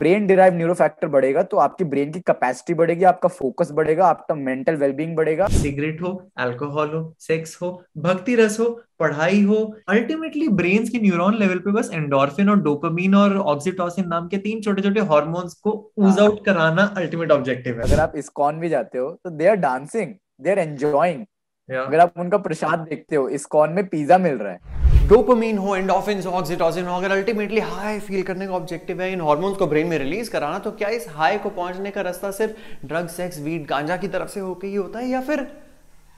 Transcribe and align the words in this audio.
Brain 0.00 0.26
derive 0.26 0.54
neuro 0.54 0.74
factor 0.74 1.08
बढ़ेगा 1.08 1.42
तो 1.42 1.56
आपकी 1.58 1.84
ब्रेन 1.84 2.12
की 2.12 2.20
कैपेसिटी 2.20 2.74
बढ़ेगी 2.74 3.04
आपका 3.04 3.28
फोकस 3.30 3.70
बढ़ेगा 3.72 4.06
आपका 4.06 4.34
मेंटल 4.34 4.76
वेलबींग 4.76 5.14
बढ़ेगा। 5.16 5.46
सिगरेट 5.52 6.00
हो 6.02 6.12
अल्कोहल 6.38 6.88
हो 6.90 7.02
सेक्स 7.20 7.56
हो 7.62 7.70
भक्ति 7.98 8.34
रस 8.36 8.58
हो 8.60 8.68
पढ़ाई 9.00 9.42
हो 9.44 9.56
अल्टीमेटली 9.88 10.48
ब्रेन 10.60 10.86
की 10.88 11.00
न्यूरॉन 11.00 11.38
लेवल 11.38 11.58
पे 11.58 11.72
बस 11.72 11.90
एंडोर्फिन 11.94 12.50
और 12.50 12.62
डोपामीन 12.62 13.14
और 13.14 13.36
ऑक्सीटोसिन 13.46 14.08
नाम 14.08 14.28
के 14.28 14.38
तीन 14.38 14.60
छोटे 14.62 14.82
छोटे 14.82 15.00
हॉर्मोन्स 15.12 15.54
को 15.56 15.72
ऊज 15.98 16.18
आउट 16.18 16.32
हाँ। 16.32 16.42
कराना 16.44 16.92
अल्टीमेट 16.96 17.32
ऑब्जेक्टिव 17.32 17.74
है। 17.74 17.82
अगर 17.82 18.00
आप 18.00 18.16
इस्कॉन 18.16 18.60
भी 18.60 18.68
जाते 18.68 18.98
हो 18.98 19.10
तो 19.24 19.30
they 19.30 19.48
are 19.48 19.56
dancing 19.58 20.14
they 20.40 20.50
are 20.50 20.58
enjoying 20.58 21.24
अगर 21.68 22.00
आप 22.00 22.18
उनका 22.18 22.38
प्रसाद 22.40 22.78
देखते 22.80 23.16
हो 23.16 23.28
इस्कॉन 23.30 23.72
में 23.72 23.86
पिज्जा 23.88 24.18
मिल 24.18 24.34
रहा 24.34 24.52
है। 24.52 24.89
डोपामीन 25.10 25.56
हो 25.58 25.74
एंडोफिन 25.76 26.20
हो 26.22 26.30
ऑक्सीटोसिन 26.30 26.84
हो, 26.86 26.96
अगर 26.96 27.10
अल्टीमेटली 27.10 27.60
हाई 27.60 27.98
फील 28.00 28.22
करने 28.22 28.46
का 28.46 28.52
ऑब्जेक्टिव 28.54 29.00
है, 29.02 29.12
इन 29.12 29.20
हार्मोन्स 29.20 29.56
को 29.56 29.66
ब्रेन 29.66 29.86
में 29.86 29.96
रिलीज़ 29.98 30.30
कराना 30.30 30.58
तो 30.58 30.70
क्या 30.72 30.88
इस 30.88 31.06
हाई 31.10 31.38
को 31.38 31.50
पहुँचने 31.50 31.90
का 31.90 32.00
रास्ता 32.00 32.30
सिर्फ़ 32.32 32.86
ड्रग 32.86 33.08
सेक्स 33.08 33.40
वीट 33.40 33.66
गांजा 33.68 33.96
की 33.96 34.08
तरफ़ 34.08 34.28
से 34.28 34.40
होकर 34.40 34.66
ही 34.66 34.74
होता 34.74 34.98
है, 34.98 35.08
या 35.08 35.20
फिर 35.20 35.46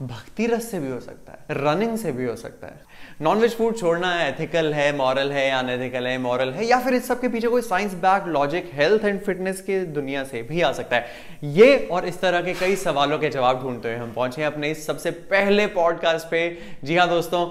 भक्ति 0.03 0.47
रस 0.47 0.71
से 0.71 0.79
भी 0.81 0.91
हो 0.91 0.99
सकता 1.01 1.33
है 1.33 1.57
रनिंग 1.57 1.97
से 1.99 2.13
भी 2.13 2.25
हो 2.25 2.35
सकता 2.37 2.67
है? 2.67 2.81
नॉनवेज 3.23 3.57
फ़ूड 3.57 3.77
छोड़ना 3.77 4.13
है 4.13 4.29
एथिकल 4.29 4.73
है 4.75 4.91
मॉरल 4.97 5.33
है 5.33 5.51
अनएथिकल 5.53 6.07
है 6.07 6.17
मॉरल 6.19 6.51
है, 6.51 6.65
या 6.67 6.81
फिर 6.81 6.95
इस 6.95 7.09
सब 7.09 7.21
के 7.21 7.29
पीछे 7.29 7.49
कोई 7.49 7.63
science 7.63 7.95
back 8.05 8.27
logic 8.29 8.71
health 8.75 9.05
and 9.05 9.21
fitness 9.21 9.61
के 9.61 9.81
दुनिया 9.95 10.25
से 10.25 10.43
भी 10.43 10.61
आ 10.61 10.73
सकता 10.73 10.97
है? 10.97 11.07
ये 11.45 11.77
और 11.93 12.07
इस 12.07 12.21
तरह 12.21 12.43
के 12.43 12.55
कई 12.55 12.77
सवालों 12.77 13.19
के 13.19 13.29
जवाब 13.31 13.63
ढूंढते 13.63 13.89
हुए 13.89 13.99
हम 13.99 14.13
पहुँचे 14.13 14.43
अपने 14.45 14.71
इस 14.71 14.87
सबसे 14.87 15.11
पहले 15.31 15.67
पॉडकास्ट 15.75 16.31
पे। 16.31 16.49
जी 16.85 16.97
हाँ 16.97 17.09
दोस्तों 17.09 17.47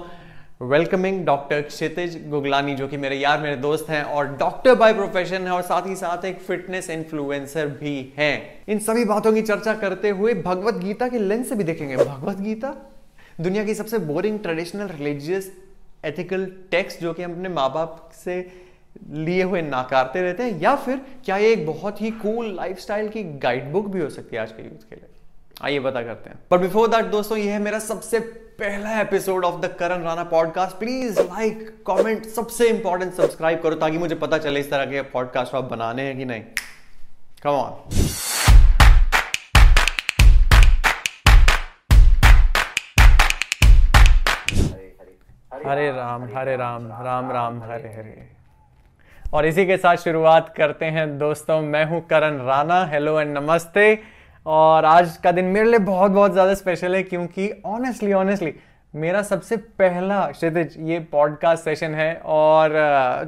वेलकमिंग 0.62 1.24
डॉक्टर 1.26 1.60
क्षितिज 1.60 2.16
गुगलानी 2.30 2.74
जो 2.74 2.86
कि 2.88 2.96
मेरे 2.96 3.16
यार, 3.16 3.40
मेरे 3.40 3.56
दोस्त 3.56 3.88
हैं 3.90 4.02
और 4.04 4.26
डॉक्टर 4.38 4.74
बाय 4.74 4.92
प्रोफेशन 4.94 5.46
है 5.46 5.50
और 5.50 5.62
साथ 5.62 5.86
ही 5.86 5.94
साथ 5.96 6.24
एक 6.24 6.38
फिटनेस 6.40 6.90
इन्फ्लुएंसर 6.90 7.66
भी 7.80 7.94
हैं। 8.16 8.64
इन 8.68 8.78
सभी 8.78 9.04
बातों 9.04 9.32
की 9.32 9.42
चर्चा 9.42 9.74
करते 9.74 10.10
हुए 10.10 10.34
भगवत 10.34 10.74
गीता 10.74 11.08
के 11.08 11.18
लेंस 11.18 11.48
से 11.48 11.54
भी 11.54 11.64
देखेंगे। 11.64 11.96
भगवत 11.96 12.36
गीता? 12.38 12.74
दुनिया 13.40 13.64
की 13.64 13.74
सबसे 13.74 13.98
boring 14.00 14.38
traditional 14.38 14.88
religious 14.88 15.52
ethical 16.04 16.46
text 16.70 17.00
जो 17.00 17.12
कि 17.12 17.22
हम 17.22 17.32
अपने 17.32 17.48
माँ 17.48 17.68
बाप 17.72 18.10
से 18.14 18.36
लिए 19.10 19.42
हुए 19.42 19.62
नाकारते 19.62 20.22
रहते 20.22 20.42
हैं, 20.42 20.60
या 20.60 20.74
फिर 20.76 21.00
क्या 21.24 21.36
ये 21.36 21.52
एक 21.52 21.66
बहुत 21.66 22.02
ही 22.02 22.10
कूल 22.12 22.54
लाइफस्टाइल 22.56 23.08
की 23.08 23.24
गाइड 23.40 23.70
बुक 23.72 23.86
भी 23.86 24.00
हो 24.00 24.08
सकती 24.10 24.36
है 24.36 24.42
आज 24.42 24.52
के 24.52 24.62
यूथ 24.62 24.88
के 24.90 24.96
लिए? 24.96 25.08
आइए 25.64 25.80
पता 25.80 26.02
करते 26.02 26.30
हैं। 26.30 26.38
पर 26.50 26.58
बिफोर 26.58 26.88
दैट 26.88 27.04
दोस्तों 27.04 27.38
ये 27.38 27.50
है 27.52 27.58
मेरा 27.58 27.78
सबसे 27.78 28.18
पहला 28.60 29.00
episode 29.00 29.44
of 29.44 29.60
the 29.60 29.66
Karan 29.80 30.02
Rana 30.02 30.24
podcast 30.24 30.76
please 30.76 31.20
like 31.20 31.84
comment 31.86 32.24
सबसे 32.26 32.68
इंपॉर्टेंट 32.68 33.12
सब्सक्राइब 33.12 33.62
करो 33.62 33.74
ताकि 33.74 33.98
मुझे 33.98 34.14
पता 34.14 34.38
चले 34.38 34.60
इस 34.60 34.70
तरह 34.70 34.84
के 34.84 35.02
पॉडकास्ट 35.02 35.54
आप 35.54 35.64
बनाने 35.64 36.02
हैं 36.02 36.16
कि 36.18 36.24
नहीं। 36.24 36.42
Come 37.42 37.50
on 37.50 37.90
Hare 45.66 45.90
Ram 45.92 46.22
Hare 46.36 46.56
Ram 46.56 46.86
Ram 46.86 47.30
Ram, 47.30 47.62
Hare 47.62 47.88
Hare. 47.88 48.28
और 49.34 49.46
इसी 49.46 49.66
के 49.66 49.76
साथ 49.76 49.96
शुरुआत 49.96 50.54
करते 50.56 50.86
हैं, 50.86 51.18
दोस्तों, 51.18 51.60
मैं 51.62 51.84
हूँ 51.84 52.06
करण 52.06 52.38
राणा। 52.38 52.84
हेलो 52.84 53.20
एंड 53.20 53.38
नमस्ते। 53.38 54.21
और 54.46 54.84
आज 54.84 55.16
का 55.16 55.32
दिन 55.32 55.44
मेरे 55.44 55.70
लिए 55.70 55.78
बहुत 55.78 56.10
बहुत 56.10 56.32
ज़्यादा 56.32 56.54
स्पेशल 56.54 56.94
है 56.94 57.02
क्योंकि 57.02 57.50
ऑनेस्टली 57.66 58.12
ऑनेस्टली 58.12 58.52
मेरा 58.94 59.22
सबसे 59.22 59.56
पहला 59.56 60.20
क्षितिज 60.30 60.76
ये 60.80 60.98
पॉडकास्ट 61.12 61.64
सेशन 61.64 61.94
है 61.94 62.14
और 62.24 62.72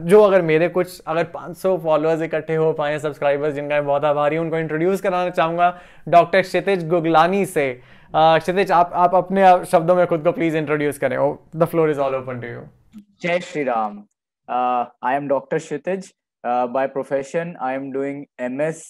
जो 0.04 0.20
अगर 0.22 0.42
मेरे 0.42 0.68
कुछ, 0.68 1.00
अगर 1.00 1.24
500 1.26 1.76
फॉलोअर्स 1.78 2.22
इकट्ठे 2.22 2.54
हो 2.54 2.72
पाए 2.72 2.98
सब्सक्राइबर्स 2.98 3.54
जिनका 3.54 3.74
मैं 3.74 3.86
बहुत 3.86 4.04
आभारी 4.04 4.36
हूँ, 4.36 4.44
उनको 4.44 4.58
इंट्रोड्यूस 4.58 5.00
कराना 5.00 5.30
चाहूँगा 5.30 5.78
डॉक्टर 6.08 6.42
क्षितिज 6.42 6.86
गुगलानी 6.88 7.44
से। 7.46 7.72
क्षितिज, 8.14 8.72
आप 8.72 8.90
आप 8.94 9.14
अपने 9.14 9.64
शब्दों 9.66 9.96
में 9.96 10.06
खुद 10.06 10.24
को 10.24 10.32
प्लीज़ 10.32 10.56
इंट्रोड्यूस 10.56 10.98
करें। 10.98 11.16
The 11.56 11.64
floor 11.64 11.90
is 11.90 12.00
all 12.00 12.14
open 12.14 12.40
to 12.40 12.48
you 12.48 12.60
जय 13.22 13.40
Shri 13.40 13.62
Ram. 13.62 14.02
I 14.48 15.14
am 15.14 15.28
doctor 15.28 15.58
Kshitij. 15.58 16.12
By 16.44 16.86
profession 16.86 17.54
I 17.60 17.74
am 17.74 17.90
doing 17.92 18.24
MS 18.40 18.84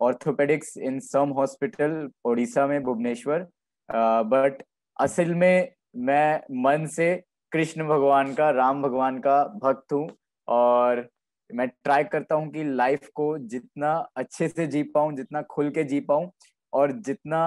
orthopaedics 0.00 0.76
in 0.78 0.98
some 1.00 1.30
hospital 1.30 2.08
Odisha 2.24 2.66
में 2.66 2.82
भुवनेश्वर 2.82 3.46
बट 3.88 4.62
असल 4.96 5.34
में 5.34 5.72
मैं 5.96 6.40
मन 6.62 6.86
से 6.86 7.14
कृष्ण 7.52 7.86
भगवान 7.88 8.32
का, 8.34 8.50
राम 8.50 8.82
भगवान 8.82 9.18
का 9.18 9.42
भक्त 9.62 9.92
हूँ 9.92 10.08
और 10.48 11.08
मैं 11.50 11.68
ट्राई 11.68 12.04
करता 12.04 12.34
हूँ 12.34 12.50
कि 12.52 12.64
लाइफ 12.64 13.08
को 13.14 13.36
जितना 13.38 13.92
अच्छे 14.16 14.48
से 14.48 14.66
जी 14.66 14.82
पाऊँ, 14.84 15.14
जितना 15.16 15.42
खुल 15.42 15.70
के 15.70 15.84
जी 15.84 16.00
पाऊँ 16.00 16.30
और 16.72 16.92
जितना 17.00 17.40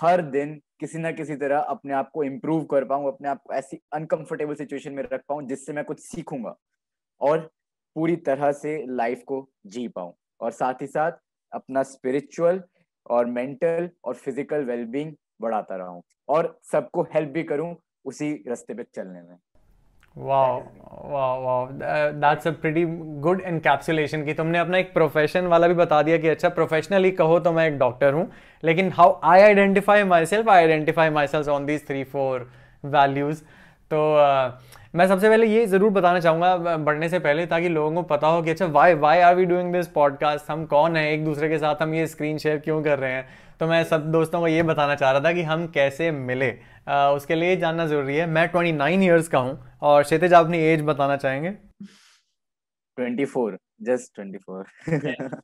हर 0.00 0.22
दिन 0.22 0.60
किसी 0.80 0.98
ना 0.98 1.10
किसी 1.12 1.36
तरह 1.36 1.58
अपने 1.58 1.92
आप 1.94 2.10
को 2.14 2.24
इम्प्रूव 2.24 2.64
कर 2.64 2.84
पाऊँ, 2.84 3.06
अपने 3.08 3.28
आप 3.28 3.42
को 3.46 3.54
ऐसी 3.54 3.80
अनकंफर्टेबल 3.92 4.54
सिचुएशन 4.54 4.92
में 4.92 5.02
रख 5.02 5.22
पाऊँ 5.28 5.46
जिससे 5.48 5.72
मैं 5.72 5.84
कुछ 5.84 6.00
सीखूँगा 6.00 6.54
और 7.20 7.38
पूरी 7.96 8.16
तरह 8.16 8.52
से 8.52 8.76
लाइफ 8.88 9.22
को 9.26 9.46
जी 9.66 9.86
पाऊँ। 9.88 10.14
और 10.40 10.50
साथ 10.52 10.82
ही 10.82 10.86
साथ 10.86 11.12
अपना 11.52 11.82
स्पिरिचुअल 11.82 12.62
और 13.10 13.26
मेंटल 13.26 13.88
और 14.04 14.14
फ़िज़िकल 14.14 14.64
वेलबींग 14.64 15.12
बढ़ाता 15.42 15.76
रहा 15.76 15.88
हूँ 15.88 16.02
और 16.28 16.58
सबको 16.72 17.02
हेल्प 17.14 17.30
भी 17.30 17.42
करूँ 17.42 17.74
उसी 18.04 18.32
रास्ते 18.48 18.74
पे 18.74 18.84
चलने 18.94 19.20
में। 19.20 19.36
Wow 20.16 20.60
wow 21.10 21.42
wow 21.42 21.66
that's 21.72 22.46
a 22.46 22.50
pretty 22.52 22.84
good 23.20 23.40
encapsulation 23.46 24.24
की 24.24 24.34
तुमने 24.34 24.58
अपना 24.58 24.78
एक 24.78 24.92
प्रोफेशन 24.94 25.46
वाला 25.46 25.68
भी 25.68 25.74
बता 25.74 26.00
दिया 26.02 26.16
कि 26.18 26.28
अच्छा 26.28 26.48
प्रोफेशनली 26.48 27.10
कहो 27.12 27.38
तो 27.40 27.52
मैं 27.52 27.66
एक 27.66 27.78
डॉक्टर 27.78 28.12
हूँ, 28.14 28.30
लेकिन 28.62 28.90
how 28.92 29.18
I 29.24 29.40
identify 29.40 30.04
myself 30.26 30.48
I 30.48 30.60
identify 30.60 31.10
myself 31.26 31.48
on 31.48 31.66
these 31.66 31.86
three 31.86 32.02
four 32.04 32.50
values 32.84 33.42
तो 33.90 33.98
मैं 34.94 35.06
सबसे 35.08 35.28
पहले 35.28 35.46
ये 35.46 35.64
ज़रूर 35.66 35.90
बताना 35.90 36.20
चाहूँगा 36.20 36.76
बढ़ने 36.78 37.08
से 37.08 37.18
पहले 37.18 37.44
ताकि 37.46 37.68
लोगों 37.68 37.94
को 37.94 38.02
पता 38.08 38.26
हो 38.26 38.42
कि 38.42 38.50
अच्छा 38.50 38.66
why 38.68 38.94
why 38.94 39.20
are 39.20 39.34
we 39.34 39.44
doing 39.44 39.72
this 39.72 39.86
podcast 39.88 40.50
हम 40.50 40.64
कौन 40.66 40.96
है? 40.96 41.12
एक 41.12 41.24
दूसरे 41.24 41.48
के 41.48 41.58
साथ 41.58 41.82
हम 41.82 41.94
ये 41.94 42.06
स्क्रीन 42.06 42.38
शेयर 42.38 42.58
क्यों 42.58 42.82
कर 42.82 42.98
रहे 42.98 43.12
हैं? 43.12 43.28
तो 43.60 43.66
मैं 43.66 43.82
सब 43.84 44.10
दोस्तों 44.12 44.40
को 44.40 44.48
ये 44.48 44.62
बताना 44.62 44.94
चाह 44.94 45.10
रहा 45.10 45.20
था 45.20 45.32
कि 45.32 45.42
हम 45.42 45.66
कैसे 45.66 46.10
मिले। 46.10 46.52
आ, 46.88 47.10
उसके 47.10 47.34
लिए 47.34 47.56
जानना 47.56 47.86
ज़रूरी 47.86 48.16
है। 48.16 48.26
मैं 48.26 48.46
ट्वेंटी 48.48 48.72
नाइन 48.72 49.02
ईयर्स 49.02 49.28
का 49.28 49.38
हूँ 49.38 49.58
और 49.82 50.02
क्षितिज 50.02 50.34
आप 50.34 50.44
अपनी 50.44 50.58
एज 50.58 50.82
बताना 50.82 51.16
चाहेंगे? 51.16 51.50
Twenty 51.50 53.24
four 53.24 53.58
just 53.82 54.14
twenty 54.14 54.38
four 54.38 55.40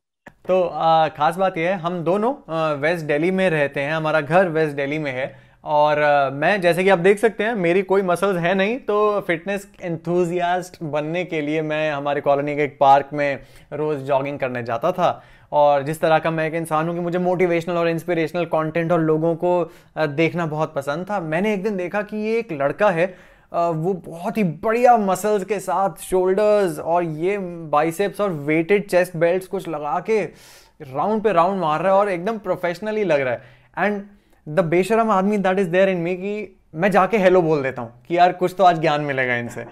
तो 0.47 0.61
आ, 0.61 1.07
खास 1.09 1.37
बात 1.37 1.57
यह 1.57 1.69
है 1.69 1.77
हम 1.79 2.03
दोनों 2.03 2.33
वेस्ट 2.81 3.05
दिल्ली 3.05 3.31
में 3.31 3.49
रहते 3.49 3.81
हैं। 3.81 3.93
हमारा 3.93 4.21
घर 4.21 4.49
वेस्ट 4.49 4.75
दिल्ली 4.75 4.99
में 4.99 5.11
है। 5.11 5.25
और 5.67 5.99
मैं, 6.33 6.59
जैसे 6.61 6.83
कि 6.83 6.89
आप 6.89 6.99
देख 6.99 7.19
सकते 7.19 7.43
हैं, 7.43 7.53
मेरी 7.55 7.81
कोई 7.83 8.01
मसल्स 8.01 8.37
है 8.39 8.53
नहीं 8.55 8.77
तो 8.79 9.19
फिटनेस 9.21 9.67
एंथुजियास्ट 9.81 10.77
बनने 10.83 11.23
के 11.25 11.41
लिए 11.41 11.61
मैं 11.61 11.91
हमारे 11.91 12.21
कॉलोनी 12.21 12.55
के 12.55 12.63
एक 12.63 12.77
पार्क 12.79 13.09
में 13.13 13.39
रोज़ 13.73 14.03
जॉगिंग 14.03 14.39
करने 14.39 14.63
जाता 14.63 14.91
था। 14.91 15.21
और 15.51 15.83
जिस 15.83 15.99
तरह 16.01 16.19
का 16.19 16.31
मैं 16.31 16.47
एक 16.47 16.53
इंसान 16.53 16.87
हूँ 16.87 16.95
कि 16.95 17.01
मुझे 17.01 17.19
मोटिवेशनल 17.19 17.77
और 17.77 17.89
इंस्पिरेशनल 17.89 18.45
कंटेंट 18.47 18.91
और 18.91 19.01
लोगों 19.01 19.35
को 19.35 19.71
देखना 19.97 20.45
बहुत 20.45 20.73
पसंद 20.75 21.05
था। 21.09 21.19
मैंने 21.19 21.53
एक 21.53 21.63
दिन 21.63 21.77
देखा 21.77 22.01
कि 22.01 22.17
ये 22.17 22.37
एक 22.39 22.51
लड़का 22.53 22.89
है 22.91 23.05
वो 23.51 23.93
बहुत 24.05 24.37
ही 24.37 24.43
बढ़िया 24.43 24.97
मसल्स 24.97 25.43
के 25.45 25.59
साथ 25.59 26.01
शोल्डर्स 26.03 26.79
और 26.79 27.03
ये 27.03 27.37
बाइसेप्स 27.71 28.21
और 28.21 28.31
वेटेड 28.45 28.87
चेस्ट 28.89 29.15
बेल्ट 29.17 29.47
कुछ 29.47 29.67
लगा 29.69 29.99
के 29.99 30.21
राउंड 30.23 31.23
पे 31.23 31.33
राउंड 31.33 31.61
मार 31.61 31.81
रहा 31.81 31.93
है 31.93 31.99
और 31.99 32.09
एकदम 32.09 32.37
प्रोफेशनली 32.39 33.03
लग 33.03 33.21
रहा 33.21 33.33
है। 33.33 33.41
एंड 33.77 34.03
द 34.47 34.59
बेशरम 34.65 35.09
आदमी 35.11 35.37
that 35.37 35.59
is 35.59 35.69
there 35.69 35.89
in 35.89 35.97
me 36.01 36.15
कि 36.15 36.33
मैं 36.75 36.89
जाके 36.91 37.17
हेलो 37.17 37.41
बोल 37.41 37.63
देता 37.63 37.81
हूँ 37.81 37.91
कि 38.07 38.17
यार 38.17 38.33
कुछ 38.33 38.53
तो 38.57 38.63
आज 38.63 38.79
ज्ञान 38.81 39.01
मिलेगा 39.01 39.35
इनसे। 39.35 39.65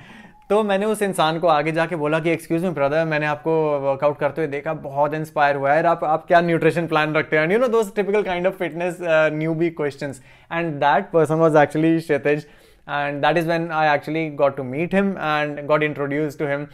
तो 0.50 0.62
मैंने 0.64 0.86
उस 0.86 1.02
इंसान 1.02 1.40
को 1.40 1.48
आगे 1.48 1.72
जाके 1.72 1.96
बोला 1.96 2.20
कि 2.20 2.30
एक्सक्यूज 2.32 2.66
मी 2.66 2.70
ब्रदर 2.72 3.06
मैंने 3.06 3.26
आपको 3.26 3.54
वर्कआउट 3.80 4.20
करते 4.20 4.42
हुए 4.42 4.52
देखा, 4.52 4.74
बहुत 4.74 5.14
इंस्पायर 5.14 5.56
हुआ 5.56 5.74
है 5.74 5.84
आप 5.88 6.04
आप 6.04 6.26
क्या 6.28 6.42
न्यूट्रिशन 6.42 6.88
प्लान 6.88 7.16
रखते 7.16 7.38
हैं? 7.38 7.52
यू 7.52 7.60
नो 7.60 7.68
दोस्त 7.68 7.96
typical 7.96 8.24
kind 8.24 8.48
of 8.48 8.54
fitness 8.60 8.98
newbie 9.56 9.70
question 9.80 10.14
and 10.52 10.74
that 10.84 11.10
person 11.14 11.36
was 11.36 11.58
actually 11.58 11.98
Kshitij 12.00 12.46
and 12.88 13.24
that 13.26 13.38
is 13.40 13.48
when 13.50 13.64
I 13.76 13.84
actually 13.92 14.24
got 14.40 14.56
to 14.58 14.64
meet 14.64 14.92
him 14.96 15.08
and 15.28 15.62
got 15.70 15.84
introduced 15.86 16.38
to 16.42 16.50
him. 16.50 16.66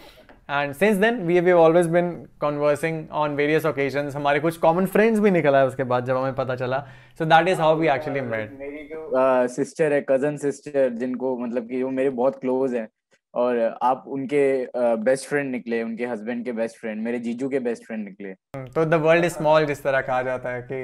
And 0.49 0.73
since 0.75 0.97
then 0.97 1.17
we 1.25 1.35
have 1.35 1.49
always 1.59 1.88
been 1.89 2.09
conversing 2.41 3.03
on 3.11 3.35
various 3.35 3.65
occasions 3.65 4.15
हमारे 4.15 4.39
कुछ 4.39 4.57
common 4.57 4.85
friends 4.85 5.19
भी 5.19 5.31
निकला 5.31 5.59
है 5.59 5.67
उसके 5.67 5.83
बाद 5.83 6.05
जब 6.05 6.17
हमें 6.17 6.33
पता 6.35 6.55
चला। 6.55 6.79
So 7.19 7.25
that 7.25 7.47
is 7.47 7.61
how 7.61 7.75
we 7.75 7.88
actually 7.89 8.21
met 8.21 8.57
मेरी 8.59 8.83
जो 8.88 9.47
सिस्टर 9.53 9.93
है 9.93 10.01
कज़न 10.09 10.38
सिस्टर 10.38 10.89
जिनको 10.95 11.38
मतलब 11.38 11.67
कि 11.69 11.83
वो 11.83 11.89
मेरे 11.91 12.09
बहुत 12.11 12.39
क्लोज 12.41 12.75
हैं। 12.75 12.88
और 13.33 13.59
आप 13.83 14.03
उनके 14.09 14.43
बेस्ट 15.03 15.27
फ्रेंड 15.27 15.51
निकले 15.51 15.81
उनके 15.83 16.05
हस्बैंड 16.05 16.43
के 16.45 16.51
बेस्ट 16.51 16.79
फ्रेंड 16.79 17.03
मेरे 17.03 17.19
जीजू 17.19 17.49
के 17.49 17.59
बेस्ट 17.61 17.85
फ्रेंड 17.85 18.03
निकले। 18.05 18.33
तो 18.67 18.85
द 18.85 19.01
वर्ल्ड 19.03 19.25
इज़ 19.25 19.33
स्मॉल 19.33 19.65
जिस 19.65 19.83
तरह 19.83 20.01
कहा 20.01 20.21
जाता 20.21 20.49
है 20.49 20.61
कि 20.61 20.81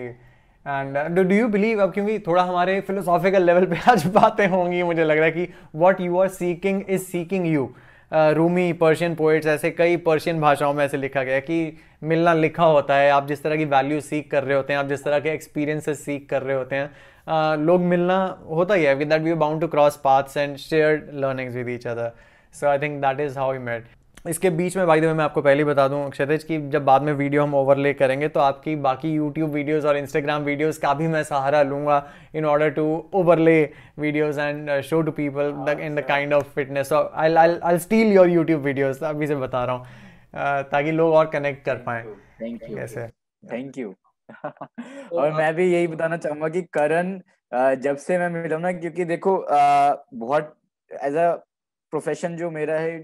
एंड 0.66 0.98
डू 1.18 1.36
यू 1.36 1.48
बिलीव 1.48 1.82
अब 1.84 1.92
क्योंकि 1.94 2.18
थोड़ा 2.20 2.44
हमारे 2.44 2.80
फिलोसॉफिकल 2.82 3.44
लेवल 3.44 3.66
पे 3.66 3.80
आज 3.92 4.06
बातें 4.14 4.48
होंगी 4.48 4.82
मुझे 4.84 5.04
लग 5.04 5.18
रहा 5.18 5.26
है 5.26 5.32
कि 5.32 5.48
what 5.76 6.02
you 6.02 6.18
are 6.20 6.28
seeking 6.38 6.82
is 6.90 7.04
seeking 7.04 7.48
you 7.48 7.70
Rumi 8.12 8.72
Persian 8.74 9.16
poets 9.16 9.48
ऐसे 9.48 9.72
कई 9.72 9.98
पर्शियन 9.98 10.40
भाषाओं 10.42 10.74
में 10.74 10.84
ऐसे 10.86 10.98
लिखा 10.98 11.24
गया 11.24 11.40
कि 11.40 11.78
मिलना 12.04 12.34
लिखा 12.34 12.66
होता 12.66 12.96
है। 12.96 13.10
आप 13.12 13.28
जिस 13.28 13.44
तरह 13.44 13.56
की 13.56 13.66
वैल्यू 13.66 14.00
सीख 14.02 14.30
कर 14.32 14.44
रहे 14.44 14.58
होते 14.58 14.74
हैं 14.74 14.80
आप 14.80 14.88
जिस 14.88 15.04
तरह 15.04 15.20
के 15.20 15.30
एक्सपीरियंसेस 15.30 16.06
सीख 16.06 16.28
कर 16.30 16.42
रहे 16.42 16.58
होते 16.58 16.76
हैं 16.76 16.90
आ, 17.28 17.56
लोग 17.56 17.82
मिलना 17.82 18.18
होता 18.50 18.74
ही 18.74 18.84
है 18.84 18.96
with 18.96 19.10
that 19.10 19.22
we 19.22 19.34
bound 19.34 19.62
to 19.62 19.68
cross 19.68 19.98
paths 20.04 20.38
and 20.38 20.58
share 20.58 21.10
learnings 21.14 21.56
with 21.56 21.70
each 21.70 21.88
other 21.88 22.12
so 22.54 22.68
I 22.68 22.80
think 22.80 23.02
that 23.02 23.20
is 23.20 23.40
how 23.40 23.54
you 23.54 23.62
met 23.62 23.86
इसके 24.28 24.50
बीच 24.50 24.78
में 24.78 24.88
भाई 24.88 25.02
मैं 25.02 25.24
आपको 25.24 25.42
पहले 25.42 25.64
बता 25.64 25.88
दूँ 25.88 26.10
क्षतिज 26.10 26.44
की 26.44 26.70
जब 26.70 26.86
बाद 26.86 27.02
में 27.02 27.14
वीडियो 27.14 27.44
हम 27.44 27.56
ओवरले 27.56 27.94
करेंगे 27.94 28.28
तो 28.28 28.40
आपकी 28.40 28.76
बाकी 28.76 29.14
यूट्यूब 29.14 29.50
वीडियोस 29.50 29.86
और 29.86 29.98
इंस्टाग्राम 29.98 30.42
वीडियोस 30.42 30.78
का 30.78 30.94
भी 30.94 31.08
मैं 31.08 31.24
सहारा 31.24 31.62
लूँगा 31.64 32.12
in 32.36 32.46
order 32.46 32.70
to 32.70 33.10
overlay 33.14 33.70
videos 34.00 34.38
and 34.38 34.82
show 34.82 35.02
to 35.02 35.12
people 35.12 35.78
in 35.82 35.96
the 35.96 36.00
kind 36.00 36.34
of 36.34 36.44
fitness 36.44 36.94
I 36.94 37.36
I 37.36 37.78
steal 37.78 38.14
your 38.14 38.30
YouTube 38.30 38.62
videos 38.62 39.04
अभी 39.04 39.28
से 39.28 39.36
बता 39.36 39.64
रहा 39.64 39.76
हूँ 39.76 39.86
uh, 39.86 40.72
ताकि 40.72 40.92
लोग 40.92 41.14
और 41.14 41.26
कनेक्ट 41.26 41.66
कर 41.66 41.76
पाए। 41.76 42.04
थैंक 42.42 42.70
यू 42.70 42.78
कैसे? 42.78 43.08
थैंक 43.52 43.78
यू 43.78 43.94
और 45.14 45.32
मैं 45.34 45.56
भी 45.56 45.74
यही 45.74 45.88
बताना 45.88 46.18
चाहूँगा 46.18 46.50
कि 46.50 46.62
करण 46.62 47.20
uh, 47.20 47.76
जब 47.76 47.98
से 47.98 48.18
मैं 48.18 48.30
मिला 48.30 48.58
ना 48.58 48.72
क्योंकि 48.72 49.06
देखो 49.06 49.38
uh, 49.38 49.98
बहुत 50.14 50.58
एज 51.04 51.16
अ 51.16 51.44
प्रोफेशन 51.94 52.36
जो 52.38 52.50
मेरा 52.52 52.80
है 52.80 52.98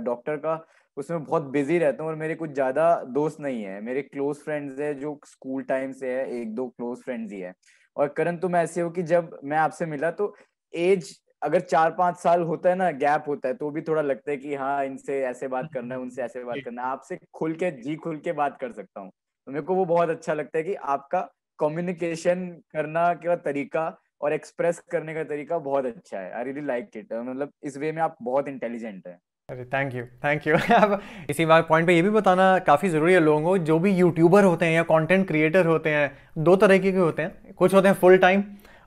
डॉक्टर 0.00 0.36
का 0.38 0.54
उसमें 0.96 1.24
बहुत 1.24 1.42
बिज़ी 1.50 1.78
रहता 1.78 2.02
हूँ 2.02 2.10
और 2.10 2.16
मेरे 2.16 2.34
कुछ 2.34 2.50
ज़्यादा 2.52 2.94
दोस्त 3.10 3.40
नहीं 3.40 3.62
है। 3.64 3.80
मेरे 3.80 4.02
क्लोज 4.02 4.36
फ्रेंड्स 4.38 4.80
है 4.80 4.92
जो 4.94 5.18
स्कूल 5.26 5.62
टाइम 5.64 5.92
से 5.92 6.12
है 6.12 6.26
एक 6.32 6.54
दो 6.54 6.66
क्लोज 6.68 6.98
फ्रेंड्स 7.00 7.32
ही 7.32 7.40
है। 7.40 7.52
और 7.96 8.08
करण 8.08 8.36
तुम 8.38 8.56
ऐसे 8.56 8.80
हो 8.80 8.90
कि 8.90 9.02
जब 9.04 9.38
मैं 9.44 9.58
आपसे 9.58 9.86
मिला 9.86 10.10
तो 10.12 10.34
एज 10.74 11.16
अगर 11.42 11.60
चार 11.62 11.90
पाँच 11.92 12.16
साल 12.18 12.42
होता 12.42 12.68
है 12.68 12.74
ना 12.74 12.90
गैप 12.92 13.24
होता 13.28 13.48
है 13.48 13.54
तो 13.54 13.70
भी 13.70 13.80
थोड़ा 13.82 14.02
लगता 14.02 14.30
है 14.30 14.36
कि 14.36 14.54
हाँ 14.54 14.84
इनसे 14.84 15.20
ऐसे 15.24 15.48
बात 15.48 15.70
करना 15.72 15.94
है 15.94 16.00
उनसे 16.00 16.22
ऐसे 16.22 16.44
बात 16.44 16.60
करना 16.64 16.82
है। 16.82 16.88
आपसे 16.88 17.18
खुल 17.34 17.54
के 17.56 17.70
जी 17.80 17.94
खुल 17.96 18.18
के 18.20 18.32
बात 18.34 18.58
कर 18.60 18.72
सकता 18.72 19.00
हूँ। 19.00 19.10
तो 19.46 19.52
मेरे 19.52 19.64
को 19.64 19.74
वो 19.74 19.84
बहुत 19.86 20.08
अच्छा 20.08 20.34
लगता 20.34 20.58
है 20.58 20.64
कि 20.64 20.74
आपका 20.88 21.20
कम्युनिकेशन 21.58 22.46
करना 22.72 23.12
का 23.16 23.36
तरीका 23.38 23.88
और 24.20 24.32
एक्सप्रेस 24.32 24.82
करने 24.90 25.14
का 25.14 25.24
तरीका 25.24 25.58
बहुत 25.60 25.86
अच्छा 25.86 26.18
है। 26.18 26.32
आई 26.32 26.44
रियली 26.44 26.66
लाइक 26.66 26.96
इट 26.96 27.12
मतलब 27.12 27.52
इस 27.62 27.76
वे 27.78 27.92
में 27.92 28.02
आप 28.02 28.16
बहुत 28.22 28.48
इंटेलिजेंट 28.48 29.06
है। 29.06 29.18
अरे 29.48 29.64
थैंक 29.64 29.94
यू 29.94 30.04
थैंक 30.24 30.46
यू 30.46 30.56
अब 30.76 31.00
इसी 31.30 31.44
बात 31.46 31.68
पॉइंट 31.68 31.86
पे 31.86 31.94
ये 31.94 32.02
भी 32.02 32.10
बताना 32.10 32.58
काफ़ी 32.58 32.88
ज़रूरी 32.88 33.12
है 33.12 33.20
लोगों 33.20 33.42
को, 33.42 33.56
जो 33.58 33.78
भी 33.78 33.90
यूट्यूबर 33.92 34.44
होते 34.44 34.66
हैं 34.66 34.72
या 34.72 34.82
कंटेंट 34.84 35.26
क्रिएटर 35.28 35.66
होते 35.66 35.90
हैं, 35.90 36.10
दो 36.38 36.56
तरीके 36.56 36.92
के 36.92 36.98
होते 36.98 37.22
हैं। 37.22 37.54
कुछ 37.54 37.74
होते 37.74 37.88
हैं 37.88 37.94
फुल 37.94 38.18
टाइम 38.18 38.42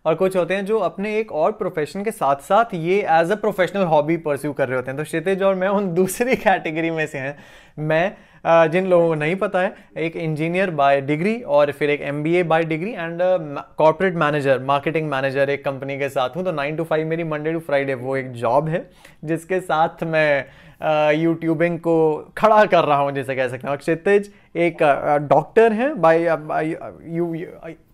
और 0.06 0.16
कुछ 0.16 0.36
होते 0.38 0.54
हैं 0.54 0.66
जो 0.66 0.78
अपने 0.80 1.16
एक 1.18 1.32
और 1.34 1.52
प्रोफेशन 1.54 2.04
के 2.04 2.12
साथ 2.12 2.36
साथ 2.44 2.74
ये 2.76 3.00
as 3.12 3.32
a 3.32 3.36
professional 3.38 3.84
hobby 3.86 4.18
pursue 4.20 4.54
कर 4.54 4.68
रहे 4.68 4.76
होते 4.76 4.92
हैं। 4.92 4.98
तो 4.98 5.04
क्षितिज 5.04 5.44
और 5.44 5.56
मैं 5.56 5.68
उन 5.70 5.94
दूसरी 5.94 6.36
कैटेगरी 6.38 6.92
में 6.92 7.06
से 7.08 7.18
हैं। 7.18 7.38
मैं 7.80 8.70
जिन 8.72 8.88
लोगों 8.88 9.08
को 9.08 9.16
नहीं 9.16 9.36
पता 9.36 9.60
है, 9.62 9.74
एक 9.98 10.16
इंजीनियर 10.16 10.70
बाय 10.72 11.02
डिग्री 11.02 11.36
और 11.36 11.72
फिर 11.72 11.90
एक 11.90 12.02
M 12.02 12.24
B 12.24 12.42
A 12.44 12.64
degree 12.64 12.92
and 12.92 13.20
corporate 13.78 14.16
manager 14.16 14.60
marketing 14.64 15.10
manager 15.10 15.50
एक 15.50 15.64
कंपनी 15.66 15.98
के 16.00 16.10
साथ 16.10 16.36
हूँ। 16.36 16.44
तो 16.46 16.52
नाइन 16.52 16.76
टू 16.76 16.84
फाइव 16.84 17.08
मेरी 17.08 17.24
मंडे 17.26 17.54
टू 17.54 17.60
फ्राइडे 17.60 17.94
वो 17.96 18.16
एक 18.18 18.32
जॉब 18.34 18.70
है, 18.70 18.90
जिसके 19.26 19.60
साथ 19.62 20.04
मैं 20.06 21.14
यूट्यूबिंग 21.14 21.80
को 21.80 21.96
खड़ा 22.38 22.64
कर 22.66 22.84
रहा 22.84 22.98
हूँ, 22.98 23.12
जैसे 23.12 23.36
कह 23.36 23.48
सकते 23.48 23.68
हैं। 23.68 23.78
क्षितिज 23.78 24.32
एक 24.58 24.84
डॉक्टर 25.30 25.74
है। 25.74 25.94
बाय 25.96 26.24
यू 27.08 27.34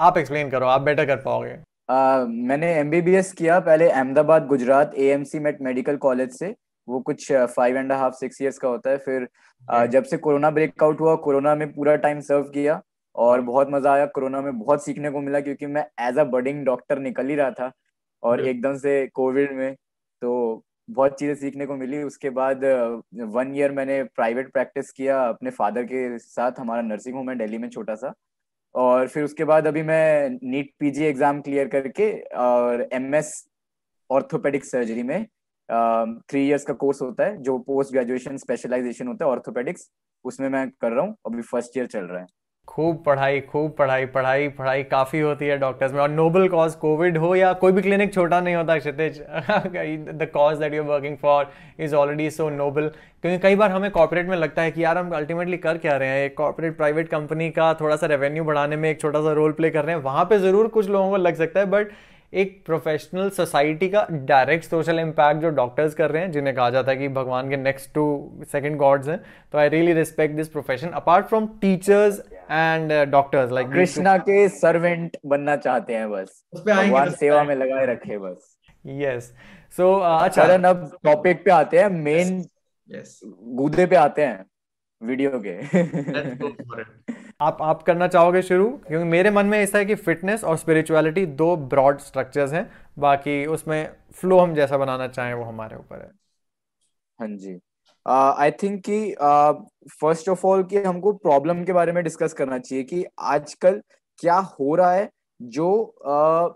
आप 0.02 0.18
एक्सप्लेन 0.18 0.50
करो, 0.50 0.66
आप 0.68 0.82
बेटर 0.82 1.06
कर 1.06 1.16
पाओगे। 1.18 1.56
मैंने 1.90 2.72
एमबीबीएस 2.76 3.32
किया 3.34 3.60
पहले 3.62 3.90
Ahmedabad 3.90 4.48
Gujarat 4.48 4.94
A 4.96 5.06
M 5.12 5.24
C 5.24 5.40
MET 5.40 5.62
medical 5.62 5.98
college 5.98 6.32
से। 6.32 6.54
वो 6.88 7.00
कुछ 7.02 7.32
five 7.32 7.78
and 7.78 7.92
half 7.92 8.14
six 8.16 8.42
years 8.42 8.58
का 8.58 8.68
होता 8.68 8.90
है। 8.90 8.98
फिर 8.98 9.28
जब 9.92 10.04
से 10.04 10.18
कोरोना 10.18 10.50
ब्रेकआउट 10.52 11.02
हुआ 11.02 11.16
कोरोना 11.24 11.56
में 11.56 11.72
पूरा 11.74 11.96
टाइम 11.98 12.20
सर्व 12.22 12.44
किया 12.54 12.82
और 13.16 13.42
बहुत 13.42 13.68
मज़ा 13.72 13.94
आया। 13.94 14.06
कोरोना 14.08 14.42
में 14.42 14.60
बहुत 14.60 14.86
सीखने 14.86 15.10
को 15.12 15.22
मिला 15.22 15.40
क्योंकि 15.40 15.66
मैं 15.68 15.86
एज 16.02 16.18
अ 16.20 16.24
बडिंग 16.26 16.64
डॉक्टर 16.66 17.00
निकल 17.00 17.30
ही 17.30 17.36
रहा 17.36 17.52
था 17.52 17.72
और 18.24 18.46
एकदम 18.48 18.78
से 18.78 19.06
कोविड 19.16 19.54
में। 19.58 19.74
तो 20.22 20.64
बहुत 20.90 21.20
चीज़ें 21.20 21.36
सीखने 21.36 21.66
को 21.66 21.76
मिली। 21.76 22.04
उसके 22.04 22.30
बाद 22.32 22.64
वन 23.34 23.56
ईयर 23.56 23.72
मैंने 23.72 24.04
प्राइवेट 24.06 24.52
प्रैक्टिस 24.54 24.92
किया 24.92 25.22
अपने 25.24 25.50
फादर 25.52 25.84
के 25.86 26.18
साथ। 26.20 26.60
हमारा 26.60 26.82
नर्सिंग 26.84 27.16
होम 27.16 27.30
है 27.30 27.38
दिल्ली 27.38 27.58
में 27.58 27.70
छोटा 27.70 27.96
सा। 27.96 28.14
और 28.76 29.08
फिर 29.08 29.24
उसके 29.24 29.44
बाद 29.44 29.68
अभी 29.68 29.84
मैं 29.84 30.30
नीट 30.44 30.72
पीजी 30.80 31.04
एग्ज़ाम 31.06 31.42
क्लियर 31.42 31.68
करके 31.68 32.12
और 32.38 32.88
एमएस 32.94 33.32
ऑर्थोपेडिक 34.10 34.66
सर्जरी 34.66 35.04
में 35.04 35.26
थ्री 36.30 36.46
इयर्स 36.48 36.64
का 36.64 36.74
कोर्स 36.74 37.02
होता 37.02 37.26
है, 37.26 37.38
जो 37.38 37.58
पोस्ट 37.60 37.92
ग्रेजुएशन 37.92 38.38
स्पेशलाइजेशन 38.38 39.08
होता 39.08 39.26
है 39.26 39.32
ऑर्थोपेडिक्स 39.32 39.90
उसमें 40.26 40.48
मैं 40.50 40.70
कर 40.82 40.92
रहा 40.92 41.06
हूँ। 41.06 41.16
अभी 41.26 41.42
फ़र्स्ट 41.44 41.78
ईयर 41.78 41.88
चल 41.88 42.06
रहा 42.06 42.20
है। 42.20 42.26
खूब 42.68 43.02
पढ़ाई 43.06 43.40
खूब 43.42 43.72
पढ़ाई 43.78 44.06
पढ़ाई 44.06 44.48
पढ़ाई 44.50 44.84
काफ़ी 44.84 45.20
होती 45.20 45.46
है 45.46 45.58
डॉक्टर्स 45.58 45.94
में। 45.94 46.00
और 46.02 46.10
नोबल 46.10 46.48
कॉज 46.48 46.74
कोविड 46.76 47.18
हो 47.18 47.34
या 47.36 47.52
कोई 47.54 47.72
भी 47.72 47.82
क्लिनिक 47.82 48.14
छोटा 48.14 48.40
नहीं 48.42 48.56
होता, 48.56 48.78
Kshitij 48.78 49.20
the 49.20 50.28
cause 50.34 50.58
that 50.58 50.74
you 50.74 50.84
working 50.84 51.16
for 51.18 51.50
is 51.80 51.96
already 51.96 52.30
so 52.30 52.50
noble 52.50 52.92
क्योंकि 53.22 53.38
कई 53.40 53.56
बार 53.56 53.72
हमें 53.72 53.90
कॉर्पोरेट 53.92 54.28
में 54.28 54.36
लगता 54.38 54.62
है 54.62 54.72
कि 54.72 54.84
यार 54.84 54.98
हम 54.98 55.12
अल्टीमेटली 55.12 55.58
कर 55.58 55.78
क्या 55.78 55.96
रहे 55.98 56.10
हैं? 56.10 56.26
एक 56.26 56.36
कॉर्पोरेट 56.38 56.78
प्राइवेट 56.78 57.10
कंपनी 57.10 57.50
का 57.50 57.74
थोड़ा 57.74 57.96
सा 57.96 58.08
रेवेन्यू 58.08 58.44
बढ़ाने 58.44 58.76
में 58.76 58.90
एक 58.90 59.02
छोटा 59.02 59.22
सा 59.22 59.32
रोल 59.34 59.52
प्ले 59.52 59.70
कर 59.70 59.86
रहे 59.86 59.96
हैं। 59.96 60.02
वहाँ 60.04 60.26
पर 60.26 60.38
ज़रूर 60.40 60.68
कुछ 60.68 60.90
लोगों 60.90 61.10
को 61.10 61.18
लग 61.18 61.36
सकता 61.36 61.60
है 61.60 61.66
बट 61.68 61.92
एक 62.34 62.62
प्रोफेशनल 62.66 63.30
सोसाइटी 63.30 63.88
का 63.90 64.06
डायरेक्ट 64.12 64.66
सोशल 64.66 65.00
इम्पैक्ट 65.00 65.42
जो 65.42 65.50
डॉक्टर्स 65.50 65.94
कर 65.94 66.12
रहे 66.12 66.22
हैं 66.22 66.32
जिन्हें 66.32 66.56
कहा 66.56 66.70
जाता 66.70 66.92
है 66.92 66.98
कि 66.98 67.08
भगवान 67.10 67.50
के 67.50 67.58
नेक्स्ट 67.58 67.94
टू 67.94 68.06
सेकंड 68.52 68.78
गॉड्स 68.78 69.08
हैं। 69.08 69.20
तो 69.52 69.58
I 69.58 69.70
really 69.70 69.94
respect 69.94 70.36
this 70.36 70.48
profession 70.48 70.90
apart 70.90 71.26
from 71.26 71.48
teachers 71.62 72.20
and 72.52 72.92
doctors 73.12 73.52
like 73.52 73.68
Krishna 73.68 74.18
के 74.18 74.48
सर्वेंट 74.50 75.18
बनना 75.26 75.56
चाहते 75.56 75.96
हैं 75.96 76.10
बस। 76.12 76.44
भगवान 76.68 77.10
सेवा 77.12 77.44
में 77.44 77.56
लगाए 77.56 77.86
रखे 77.86 78.18
बस। 78.18 78.58
यस 78.86 79.34
सो 79.78 79.94
uh, 79.96 80.24
अच्छा। 80.24 80.44
अब 80.70 80.98
टॉपिक 81.04 81.44
पे 81.46 81.52
आते 81.52 81.80
हैं 81.80 81.90
मेन 81.90 82.44
यस 82.90 83.20
गूदे 83.56 83.86
पे 83.86 83.96
आते 83.96 84.26
हैं। 84.26 84.46
वीडियो 85.02 85.32
के। 85.36 85.80
आप 87.42 87.58
आप 87.62 87.84
करना 87.84 88.08
चाहोगे 88.08 88.42
शुरू? 88.42 88.70
क्योंकि 88.88 89.10
मेरे 89.10 89.32
मन 89.32 89.46
में 89.46 89.60
ऐसा 89.60 89.78
है 89.78 89.86
कि 89.86 89.96
फिटनेस 89.96 90.44
और 90.44 90.58
स्पिरिचुअलिटी 90.58 91.26
दो 91.26 91.56
ब्रॉड 91.56 91.98
स्ट्रक्चर्स 91.98 92.54
हैं। 92.54 92.72
बाकी 93.00 93.46
उसमें 93.46 93.94
फ्लो 94.12 94.40
हम 94.40 94.56
जैसा 94.56 94.78
बनाना 94.78 95.08
चाहें 95.08 95.34
वो 95.34 95.44
हमारे 95.44 95.76
ऊपर 95.76 96.02
है। 96.02 96.12
हाँ 97.20 97.28
जी। 97.28 97.60
आई 98.08 98.52
uh, 98.52 98.64
थिंक 98.64 98.84
कि 98.90 99.16
फ़र्स्ट 100.02 100.30
ऑफ़ 100.30 100.48
ऑल 100.48 100.64
कि 100.64 100.78
हमको 100.78 101.14
प्रॉब्लम 101.14 101.64
के 101.64 101.74
बारे 101.74 101.92
में 101.92 102.04
डिस्कस 102.04 102.34
करना 102.34 102.60
चाहिए 102.60 102.84
कि 102.84 103.06
आजकल 103.20 103.82
क्या 104.18 104.36
हो 104.36 104.76
रहा 104.76 104.92
है 104.94 105.10
जो 105.42 105.96
uh, 106.08 106.54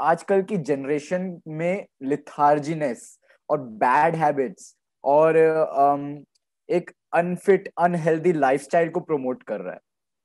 आजकल 0.00 0.42
की 0.42 0.56
जनरेशन 0.56 1.40
में 1.48 1.86
लिथार्जीनेस 2.02 3.18
और 3.50 3.58
बैड 3.58 4.16
हैबिट्स 4.16 4.74
और 5.04 5.38
um, 5.78 6.27
एक 6.68 6.90
अनफिट 7.14 7.68
अनहेल्दी 7.78 8.32
लाइफस्टाइल 8.32 8.88
को 8.88 9.00
प्रमोट 9.00 9.42
कर 9.42 9.60
रहा 9.60 9.74
है। 9.74 9.80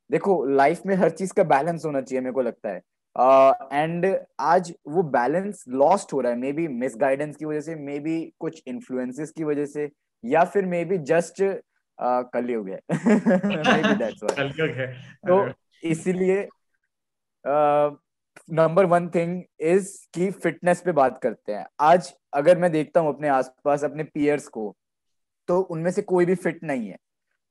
देखो 0.10 0.44
लाइफ 0.46 0.82
में 0.86 0.96
हर 0.96 1.10
चीज़ 1.12 1.34
का 1.34 1.44
बैलेंस 1.46 1.86
होना 1.86 2.02
चाहिए 2.02 2.22
मेरे 2.22 2.34
को 2.34 2.42
लगता 2.42 2.70
है। 2.70 2.82
एंड 3.74 4.06
uh, 4.06 4.16
आज 4.40 4.74
वो 4.88 5.04
बैलेंस 5.04 5.64
लॉस्ट 5.70 6.14
हो 6.14 6.22
रहा 6.22 6.32
है 6.32 6.38
मे 6.38 6.52
बी 6.52 6.68
मिस 6.70 6.96
गाइडेंस 6.98 7.36
की 7.36 7.46
वजह 7.46 7.62
से 7.62 7.76
मे 7.76 8.00
बी 8.00 8.22
कुछ 8.40 8.62
इन्फ्लुएंसेस 8.68 9.32
की 9.32 9.44
वजह 9.44 9.66
से 9.66 9.90
या 10.24 10.44
फिर 10.46 10.66
मे 10.66 10.84
बी 10.86 10.98
जस्ट 10.98 11.44
कलयुग 12.34 12.70
है 12.70 12.80
तो 15.28 15.48
इसीलिए 15.84 16.48
नंबर 18.52 18.86
वन 18.86 19.08
थिंग 19.10 19.42
इज़ 19.62 19.90
कि 20.14 20.30
फिटनेस 20.34 20.82
पे 20.82 20.92
बात 20.92 21.20
करते 21.24 21.54
हैं। 21.54 21.66
आज 21.80 22.14
अगर 22.34 22.58
मैं 22.58 22.72
देखता 22.72 23.00
हूँ 23.00 23.10
अपने 23.10 23.28
आसपास 23.30 23.84
अपने 23.84 24.04
पियर्स 24.04 24.48
को 24.48 24.76
तो 25.48 25.60
उनमें 25.62 25.92
से 25.92 26.02
कोई 26.02 26.26
भी 26.26 26.36
फिट 26.36 26.64
नहीं 26.64 26.88
है। 26.90 26.98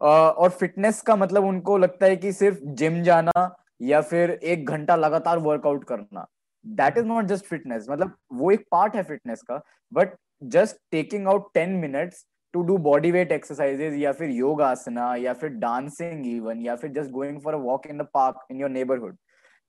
और 0.00 0.50
फिटनेस 0.50 1.00
का 1.02 1.16
मतलब 1.16 1.44
उनको 1.44 1.76
लगता 1.78 2.06
है 2.06 2.16
कि 2.16 2.32
सिर्फ़ 2.32 2.58
जिम 2.76 3.02
जाना 3.02 3.54
या 3.82 4.00
फिर 4.02 4.30
एक 4.30 4.68
घंटा 4.68 4.96
लगातार 4.96 5.38
वर्कआउट 5.38 5.84
करना। 5.84 6.26
That 6.64 6.98
is 6.98 7.04
not 7.06 7.24
just 7.26 7.44
fitness 7.44 7.86
मतलब 7.90 8.16
वो 8.32 8.50
एक 8.50 8.64
पार्ट 8.72 8.96
है 8.96 9.02
फिटनेस 9.02 9.42
का 9.42 9.60
but 9.92 10.14
just 10.52 10.76
taking 10.90 11.26
out 11.28 11.50
ten 11.54 11.70
minutes 11.76 12.24
to 12.54 12.62
do 12.62 12.76
body 12.80 13.10
weight 13.10 13.32
exercises 13.32 13.94
या 14.02 14.12
फिर 14.12 14.30
योग 14.30 14.62
आसना 14.62 15.14
या 15.16 15.32
फिर 15.32 15.50
डांसिंग 15.58 16.26
इवन 16.26 16.60
या 16.60 16.76
फिर 16.76 16.90
just 16.92 17.10
going 17.10 17.40
for 17.40 17.54
a 17.54 17.58
walk 17.58 17.86
in 17.86 17.98
the 17.98 18.06
park 18.14 18.46
in 18.50 18.60
your 18.60 18.70
neighbourhood 18.70 19.16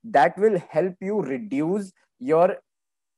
that 0.06 0.40
will 0.40 0.58
help 0.76 1.04
you 1.04 1.22
reduce 1.22 1.92
your 2.22 2.60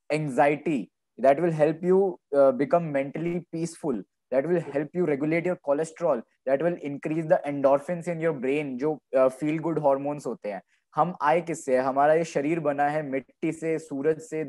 anxiety 0.10 0.80
that 1.20 1.40
will 1.40 1.54
help 1.54 1.84
you 1.84 2.00
become 2.36 2.84
mentally 2.94 3.40
peaceful 3.56 4.02
that 4.32 4.48
will 4.48 4.62
help 4.74 4.96
you 4.96 5.06
regulate 5.06 5.46
your 5.46 5.58
cholesterol 5.68 6.22
that 6.48 6.62
will 6.62 6.78
increase 6.84 7.26
the 7.28 7.40
endorphins 7.48 8.08
in 8.08 8.24
your 8.26 8.34
brain 8.40 8.78
जो 8.80 8.98
feel 9.16 9.60
good 9.60 9.80
hormones 9.80 10.28
होते 10.28 10.52
हैं। 10.52 10.62
हम 10.94 11.14
आए 11.24 11.42
किससे 11.42 11.78
हमारा 11.80 12.14
ये 12.14 12.24
शरीर 12.26 12.60
बना 12.62 12.88
है 12.90 13.02
मिट्टी 13.04 13.52
से 13.52 13.78
सूरज 13.80 14.20
से 14.22 14.44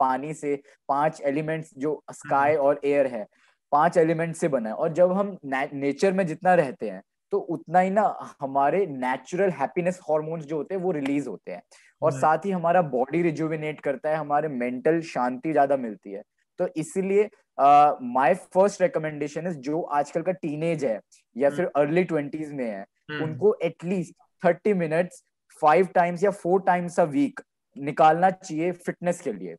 पानी 0.00 0.34
से 0.34 0.54
पाँच 0.88 1.20
एलिमेंट्स 1.26 1.70
जो 1.78 2.02
स्काई 2.12 2.54
और 2.56 2.80
एयर 2.84 3.06
है 3.06 3.26
पाँच 3.72 3.96
एलिमेंट 3.98 4.34
से 4.36 4.48
बना 4.48 4.68
है। 4.68 4.74
और 4.74 4.92
जब 4.92 5.12
हम 5.12 5.36
नेचर 5.44 6.12
में 6.12 6.26
जितना 6.26 6.54
रहते 6.54 6.90
हैं 6.90 7.02
तो 7.32 7.38
उतना 7.38 7.80
ही 7.80 7.90
ना 7.90 8.02
हमारे 8.40 8.84
नेचुरल 8.88 9.50
हैप्पीनेस 9.60 10.00
हॉर्मोन्स 10.08 10.44
जो 10.46 10.56
होते 10.56 10.74
हैं 10.74 10.82
वो 10.82 10.90
रिलीज़ 10.92 11.28
होते 11.28 11.52
हैं। 11.52 11.62
और 12.02 12.12
साथ 12.12 12.44
ही 12.46 12.50
हमारा 12.50 12.82
बॉडी 12.90 13.22
रिजुविनेट 13.22 13.80
करता 13.80 14.10
है 14.10 14.16
हमारे 14.16 14.48
मेंटल 14.48 15.00
शांति 15.10 15.52
ज़्यादा 15.52 15.76
मिलती 15.76 16.12
है। 16.12 16.22
तो 16.58 16.68
इसीलिए 16.76 17.28
माय 17.58 18.34
फ़र्स्ट 18.34 18.82
रिकमेंडेशन 18.82 19.46
इज़ 19.46 19.58
जो 19.60 19.80
आजकल 19.92 20.22
का 20.22 20.32
टीनेज 20.32 20.84
है 20.84 21.00
या 21.36 21.50
फिर 21.50 21.70
अर्ली। 21.76 22.04
ट्वेंटीज 22.04 22.52
में 22.52 22.64
है 22.64 22.80
हम्म। 22.80 23.22
उनको 23.24 23.56
at least 23.62 24.14
thirty 24.42 24.74
minutes 24.74 25.22
five 25.62 25.88
times 25.94 26.24
या 26.24 26.30
फोर 26.30 26.62
टाइम्स 26.62 27.00
अ 27.00 27.04
वीक 27.04 27.40
निकालना 27.76 28.30
चाहिए 28.30 28.72
फिटनेस 28.72 29.20
के 29.20 29.32
लिए 29.32 29.56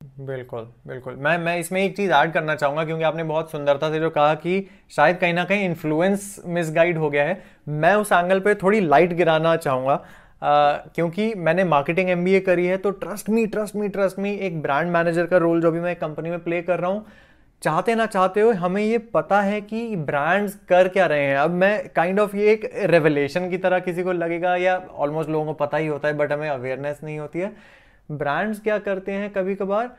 बिल्कुल 0.00 0.72
बिल्कुल 0.86 1.14
मैं 1.16 1.36
मैं 1.38 1.58
इसमें 1.58 1.80
एक 1.82 1.96
चीज़ 1.96 2.10
ऐड 2.12 2.32
करना 2.32 2.54
चाहूँगा 2.54 2.84
क्योंकि 2.84 3.04
आपने 3.04 3.22
बहुत 3.24 3.50
सुंदरता 3.50 3.90
से 3.90 4.00
जो 4.00 4.10
कहा 4.10 4.34
कि 4.34 4.66
शायद 4.90 5.18
कहीं 5.18 5.34
ना 5.34 5.44
कहीं 5.44 5.64
इन्फ्लुएंस 5.64 6.36
मिसगाइड 6.46 6.98
हो 6.98 7.10
गया 7.10 7.24
है 7.24 7.42
मैं 7.68 7.94
उस 7.94 8.12
एंगल 8.12 8.40
पे 8.40 8.54
थोड़ी 8.54 8.80
लाइट 8.80 9.12
गिराना 9.12 9.56
चाहूँगा 9.56 10.02
क्योंकि 10.42 11.32
मैंने 11.34 11.64
मार्केटिंग 11.64 12.10
एमबीए 12.10 12.40
करी 12.40 12.66
है 12.66 12.76
तो 12.76 12.90
trust 12.92 13.28
me 13.30 13.46
trust 13.46 13.76
me 13.76 13.88
trust 13.88 14.18
me 14.18 14.32
एक 14.36 14.60
ब्रांड 14.62 14.90
मैनेजर 14.92 15.26
का 15.26 15.36
रोल 15.38 15.60
जो 15.60 15.70
भी 15.72 15.80
मैं 15.80 15.94
कंपनी 15.96 16.30
में 16.30 16.42
प्ले 16.44 16.60
कर 16.62 16.80
रहा 16.80 16.90
हूँ, 16.90 17.06
चाहते 17.62 17.94
ना 17.94 18.06
चाहते 18.06 18.40
हो 18.40 18.50
हमें 18.54 18.82
ये 18.82 18.98
पता 18.98 19.40
है 19.42 19.60
कि 19.60 19.96
ब्रांड्स 19.96 20.54
कर 20.68 20.88
क्या 20.88 21.06
रहे 21.06 21.24
हैं। 21.24 21.36
अब 21.36 21.50
मैं 21.52 21.88
काइंड 21.96 22.20
ऑफ़ 22.20 22.36
ये 22.36 22.52
एक 22.52 22.70
रेवलेशन 22.84 23.48
की 23.50 23.58
तरह 23.58 23.78
किसी 23.80 24.02
को 24.02 24.12
लगेगा 24.12 24.54
या 24.56 24.76
ऑलमोस्ट 24.76 25.30
लोगों 25.30 25.46
को 25.46 25.52
पता 25.56 25.76
ही 25.76 25.86
होता 25.86 26.08
है 26.08 26.14
बट 26.14 26.32
हमें 26.32 26.48
अवेयरनेस 26.48 27.00
नहीं 27.04 27.18
होती 27.18 27.38
है। 27.38 27.52
ब्रांड्स 28.08 28.60
क्या 28.60 28.78
करते 28.78 29.12
हैं 29.12 29.30
कभी 29.32 29.54
कभार 29.54 29.90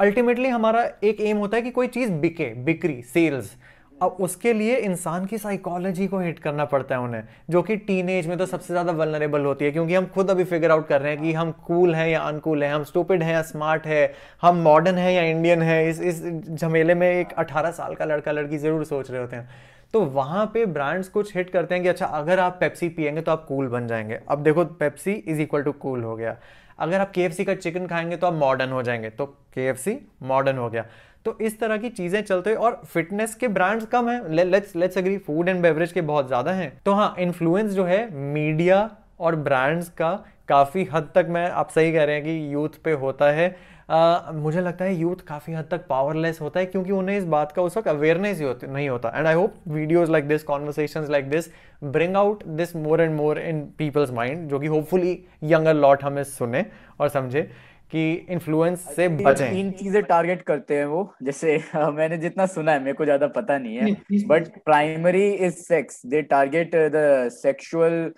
अल्टीमेटली 0.00 0.48
हमारा 0.48 0.82
एक 1.04 1.20
एम 1.20 1.36
होता 1.36 1.56
है 1.56 1.62
कि 1.62 1.70
कोई 1.70 1.86
चीज़ 1.88 2.10
बिके, 2.12 2.52
बिक्री 2.54 3.00
सेल्स 3.04 3.54
अब 4.02 4.16
उसके 4.20 4.52
लिए 4.52 4.76
इंसान 4.76 5.26
की 5.26 5.38
साइकोलॉजी 5.38 6.06
को 6.06 6.18
हिट 6.18 6.38
करना 6.38 6.64
पड़ता 6.64 6.94
है 6.94 7.00
उन्हें, 7.00 7.22
जो 7.50 7.62
कि 7.62 7.76
टीन 7.78 8.06
में 8.28 8.36
तो 8.38 8.46
सबसे 8.46 8.72
ज़्यादा 8.74 8.92
वलनरेबल 8.92 9.44
होती 9.44 9.64
है, 9.64 9.70
क्योंकि 9.70 9.94
हम 9.94 10.06
खुद 10.06 10.30
अभी 10.30 10.44
फिगर 10.44 10.70
आउट 10.70 10.86
कर 10.88 11.00
रहे 11.00 11.12
हैं 11.12 11.22
कि 11.22 11.32
हम 11.32 11.50
कूल 11.66 11.94
हैं 11.94 12.08
या 12.08 12.20
अनकूल 12.20 12.64
हैं, 12.64 12.72
हम 12.74 12.84
स्टूपिड 12.84 13.22
हैं 13.22 13.32
या 13.32 13.42
स्मार्ट 13.42 13.86
है, 13.86 14.12
हम 14.42 14.56
मॉडर्न 14.56 14.98
हैं 14.98 15.12
या 15.12 15.22
इंडियन 15.22 15.62
है, 15.62 15.88
इस 15.90 16.00
इस 16.00 16.22
झमेले 16.50 16.94
में 16.94 17.10
एक 17.10 17.32
अठारह 17.32 17.70
साल 17.70 17.94
का 17.94 18.04
लड़का 18.04 18.32
लड़की 18.32 18.58
ज़रूर 18.58 18.84
सोच 18.84 19.10
रहे 19.10 19.20
होते 19.20 19.36
हैं। 19.36 19.48
तो 19.94 20.00
वहाँ 20.00 20.44
पे 20.54 20.64
ब्रांड्स 20.66 21.08
कुछ 21.08 21.36
हिट 21.36 21.50
करते 21.50 21.74
हैं 21.74 21.82
कि 21.82 21.88
अच्छा 21.88 22.06
अगर 22.06 22.40
आप 22.40 22.56
पेप्सी 22.60 22.88
पियेंगे 22.88 23.20
तो 23.20 23.32
आप 23.32 23.44
कूल 23.48 23.68
बन 23.68 23.86
जाएँगे। 23.86 24.18
अब 24.28 24.42
देखो 24.42 24.64
Pepsi 24.64 25.12
is 25.12 25.40
equal 25.40 25.62
to 25.62 25.72
cool 25.72 26.02
हो 26.02 26.16
गया। 26.16 26.36
अगर 26.78 27.00
आप 27.00 27.10
के 27.10 27.44
का 27.44 27.54
चिकन 27.54 27.86
खाएँगे 27.86 28.16
तो 28.16 28.26
आप 28.26 28.34
मॉडर्न 28.34 28.70
हो 28.70 28.82
जाएँगे। 28.82 29.10
तो 29.10 29.26
के 29.58 29.96
मॉडर्न 30.22 30.58
हो 30.58 30.68
गया। 30.70 30.84
तो 31.26 31.36
इस 31.40 31.58
तरह 31.60 31.76
की 31.76 31.88
चीज़ें 31.90 32.20
चलते 32.22 32.50
हैं 32.50 32.56
और 32.56 32.80
फिटनेस 32.84 33.34
के 33.34 33.48
ब्रांड्स 33.50 33.86
कम 33.86 34.08
है। 34.08 34.44
Let's 34.44 34.76
let's 34.76 34.98
agri 34.98 35.16
food 35.18 35.48
and 35.48 35.62
beverage 35.62 35.92
के 35.92 36.00
बहुत 36.02 36.26
ज़्यादा 36.26 36.52
हैं। 36.52 36.72
तो 36.84 36.92
हाँ 36.92 37.14
इन्फ्लुएंस 37.18 37.72
जो 37.72 37.84
है 37.84 38.08
मीडिया 38.14 38.88
और 39.20 39.36
ब्रांड्स 39.38 39.88
का 39.90 40.12
काफ़ी 40.48 40.84
हद 40.84 41.10
तक 41.14 41.26
मैं 41.30 41.48
आप 41.50 41.70
सही 41.70 41.92
कह 41.92 42.04
रहे 42.04 42.14
हैं 42.14 42.24
कि 42.24 42.54
यूथ 42.54 42.82
पे 42.84 42.92
होता 42.94 43.30
है। 43.32 43.54
Uh, 43.84 44.32
मुझे 44.34 44.60
लगता 44.60 44.84
है 44.84 44.94
यूथ 44.94 45.16
काफ़ी 45.28 45.52
हद 45.52 45.66
तक 45.70 45.84
पावरलेस 45.86 46.40
होता 46.40 46.60
है 46.60 46.66
क्योंकि 46.66 46.92
उन्हें 46.92 47.16
इस 47.16 47.24
बात 47.24 47.50
का 47.52 47.62
उस 47.62 47.76
वक्त 47.76 47.88
अवेयरनेस 47.88 48.38
ही 48.38 48.44
होती 48.44 48.66
नहीं 48.66 48.88
होता। 48.88 49.08
And 49.16 49.26
I 49.26 49.34
hope 49.34 49.54
videos 49.68 50.10
like 50.10 50.28
this 50.28 50.42
conversation 50.42 51.06
like 51.10 51.28
this 51.30 51.48
bring 51.84 52.16
out 52.16 52.44
this 52.46 52.74
more 52.76 53.00
and 53.00 53.14
more 53.16 53.38
in 53.38 53.60
people's 53.78 54.10
mind 54.10 54.48
जो 54.50 54.58
कि 54.58 54.66
होपफुली 54.66 55.12
यंगर 55.44 55.74
लॉट 55.74 56.04
हमें 56.04 56.22
सुने 56.24 56.64
और 57.00 57.08
समझे। 57.08 57.48
कि 57.92 58.12
इन्फ्लुएंस 58.30 58.84
से 58.96 59.08
बचें। 59.08 59.50
तीन 59.50 59.70
चीज़ें 59.72 60.02
टारगेट 60.04 60.42
करते 60.42 60.76
हैं 60.76 60.84
वो। 60.86 61.02
जैसे 61.22 61.56
मैंने 61.92 62.16
जितना 62.18 62.46
सुना 62.48 62.72
है 62.72 62.80
मेरे 62.80 62.92
को 62.92 63.04
ज़्यादा 63.04 63.26
पता 63.30 63.58
नहीं 63.58 63.76
है। 63.76 64.26
But 64.26 64.48
primary 64.64 65.28
is 65.30 65.54
sex 65.56 66.00
they 66.06 66.22
target 66.30 66.74
the 66.94 67.28
sexual 67.32 68.12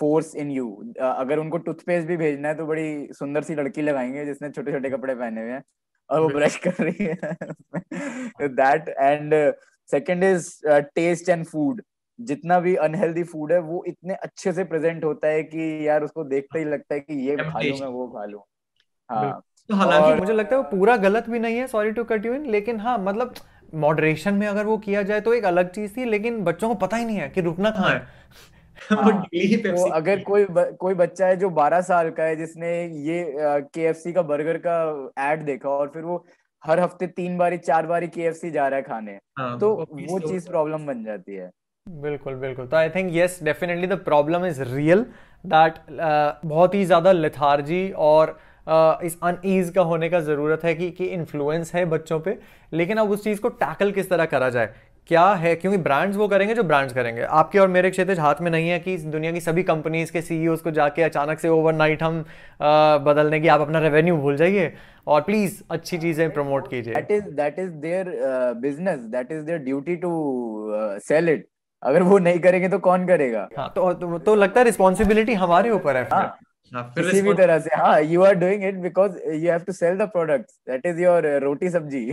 force 0.00 0.34
in 0.36 0.50
you 0.50 0.70
अगर 1.02 1.38
उनको 1.38 1.58
टूथपेस्ट 1.60 2.08
भी 2.08 2.16
भेजना 2.16 2.48
है 2.48 2.54
तो 2.54 2.66
बड़ी 2.66 3.08
सुंदर 3.14 3.42
सी 3.42 3.54
लड़की 3.54 3.82
लगाएँगे 3.82 4.24
जिसने 4.24 4.50
छोटे 4.50 4.72
छोटे 4.72 4.90
कपड़े 4.90 5.14
पहने 5.14 5.40
हुए 5.40 5.50
हैं 5.50 5.62
और 6.10 6.20
वो 6.20 6.28
ब्रश 6.28 6.56
कर 6.66 6.82
रही 6.84 7.04
है। 7.04 8.48
That 8.48 8.88
and 8.90 9.34
second 9.88 10.24
is 10.24 10.50
taste 10.94 11.28
and 11.28 11.44
food 11.46 11.82
जितना 12.18 12.58
भी 12.60 12.74
अनहेल्दी 12.84 13.22
फ़ूड 13.24 13.52
है 13.52 13.58
वो 13.62 13.82
इतने 13.88 14.14
अच्छे 14.14 14.52
से 14.52 14.64
प्रेजेंट 14.64 15.04
होता 15.04 15.28
है 15.28 15.42
कि 15.44 15.88
यार 15.88 16.04
उसको 16.04 16.24
देखते 16.24 16.58
ही 16.58 16.64
लगता 16.64 16.94
है 16.94 17.00
कि 17.00 17.14
ये 17.28 17.36
खा 17.36 17.60
लू 17.60 17.76
मैं 17.80 17.86
वो 17.88 18.06
खा 18.08 18.24
लू। 18.24 18.42
हाँ। 19.10 19.40
तो 19.70 19.74
हालाँकि 19.76 20.20
मुझे 20.20 20.32
लगता 20.32 20.56
है 20.56 20.62
वो 20.62 20.68
पूरा 20.70 20.96
गलत 20.96 21.28
भी 21.28 21.38
नहीं 21.38 21.56
है 21.56 21.66
sorry 21.66 21.90
to 21.90 22.04
cut 22.04 22.26
you 22.26 22.34
in 22.34 22.46
लेकिन 22.46 22.80
हाँ 22.80 22.98
मतलब 22.98 23.34
मॉडरेशन 23.74 24.34
में 24.34 24.46
अगर 24.46 24.66
वो 24.66 24.78
किया 24.78 25.02
जाए 25.02 25.20
तो 25.20 25.34
एक 25.34 25.44
अलग 25.44 25.70
चीज़ 25.70 25.96
थी 25.96 26.04
लेकिन 26.04 26.42
बच्चों 26.44 26.68
को 26.68 26.74
पता 26.74 26.96
ही 26.96 27.04
नहीं 27.04 27.16
है 27.16 27.28
कि 27.28 27.40
रुकना 27.40 27.70
कहाँ 27.70 27.90
है। 27.90 28.06
हाँ, 28.92 29.26
वो 29.66 29.84
अगर 29.84 30.18
कोई 30.18 30.44
ब, 30.44 30.76
कोई 30.80 30.94
बच्चा 30.94 31.26
है 31.26 31.36
जो 31.36 31.50
12 31.50 31.80
साल 31.80 32.10
का 32.10 32.24
है 32.24 32.36
जिसने 32.36 32.70
ये 33.06 33.24
केएफसी 33.74 34.12
का 34.12 34.22
बर्गर 34.22 34.58
का 34.66 34.76
एड 35.30 35.44
देखा 35.44 35.68
और 35.68 35.88
फिर 35.88 36.02
वो 36.02 36.24
हर 36.64 36.80
हफ़्ते 36.80 37.06
तीन 37.06 37.38
बारी 37.38 37.58
चार 37.58 37.86
बारी 37.86 38.08
के 38.08 38.50
जा 38.50 38.68
रहा 38.68 38.76
है 38.76 38.82
खाने 38.82 39.18
हाँ, 39.38 39.58
तो 39.58 39.74
वो 40.02 40.18
चीज़ 40.20 40.48
प्रॉब्लम 40.48 40.86
बन 40.86 41.04
जाती 41.04 41.34
है। 41.34 41.50
बिल्कुल 41.86 42.34
बिल्कुल। 42.34 42.66
तो 42.66 42.76
I 42.76 42.88
think 42.90 43.10
yes 43.14 43.38
definitely 43.42 43.86
the 43.86 43.98
problem 44.04 44.44
is 44.46 44.62
real 44.62 45.04
that 45.46 45.74
बहुत 46.44 46.74
ही 46.74 46.84
ज़्यादा 46.84 47.12
लिथार्जी 47.12 47.90
और 47.90 48.38
इस 48.66 49.18
अनईज 49.22 49.70
का 49.70 49.82
होने 49.82 50.08
का 50.08 50.20
ज़रूरत 50.20 50.64
है 50.64 50.74
कि 50.74 50.90
कि 50.90 51.04
इन्फ्लुएंस 51.06 51.74
है 51.74 51.84
बच्चों 51.86 52.20
पे 52.20 52.38
लेकिन 52.72 52.96
अब 52.96 53.10
उस 53.10 53.24
चीज़ 53.24 53.40
को 53.40 53.48
टैकल 53.48 53.92
किस 53.92 54.10
तरह 54.10 54.24
करा 54.26 54.48
जाए? 54.50 54.68
क्या 55.08 55.26
है? 55.34 55.54
क्योंकि 55.56 55.78
ब्रांड्स 55.78 56.16
वो 56.16 56.26
करेंगे 56.28 56.54
जो 56.54 56.62
ब्रांड्स 56.62 56.92
करेंगे। 56.94 57.22
आपके 57.22 57.58
और 57.58 57.68
मेरे 57.68 57.90
क्षेत्र 57.90 58.18
हाथ 58.20 58.40
में 58.42 58.50
नहीं 58.50 58.68
है 58.68 58.78
कि 58.80 58.96
दुनिया 58.98 59.32
की 59.32 59.40
सभी 59.40 59.62
कंपनीज़ 59.62 60.12
के 60.12 60.22
सीईओ 60.22 60.56
को 60.56 60.70
जाके 60.70 61.02
अचानक 61.02 61.40
से 61.40 61.48
ओवरनाइट 61.48 62.02
हम 62.02 62.24
आ, 62.62 62.98
बदलने 62.98 63.40
की 63.40 63.48
आप 63.48 63.60
अपना 63.60 63.78
रेवेन्यू 63.78 64.16
भूल 64.16 64.36
जाइए। 64.36 64.72
और 65.06 65.20
प्लीज़ 65.20 65.62
अच्छी 65.70 65.98
चीज़ें 65.98 66.30
प्रमोट 66.32 66.68
कीजिए। 66.70 66.94
That 66.94 67.10
is 67.10 67.24
that 67.36 67.58
is 67.58 67.70
their 67.70 68.12
business 68.60 68.98
that 68.98 69.32
is 69.32 69.42
their 69.44 69.58
duty 69.60 69.96
to 69.96 70.10
sell 71.06 71.28
it 71.28 71.46
अगर 71.82 72.02
वो 72.02 72.18
नहीं 72.18 72.38
करेंगे 72.40 72.68
तो 72.68 72.78
कौन 72.80 73.06
करेगा? 73.06 73.48
हाँ 73.58 73.72
तो 73.76 73.92
तो, 73.92 74.18
तो 74.18 74.34
लगता 74.34 74.60
है 74.60 74.64
रिस्पॉन्सिबिलिटी 74.64 75.34
हमारे 75.34 75.70
ऊपर 75.70 75.96
हाँ, 75.96 76.06
हाँ, 76.12 76.38
किसी 76.72 77.20
भी 77.22 77.32
तरह 77.34 77.58
से। 77.58 77.76
हाँ 77.76 78.00
you 78.02 78.22
are 78.22 78.34
doing 78.34 78.64
it 78.64 78.74
because 78.80 79.18
you 79.28 79.50
have 79.50 79.60
to 79.60 79.72
sell 79.72 79.96
the 79.98 80.02
product 80.08 80.50
that 80.68 80.86
is 80.86 81.00
your 81.00 81.26
roti 81.42 81.70
sabzi 81.70 82.10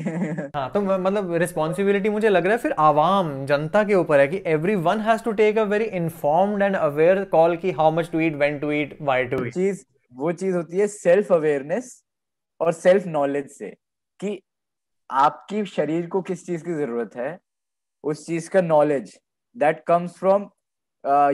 हाँ 0.56 0.70
तो 0.74 0.82
मतलब 0.82 1.34
रिस्पॉन्सिबिलिटी 1.34 2.10
मुझे 2.10 2.30
लग 2.30 2.46
रहा 2.46 2.54
है 2.54 2.58
फिर 2.58 2.72
आवाम 2.80 3.46
जनता 3.46 3.84
के 3.84 3.96
ऊपर 3.96 4.20
है 4.20 4.28
कि 4.28 4.42
everyone 4.76 5.00
has 5.00 5.24
to 5.24 5.32
take 5.32 5.58
a 5.58 5.64
very 5.64 5.86
informed 5.86 6.64
and 6.64 6.76
aware 6.76 7.24
call 7.24 7.56
की 7.58 7.72
how 7.72 7.92
much 7.92 8.10
to 8.12 8.20
eat 8.20 8.36
when 8.36 8.60
to 8.60 8.72
eat 8.72 8.98
why 9.02 9.26
to 9.26 9.46
eat 9.46 9.54
चीज़ 9.54 9.84
वो 10.14 10.32
चीज़ 10.32 10.56
होती 10.56 10.80
है 10.80 10.88
सेल्फ 10.88 11.32
अवेयरनेस 11.34 12.04
और 12.60 12.72
सेल्फ 12.74 13.08
नॉलेज 13.08 13.50
से 13.50 13.70
कि 14.20 14.40
आपकी 15.12 15.66
शरीर 15.66 16.08
को 16.08 16.22
किस 16.22 16.46
चीज़ 16.46 16.64
की 16.64 16.74
ज़रूरत 16.74 17.16
है। 17.16 17.38
उस 18.04 18.26
चीज़ 18.26 18.50
का 18.50 18.62
knowledge 18.62 19.18
that 19.56 19.84
comes 19.88 20.18
from 20.18 20.50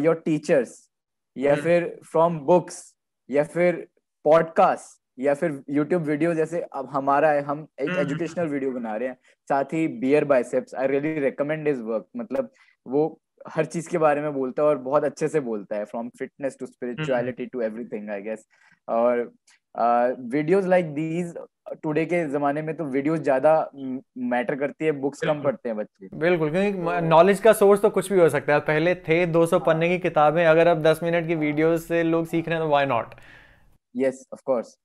your 0.03 0.21
teachers 0.25 0.89
या 1.37 1.53
hmm. 1.53 1.63
फिर 1.63 1.99
फ्रॉम 2.11 2.39
बुक्स 2.39 2.92
या 3.29 3.43
फिर 3.45 3.85
पॉडकास्ट 4.25 5.01
या 5.17 5.33
फिर 5.33 5.61
यूट्यूब 5.69 6.03
वीडियो 6.03 6.33
जैसे 6.33 6.61
अब 6.73 6.89
हमारा 6.89 7.29
है 7.31 7.41
हम 7.43 7.67
एक 7.79 7.89
एजुकेशनल 7.89 8.41
हम्म। 8.41 8.53
वीडियो 8.53 8.71
बना 8.71 8.95
रहे 8.95 9.07
हैं 9.09 9.17
साथ 9.47 9.73
ही 9.73 9.87
BeerBiceps 10.25 10.75
I 10.75 10.87
really 10.87 11.19
recommend 11.19 11.67
his 11.67 11.81
work 11.81 12.05
मतलब 12.17 12.49
वो 12.85 13.05
हर 13.47 13.65
चीज़ 13.65 13.89
के 13.89 13.97
बारे 13.97 14.21
में 14.21 14.33
बोलता 14.33 14.61
है 14.61 14.67
और 14.67 14.77
बहुत 14.79 15.03
अच्छे 15.03 15.27
से 15.27 15.39
बोलता 15.41 15.75
है 15.75 15.85
from 15.85 16.09
fitness 16.19 16.57
to 16.59 16.65
spirituality 16.65 17.45
to 17.45 17.61
everything 17.61 18.09
I 18.09 18.21
guess 18.21 18.45
और 18.87 19.31
वीडियोस 20.31 20.65
लाइक 20.65 20.93
दीज 20.93 21.33
टुडे 21.73 22.05
के 22.05 22.23
जमाने 22.29 22.61
में 22.61 22.75
तो 22.77 22.85
वीडियो 22.85 23.17
ज़्यादा 23.17 23.53
मैटर 24.25 24.55
करती 24.55 24.85
है 24.85 24.91
बुक्स 24.93 25.21
कम 25.21 25.41
पढ़ते 25.41 25.69
हैं 25.69 25.77
बच्चे। 25.77 26.09
बिल्कुल 26.17 26.51
क्योंकि 26.51 27.01
नॉलेज 27.07 27.39
का 27.39 27.53
सोर्स 27.53 27.81
तो 27.81 27.89
कुछ 27.89 28.11
भी 28.11 28.19
हो 28.19 28.29
सकता 28.29 28.53
है। 28.53 28.59
पहले 28.61 28.95
थे 29.07 29.25
200 29.27 29.59
पन्ने 29.61 29.89
की 29.89 29.97
किताबें 29.99 30.45
अगर 30.45 30.67
अब 30.67 30.83
10 30.83 31.03
मिनट 31.03 31.27
की 31.27 31.35
वीडियो 31.37 31.77
से 31.79 32.03
लोग 32.03 32.25
सीख 32.27 32.47
रहे 32.47 32.57
हैं 32.57 32.65
तो 32.65 32.69
why 32.69 32.85
not 32.85 33.15
yes 33.95 34.25
of 34.33 34.41
course 34.45 34.77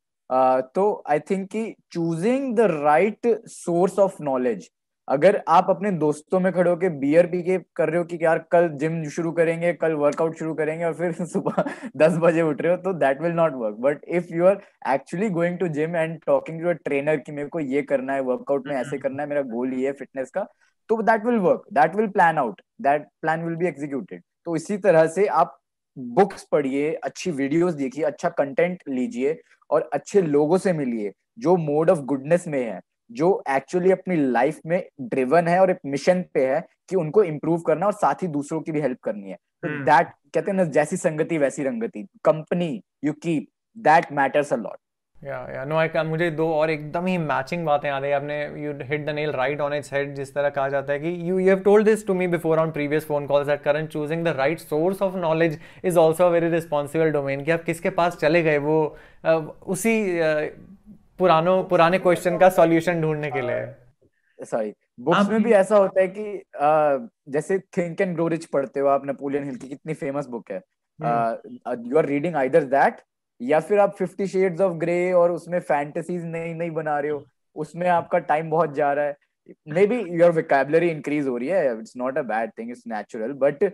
तो 0.74 0.82
आई 1.10 1.18
थिंक 1.20 1.48
कि 1.50 1.64
choosing 1.92 2.54
the 2.56 2.66
right 2.72 3.26
source 3.48 3.98
of 3.98 4.22
knowledge 4.22 4.68
अगर 5.08 5.40
आप 5.48 5.66
अपने 5.70 5.90
दोस्तों 5.90 6.38
में 6.40 6.50
खड़े 6.52 6.70
होकर 6.70 6.88
बियर 6.98 7.26
पी 7.26 7.42
के 7.42 7.58
कर 7.76 7.88
रहे 7.88 7.98
हो 7.98 8.04
कि 8.04 8.18
यार 8.22 8.38
कल 8.52 8.68
जिम 8.78 9.02
शुरू 9.08 9.30
करेंगे 9.32 9.72
कल 9.74 9.92
वर्कआउट 9.92 10.38
शुरू 10.38 10.54
करेंगे 10.54 10.84
और 10.84 10.94
फिर 10.94 11.12
सुबह 11.26 11.62
दस 11.96 12.16
बजे 12.16 12.42
उठ 12.42 12.60
रहे 12.60 12.72
हो 12.72 12.78
तो 12.78 12.92
that 12.94 13.22
will 13.22 13.32
not 13.32 13.54
work 13.54 13.76
but 13.80 14.04
if 14.08 14.34
you 14.34 14.44
are 14.46 14.60
actually 14.94 15.28
going 15.30 15.58
to 15.58 15.68
gym 15.68 15.96
and 15.96 16.18
talking 16.26 16.60
to 16.62 16.68
a 16.68 16.72
trainer 16.84 17.16
कि 17.16 17.32
मेरे 17.32 17.48
को 17.48 17.60
ये 17.60 17.82
करना 17.82 18.12
है 18.12 18.20
वर्कआउट 18.22 18.66
में 18.66 18.74
ऐसे 18.76 18.98
करना 18.98 19.22
है 19.22 19.28
मेरा 19.28 19.42
गोल 19.48 19.72
ये 19.74 19.86
है 19.86 19.92
फिटनेस 19.92 20.30
का 20.30 20.46
तो 20.90 21.02
that 21.02 21.24
will 21.26 21.38
work 21.38 21.62
that 21.72 21.94
will 21.96 22.08
plan 22.08 22.38
out 22.38 22.60
that 22.80 23.06
plan 23.22 23.44
will 23.44 23.56
be 23.56 23.66
executed 23.66 24.22
तो 24.44 24.56
इसी 24.56 24.76
तरह 24.78 25.06
से 25.06 25.26
आप 25.36 25.58
बुक्स 25.96 26.46
पढ़िए 26.52 26.92
अच्छी 27.04 27.30
वीडियोस 27.30 27.74
देखिए 27.74 28.04
अच्छा 28.04 28.28
कंटेंट 28.28 28.82
लीजिए 28.88 29.38
और 29.70 29.88
अच्छे 29.92 30.22
लोगों 30.22 30.58
से 30.58 30.72
मिलिए 30.72 31.12
जो 31.38 31.56
मोड 31.56 31.90
ऑफ़ 31.90 31.98
गुडनेस 32.04 32.46
में 32.48 32.62
है। 32.62 32.80
जो 33.10 33.42
एक्चुअली 33.50 33.92
अपनी 33.92 34.16
लाइफ 34.32 34.60
में 34.66 34.82
ड्रिवन 35.02 35.48
है 35.48 35.60
और 35.60 35.70
एक 35.70 35.78
मिशन 35.86 36.24
पे 36.34 36.46
है 36.46 36.60
कि 36.90 36.96
उनको 36.96 37.22
इम्प्रूव 37.24 37.60
करना 37.60 37.86
और 37.86 37.92
साथ 37.94 38.22
ही 38.22 38.28
दूसरों 38.28 38.60
की 38.60 38.72
भी 38.72 38.80
हेल्प 38.80 38.98
करनी 39.04 39.30
है। 39.30 39.36
तो 39.36 39.68
दैट 39.68 40.06
हम्म। 40.06 40.30
कहते 40.34 40.50
हैं 40.50 40.56
ना 40.56 40.64
जैसी 40.72 40.96
संगति 40.96 41.38
वैसी 41.38 41.62
रंगति। 41.62 42.06
Company 42.24 42.80
you 43.04 43.12
keep 43.12 43.48
that 43.76 44.12
matters 44.12 44.52
a 44.52 44.56
lot 44.56 44.76
या 45.16 45.36
या 45.54 45.64
नो 45.64 45.76
आई 45.76 46.02
मुझे 46.06 46.30
दो 46.30 46.46
और 46.54 46.70
एकदम 46.70 47.06
ही 47.06 47.16
मैचिंग 47.18 47.64
बातें 47.66 47.88
याद 47.88 48.04
है। 48.04 48.12
आपने 48.12 48.36
you 48.64 48.72
hit 48.82 49.06
the 49.06 49.10
nail 49.10 49.30
right 49.32 49.60
on 49.60 49.72
its 49.74 49.92
head 49.92 50.14
जिस 50.14 50.34
तरह 50.34 50.48
कहा 50.48 50.68
जाता 50.68 50.92
है 50.92 50.98
कि 50.98 51.08
you 51.30 51.38
you 51.38 51.48
have 51.48 51.60
told 51.60 51.84
this 51.84 52.06
to 52.06 52.14
me 52.14 52.26
before 52.28 52.58
on 52.58 52.70
previous 52.70 53.06
phone 53.06 53.26
calls 53.26 53.46
that 53.46 53.62
current 53.62 53.88
choosing 53.90 54.24
the 54.24 54.34
right 54.36 54.58
source 54.58 55.02
of 55.02 55.16
knowledge 55.16 55.58
is 55.84 55.98
also 55.98 56.24
a 56.24 56.28
very 56.28 56.48
responsible 56.50 57.10
domain 57.12 57.44
कि 57.44 57.50
आप 57.50 57.64
किसके 57.64 57.90
पास 57.90 58.16
चले 58.16 58.42
गए? 58.42 58.58
वो 58.58 58.96
उसी 59.66 59.94
पुरानो 61.18 61.62
पुराने 61.62 61.98
क्वेश्चन 61.98 62.38
का 62.38 62.48
सॉल्यूशन 62.50 63.00
ढूँढने 63.02 63.30
के 63.30 63.40
लिए। 63.40 64.44
सॉरी 64.44 64.72
बुक्स 65.00 65.28
में 65.28 65.42
भी 65.42 65.52
ऐसा 65.52 65.76
होता 65.76 66.00
है 66.00 66.08
कि 66.08 66.42
uh, 66.62 67.08
जैसे 67.32 67.58
थिंक 67.76 68.00
एंड 68.00 68.14
ग्रो 68.14 68.26
रिच 68.28 68.44
पढ़ते 68.46 68.80
हो 68.80 68.88
आप 68.88 69.06
नेपोलियन 69.06 69.44
हिल 69.44 69.56
की 69.56 69.68
कितनी 69.68 69.94
फ़ेमस 69.94 70.26
बुक 70.26 70.50
है। 70.50 70.60
You 71.86 71.98
are 71.98 72.06
reading 72.06 72.36
either 72.36 72.64
that 72.66 73.00
या 73.40 73.60
फिर 73.60 73.78
आप 73.78 73.94
फिफ्टी 73.96 74.26
शेड्स 74.26 74.60
ऑफ़ 74.60 74.72
ग्रे 74.76 75.12
और 75.12 75.32
उसमें 75.32 75.58
फैंटेसीज 75.60 76.24
नहीं 76.24 76.54
नहीं 76.54 76.70
बना 76.70 76.98
रहे 77.00 77.10
हो 77.10 77.24
उसमें 77.56 77.88
आपका 77.88 78.18
टाइम 78.30 78.50
बहुत 78.50 78.74
जा 78.74 78.92
रहा 78.92 79.04
है। 79.04 79.16
May 79.68 79.86
be 79.86 80.00
your 80.20 80.30
vocabulary 80.32 80.88
increase 80.90 81.26
हो 81.26 81.36
रही 81.36 81.48
है 81.48 81.78
it's 81.78 81.96
not 81.96 82.18
a 82.18 82.22
bad 82.22 82.50
thing 82.58 82.70
it's 82.70 82.82
natural 82.86 83.32
but 83.42 83.64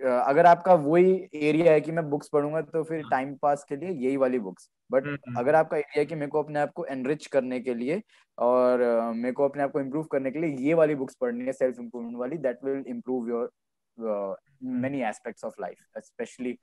अगर 0.00 0.46
आपका 0.46 0.74
वही 0.76 1.12
एरिया 1.40 1.72
है 1.72 1.80
कि 1.80 1.92
मैं 1.92 2.08
बुक्स 2.10 2.28
पढ़ूँगा 2.28 2.60
तो 2.62 2.82
फिर 2.84 3.02
टाइम 3.10 3.28
हाँ। 3.28 3.36
पास 3.42 3.64
के 3.68 3.76
लिए 3.76 3.90
यही 3.90 4.16
वाली 4.16 4.38
बुक्स 4.38 4.68
बट 4.90 5.04
हम्म, 5.04 5.16
हम्म। 5.26 5.38
अगर 5.38 5.54
आपका 5.54 5.76
एरिया 5.76 5.98
है 5.98 6.04
कि 6.06 6.14
मेरे 6.14 6.30
को 6.30 6.42
अपने 6.42 6.60
आप 6.60 6.72
को 6.72 6.84
एनरिच 6.86 7.26
करने 7.26 7.60
के 7.60 7.74
लिए 7.74 8.00
और 8.38 8.82
मेरे 9.14 9.32
को 9.32 9.48
अपने 9.48 9.62
आप 9.62 9.72
को 9.72 9.80
इम्प्रूव 9.80 10.04
करने 10.12 10.30
के 10.30 10.38
लिए 10.38 10.66
ये 10.66 10.74
वाली 10.74 10.94
बुक्स 10.94 11.16
पढ़नी 11.20 11.44
है 11.44 11.52
सेल्फ 11.52 11.78
इम्प्रूवमेंट 11.80 12.16
वाली 12.16 12.36
that 12.38 12.64
will 12.64 12.84
improve 12.88 13.28
your 13.28 14.36
many 14.78 15.02
aspects 15.04 15.44
of 15.44 15.60
life 15.60 15.98
especially 16.00 16.58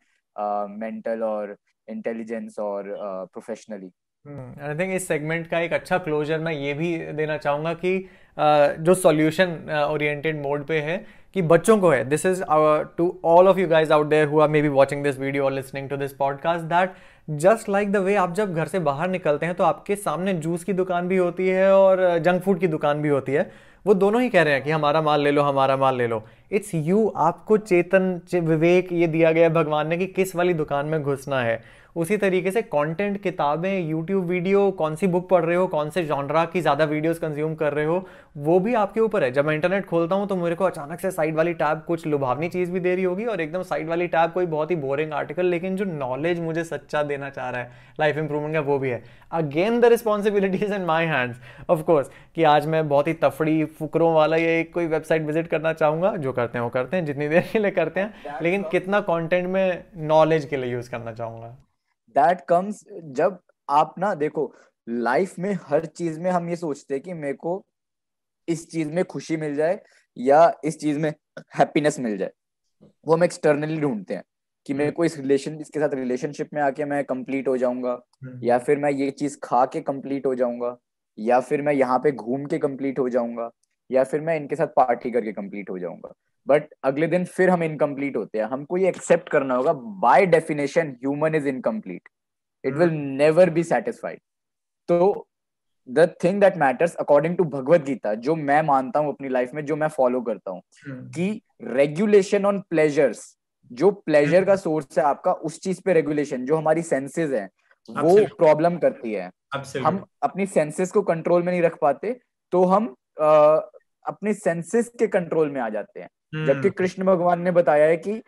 mental 0.79 1.23
और 1.23 1.55
इंटेलिजेंस 1.87 2.59
और 2.59 2.95
प्रोफेशनली 3.33 3.91
आई 4.25 4.75
थिंक 4.79 4.93
इस 4.93 5.07
सेगमेंट 5.07 5.47
का 5.47 5.59
एक 5.59 5.73
अच्छा 5.73 5.97
क्लोजर 5.99 6.39
मैं 6.39 6.53
ये 6.53 6.73
भी 6.73 6.97
देना 7.13 7.37
चाहूँगा 7.37 7.73
कि 7.75 7.97
uh, 7.99 8.77
जो 8.77 8.93
सॉल्यूशन 8.95 9.55
ओरिएंटेड 9.83 10.41
मोड 10.41 10.65
पे 10.65 10.79
है 10.81 10.97
कि 11.35 11.41
बच्चों 11.41 11.77
को 11.77 11.89
है 11.89 12.03
this 12.05 12.25
is 12.25 12.43
to 12.97 13.05
all 13.25 13.47
of 13.47 13.59
you 13.59 13.67
guys 13.67 13.93
out 13.93 14.07
there 14.07 14.27
who 14.27 14.39
are 14.39 14.49
maybe 14.61 14.67
watching 14.67 15.03
this 15.03 15.19
video 15.19 15.45
और 15.45 15.51
listening 15.51 15.89
to 15.89 15.97
this 15.97 16.13
podcast 16.13 16.65
that 16.65 16.93
just 17.29 17.69
like 17.69 17.91
the 17.91 17.97
way 17.97 18.15
आप 18.15 18.33
जब 18.33 18.53
घर 18.53 18.67
से 18.67 18.79
बाहर 18.79 19.09
निकलते 19.09 19.45
हैं 19.45 19.55
तो 19.55 19.63
आपके 19.63 19.95
सामने 19.95 20.33
जूस 20.33 20.63
की 20.63 20.73
दुकान 20.73 21.07
भी 21.07 21.17
होती 21.17 21.47
है 21.47 21.73
और 21.75 22.17
जंक 22.19 22.41
फ़ूड 22.41 22.59
की 22.59 22.67
दुकान 22.67 23.01
भी 23.01 23.09
होती 23.09 23.31
है। 23.31 23.51
वो 23.85 23.93
दोनों 23.93 24.21
ही 24.21 24.29
कह 24.29 24.41
रहे 24.41 24.53
हैं 24.53 24.63
कि 24.63 24.71
हमारा 24.71 25.01
माल 25.01 25.21
ले 25.21 25.31
लो, 25.31 25.41
हमारा 25.41 25.77
माल 25.77 25.95
ले 25.97 26.07
लो। 26.07 26.23
इट्स 26.51 26.71
यू 26.75 27.07
आपको 27.17 27.57
चेतन 27.57 28.21
विवेक 28.33 28.91
ये 28.91 29.07
दिया 29.07 29.31
गया 29.31 29.43
है 29.43 29.53
भगवान 29.53 29.87
ने 29.87 29.97
कि 29.97 30.07
किस 30.07 30.35
वाली 30.35 30.53
दुकान 30.53 30.85
में 30.85 31.01
घुसना 31.03 31.39
है। 31.39 31.61
उसी 31.95 32.17
तरीके 32.17 32.51
से 32.51 32.61
कंटेंट 32.63 33.21
किताबें 33.21 33.79
यूट्यूब 33.79 34.25
वीडियो 34.25 34.69
कौन 34.73 34.95
सी 34.95 35.07
बुक 35.07 35.27
पढ़ 35.29 35.43
रहे 35.45 35.55
हो 35.55 35.67
कौन 35.67 35.89
से 35.89 36.03
जॉनरा 36.05 36.43
की 36.45 36.61
ज़्यादा 36.61 36.85
वीडियोस 36.85 37.19
कंज्यूम 37.19 37.55
कर 37.55 37.73
रहे 37.73 37.85
हो 37.85 38.05
वो 38.37 38.59
भी 38.59 38.73
आपके 38.75 38.99
ऊपर 38.99 39.23
है। 39.23 39.31
जब 39.31 39.45
मैं 39.45 39.55
इंटरनेट 39.55 39.85
खोलता 39.85 40.15
हूँ 40.15 40.27
तो 40.27 40.35
मेरे 40.35 40.55
को 40.55 40.65
अचानक 40.65 40.99
से 40.99 41.11
साइड 41.11 41.35
वाली 41.35 41.53
टैब 41.53 41.83
कुछ 41.87 42.05
लुभावनी 42.07 42.49
चीज़ 42.49 42.71
भी 42.71 42.79
दे 42.79 42.93
रही 42.95 43.03
होगी 43.03 43.25
और 43.25 43.41
एकदम 43.41 43.63
साइड 43.63 43.89
वाली 43.89 44.07
टैब 44.07 44.31
कोई 44.31 44.45
बहुत 44.47 44.71
ही 44.71 44.75
बोरिंग 44.77 45.13
आर्टिकल 45.13 45.45
लेकिन 45.45 45.75
जो 45.77 45.85
नॉलेज 45.85 46.39
मुझे 46.41 46.63
सच्चा 46.63 47.01
देना 47.03 47.29
चाह 47.29 47.49
रहा 47.49 47.61
है 47.61 47.71
लाइफ 47.99 48.17
इंप्रूवमेंट 48.17 48.53
का 48.53 48.59
वो 48.61 48.77
भी 48.79 48.89
है। 48.89 49.03
Again 49.31 49.79
the 49.79 49.85
responsibilities 49.85 50.71
in 50.73 50.85
my 50.85 51.05
hands 51.05 51.37
of course 51.69 52.09
कि 52.35 52.43
आज 52.45 52.65
मैं 52.67 52.87
बहुत 52.89 53.07
ही 53.07 53.13
तफड़ी 53.15 53.63
फुकरों 53.79 54.13
वाला 54.13 54.37
ये 54.37 54.63
कोई 54.65 54.87
वेबसाइट 54.87 55.25
विज़िट 55.25 55.47
करना 55.47 55.73
चाहूँगा 55.73 56.15
जो 56.17 56.31
करते 56.33 56.57
हैं 56.57 56.63
वो 56.63 56.69
करते 56.69 56.97
हैं 56.97 57.05
जितनी 57.05 57.27
देर 57.29 57.49
के 57.51 57.59
लिए 57.59 57.71
करते 57.71 57.99
हैं 57.99 58.39
लेकिन 58.41 58.63
कितना 58.71 58.99
कॉन्टेंट 59.01 59.47
में 59.47 59.83
नॉलेज 60.07 60.45
के 60.45 60.57
लिए 60.57 60.71
यूज़ 60.71 60.89
करना 60.91 61.13
चाहूँगा। 61.13 61.55
दैट 62.15 62.41
कम्स 62.49 62.83
जब 63.13 63.39
आप 63.69 63.95
ना 63.99 64.13
देखो 64.15 64.51
लाइफ 64.87 65.37
में 65.39 65.53
हर 65.63 65.85
चीज़ 65.87 66.19
में 66.19 66.29
हम 66.31 66.49
ये 66.49 66.55
सोचते 66.55 66.93
हैं 66.93 67.03
कि 67.03 67.13
मेरे 67.13 67.33
को 67.35 67.63
इस 68.47 68.69
चीज़ 68.71 68.91
में 68.91 69.03
खुशी 69.05 69.37
मिल 69.37 69.55
जाए 69.55 69.79
या 70.17 70.51
इस 70.65 70.79
चीज़ 70.79 70.99
में 70.99 71.13
हैप्पीनेस 71.55 71.99
मिल 71.99 72.17
जाए 72.17 72.31
वो 73.05 73.13
हम 73.13 73.23
एक्सटर्नली 73.23 73.79
ढूंढते 73.79 74.13
हैं 74.13 74.23
कि 74.65 74.73
मेरे 74.73 74.91
को 74.91 75.05
इस 75.05 75.17
रिलेशन 75.17 75.59
इसके 75.61 75.79
साथ 75.79 75.93
रिलेशनशिप 75.93 76.49
में 76.53 76.61
आके 76.61 76.85
मैं 76.85 77.03
कंप्लीट 77.05 77.47
हो 77.47 77.57
जाऊँगा 77.57 77.91
हम्म। 78.23 78.39
या 78.43 78.57
फिर 78.59 78.77
मैं 78.77 78.91
ये 78.91 79.09
चीज़ 79.11 79.37
खा 79.43 79.65
के 79.65 79.81
कंप्लीट 79.81 80.25
हो 80.25 80.33
जाऊँगा 80.35 80.77
या 81.17 81.39
फिर 81.39 81.61
मैं 81.61 81.73
यहाँ 81.73 81.97
पे 81.99 82.11
घूम 82.13 82.45
के 82.45 82.57
कंप्लीट 82.57 82.99
हो 82.99 83.07
जाऊँगा 83.09 83.49
या 83.89 84.03
फिर 84.03 84.21
मैं 84.21 84.35
इनके 84.37 84.55
साथ 84.55 84.67
पार्टी 84.75 85.11
करके 85.11 85.31
कंप्लीट 85.33 85.69
हो 85.69 85.79
जाऊँगा 85.79 86.13
बट 86.47 86.63
अगले 86.83 87.07
दिन 87.07 87.25
फिर 87.25 87.49
हम 87.49 87.63
इनकम्प्लीट 87.63 88.17
होते 88.17 88.37
हैं 88.37 88.45
हमको 88.45 88.77
ये 88.77 88.89
एक्सेप्ट 88.89 89.29
करना 89.29 89.55
होगा 89.55 89.73
by 89.73 90.25
definition 90.25 90.87
human 90.89 91.35
is 91.35 91.47
incomplete 91.47 92.09
it 92.65 92.73
will 92.73 92.89
never 92.89 93.49
be 93.49 93.63
satisfied 93.63 94.19
तो 94.87 95.27
the 95.89 96.15
thing 96.23 96.41
that 96.41 96.57
matters 96.57 96.95
according 96.95 97.37
to 97.37 97.43
Bhagavad 97.43 97.81
Gita 97.81 98.13
जो 98.13 98.35
मैं 98.35 98.61
मानता 98.61 98.99
हूँ 98.99 99.13
अपनी 99.13 99.29
लाइफ 99.29 99.51
में 99.53 99.65
जो 99.65 99.75
मैं 99.75 99.87
फॉलो 99.87 100.21
करता 100.21 100.51
हूँ 100.51 100.61
hmm. 100.61 101.15
कि 101.15 101.41
रेगुलेशन 101.61 102.45
ऑन 102.45 102.59
प्लेजर्स 102.59 103.37
जो 103.71 103.91
प्लेजर 103.91 104.45
का 104.45 104.55
सोर्स 104.55 104.85
hmm. 104.85 104.97
है 104.97 105.03
आपका 105.03 105.33
उस 105.33 105.59
चीज़ 105.59 105.81
पे 105.85 105.93
रेगुलेशन 105.93 106.45
जो 106.45 106.55
हमारी 106.55 106.81
सेंसेस 106.81 107.31
है 107.31 107.49
वो 107.89 108.35
प्रॉब्लम 108.37 108.77
करती 108.77 109.13
है 109.13 109.31
Absolutely. 109.55 109.87
हम 109.87 110.05
अपनी 110.23 110.45
सेंसेस 110.45 110.91
को 110.91 111.01
कंट्रोल 111.01 111.43
में 111.43 111.51
नहीं 111.51 111.61
रख 111.61 111.77
पाते 111.81 112.19
तो 112.51 112.63
हम 112.65 112.95
आ, 113.21 113.55
अपने 114.05 114.33
सेंसेस 114.33 114.91
के 114.99 115.07
कंट्रोल 115.07 115.49
में 115.49 115.61
आ 115.61 115.69
जाते 115.69 115.99
हैं। 115.99 116.09
जबकि 116.33 116.69
कृष्ण 116.69 117.03
भगवान 117.05 117.41
ने 117.41 117.51
बताया 117.51 117.85
है 117.85 117.97
कि 117.97 118.21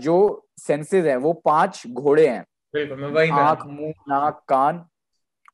जो 0.00 0.16
सेंसेस 0.60 1.04
है 1.04 1.16
वो 1.16 1.32
पाँच 1.44 1.82
घोड़े 1.88 2.26
हैं। 2.26 2.44
आँख 3.32 3.66
मुँह 3.66 3.92
नाक 4.08 4.42
कान 4.48 4.84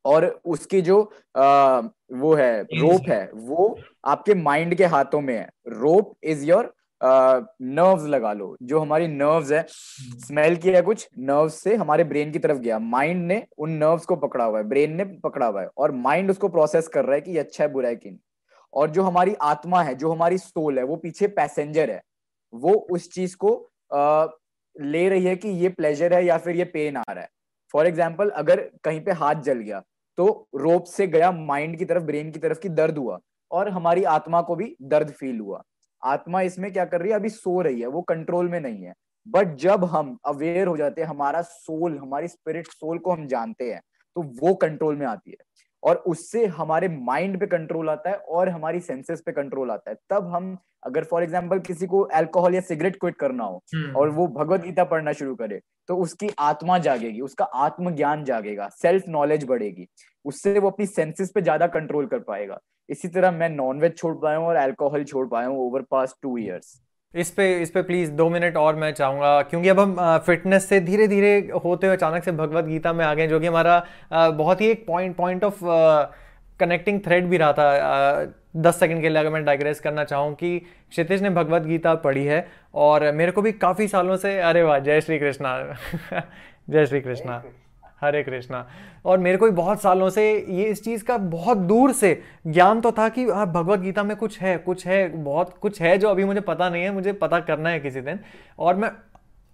और 0.05 0.25
उसकी 0.45 0.81
जो 0.83 1.01
आ, 1.37 1.81
वो 2.13 2.35
है 2.35 2.61
रोप 2.63 3.09
है 3.09 3.31
वो 3.35 3.77
आपके 4.05 4.35
माइंड 4.35 4.75
के 4.75 4.85
हाथों 4.87 5.21
में 5.21 5.35
है। 5.37 5.49
रोप 5.69 6.15
इज़ 6.25 6.45
योर 6.47 6.73
नर्व्स 7.01 8.05
लगा 8.05 8.33
लो। 8.33 8.57
जो 8.63 8.79
हमारी 8.81 9.07
नर्व्स 9.09 9.53
है 9.53 9.65
स्मेल 9.69 10.53
हम्म। 10.53 10.61
किया 10.63 10.81
कुछ 10.83 11.09
नर्व्स 11.19 11.55
से 11.63 11.75
हमारे 11.77 12.05
ब्रेन 12.05 12.33
की 12.33 12.39
तरफ़ 12.39 12.59
गया। 12.59 12.79
माइंड 12.79 13.27
ने 13.27 13.43
उन 13.59 13.71
नर्व्स 13.73 14.05
को 14.07 14.17
पकड़ा 14.17 14.45
हुआ 14.45 14.59
है 14.59 14.65
ब्रेन 14.69 14.97
ने 14.97 15.05
पकड़ा 15.25 15.47
हुआ 15.47 15.61
है 15.61 15.69
और 15.79 15.93
माइंड 15.93 16.31
उसको 16.31 16.49
प्रोसेस 16.49 16.89
कर 16.89 17.05
रहा 17.05 17.15
है 17.15 17.21
कि 17.21 17.37
अच्छा 17.39 17.65
है 17.65 17.73
बुरा 17.73 17.89
है 17.89 17.97
कि 17.97 18.11
नहीं। 18.11 18.19
और 18.75 18.91
जो 18.91 19.03
हमारी 19.03 19.35
आत्मा 19.43 19.83
है 19.83 19.95
जो 19.95 20.13
हमारी 20.13 20.39
सोल 20.39 20.79
है 20.79 20.85
वो 20.85 20.97
पीछे 20.99 21.27
पैसेंजर 21.29 21.91
है 21.91 22.01
वो 22.53 22.73
उस 22.91 23.11
चीज़ 23.13 23.37
को 23.37 23.55
आ, 23.91 24.27
ले 24.77 25.09
रही 25.09 25.25
है 25.25 25.37
कि 25.37 25.49
ये 25.49 25.69
प्लेजर 25.71 26.15
है 26.15 26.25
या 26.25 26.37
फिर 26.39 26.57
ये 26.57 26.65
पेन 26.67 26.97
आ 26.97 27.03
रहा 27.09 27.21
है। 27.21 27.29
फॉर 27.75 27.87
एग्ज़ाम्पल 27.87 28.31
अगर 28.33 28.61
कहीं 28.85 29.01
पे 29.01 29.13
हाथ 29.15 29.43
जल 29.43 29.59
गया 29.61 29.83
तो 30.19 30.27
रोप 30.57 30.85
से 30.87 31.07
गया 31.09 31.31
माइंड 31.33 31.77
की 31.79 31.85
तरफ़ 31.85 32.03
ब्रेन 32.05 32.31
की 32.31 32.39
तरफ़ 32.39 32.59
की 32.61 32.69
दर्द 32.71 32.99
हुआ 32.99 33.19
और 33.51 33.69
हमारी 33.71 34.05
आत्मा 34.07 34.41
को 34.43 34.57
भी 34.57 34.75
दर्द 34.85 35.11
फील 35.11 35.39
हुआ। 35.41 35.63
आत्मा 36.03 36.41
इसमें 36.43 36.73
क्या 36.73 36.85
कर 36.85 37.01
रही 37.01 37.11
है 37.11 37.17
अभी 37.17 37.29
सो 37.31 37.61
रही 37.61 37.81
है 37.81 37.87
वो 37.89 38.03
कंट्रोल 38.05 38.49
में 38.49 38.59
नहीं 38.61 38.85
है। 38.85 38.93
बट 39.27 39.55
जब 39.59 39.85
हम 39.87 40.17
अवेयर 40.27 40.67
हो 40.67 40.77
जाते 40.77 41.01
हैं 41.01 41.09
हमारा 41.09 41.43
सोल 41.43 41.99
हमारी 41.99 42.29
स्पिरिट 42.29 42.67
सोल 42.69 42.99
को 42.99 43.13
हम 43.13 43.27
जानते 43.27 43.73
हैं 43.73 43.81
तो 44.17 44.23
वो 44.41 44.55
कंट्रोल 44.57 44.97
में 44.97 45.07
आती 45.07 45.31
है। 45.31 45.37
और 45.83 45.97
उससे 46.07 46.45
हमारे 46.49 46.89
माइंड 46.89 47.39
पे 47.41 47.47
कंट्रोल 47.49 47.89
आता 47.91 48.11
है 48.11 48.17
और 48.17 48.49
हमारी 48.49 48.81
सेंसेस 48.81 49.23
पे 49.27 49.33
कंट्रोल 49.33 49.71
आता 49.71 49.91
है। 49.91 49.97
तब 50.11 50.27
हम 50.35 50.57
अगर 50.87 51.05
फॉर 51.05 51.23
एग्ज़ाम्पल 51.23 51.59
किसी 51.61 51.87
को 51.87 52.01
अल्कोहल 52.15 52.55
या 52.55 52.61
सिगरेट 52.63 52.97
क्विट 53.01 53.17
करना 53.17 53.45
हो 53.45 53.63
हम्म। 53.75 53.97
और 53.97 54.11
वो 54.11 54.27
भगवत 54.29 54.61
गीता 54.61 54.85
पढ़ना 54.85 55.13
शुरू 55.13 55.35
करे 55.35 55.61
तो 55.89 55.97
उसकी 55.97 56.29
आत्मा 56.41 56.79
जागेगी 56.81 57.21
उसका 57.21 57.45
आत्मज्ञान 57.65 58.25
जागेगा 58.25 58.69
सेल्फ 58.73 59.09
नॉलेज 59.09 59.45
बढ़ेगी 59.45 59.87
उससे 60.25 60.59
वो 60.59 60.71
अपनी 60.71 60.87
सेंसेस 60.87 61.33
पे 61.35 61.43
ज़्यादा 61.43 61.67
कंट्रोल 61.69 62.07
कर 62.07 62.19
पाएगा। 62.21 62.59
इसी 62.89 63.09
तरह 63.09 63.31
मैं 63.31 63.49
नॉनवेज 63.49 63.97
छोड़ 63.97 64.15
पाया 64.17 64.37
हूँ 64.37 64.47
और 64.47 64.57
अल्कोहल 64.57 65.05
छोड़ 65.05 65.27
पाया 65.29 65.47
हूँ 65.47 65.59
ओवर 65.61 65.83
पास्ट 65.91 66.17
टू 66.23 66.37
ईयर्स 66.39 66.81
इस 67.15 67.31
पे 67.31 67.45
इस 67.63 67.71
पे 67.71 67.83
प्लीज़ 67.83 68.11
दो 68.13 68.29
मिनट 68.31 68.57
और 68.57 68.77
मैं 68.77 68.93
चाहूँगा, 68.95 69.41
क्योंकि 69.43 69.69
अब 69.69 69.81
हम 69.81 70.19
फिटनेस 70.27 70.69
से 70.69 70.81
धीरे 70.81 71.07
धीरे 71.09 71.33
होते 71.65 71.87
हुए 71.87 71.97
अचानक 71.97 72.25
से 72.25 72.33
भगवत 72.33 72.65
गीता 72.65 72.93
में 72.93 73.05
आ 73.05 73.13
गए 73.15 73.27
जो 73.27 73.41
कि 73.41 73.47
हमारा 73.47 73.85
बहुत 74.13 74.61
ही 74.61 74.67
एक 74.67 74.87
point 74.87 75.17
point 75.17 75.45
of 75.45 75.59
connecting 76.61 77.01
thread 77.07 77.29
भी 77.29 77.37
रहा 77.37 77.53
था। 77.53 78.35
दस 78.57 78.79
सेकंड 78.81 79.03
के 79.03 79.09
लिए 79.09 79.19
अगर 79.19 79.31
मैं 79.31 79.45
डाइग्रेस 79.45 79.81
करना 79.81 80.05
चाहूँ 80.05 80.35
कि 80.35 80.59
क्षितिज 80.59 81.23
ने 81.23 81.31
भगवत 81.31 81.63
गीता 81.63 81.95
पढ़ी 81.97 82.25
है, 82.25 82.47
और 82.75 83.11
मेरे 83.13 83.33
को 83.33 83.43
भी 83.43 83.53
काफ़ी 83.55 83.89
सालों 83.89 84.17
से, 84.17 84.39
अरे 84.41 84.63
वाह, 84.63 84.79
जय 84.79 85.01
श्री 85.01 85.19
कृष्णा। 85.19 85.59
जय 86.71 86.87
श्री 86.87 87.01
कृष्णा। 87.01 87.43
हरे 88.03 88.23
कृष्णा। 88.23 88.67
और 89.05 89.19
मेरे 89.19 89.39
को 89.39 89.47
भी 89.47 89.53
बहुत 89.53 89.83
सालों 89.83 90.09
से 90.11 90.31
ये 90.49 90.65
इस 90.65 90.83
चीज़ 90.85 91.05
का 91.05 91.17
बहुत 91.19 91.59
दूर 91.59 91.93
से 91.93 92.23
ज्ञान 92.47 92.81
तो 92.81 92.93
था 92.93 93.09
कि 93.09 93.25
हाँ 93.25 93.47
भगवत 93.53 93.81
गीता 93.81 94.03
में 94.03 94.17
कुछ 94.17 94.39
है 94.41 94.57
कुछ 94.59 94.87
है, 94.87 95.09
बहुत 95.15 95.57
कुछ 95.59 95.81
है 95.83 95.97
जो 95.99 96.09
अभी 96.09 96.25
मुझे 96.25 96.41
पता 96.41 96.69
नहीं 96.71 96.83
है, 96.83 96.91
मुझे 96.91 97.13
पता 97.15 97.41
करना 97.41 97.71
है 97.71 97.81
किसी 97.81 98.01
दिन। 98.01 98.21
और 98.59 98.75
मैं 98.75 98.91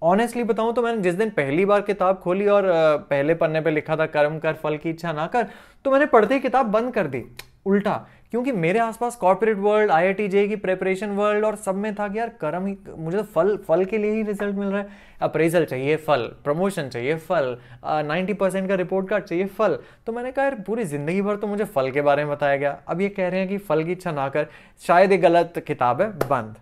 ऑनेस्टली 0.02 0.44
बताऊँ 0.44 0.72
तो 0.74 0.82
मैंने 0.82 1.02
जिस 1.02 1.14
दिन 1.14 1.30
पहली 1.30 1.64
बार 1.64 1.80
किताब 1.80 2.18
खोली 2.18 2.46
और 2.46 2.64
पहले 3.10 3.34
पन्ने 3.34 3.60
पे 3.60 3.70
लिखा 3.70 3.96
था, 3.96 4.06
कर्म 4.06 4.38
कर, 4.38 4.52
फल 4.54 4.76
की 4.76 4.90
इच्छा 4.90 5.12
ना 5.12 5.26
कर 5.26 5.46
तो 5.84 5.90
मैंने 5.90 6.06
पढ़ते 6.06 6.34
ही 6.34 6.40
किताब 6.40 6.66
बंद 6.66 6.92
कर 6.94 7.06
दी। 7.06 7.24
उल्टा। 7.66 8.06
क्योंकि 8.32 8.52
मेरे 8.52 8.78
आसपास 8.78 9.16
कॉर्पोरेट 9.16 9.58
वर्ल्ड 9.58 9.90
आई 9.90 10.06
आई 10.06 10.28
जे 10.28 10.46
की 10.48 10.56
प्रेपरेशन 10.56 11.10
वर्ल्ड 11.10 11.44
और 11.44 11.56
सब 11.56 11.74
में 11.74 11.94
था 11.94 12.08
कि 12.08 12.18
यार 12.18 12.28
कर्म 12.40 12.66
ही, 12.66 12.76
मुझे 12.88 13.16
तो 13.16 13.22
फल 13.24 13.56
फल 13.68 13.84
के 13.84 13.98
लिए 13.98 14.10
ही 14.10 14.22
रिज़ल्ट 14.22 14.56
मिल 14.56 14.68
रहा 14.68 14.80
है। 14.80 15.04
अप्रेजल 15.22 15.64
चाहिए, 15.64 15.96
फल। 15.96 16.22
प्रमोशन 16.44 16.88
चाहिए, 16.88 17.14
फल। 17.16 17.56
नाइन्टी 17.84 18.34
परसेंट 18.34 18.68
का 18.68 18.74
रिपोर्ट 18.74 19.08
कार्ड 19.08 19.24
चाहिए, 19.24 19.46
फल। 19.48 19.78
तो 20.06 20.12
मैंने 20.12 20.32
कहा, 20.32 20.44
यार, 20.44 20.54
पूरी 20.66 20.84
ज़िंदगी 20.84 21.22
भर 21.22 21.36
तो 21.36 21.46
मुझे 21.46 21.64
फल 21.66 21.90
के 21.90 22.02
बारे 22.02 22.24
में 22.24 22.32
बताया 22.32 22.56
गया। 22.56 22.78
अब 22.88 23.00
ये 23.00 23.08
कह 23.08 23.28
रहे 23.28 23.40
हैं 23.40 23.48
कि 23.48 23.58
फल 23.58 23.84
की 23.84 23.92
इच्छा 23.92 24.12
ना 24.12 24.28
कर। 24.28 24.46
शायद 24.82 25.12
ये 25.12 25.18
गलत 25.18 25.64
किताब 25.66 26.02
है, 26.02 26.08
बंद। 26.18 26.56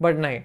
बट 0.00 0.16
नहीं 0.16 0.40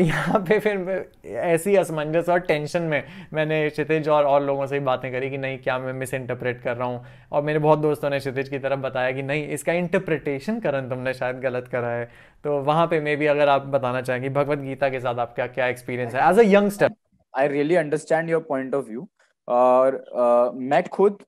यहाँ 0.00 0.38
पे 0.48 0.58
फिर 0.60 1.10
ऐसी 1.26 1.74
असमंजस 1.76 2.28
और 2.28 2.38
टेंशन 2.40 2.82
में 2.82 3.02
मैंने 3.32 3.68
क्षितिज 3.70 4.08
और 4.08 4.24
और 4.24 4.42
लोगों 4.42 4.66
से 4.66 4.74
ही 4.74 4.80
बातें 4.84 5.10
करी 5.12 5.30
कि 5.30 5.38
नहीं 5.38 5.58
क्या 5.58 5.78
मैं 5.78 5.92
मिस 5.92 6.14
इंटरप्रेट 6.14 6.62
कर 6.62 6.76
रहा 6.76 6.88
हूँ? 6.88 7.04
और 7.32 7.42
मेरे 7.42 7.58
बहुत 7.58 7.78
दोस्तों 7.78 8.10
ने 8.10 8.18
क्षितिज 8.18 8.48
की 8.48 8.58
तरफ़ 8.58 8.80
बताया 8.80 9.12
कि 9.12 9.22
नहीं 9.22 9.48
इसका 9.48 9.72
इंटरप्रिटेशन 9.74 10.60
करन 10.60 10.88
तुमने 10.90 11.14
शायद 11.14 11.40
गलत 11.40 11.68
करा 11.72 11.90
है। 11.90 12.04
तो 12.44 12.58
वहाँ 12.62 12.86
पे 12.86 13.00
मे 13.00 13.16
भी 13.16 13.26
अगर 13.26 13.48
आप 13.48 13.66
बताना 13.68 14.00
चाहेंगे 14.02 14.28
भगवत 14.30 14.58
गीता 14.58 14.88
के 14.88 15.00
साथ 15.00 15.18
आपका 15.18 15.46
क्या 15.48 15.66
एक्सपीरियंस 15.66 16.14
है? 16.14 16.28
As 16.30 16.38
a 16.38 16.42
youngster 16.48 16.90
I 17.34 17.48
really 17.48 17.76
understand 17.76 18.30
your 18.30 18.46
point 18.48 18.74
of 18.74 18.86
view 18.86 19.08
और 19.48 20.04
uh, 20.12 20.60
मैं 20.60 20.82
खुद 20.88 21.18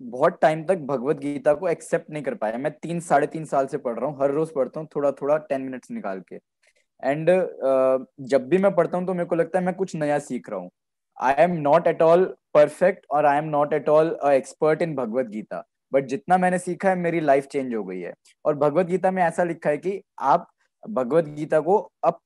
बहुत 0.00 0.38
टाइम 0.42 0.62
तक 0.64 0.78
भगवत 0.86 1.18
गीता 1.18 1.52
को 1.54 1.68
एक्सेप्ट 1.68 2.10
नहीं 2.10 2.22
कर 2.22 2.34
पाया। 2.34 2.58
मैं 2.58 2.72
तीन 2.72 3.00
साढ़े 3.00 3.26
तीन 3.26 3.44
साल 3.44 3.66
से 3.66 3.78
पढ़ 3.78 3.98
रहा 3.98 4.10
हूँ 4.10 4.16
हर 4.20 4.30
रोज 4.30 4.52
पढ़ता 4.54 4.80
हूँ 4.80 4.88
थोड़ा 4.94 5.10
थोड़ा 5.12 5.36
टेन 5.38 5.60
मिनट्स 5.62 5.90
निकाल 5.90 6.20
के। 6.28 6.36
एंड 7.04 7.30
uh, 7.30 8.06
जब 8.28 8.48
भी 8.48 8.58
मैं 8.58 8.74
पढ़ता 8.74 8.98
हूँ 8.98 9.06
तो 9.06 9.14
मेरे 9.14 9.26
को 9.26 9.34
लगता 9.34 9.58
है 9.58 9.64
मैं 9.64 9.74
कुछ 9.74 9.94
नया 9.96 10.18
सीख 10.20 10.50
रहा 10.50 10.60
हूँ। 10.60 10.70
I 11.18 11.34
am 11.38 11.56
not 11.60 11.86
at 11.86 12.02
all 12.02 12.24
perfect 12.54 13.06
और 13.10 13.26
I 13.26 13.38
am 13.38 13.48
not 13.50 13.72
at 13.72 13.88
all 13.88 14.16
expert 14.26 14.82
in 14.82 14.94
Bhagavad 14.94 15.26
Gita 15.26 15.64
but 15.92 16.06
जितना 16.06 16.38
मैंने 16.38 16.58
सीखा 16.58 16.88
है 16.88 16.96
मेरी 16.96 17.20
लाइफ 17.20 17.46
चेंज 17.46 17.74
हो 17.74 17.84
गई 17.84 18.00
है। 18.00 18.12
और 18.44 18.54
भगवत 18.56 18.86
गीता 18.86 19.10
में 19.10 19.22
ऐसा 19.22 19.44
लिखा 19.44 19.70
है 19.70 19.78
कि 19.78 20.00
आप 20.20 20.46
भगवत 20.82 21.24
गीता 21.28 21.60
को 21.60 21.76
अप 22.04 22.20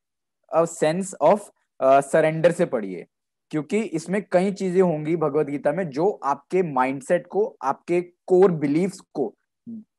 सेंस 0.50 1.14
ऑफ़ 1.20 1.50
सरेंडर 1.80 2.52
से 2.52 2.64
पढ़िए। 2.66 3.06
क्योंकि 3.50 3.80
इसमें 3.80 4.20
कई 4.32 4.52
चीज़ें 4.52 4.80
होंगी 4.82 5.14
भगवत 5.16 5.46
गीता 5.46 5.72
में 5.72 5.88
जो 5.90 6.08
आपके 6.24 6.62
माइंडसेट 6.64 7.26
को 7.26 7.44
आपके 7.62 8.00
कोर 8.26 8.50
बिलीफ्स 8.52 9.00
को 9.14 9.32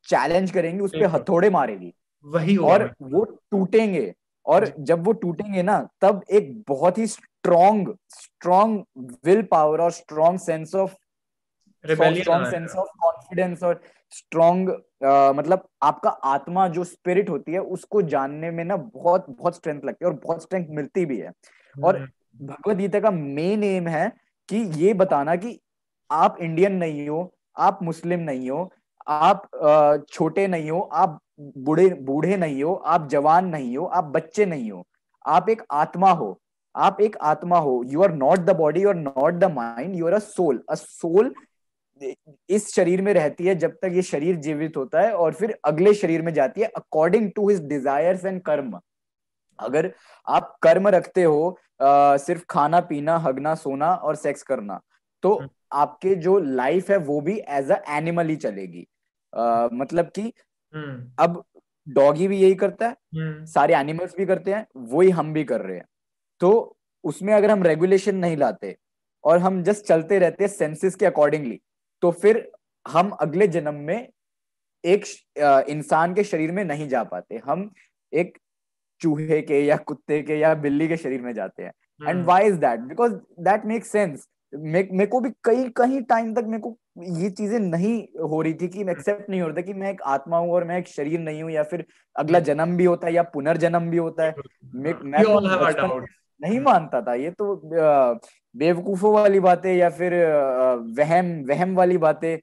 चैलेंज 0.07 0.51
करेंगी 0.51 0.83
उस 0.83 0.91
पर 0.95 1.05
हथौड़े 1.07 1.49
मारेगी। 1.49 1.93
वही 2.25 2.55
और 2.57 2.93
वो 3.03 3.23
टूटेंगे। 3.23 4.13
और 4.47 4.73
जब 4.79 5.03
वो 5.03 5.11
टूटेंगे 5.13 5.63
ना 5.63 5.87
तब 6.01 6.23
एक 6.29 6.63
बहुत 6.67 6.97
ही 6.97 7.07
स्ट्रॉन्ग 7.07 7.95
स्ट्रॉन्ग 8.09 8.83
विल 9.25 9.41
पावर 9.41 9.81
और 9.81 9.91
strong 9.91 10.39
sense 10.39 10.75
of 10.75 10.93
strong 11.85 12.49
sense 12.49 12.75
of 12.75 12.87
confidence 13.01 13.63
और 13.63 13.81
स्ट्रॉन्ग 14.09 14.69
मतलब 15.35 15.67
आपका 15.83 16.09
आत्मा 16.09 16.67
जो 16.67 16.83
स्पिरिट 16.83 17.29
होती 17.29 17.51
है 17.51 17.59
उसको 17.59 18.01
जानने 18.01 18.51
में 18.51 18.63
ना 18.65 18.75
बहुत 18.77 19.25
बहुत 19.29 19.55
स्ट्रेंथ 19.55 19.81
लगती 19.85 20.05
है 20.05 20.11
और 20.11 20.19
बहुत 20.23 20.43
स्ट्रेंथ 20.43 20.67
मिलती 20.69 21.05
भी 21.05 21.17
है। 21.17 21.31
और 21.75 21.97
हम्म। 21.97 22.47
भगवत 22.47 22.77
गीता 22.77 22.99
का 22.99 23.11
मेन 23.11 23.63
एम 23.63 23.87
है 23.87 24.11
कि 24.49 24.57
ये 24.57 24.93
बताना 24.93 25.35
कि 25.35 25.59
आप 26.11 26.37
इंडियन 26.41 26.73
नहीं 26.73 27.07
हो 27.09 27.33
आप 27.57 27.79
मुस्लिम 27.83 28.19
नहीं 28.19 28.49
हो 28.49 28.71
आप 29.07 29.49
छोटे 30.11 30.47
नहीं 30.47 30.71
हो 30.71 30.79
आप 30.79 31.19
बूढ़े 31.39 31.87
बूढ़े 32.01 32.37
नहीं 32.37 32.63
हो 32.63 32.73
आप 32.73 33.07
जवान 33.09 33.45
नहीं 33.45 33.75
हो 33.77 33.85
आप 33.85 34.03
बच्चे 34.03 34.45
नहीं 34.45 34.71
हो 34.71 34.85
आप 35.25 35.49
एक 35.49 35.61
आत्मा 35.71 36.11
हो 36.11 36.37
आप 36.75 37.01
एक 37.01 37.17
आत्मा 37.23 37.57
हो 37.57 37.81
you 37.87 38.01
are 38.03 38.13
not 38.13 38.39
the 38.39 38.55
body 38.55 38.81
you 38.81 38.89
are 38.89 38.95
not 38.95 39.33
the 39.33 39.51
mind 39.51 39.95
you 39.95 40.07
are 40.07 40.13
a 40.13 40.19
soul 40.19 40.61
a 40.69 40.75
soul 40.75 41.33
इस 42.49 42.73
शरीर 42.75 43.01
में 43.01 43.13
रहती 43.13 43.45
है 43.45 43.55
जब 43.55 43.77
तक 43.81 43.91
ये 43.93 44.01
शरीर 44.01 44.35
जीवित 44.35 44.77
होता 44.77 45.01
है 45.01 45.13
और 45.13 45.33
फिर 45.33 45.57
अगले 45.65 45.93
शरीर 45.93 46.21
में 46.21 46.33
जाती 46.33 46.61
है 46.61 46.67
according 46.67 47.29
to 47.35 47.49
his 47.49 47.61
desires 47.65 48.25
and 48.25 48.41
karma 48.41 48.79
अगर 49.59 49.91
आप 50.27 50.55
कर्म 50.61 50.87
रखते 50.87 51.23
हो 51.23 51.57
आ, 51.81 52.17
सिर्फ़ 52.17 52.43
खाना 52.49 52.79
पीना 52.79 53.17
हगना 53.17 53.55
सोना 53.55 53.93
और 53.93 54.15
सेक्स 54.15 54.43
करना 54.43 54.79
तो 55.23 55.33
हम्म। 55.35 55.49
आपके 55.73 56.15
जो 56.15 56.37
लाइफ 56.39 56.89
है 56.91 56.97
वो 56.97 57.19
भी 57.21 57.39
एज 57.49 57.71
अ 57.71 57.81
एनिमल 57.89 58.27
ही 58.27 58.35
चलेगी 58.37 58.87
आ, 59.33 59.67
मतलब 59.73 60.11
कि। 60.15 60.31
अब 60.75 61.43
डॉगी 61.87 62.27
भी 62.27 62.37
यही 62.37 62.55
करता 62.55 62.87
है 62.87 62.95
हम्म। 63.15 63.45
सारे 63.45 63.75
एनिमल्स 63.75 64.15
भी 64.17 64.25
करते 64.25 64.53
हैं 64.53 64.65
वही 64.87 65.09
हम 65.11 65.33
भी 65.33 65.43
कर 65.43 65.61
रहे 65.61 65.77
हैं। 65.77 65.85
तो 66.41 66.77
उसमें 67.03 67.33
अगर 67.33 67.51
हम 67.51 67.63
रेगुलेशन 67.63 68.15
नहीं 68.15 68.37
लाते 68.37 68.75
और 69.23 69.37
हम 69.39 69.61
जस्ट 69.63 69.85
चलते 69.85 70.19
रहते 70.19 70.43
हैं 70.43 70.51
सेंसेस 70.51 70.95
के 70.95 71.05
अकॉर्डिंगली 71.05 71.59
तो 72.03 72.11
फिर 72.13 72.47
हम 72.85 73.09
अगले 73.11 73.47
जन्म 73.47 73.75
में 73.81 74.07
एक 74.83 75.05
इंसान 75.69 76.13
के 76.13 76.23
शरीर 76.23 76.51
में 76.51 76.63
नहीं 76.65 76.87
जा 76.89 77.03
पाते। 77.03 77.41
हम 77.45 77.69
एक 78.13 78.37
चूहे 79.01 79.41
के 79.41 79.59
या 79.59 79.77
कुत्ते 79.77 80.21
के 80.21 80.35
या 80.35 80.53
बिल्ली 80.55 80.87
के 80.87 80.97
शरीर 80.97 81.21
में 81.21 81.33
जाते 81.33 81.63
हैं। 81.63 81.71
And 81.99 82.25
why 82.25 82.47
is 82.47 82.55
that 82.59 82.79
because 82.81 83.13
that 83.41 83.65
make 83.65 83.85
sense 83.85 84.27
मेरे 84.53 85.05
को 85.05 85.19
भी 85.19 85.29
कई 85.43 85.69
कहीं 85.77 86.01
टाइम 86.03 86.33
तक 86.33 86.43
मेरे 86.45 86.61
को 86.61 86.77
ये 86.97 87.29
चीज़ें 87.29 87.59
नहीं 87.59 88.21
हो 88.29 88.41
रही 88.41 88.53
थी 88.53 88.67
कि 88.67 88.83
मैं 88.83 88.93
एक्सेप्ट 88.93 89.29
नहीं 89.29 89.41
हो 89.41 89.47
रहा 89.47 89.55
था 89.57 89.61
कि 89.61 89.73
मैं 89.73 89.89
एक 89.91 90.01
आत्मा 90.01 90.37
हूँ 90.37 90.51
और 90.51 90.63
मैं 90.63 90.77
एक 90.77 90.87
शरीर 90.87 91.19
नहीं 91.19 91.43
हूँ 91.43 91.51
या 91.51 91.63
फिर 91.63 91.85
अगला 92.15 92.39
hmm. 92.39 92.47
जन्म 92.47 92.77
भी 92.77 92.85
होता 92.85 93.07
है 93.07 93.13
या 93.13 93.23
पुनर्जन्म 93.23 93.89
भी 93.89 93.97
होता 93.97 94.23
है। 94.23 94.35
मैं, 94.75 94.93
मैं 95.03 95.23
तो 95.73 95.99
नहीं 96.41 96.59
मानता 96.59 97.01
था। 97.01 97.13
ये 97.13 97.31
तो 97.31 97.61
बेवकूफों 98.55 99.13
वाली 99.13 99.39
बातें 99.39 99.73
या 99.75 99.89
फिर 99.89 100.13
वहम 100.99 101.35
वहम 101.49 101.75
वाली 101.75 101.97
बातें 101.97 102.35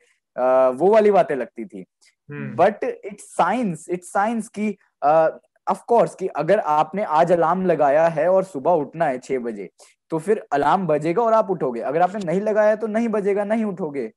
वो 0.77 0.93
वाली 0.93 1.11
बातें 1.11 1.35
लगती 1.37 1.65
थी। 1.65 1.85
But 2.31 2.85
it's 2.85 3.25
science 3.37 3.87
it's 3.91 4.13
science 4.13 4.49
की 4.49 4.69
ऑफ़ 5.05 5.83
कोर्स 5.89 6.15
कि 6.15 6.27
अगर 6.27 6.59
आपने 6.59 7.05
आज 7.05 7.33
अलार्म 7.33 7.67
लगाया 7.67 8.07
है 8.09 8.29
और 8.29 8.45
सुबह 8.45 8.71
उठना 8.71 9.07
है 9.07 9.19
छह 9.19 9.39
बजे 9.39 9.69
तो 10.11 10.19
फिर 10.19 10.45
अलार्म 10.53 10.87
बजेगा 10.87 11.23
और 11.23 11.33
आप 11.33 11.51
उठोगे। 11.51 11.81
अगर 11.81 12.03
आपने 12.03 12.25
नहीं 12.25 12.41
लगाया 12.41 12.77
तो 12.77 12.87
नहीं 12.87 13.09
बजेगा 13.09 13.45
नहीं 13.45 13.65
उठोगे। 13.65 14.11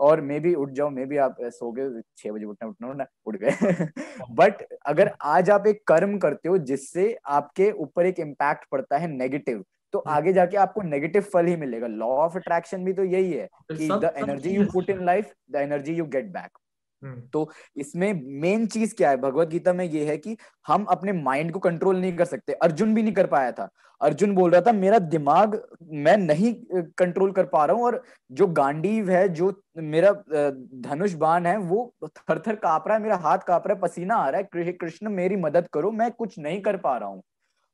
और 0.00 0.20
मे 0.20 0.38
भी 0.40 0.54
उठ 0.54 0.70
जाओ 0.72 0.90
मे 0.90 1.04
भी 1.06 1.16
आप 1.18 1.36
सो 1.42 1.70
गए 1.72 2.00
छह 2.18 2.32
बजे 2.32 2.44
उठना 2.44 2.68
उठना 2.68 2.88
उठना 2.88 3.06
उठ 3.26 3.36
गए 3.36 3.50
बट 4.32 4.62
अगर 4.86 5.10
आज 5.30 5.50
आप 5.50 5.66
एक 5.66 5.82
कर्म 5.86 6.16
करते 6.18 6.48
हो 6.48 6.58
जिससे 6.64 7.16
आपके 7.30 7.70
ऊपर 7.78 8.06
एक 8.06 8.20
इम्पैक्ट 8.20 8.64
पड़ता 8.72 8.98
है 8.98 9.08
नेगेटिव 9.08 9.64
तो 9.94 9.98
हम्म। 9.98 10.14
आगे 10.14 10.32
जाके 10.32 10.56
आपको 10.58 10.82
नेगेटिव 10.84 11.22
फल 11.32 11.46
ही 11.46 11.56
मिलेगा 11.56 11.86
लॉ 11.86 12.08
ऑफ़ 12.16 12.36
अट्रैक्शन 12.36 12.84
भी 12.84 12.92
तो 12.92 13.04
यही 13.06 13.32
है 13.32 13.48
कि 13.72 13.88
the 13.88 14.12
energy 14.18 14.50
you 14.50 14.64
put 14.72 14.90
in 14.90 15.04
life 15.06 15.32
the 15.50 15.56
energy 15.58 15.94
you 15.94 16.04
get 16.08 16.32
back. 16.32 16.58
तो 17.32 17.50
इसमें 17.76 18.12
मेन 18.40 18.66
चीज़ 18.66 18.94
क्या 18.94 19.10
है? 19.10 19.16
भगवत 19.16 19.48
गीता 19.48 19.72
में 19.72 19.84
ये 19.84 20.04
है 20.06 20.16
कि 20.18 20.36
हम 20.66 20.84
अपने 20.90 21.12
माइंड 21.12 21.52
को 21.52 21.58
कंट्रोल 21.58 22.00
नहीं 22.00 22.16
कर 22.16 22.24
सकते। 22.24 22.52
अर्जुन 22.54 22.94
भी 22.94 23.02
नहीं 23.02 23.14
कर 23.14 23.26
पाया 23.26 23.52
था। 23.52 23.68
अर्जुन 24.00 24.34
बोल 24.34 24.50
रहा 24.50 24.60
था 24.60 24.72
मेरा 24.72 24.98
दिमाग 24.98 25.60
मैं 25.92 26.16
नहीं 26.16 26.52
कंट्रोल 26.98 27.32
कर 27.32 27.46
पा 27.46 27.64
रहा 27.64 27.76
हूँ 27.76 27.84
और 27.84 28.02
जो 28.30 28.46
गांडीव 28.46 29.10
है 29.10 29.28
जो 29.28 29.52
मेरा 29.78 30.12
धनुष 30.88 31.12
बाण 31.14 31.46
है 31.46 31.56
वो 31.58 31.92
थर 32.06 32.38
थर 32.46 32.54
काप 32.56 32.88
रहा 32.88 32.96
है 32.96 33.02
मेरा 33.02 33.16
हाथ 33.16 33.38
काप 33.38 33.66
रहा 33.66 33.74
है 33.74 33.80
पसीना 33.80 34.14
आ 34.16 34.28
रहा 34.30 34.40
है। 34.40 34.72
कृष्ण 34.72 35.08
मेरी 35.10 35.36
मदद 35.36 35.68
करो 35.72 35.90
मैं 35.92 36.10
कुछ 36.10 36.38
नहीं 36.38 36.60
कर 36.62 36.76
पा 36.76 36.96
रहा 36.96 37.08
हूँ। 37.08 37.22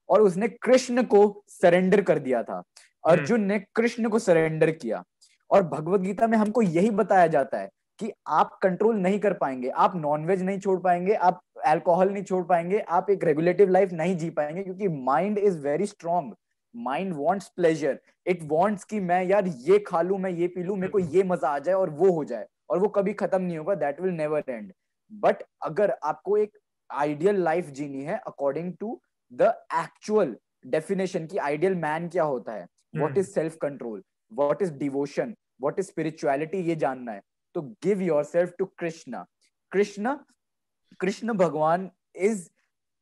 और 0.09 0.21
उसने 0.23 0.49
कृष्ण 0.49 1.03
को 1.05 1.23
सरेंडर 1.53 2.01
कर 2.03 2.19
दिया 2.19 2.43
था। 2.43 2.55
हम्म। 2.55 3.13
अर्जुन 3.13 3.41
ने 3.43 3.59
कृष्ण 3.75 4.09
को 4.09 4.19
सरेंडर 4.19 4.71
किया। 4.71 5.03
और 5.51 5.63
भगवत 5.63 6.01
गीता 6.01 6.27
में 6.27 6.37
हमको 6.39 6.63
यही 6.63 6.91
बताया 6.91 7.27
जाता 7.27 7.59
है 7.59 7.69
कि 7.99 8.11
आप 8.29 8.59
कंट्रोल 8.63 8.97
नहीं 8.97 9.19
कर 9.19 9.33
पाएँगे 9.33 9.69
आप 9.69 9.97
नॉनवेज 9.97 10.43
नहीं 10.43 10.59
छोड़ 10.59 10.79
पाएँगे 10.81 11.15
आप 11.15 11.41
अल्कोहल 11.67 12.11
नहीं 12.11 12.23
छोड़ 12.25 12.45
पाएँगे 12.45 12.79
आप 12.79 13.11
एक 13.11 13.25
रेगुलेटिव 13.25 13.69
लाइफ 13.69 13.93
नहीं 13.93 14.17
जी 14.17 14.31
पाएँगे 14.31 14.63
क्योंकि 14.63 14.89
mind 14.89 15.39
is 15.39 15.59
very 15.59 15.87
strong 15.87 16.35
mind 16.75 17.15
wants 17.15 17.49
pleasure 17.49 17.99
it 18.27 18.43
wants 18.43 18.85
कि 18.85 19.01
मैं 19.01 19.23
यार 19.25 19.47
ये 19.47 19.79
खा 19.79 20.03
लू 20.03 20.19
मैं 20.19 20.31
ये 20.31 20.49
पी 20.49 20.63
लू 20.63 20.77
मेरे 20.77 20.89
को 20.89 20.99
ये 20.99 21.23
मज़ा 21.23 21.49
आ 21.49 21.59
जाए 21.59 21.75
और 21.75 21.91
वो 21.91 22.11
हो 22.13 22.25
जाए 22.25 22.47
और 22.71 22.79
वो 22.79 22.89
कभी 22.89 23.13
खत्म 23.13 23.43
नहीं 23.43 23.59
होगा 23.59 23.75
that 23.75 24.01
will 24.01 24.13
never 24.15 24.45
end 24.49 24.73
but 25.13 25.43
अगर 25.63 25.97
आपको 26.05 26.37
एक 26.37 26.59
आइडियल 26.91 27.43
लाइफ 27.43 27.69
जीनी 27.71 28.03
है 28.03 28.17
according 28.27 28.73
to 28.81 29.01
the 29.33 29.53
actual 29.75 30.37
definition 30.67 31.27
की 31.27 31.39
आइडियल 31.39 31.75
मैन 31.75 32.09
क्या 32.09 32.25
होता 32.25 32.53
है? 32.53 32.67
What 32.97 33.19
is 33.19 33.31
self 33.31 33.57
control 33.63 34.03
what 34.33 34.63
is 34.63 34.73
devotion 34.75 35.35
what 35.63 35.79
is 35.79 35.87
spirituality 35.87 36.59
ये 36.59 36.77
जानना 36.77 37.13
है। 37.13 37.23
तो 37.57 37.63
give 37.85 38.01
yourself 38.25 38.53
to 38.59 38.65
Krishna 38.79 39.23
Krishna 39.73 40.15
Krishna 41.01 41.33
भगवान 41.33 41.91
इज़ 42.17 42.49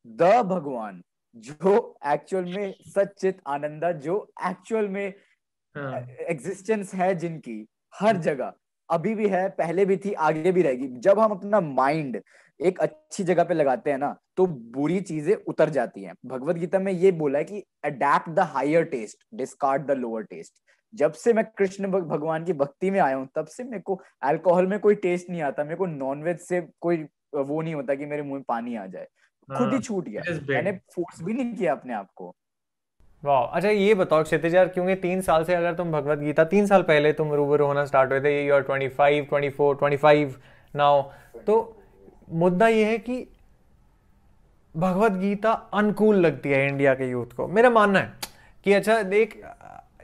द 0.07 0.23
भगवान 0.45 1.01
जो 1.35 1.73
एक्चुअल 2.07 2.45
में 2.45 2.73
सचित 2.89 3.41
आनंदा 3.47 3.91
जो 4.05 4.15
एक्चुअल 4.47 4.87
में 4.87 5.05
एग्जिस्टेंस 5.05 6.93
हाँ। 6.95 7.05
है 7.05 7.15
जिनकी 7.15 7.57
हर 7.93 8.17
जगह। 8.17 8.53
अभी 8.89 9.15
भी 9.15 9.27
है 9.29 9.47
पहले 9.49 9.85
भी 9.85 9.97
थी 9.97 10.13
आगे 10.13 10.51
भी 10.51 10.61
रहेगी। 10.61 10.87
जब 10.87 11.19
हम 11.19 11.31
अपना 11.31 11.59
माइंड 11.61 12.21
एक 12.59 12.79
अच्छी 12.79 13.23
जगह 13.23 13.43
पे 13.43 13.53
लगाते 13.53 13.91
हैं 13.91 13.97
ना 13.97 14.15
तो 14.37 14.45
बुरी 14.47 14.99
चीज़ें 15.01 15.35
उतर 15.47 15.69
जाती 15.69 16.03
हैं। 16.03 16.13
भगवत 16.25 16.55
गीता 16.55 16.79
में 16.79 16.91
ये 16.93 17.11
बोला 17.13 17.39
है 17.39 17.45
कि 17.45 17.63
adopt 17.83 18.29
the 18.29 18.49
higher 18.53 18.83
taste 18.85 19.25
discard 19.33 19.85
the 19.87 19.97
lower 19.97 20.23
taste 20.23 20.61
जब 20.93 21.13
से 21.13 21.33
मैं 21.33 21.43
कृष्ण 21.57 21.87
भगवान 21.87 22.45
की 22.45 22.53
भक्ति 22.53 22.91
में 22.91 22.99
आया 22.99 23.15
हूँ 23.15 23.27
तब 23.35 23.45
से 23.47 23.63
मेरे 23.63 23.79
को 23.79 23.99
अल्कोहल 24.23 24.67
में 24.67 24.79
कोई 24.79 24.95
टेस्ट 24.95 25.29
नहीं 25.29 25.41
आता 25.41 25.63
मेरे 25.63 25.75
को 25.75 25.85
नॉनवेज 25.85 26.39
से 26.39 26.61
कोई 26.81 27.05
वो 27.35 27.61
नहीं 27.61 27.75
होता 27.75 27.95
कि 27.95 28.05
मेरे 28.05 28.21
मुँह 28.21 28.33
में 28.33 28.43
पानी 28.47 28.75
आ 28.75 28.85
जाए। 28.85 29.07
खुद 29.49 29.67
ही 29.67 29.73
हाँ, 29.73 29.81
छूट 29.81 30.05
गया। 30.05 30.21
मैंने 30.49 30.71
फोर्स 30.93 31.21
भी 31.23 31.33
नहीं 31.33 31.53
किया 31.55 31.71
अपने 31.71 31.93
आप 31.93 32.09
को। 32.15 32.33
वाह 33.23 33.43
अच्छा 33.47 33.69
ये 33.69 33.93
बताओ 33.95 34.23
क्षितिज 34.23 34.55
यार 34.55 34.67
क्योंकि 34.67 34.95
तीन 34.95 35.21
साल 35.21 35.43
से 35.43 35.53
अगर 35.55 35.73
तुम 35.73 35.91
भगवत 35.91 36.19
गीता 36.19 36.43
तीन 36.45 36.65
साल 36.67 36.81
पहले 36.83 37.11
तुम 37.13 37.33
रूबरू 37.33 37.65
होना 37.65 37.85
स्टार्ट 37.85 38.11
हुए 38.11 38.21
थे 38.21 38.45
you 38.45 38.53
are 38.55 38.61
twenty 38.61 38.87
five 38.89 39.25
twenty 39.29 39.49
four 39.49 39.75
twenty 39.75 39.97
five 39.97 40.35
now 40.73 41.01
तो 41.47 41.55
मुद्दा 42.33 42.67
ये 42.67 42.85
है 42.85 42.97
कि 42.97 43.25
भगवत 44.75 45.11
गीता 45.11 45.51
अनुकूल 45.73 46.15
लगती 46.15 46.49
है 46.49 46.67
इंडिया 46.67 46.93
के 46.95 47.09
यूथ 47.09 47.35
को। 47.37 47.47
मेरा 47.47 47.69
मानना 47.69 47.99
है 47.99 48.11
कि 48.65 48.73
अच्छा 48.73 49.01
देख 49.03 49.41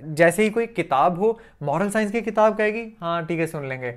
जैसे 0.04 0.44
ही 0.44 0.50
कोई 0.50 0.66
किताब 0.68 1.20
हो 1.20 1.38
मॉरल 1.64 1.90
साइंस 1.90 2.12
की 2.12 2.22
किताब 2.22 2.56
कहेगी 2.58 2.86
हाँ 3.02 3.26
ठीक 3.26 3.40
है, 3.40 3.48
सुन 3.48 3.68
लेंगे। 3.68 3.94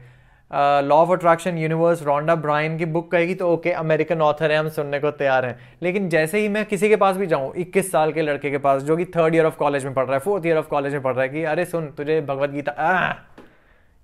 Law 0.83 0.97
of 0.97 1.11
attraction 1.11 1.59
universe 1.59 2.03
Rhonda 2.03 2.35
Byrne 2.37 2.77
की 2.79 2.85
बुक 2.87 3.11
कहेगी 3.13 3.35
तो 3.35 3.49
ओके 3.53 3.71
अमेरिकन 3.73 4.21
ऑथर 4.23 4.53
है, 4.53 4.59
हम 4.59 4.69
सुनने 4.69 4.99
को 5.01 5.11
तैयार 5.13 5.47
हैं। 5.47 5.59
लेकिन 5.83 6.09
जैसे 6.09 6.39
ही 6.39 6.49
मैं 6.49 6.65
किसी 6.65 6.89
के 6.89 6.97
पास 6.97 7.17
भी 7.17 7.27
जाऊँ, 7.27 7.53
इक्कीस 7.57 7.91
साल 7.93 8.13
के 8.13 8.23
लड़के 8.23 8.51
के 8.51 8.59
पास, 8.59 8.83
जो 8.83 8.97
कि 8.97 9.05
थर्ड 9.07 9.35
ईयर 9.35 9.47
ऑफ़ 9.47 9.57
कॉलेज 9.57 9.85
में 9.85 9.95
पढ़ 9.95 10.05
रहा 10.05 10.15
है 10.15 10.21
फोर्थ 10.21 10.47
ईयर 10.47 10.57
ऑफ़ 10.57 10.69
कॉलेज 10.69 10.93
में 10.93 11.03
पढ़ 11.03 11.15
रहा 11.15 11.23
है 11.23 11.29
कि, 11.29 11.45
अरे, 11.45 11.65
सुन, 11.65 11.87
तुझे 11.89 12.21
भगवत 12.21 12.51
गीता 12.51 13.25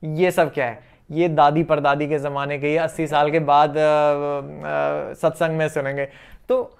ये 0.03 0.31
सब 0.31 0.53
क्या 0.53 0.67
है? 0.67 0.79
ये 1.11 1.29
दादी 1.29 1.63
परदादी 1.63 2.07
के 2.09 2.19
ज़माने 2.19 2.59
के, 2.59 2.71
ये 2.73 2.77
अस्सी 2.79 3.07
साल 3.07 3.31
के 3.31 3.39
बाद 3.41 3.75
सत्संग 5.19 5.59
में 5.59 5.69
सुनेंगे। 5.69 6.09
तो 6.49 6.77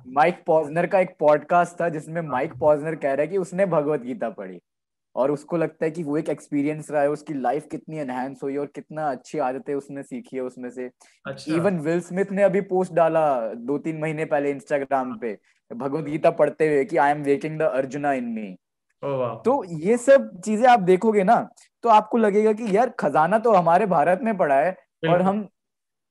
माइक 0.07 0.33
हाँ। 0.33 0.43
पॉजनर 0.47 0.87
का 0.87 0.99
एक 0.99 1.15
पॉडकास्ट 1.19 1.81
था 1.81 1.89
जिसमें 1.89 2.21
माइक 2.21 2.53
पॉजनर 2.53 2.95
कह 2.95 3.13
रहा 3.13 3.21
है 3.21 3.27
कि 3.27 3.37
उसने 3.37 3.65
भगवत 3.65 4.01
गीता 4.01 4.29
पढ़ी। 4.29 4.59
और 5.17 5.31
उसको 5.31 5.57
लगता 5.57 5.85
है 5.85 5.91
कि 5.91 6.03
वो 6.03 6.17
एक 6.17 6.29
एक्सपीरियंस 6.29 6.91
रहा 6.91 7.01
है 7.01 7.09
उसकी 7.09 7.33
लाइफ 7.33 7.67
कितनी 7.71 7.97
एनहेंस 7.97 8.39
हुई 8.43 8.57
और 8.57 8.65
कितना 8.65 9.09
अच्छी 9.11 9.39
आदतें 9.39 9.73
उसने 9.75 10.03
सीखी 10.03 10.35
है 10.35 10.43
उसमें 10.43 10.69
से। 10.69 10.89
इवन 11.55 11.79
विल 11.79 12.01
स्मिथ 12.01 12.31
ने 12.31 12.43
अभी 12.43 12.61
पोस्ट 12.61 12.93
डाला 12.93 13.25
दो 13.53 13.77
तीन 13.77 13.99
महीने 13.99 14.25
पहले 14.25 14.51
इंस्टाग्राम 14.51 15.17
पे 15.17 15.37
भगवत 15.71 16.05
गीता 16.05 16.29
पढ़ते 16.31 16.67
हुए 16.67 16.83
कि 16.85 16.97
I 16.97 17.11
am 17.11 17.23
waking 17.23 17.59
the 17.59 17.61
Arjuna 17.61 18.13
in 18.13 18.25
me 18.25 18.55
तो 19.03 19.63
ये 19.79 19.97
सब 19.97 20.29
चीज़ें 20.45 20.67
आप 20.69 20.79
देखोगे 20.79 21.23
ना 21.23 21.35
तो 21.83 21.89
आपको 21.89 22.17
लगेगा 22.17 22.53
कि 22.53 22.75
यार 22.77 22.89
खजाना 22.89 23.39
तो 23.39 23.51
हमारे 23.53 23.85
भारत 23.85 24.19
में 24.23 24.37
पड़ा 24.37 24.55
है 24.55 24.75
और 25.09 25.21
हम 25.21 25.47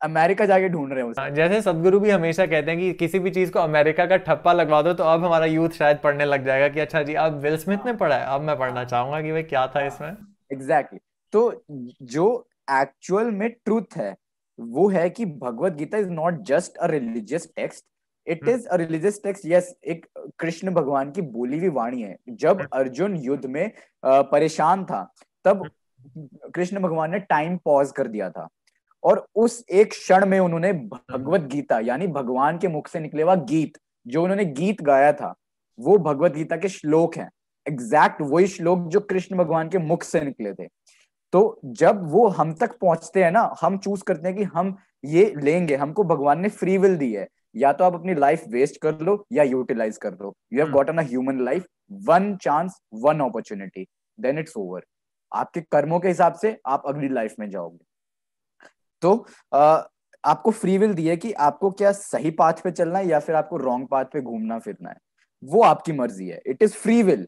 अमेरिका 0.00 0.46
जाके 0.46 0.68
ढूंढ 0.68 0.92
रहे 0.92 1.04
हैं 1.04 1.12
हाँ, 1.18 1.30
जैसे 1.30 1.60
सदगुरु 1.62 2.00
भी 2.00 2.10
हमेशा 2.10 2.46
कहते 2.46 2.70
हैं 2.70 2.80
कि 2.80 2.92
किसी 2.94 3.18
भी 3.18 3.30
चीज़ 3.30 3.52
को 3.52 3.58
अमेरिका 3.58 4.06
का 4.06 4.16
ठप्पा 4.26 4.52
लगवा 4.52 4.80
दो 4.82 4.92
तो 4.92 5.04
अब 5.04 5.24
हमारा 5.24 5.46
यूथ 5.46 5.78
शायद 5.78 5.98
पढ़ने 5.98 6.24
लग 6.24 6.44
जाएगा 6.44 6.68
कि 6.68 6.80
अच्छा 6.80 7.02
जी 7.02 7.14
अब 7.14 7.38
विल 7.40 7.56
स्मिथ 7.56 7.86
ने 7.86 7.92
पढ़ा 7.92 8.16
है 8.16 8.26
अब 8.34 8.40
मैं 8.40 8.58
पढ़ना 8.58 8.84
चाहूँगा 8.84 9.20
कि 9.22 9.32
भाई 9.32 9.42
क्या 9.44 9.66
था 9.66 9.86
इसमें। 9.86 10.08
Exactly 10.08 10.98
exactly. 10.98 11.00
तो 11.32 11.64
जो 12.02 12.48
एक्चुअल 12.72 13.30
में 13.30 13.48
ट्रूथ 13.50 13.96
है 13.96 14.14
वो 14.58 14.88
है 14.88 15.08
कि 15.10 15.24
Bhagavad 15.24 15.72
Gita 15.72 15.98
is 15.98 16.08
not 16.10 16.42
just 16.42 16.76
a 16.76 16.86
religious 16.86 17.48
text 17.56 17.84
it 18.26 18.48
is 18.48 18.66
a 18.66 18.76
religious 18.76 19.20
text 19.24 19.46
yes 19.46 19.74
एक 19.84 20.06
कृष्ण 20.38 20.70
भगवान 20.70 21.10
की 21.10 21.22
बोली 21.22 21.58
हुई 21.58 21.68
वाणी 21.70 22.02
है। 22.02 22.16
जब 22.28 22.60
हम्म। 22.60 22.68
अर्जुन 22.72 23.16
युद्ध 23.16 23.44
में 23.46 23.70
परेशान 24.04 24.84
था 24.84 25.02
तब 25.44 25.62
हम्म। 25.62 26.50
कृष्ण 26.54 26.80
भगवान 26.80 27.10
ने 27.10 27.18
टाइम 27.18 27.56
पॉज 27.64 27.92
कर 27.92 28.06
दिया 28.08 28.30
था। 28.30 28.48
और 29.06 29.26
उस 29.36 29.64
एक 29.70 29.90
क्षण 29.90 30.26
में 30.26 30.38
उन्होंने 30.40 30.72
भगवत 30.72 31.40
गीता 31.50 31.78
यानी 31.80 32.06
भगवान 32.10 32.58
के 32.58 32.68
मुख 32.68 32.88
से 32.88 33.00
निकले 33.00 33.22
हुआ 33.22 33.34
गीत 33.50 33.78
जो 34.06 34.22
उन्होंने 34.22 34.44
गीत 34.44 34.82
गाया 34.82 35.12
था 35.12 35.34
वो 35.78 35.96
भगवत 35.98 36.34
गीता 36.34 36.56
के 36.56 36.68
श्लोक 36.68 37.16
हैं। 37.16 37.28
एग्जैक्ट 37.66 38.20
वही 38.22 38.46
श्लोक 38.46 38.86
जो 38.88 39.00
कृष्ण 39.02 39.36
भगवान 39.36 39.68
के 39.68 39.78
मुख 39.78 40.02
से 40.02 40.20
निकले 40.20 40.52
थे। 40.54 40.66
तो 41.32 41.60
जब 41.64 42.02
वो 42.10 42.26
हम 42.28 42.52
तक 42.54 42.76
पहुँचते 42.80 43.24
हैं 43.24 43.30
ना 43.32 43.54
हम 43.62 43.78
चूज़ 43.78 44.02
करते 44.06 44.28
हैं 44.28 44.36
कि 44.36 44.44
हम 44.54 44.76
ये 45.04 45.32
लेंगे 45.36 45.76
हमको 45.76 46.04
भगवान 46.04 46.40
ने 46.40 46.48
फ्री 46.50 46.76
विल 46.78 46.96
दी 46.96 47.12
है। 47.12 47.26
या 47.56 47.72
तो 47.72 47.84
आप 47.84 47.94
अपनी 47.94 48.14
लाइफ 48.14 48.44
वेस्ट 48.48 48.80
कर 48.82 49.00
लो 49.00 49.24
या 49.32 49.42
यूटिलाइज 49.44 49.96
कर 49.96 50.12
लो। 50.12 50.34
You 50.52 50.60
have 50.60 50.72
gotten 50.72 50.98
a 50.98 51.02
human 51.02 51.40
life 51.44 51.66
one 52.08 52.34
chance 52.36 52.80
one 53.02 53.20
opportunity 53.20 53.86
then 54.18 54.38
it's 54.38 54.56
over 54.56 54.82
आपके 55.32 55.60
कर्मों 55.62 56.00
के 56.00 56.08
हिसाब 56.08 56.34
से 56.34 56.56
आप 56.66 56.82
अगली 56.86 57.08
लाइफ 57.08 57.34
में 57.40 57.48
जाओगे। 57.50 57.84
तो 59.02 59.26
आ, 59.52 59.82
आपको 60.24 60.50
फ्री 60.50 60.76
विल 60.78 60.94
दी 60.94 61.06
है 61.08 61.16
कि 61.16 61.32
आपको 61.32 61.70
क्या 61.70 61.90
सही 61.92 62.30
पाथ 62.30 62.62
पे 62.64 62.70
चलना 62.70 62.98
है 62.98 63.06
या 63.08 63.18
फिर 63.18 63.34
आपको 63.34 63.56
रॉन्ग 63.56 63.88
पाथ 63.88 64.04
पे 64.04 64.20
घूमना 64.20 64.58
फिरना 64.58 64.90
है। 64.90 64.96
वो 65.42 65.62
आपकी 65.62 65.92
मर्ज़ी 65.92 66.28
है। 66.28 66.40
इट 66.46 66.62
इज़ 66.62 66.72
फ्री 66.74 67.02
विल 67.02 67.26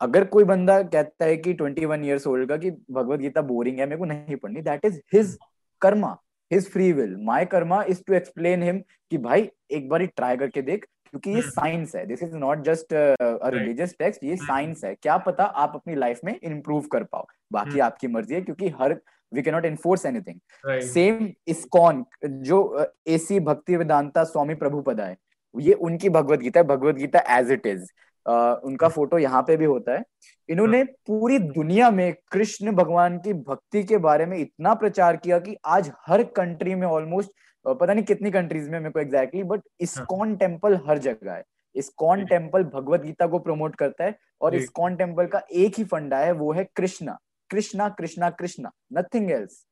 अगर 0.00 0.24
कोई 0.24 0.44
बंदा 0.44 0.82
कहता 0.84 1.24
है 1.24 1.36
कि 1.36 1.52
ट्वेंटी 1.54 1.84
वन 1.86 2.04
ईयर्स 2.04 2.26
ओल्ड 2.26 2.48
का 2.48 2.56
कि 2.56 2.70
भगवत 2.70 3.20
गीता 3.20 3.42
बोरिंग 3.42 3.78
है 3.78 3.86
मेरे 3.86 3.98
को 3.98 4.04
नहीं 4.04 4.36
पढ़नी। 4.36 4.60
That 4.62 4.84
is 4.84 5.00
his 5.14 5.36
karma 5.82 6.16
his 6.50 6.70
free 6.70 6.92
will 6.92 7.16
my 7.24 7.44
karma 7.46 7.82
is 7.84 8.02
to 8.06 8.14
explain 8.14 8.62
him 8.62 8.78
कि 9.10 9.18
भाई 9.18 9.48
एक 9.70 9.88
बार 9.88 10.04
ट्राई 10.06 10.36
करके 10.36 10.62
देख 10.62 10.86
क्योंकि 11.10 11.30
ये 11.30 11.42
साइंस 11.42 11.94
हम्म। 11.94 12.00
है। 12.00 12.06
This 12.06 12.22
is 12.22 12.34
not 12.36 12.62
just 12.64 12.88
religious 12.92 13.94
text 13.98 14.24
ये 14.24 14.36
साइंस 14.36 14.84
है। 14.84 14.94
क्या 14.94 15.16
पता 15.18 15.44
आप 15.44 15.72
अपनी 15.74 15.94
लाइफ 15.94 16.20
में 16.24 16.34
इंप्रूव 16.34 16.86
कर 16.92 17.04
पाओ। 17.04 17.26
बाकी 17.52 17.70
हम्म। 17.70 17.82
आपकी 17.82 18.08
मर्ज़ी 18.08 18.34
है 18.34 18.40
क्योंकि 18.40 18.68
हर 18.80 18.98
we 19.32 19.42
can 19.42 19.54
not 19.54 19.64
enforce 19.64 20.06
anything 20.06 20.80
same 20.82 21.28
ISKCON 21.48 22.04
जो 22.24 22.86
एसी 23.06 23.40
भक्ति 23.40 23.76
वेदांता 23.76 24.24
स्वामी 24.24 24.54
प्रभुपदा 24.54 25.04
है 25.04 25.16
ये 25.54 25.72
उनकी 25.74 26.08
भगवत 26.10 26.40
गीता 26.40 26.60
है 26.60 26.66
Bhagavad 26.66 26.96
Gita 26.96 27.24
as 27.38 27.50
it 27.52 27.66
is 27.66 27.86
उनका 28.26 28.88
फ़ोटो 28.88 29.18
यहाँ 29.18 29.42
पे 29.42 29.56
भी 29.56 29.64
होता 29.64 29.92
है। 29.92 30.02
इन्होंने 30.48 30.82
पूरी 30.84 31.38
दुनिया 31.38 31.90
में 31.90 32.14
कृष्ण 32.32 32.72
भगवान 32.72 33.18
की 33.18 33.32
भक्ति 33.34 33.82
के 33.84 33.96
बारे 33.98 34.26
में 34.26 34.36
इतना 34.38 34.74
प्रचार 34.74 35.16
किया 35.16 35.38
कि 35.38 35.56
आज 35.66 35.90
हर 36.06 36.22
कंट्री 36.36 36.74
में 36.74 36.86
ऑलमोस्ट 36.86 37.30
पता 37.64 37.92
नहीं 37.94 38.04
कितनी 38.04 38.30
कंट्रीज़ 38.30 38.68
में 38.70 38.78
मेरे 38.78 38.90
को 38.90 39.00
एग्जैक्टली 39.00 39.42
बट 39.44 39.60
इस्कॉन 39.80 40.36
टेंपल 40.36 40.78
हर 40.88 40.98
जगह 40.98 41.32
है। 41.32 41.42
इस्कॉन 41.74 42.24
टेंपल 42.26 42.64
भगवत 42.64 43.02
गीता 43.02 43.26
को 43.26 43.38
प्रमोट 43.38 43.76
करता 43.76 44.04
है 44.04 44.14
और 44.40 44.54
इस्कॉन 44.54 44.96
टेंपल 44.96 45.26
का 45.26 45.42
एक 45.52 45.78
ही 45.78 45.84
फंडा 45.84 46.18
है 46.18 46.32
वो 46.34 46.52
है 46.52 46.64
कृष्णा। 46.76 47.18
कृष्णा 47.50 47.88
कृष्णा 47.98 48.30
कृष्णा 48.32 48.70
नथिंग 48.92 49.30
एल्स 49.30 49.64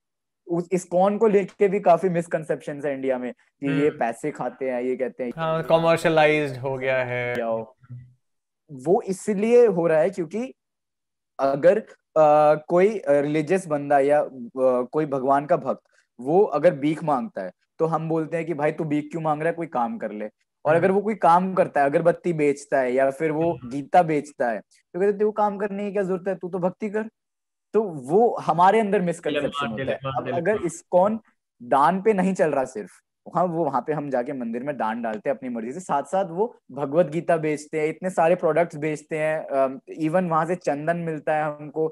उस 0.48 0.68
इस्कॉन 0.72 1.16
को 1.18 1.28
लेके 1.28 1.68
भी 1.68 1.80
काफ़ी 1.80 2.08
मिसकंसेप्शन 2.08 2.80
है 2.84 2.92
इंडिया 2.92 3.18
में 3.18 3.32
कि 3.32 3.66
ये 3.66 3.88
हम्म। 3.88 3.98
पैसे 3.98 4.30
खाते 4.30 4.70
हैं 4.70 4.82
ये 4.82 4.96
कहते 4.96 5.24
हैं 5.24 5.62
कॉमर्शलाइज्ड 5.64 6.54
हाँ, 6.54 6.62
हो 6.62 6.76
गया 6.78 6.98
है 7.04 7.34
वो 8.70 9.00
इसलिए 9.04 9.66
हो 9.68 9.86
रहा 9.86 9.98
है 9.98 10.10
क्योंकि 10.10 10.52
अगर 11.38 11.78
आ, 12.18 12.54
कोई 12.68 13.00
रिलीजियस 13.06 13.66
बंदा 13.66 13.98
या 13.98 14.20
आ, 14.20 14.82
कोई 14.82 15.06
भगवान 15.06 15.46
का 15.46 15.56
भक्त 15.58 15.82
वो 16.18 16.42
अगर 16.54 16.74
भीख 16.76 17.02
माँगता 17.04 17.42
है 17.42 17.50
तो 17.78 17.86
हम 17.86 18.08
बोलते 18.08 18.36
हैं 18.36 18.46
कि 18.46 18.54
भाई 18.54 18.72
तू 18.72 18.84
भीख 18.84 19.10
क्यों 19.10 19.22
मांग 19.22 19.42
रहा 19.42 19.48
है 19.48 19.54
कोई 19.54 19.66
काम 19.68 19.98
कर 19.98 20.12
ले 20.12 20.24
और 20.24 20.74
हम्म। 20.74 20.76
अगर 20.76 20.90
वो 20.90 21.00
कोई 21.00 21.14
काम 21.16 21.52
करता 21.54 21.80
है 21.80 21.86
अगरबत्ती 21.86 22.32
बेचता 22.32 22.78
है 22.80 22.92
या 22.92 23.10
फिर 23.10 23.30
वो 23.32 23.50
हम्म। 23.52 23.70
गीता 23.70 24.02
बेचता 24.02 24.50
है 24.50 24.60
तो 24.60 25.00
कहते 25.00 25.24
वो 25.24 25.32
काम 25.32 25.58
करने 25.58 25.84
की 25.84 25.92
क्या 25.92 26.02
ज़रूरत 26.02 26.28
है 26.28 26.34
तू 26.34 26.48
तो 26.48 26.58
भक्ति 26.58 26.90
कर 26.90 27.08
तो 27.76 27.82
वो 28.10 28.20
हमारे 28.42 28.80
अंदर 28.80 29.00
मिसकंसेप्शन 29.02 29.70
होता 29.70 29.92
है। 29.92 29.98
अब 30.18 30.30
अगर 30.34 30.64
इस्कॉन 30.66 31.18
दान 31.60 32.00
पे 32.02 32.12
नहीं 32.14 32.32
चल 32.34 32.50
रहा 32.50 32.64
सिर्फ़ 32.66 32.92
हाँ 33.26 33.44
वो 33.44 33.64
वहाँ 33.64 33.80
पे 33.86 33.92
हम 33.92 34.08
जाके 34.10 34.32
मंदिर 34.32 34.62
में 34.62 34.76
दान 34.76 35.00
डालते 35.02 35.28
हैं 35.28 35.36
अपनी 35.36 35.48
मर्ज़ी 35.48 35.72
से। 35.72 35.80
साथ 35.80 36.02
साथ 36.06 36.30
वो 36.30 36.44
भगवत 36.72 37.06
गीता 37.10 37.36
बेचते 37.36 37.80
हैं 37.80 37.88
इतने 37.88 38.10
सारे 38.10 38.34
प्रोडक्ट्स 38.34 38.76
बेचते 38.78 39.18
हैं 39.18 39.96
इवन 39.98 40.28
वहाँ 40.28 40.44
से 40.46 40.54
चंदन 40.56 40.96
मिलता 41.06 41.36
है 41.36 41.44
हमको 41.44 41.88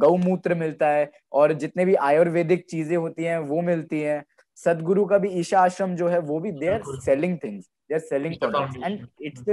गौमूत्र 0.00 0.54
मिलता 0.54 0.88
है 0.88 1.10
और 1.32 1.52
जितने 1.54 1.84
भी 1.84 1.94
आयुर्वेदिक 2.08 2.66
चीज़ें 2.70 2.96
होती 2.96 3.24
हैं 3.24 3.38
वो 3.48 3.60
मिलती 3.62 4.00
हैं। 4.00 4.22
सदगुरु 4.58 5.04
का 5.06 5.18
भी 5.18 5.28
ईशा 5.40 5.60
आश्रम 5.60 5.94
जो 5.96 6.08
है 6.08 6.18
वो 6.28 6.40
भी 6.40 6.52
they 6.52 6.68
are 6.68 6.82
selling 7.00 7.38
things 7.44 7.64
they 7.64 7.94
are 7.94 8.00
selling 8.02 8.34
products 8.40 8.76
and 8.84 9.06
it's 9.22 9.48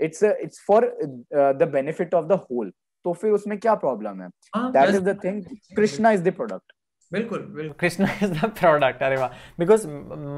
it's 0.00 0.22
it's 0.24 0.64
for 0.66 0.86
the 1.32 1.68
benefit 1.72 2.14
of 2.14 2.26
the 2.26 2.40
whole 2.50 2.72
तो 3.08 3.12
फिर 3.14 3.30
उसमें 3.32 3.58
क्या 3.58 3.74
प्रॉब्लम 3.76 4.20
है? 4.22 4.28
That 4.56 4.88
is 4.88 5.00
the 5.02 5.18
thing 5.24 5.42
Krishna 5.76 6.10
is 6.12 6.22
the 6.22 6.32
product 6.34 6.72
बिल्कुल 7.12 7.38
बिल्कुल। 7.38 7.74
कृष्णा 7.80 8.08
इज़ 8.22 8.32
द 8.32 8.48
प्रोडक्ट 8.58 9.02
अरे 9.02 9.16
वाह। 9.16 9.28
Because 9.58 9.86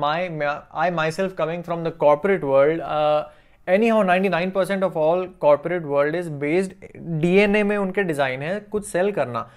my 0.01 0.29
I 0.75 0.91
myself 1.13 1.35
coming 1.39 1.63
from 1.63 1.83
the 1.85 1.93
corporate 2.01 2.45
world 2.45 2.83
anyhow 3.89 4.03
ninety 4.03 4.29
nine 4.29 4.51
percent 4.51 4.83
of 4.85 4.99
all 4.99 5.27
corporate 5.41 5.85
world 5.87 6.17
is 6.17 6.31
based 6.43 6.75
DNA 7.23 7.63
में 7.63 7.77
उनके 7.77 8.03
design 8.03 8.43
है 8.43 8.59
कुछ 8.73 8.87
cell 8.87 9.13
करना। 9.13 9.49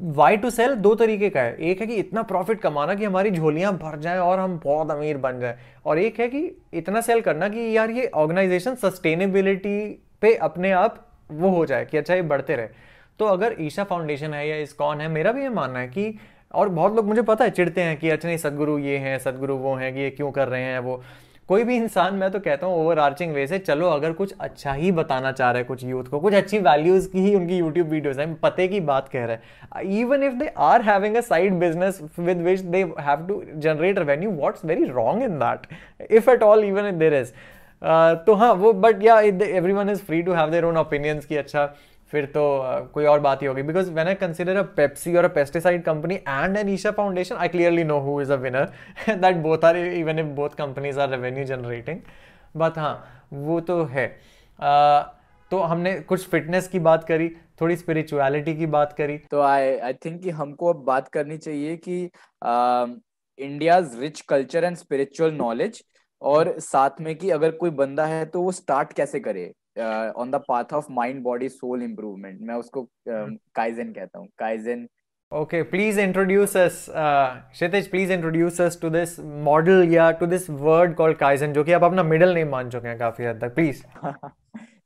Y 0.00 0.36
to 0.36 0.50
cell 0.50 0.74
दो 0.76 0.94
तरीके 0.94 1.30
का 1.30 1.40
है। 1.40 1.56
एक 1.60 1.80
है 1.80 1.86
कि 1.86 1.94
इतना 1.96 2.22
प्रॉफिट 2.24 2.60
कमाना 2.60 2.94
कि 2.94 3.04
हमारी 3.04 3.30
झोलियाँ 3.32 3.72
भर 3.78 3.98
जाएँ 4.00 4.18
और 4.20 4.38
हम 4.38 4.58
बहुत 4.64 4.90
अमीर 4.90 5.16
बन 5.18 5.40
जाएँ। 5.40 5.56
और 5.86 5.98
एक 5.98 6.20
है 6.20 6.28
कि 6.28 6.44
इतना 6.74 7.00
सेल 7.00 7.20
करना 7.20 7.48
कि 7.48 7.76
यार 7.76 7.90
ये 7.90 8.06
ऑर्गेनाइजेशन 8.16 8.74
सस्टेनेबिलिटी 8.84 9.78
पे 10.20 10.34
अपने 10.44 10.70
आप 10.72 11.04
वो 11.30 11.50
हो 11.50 11.64
जाए 11.66 11.84
कि 11.84 11.98
अच्छा 11.98 12.14
ये 12.14 12.22
बढ़ते 12.24 12.56
रहे। 12.56 12.68
तो 13.20 13.26
अगर 13.26 13.54
ईशा 13.60 13.84
फाउंडेशन 13.84 14.34
है 14.34 14.48
या 14.48 14.56
इस्कॉन 14.56 15.00
है, 15.00 15.08
मेरा 15.08 15.32
भी 15.32 15.42
ये 15.42 15.48
मानना 15.48 15.78
है 15.78 15.88
कि, 15.88 16.18
और 16.54 16.68
बहुत 16.68 16.94
लोग 16.96 17.06
मुझे 17.06 17.22
पता 17.22 17.44
है 17.44 17.50
चिढ़ते 17.50 17.80
हैं 17.80 17.96
कि 17.96 18.10
अच्छा 18.10 18.28
नहीं, 18.28 18.38
सदगुरु 18.38 18.78
ये 18.78 18.96
हैं, 18.98 19.18
सदगुरु 19.18 19.56
वो 19.56 19.74
हैं 19.74 19.92
कि 19.94 20.00
ये 20.00 20.10
क्यों 20.10 20.30
कर 20.32 20.48
रहे 20.48 20.62
हैं 20.62 20.78
वो। 20.78 21.02
कोई 21.48 21.64
भी 21.64 21.76
इंसान, 21.76 22.14
मैं 22.14 22.30
तो 22.30 22.38
कहता 22.40 22.66
हूँ 22.66 22.76
ओवर 22.76 22.98
आर्चिंग 22.98 23.32
वे 23.34 23.46
से, 23.46 23.58
चलो 23.58 23.88
अगर 23.88 24.12
कुछ 24.12 24.34
अच्छा 24.40 24.72
ही 24.72 24.90
बताना 24.92 25.30
चाह 25.32 25.50
रहे 25.50 25.60
हैं 25.60 25.66
कुछ 25.68 25.84
यूथ 25.84 26.04
को, 26.04 26.20
कुछ 26.20 26.34
अच्छी 26.34 26.58
वैल्यूज़ 26.58 27.08
की 27.10 27.20
ही 27.20 27.34
उनकी 27.34 27.56
यूट्यूब 27.56 27.88
वीडियोस 27.88 28.18
हैं, 28.18 28.34
पते 28.34 28.66
की 28.68 28.80
बात 28.80 29.08
कह 29.08 29.24
रहे 29.24 29.36
हैं। 29.36 29.82
Even 30.00 30.22
if 30.22 30.34
they 30.34 30.50
are 30.58 30.82
having 30.82 31.16
a 31.16 31.20
side 31.20 31.54
business 31.58 32.00
with 32.18 32.42
which 32.42 32.60
they 32.60 32.82
have 33.00 33.26
to 33.28 33.42
generate 33.56 33.98
revenue 33.98 34.30
what's 34.30 34.64
very 34.64 34.84
wrong 34.84 35.22
in 35.22 35.38
that 35.38 35.66
if 36.10 36.30
at 36.30 36.42
all 36.42 36.64
even 36.64 36.86
if 36.86 36.96
there 36.96 37.14
is 37.14 37.32
तो 37.82 38.34
हाँ 38.34 38.52
वो 38.54 38.72
but 38.74 39.02
yeah 39.02 39.20
everyone 39.72 39.90
is 39.90 40.02
free 40.04 40.22
to 40.22 40.32
have 40.32 40.50
their 40.50 40.64
own 40.64 40.76
opinions 40.76 41.24
की 41.26 41.36
अच्छा 41.36 41.66
फिर 42.12 42.24
तो 42.26 42.42
uh, 42.58 42.92
कोई 42.92 43.04
और 43.04 43.20
बात 43.20 43.42
ही 43.42 43.46
होगी। 43.46 43.62
Because 43.62 43.90
when 43.92 44.08
I 44.08 44.14
consider 44.14 44.56
a 44.56 44.62
Pepsi 44.76 45.14
और 45.16 45.24
a 45.24 45.28
pesticide 45.34 45.82
company 45.84 46.14
and 46.14 46.56
an 46.56 46.68
Isha 46.68 46.90
Foundation 46.90 47.36
I 47.36 47.48
clearly 47.48 47.84
know 47.84 47.98
who 48.00 48.20
is 48.22 48.32
a 48.32 48.36
winner 48.36 48.72
that 49.10 49.36
both 49.42 49.64
are 49.64 49.76
even 49.76 50.18
if 50.18 50.26
both 50.36 50.56
companies 50.58 51.00
are 51.00 51.10
revenue 51.10 51.44
generating 51.44 52.00
but 52.56 52.78
हाँ 52.78 52.94
वो 53.32 53.60
तो 53.60 53.82
है। 53.84 54.08
Uh, 54.58 55.02
तो 55.50 55.58
हमने 55.60 55.94
कुछ 56.00 56.26
fitness 56.28 56.66
की 56.68 56.78
बात 56.78 57.04
करी 57.04 57.28
थोड़ी 57.60 57.76
स्पिरिचुअलिटी 57.76 58.54
की 58.56 58.66
बात 58.66 58.92
करी। 58.92 59.16
तो 59.30 59.40
आई 59.40 59.76
आई 59.78 59.92
थिंक 60.04 60.20
कि 60.22 60.30
हमको 60.30 60.72
अब 60.72 60.82
बात 60.84 61.08
करनी 61.08 61.38
चाहिए 61.38 61.76
कि 61.78 62.02
India 63.38 63.78
rich 64.00 64.20
culture 64.28 64.64
and 64.64 64.76
spiritual 64.76 65.32
knowledge 65.34 65.82
और 66.22 66.58
साथ 66.58 66.90
में 67.00 67.16
कि 67.16 67.30
अगर 67.30 67.50
कोई 67.50 67.70
बंदा 67.70 68.06
है 68.06 68.26
तो 68.26 68.42
वो 68.42 68.52
स्टार्ट 68.52 68.92
कैसे 68.92 69.20
करे? 69.20 69.52
On 70.16 70.30
the 70.30 70.34
path 70.34 70.64
of 70.72 70.86
mind 70.90 71.22
body 71.22 71.48
soul 71.48 71.82
improvement 71.82 72.40
मैं 72.40 72.54
उसको 72.54 72.88
काइजन 73.08 73.88
uh, 73.88 73.94
कहता 73.94 74.18
हूँ. 74.18 74.28
Kaizen 74.38 74.88
Okay, 75.34 75.58
please 75.62 75.98
introduce 75.98 76.52
us, 76.56 76.76
uh, 76.88 77.36
Kshitij, 77.54 77.88
please 77.90 78.10
introduce 78.10 78.60
us 78.60 78.76
to 78.76 78.90
this 78.90 79.10
model 79.48 79.84
या 79.84 80.20
to 80.20 80.26
this 80.26 80.46
word 80.50 80.94
called 80.94 81.18
Kaizen 81.18 81.52
जो 81.52 81.64
कि 81.64 81.72
आप 81.72 81.82
अपना 81.82 82.02
मिडिल 82.02 82.28
नेम 82.28 82.48
मान 82.48 82.70
चुके 82.70 82.88
हैं 82.88 82.98
काफ़ी 82.98 83.24
हद 83.24 83.40
तक. 83.40 83.54
प्लीज़ 83.54 83.82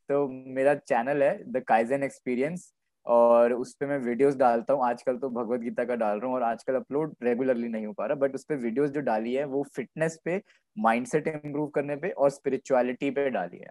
तो 0.08 0.28
मेरा 0.54 0.74
चैनल 0.74 1.22
है 1.22 1.52
द 1.52 1.62
काइजन 1.68 2.02
एक्सपीरियंस 2.02 2.72
और 3.06 3.52
उस 3.52 3.74
पर 3.74 3.86
मैं 3.86 3.98
वीडियोस 3.98 4.36
डालता 4.36 4.74
हूँ। 4.74 4.84
आजकल 4.86 5.16
तो 5.18 5.28
भगवत 5.30 5.60
गीता 5.60 5.84
का 5.84 5.94
डाल 5.96 6.18
रहा 6.18 6.26
हूँ 6.26 6.34
और 6.36 6.42
आजकल 6.42 6.74
अपलोड 6.74 7.14
रेगुलरली 7.22 7.68
नहीं 7.68 7.86
हो 7.86 7.92
पा 7.92 8.06
रहा 8.06 8.16
बट 8.16 8.34
उस 8.34 8.44
पर 8.44 8.56
वीडियोस 8.58 8.90
जो 8.90 9.00
डाली 9.02 9.34
है, 9.34 9.44
वो 9.44 9.62
फिटनेस 9.76 10.18
पे 10.24 10.40
माइंडसेट 10.76 11.28
इम्प्रूव 11.28 11.68
करने 11.70 11.96
पे 11.96 12.10
और 12.10 12.30
स्पिरिचुअलिटी 12.30 13.10
पे 13.10 13.28
डाली 13.30 13.58
है। 13.58 13.70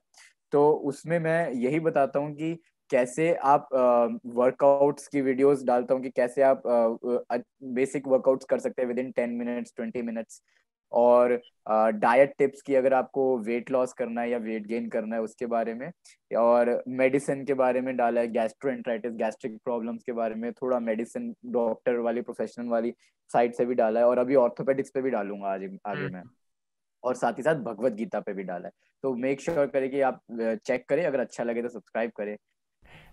तो 0.53 0.69
उसमें 0.85 1.19
मैं 1.19 1.51
यही 1.53 1.79
बताता 1.79 2.19
हूँ 2.19 2.33
कि 2.35 2.53
कैसे 2.89 3.33
आप 3.45 3.67
वर्कआउट्स 4.27 5.07
की 5.07 5.21
वीडियोस 5.21 5.63
डालता 5.63 5.93
हूँ 5.93 6.01
कि 6.03 6.09
कैसे 6.09 6.41
आप 6.41 6.63
बेसिक 7.73 8.07
वर्कआउट्स 8.07 8.45
कर 8.45 8.59
सकते 8.59 8.81
हैं 8.81 8.87
within 8.99 9.11
ten 9.11 9.29
minutes 9.35 9.73
twenty 9.75 10.01
minutes 10.01 10.41
और 10.91 11.39
डाइट 11.67 12.33
टिप्स 12.37 12.61
की 12.61 12.75
अगर 12.75 12.93
आपको 12.93 13.37
वेट 13.39 13.71
लॉस 13.71 13.93
करना 13.93 14.21
है 14.21 14.29
या 14.29 14.37
वेट 14.37 14.67
गेन 14.67 14.89
करना 14.89 15.15
है 15.15 15.21
उसके 15.21 15.45
बारे 15.45 15.73
में 15.73 15.89
और 16.37 16.71
मेडिसिन 16.87 17.43
के 17.45 17.53
बारे 17.53 17.81
में 17.81 17.95
डाला 17.97 18.21
है 18.21 18.27
गैस्ट्रोएंट्राइटिस 18.31 19.13
गैस्ट्रिक 19.15 19.57
प्रॉब्लम्स 19.65 20.03
के 20.03 20.11
बारे 20.11 20.35
में 20.35 20.51
थोड़ा 20.53 20.79
मेडिसिन 20.79 21.33
डॉक्टर 21.51 21.97
वाली 21.99 22.21
प्रोफेशनल 22.21 22.67
वाली 22.69 22.93
साइड 23.29 23.53
से 23.53 23.65
भी 23.65 23.75
डाला 23.75 23.99
है 23.99 24.05
और 24.05 24.17
अभी 24.17 24.35
ऑर्थोपेडिक्स 24.35 24.91
पे 24.93 25.01
भी 25.01 25.09
डालूँगा 25.09 25.47
आज 25.47 25.63
आगे 25.87 26.07
मैं। 26.07 26.23
और 27.03 27.15
साथ 27.15 27.37
ही 27.37 27.43
साथ 27.43 27.55
भगवत 27.63 27.93
गीता 27.93 28.19
पे 28.19 28.33
भी 28.33 28.43
डाला 28.43 28.67
है। 28.67 28.71
तो 29.03 29.13
मेक 29.15 29.41
श्योर 29.41 29.57
sure 29.57 29.71
करें 29.73 29.89
कि 29.91 30.01
आप 30.01 30.19
चेक 30.65 30.83
करें 30.89 31.05
अगर 31.05 31.19
अच्छा 31.19 31.43
लगे 31.43 31.61
तो 31.61 31.69
सब्सक्राइब 31.69 32.11
करें। 32.17 32.35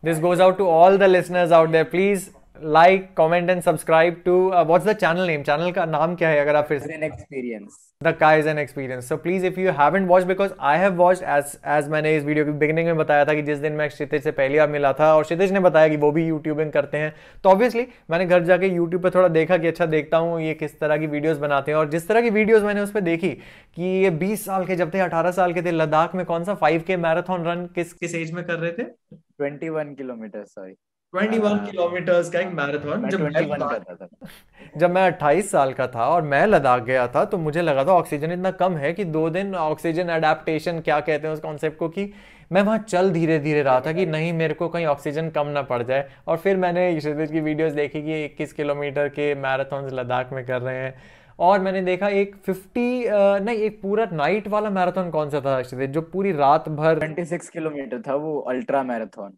This 0.03 0.21
goes 0.21 0.41
out 0.41 0.59
to 0.59 0.67
all 0.67 0.99
the 0.99 1.03
listeners 1.03 1.53
out 1.53 1.69
there 1.69 1.85
please 1.91 2.29
like 2.63 3.09
comment 3.17 3.51
and 3.51 3.61
subscribe 3.63 4.23
to 4.25 4.39
what's 4.49 4.87
the 4.87 4.93
channel 4.95 5.27
name 5.27 5.43
channel 5.43 5.73
का 5.73 5.85
नाम 5.87 6.15
क्या 6.15 6.29
है 6.29 6.41
अगर 6.41 6.57
आप 6.57 6.67
फिर 6.69 6.79
से 6.79 7.05
experience 7.07 7.85
the 8.03 8.15
Kaizen 8.19 8.59
experience. 8.61 9.07
So 9.11 9.17
please, 9.23 9.45
if 9.47 9.57
you 9.59 9.73
haven't 9.77 10.09
watched, 10.09 10.29
because 10.29 10.53
I 10.67 10.75
have 10.81 11.01
watched 11.01 11.25
as 11.37 11.55
as 11.77 11.89
मैंने 11.91 12.15
इस 12.17 12.25
वीडियो 12.25 12.45
के 12.45 12.53
बिगिनिंग 12.59 12.87
में 12.87 12.97
बताया 12.97 13.25
था 13.25 13.35
कि 13.35 13.43
जिस 13.43 13.59
दिन 13.59 13.73
मैं 13.73 13.89
क्षितिज 13.89 14.23
से 14.25 14.31
पहली 14.33 14.59
बार 14.59 14.69
मिला 14.71 14.93
था 15.01 15.13
और 15.15 15.23
क्षितिज 15.23 15.53
ने 15.53 15.61
बताया 15.61 15.89
कि 15.89 15.97
वो 15.97 16.11
भी 16.13 16.27
यूट्यूबिंग 16.27 16.71
करते 16.73 16.99
हैं। 16.99 17.13
तो 17.45 17.51
ऑब्वियसली 17.51 17.87
मैंने 18.11 18.27
घर 18.27 18.45
जाके 18.45 18.67
यूट्यूब 18.67 19.03
पे 19.03 19.11
थोड़ा 19.11 19.29
देखा 19.29 19.57
कि 19.57 19.69
अच्छा 19.69 19.87
देखता 19.87 20.17
हूँ 20.17 20.41
ये 20.43 20.55
किस 20.55 20.79
तरह 20.81 20.97
की 20.97 21.07
वीडियोस 21.07 21.39
बनाते 21.39 21.71
हैं। 21.71 21.79
और 21.79 21.89
जिस 21.91 22.09
तरह 22.09 22.23
की 22.23 22.31
वीडियोस 22.31 22.63
मैंने 22.63 22.81
उस 22.81 22.93
पर 22.93 23.01
देखी 23.01 23.31
कि 23.31 23.83
ये 24.03 24.11
बीस 24.21 24.45
साल 24.45 24.67
के 24.67 24.77
जब 24.77 24.95
थे 24.95 25.01
अठारह 25.01 25.31
साल 25.31 25.53
के 25.55 25.63
थे 25.63 25.71
लद्दाख 25.73 26.15
में 26.15 26.25
कौन 26.27 26.45
सा 26.45 26.55
फाइव 26.55 26.85
के 26.87 26.97
मैराथन 26.97 27.45
रन 27.47 27.67
किस 27.75 27.93
किस 27.95 28.15
एज 28.15 28.33
में 28.33 28.45
कर 28.45 28.55
रहे 28.55 28.73
थे? 28.73 28.83
Twenty 28.83 29.69
one 29.69 29.95
kilometre 29.95 30.45
sorry 30.45 30.73
21 31.15 31.59
kilometres 31.67 32.31
का 32.31 32.41
एक 32.41 32.49
मैराथन 32.53 33.09
जब 33.09 33.21
मैं 33.21 34.79
जब 34.79 34.91
मैं 34.91 35.03
28 35.11 35.51
साल 35.51 35.73
का 35.73 35.87
था 35.87 36.07
और 36.07 36.23
मैं 36.23 36.45
लद्दाख 36.47 36.83
गया 36.83 37.07
था 37.09 37.25
तो 37.25 37.39
मुझे 37.39 37.63
लगा 37.63 37.85
था 37.85 37.93
ऑक्सीजन 37.93 38.33
इतना 38.33 38.51
कम 38.51 38.77
है 38.77 38.93
कि 38.93 39.05
दो 39.05 39.29
दिन 39.31 39.55
ऑक्सीजन 39.55 40.09
अडेप्टेशन 40.09 40.81
क्या 40.81 40.99
कहते 41.01 41.27
हैं 41.27 41.35
उस 41.35 41.41
कॉन्सेप्ट 41.41 41.79
को 41.79 41.89
कि 41.89 42.13
मैं 42.53 42.63
वहाँ 42.63 42.79
चल 42.79 43.11
धीरे 43.11 43.39
धीरे 43.39 43.63
रहा 43.63 43.81
था 43.81 43.93
कि 43.93 44.07
नहीं 44.07 44.33
मेरे 44.33 44.55
को 44.55 44.69
कहीं 44.69 44.87
ऑक्सीजन 44.87 45.31
कम 45.31 45.47
ना 45.47 45.63
पड़ 45.63 45.83
जाए। 45.83 46.09
और 46.29 46.37
फिर 46.37 46.57
मैंने 46.57 46.89
ईश्वरदेव 46.91 47.33
की 47.33 47.41
वीडियोस 47.41 47.73
देखी 47.73 48.03
कि 48.03 48.25
इक्कीस 48.25 48.53
किलोमीटर 48.53 49.09
के 49.09 49.35
मैराथन 49.35 49.89
लद्दाख 49.95 50.33
में 50.33 50.45
कर 50.47 50.61
रहे 50.61 50.77
हैं। 50.77 50.95
और 51.39 51.61
मैंने 51.61 51.83
देखा 51.83 52.09
एक 52.21 52.37
50 52.49 53.41
नहीं 53.43 53.57
एक 53.57 53.81
पूरा 53.83 54.07
नाइट 54.13 54.49
वाला 54.49 54.71
मैराथन 54.71 55.11
कौन 55.11 55.31
सा 55.31 55.41
था 55.41 55.61
जो 55.89 56.01
पूरी 56.13 56.33
रात 56.37 56.69
भर 56.79 56.99
26 57.01 57.49
किलोमीटर 57.49 58.03
था 58.09 58.15
वो 58.15 58.39
अल्ट्रा 58.51 58.83
मैराथन 58.83 59.37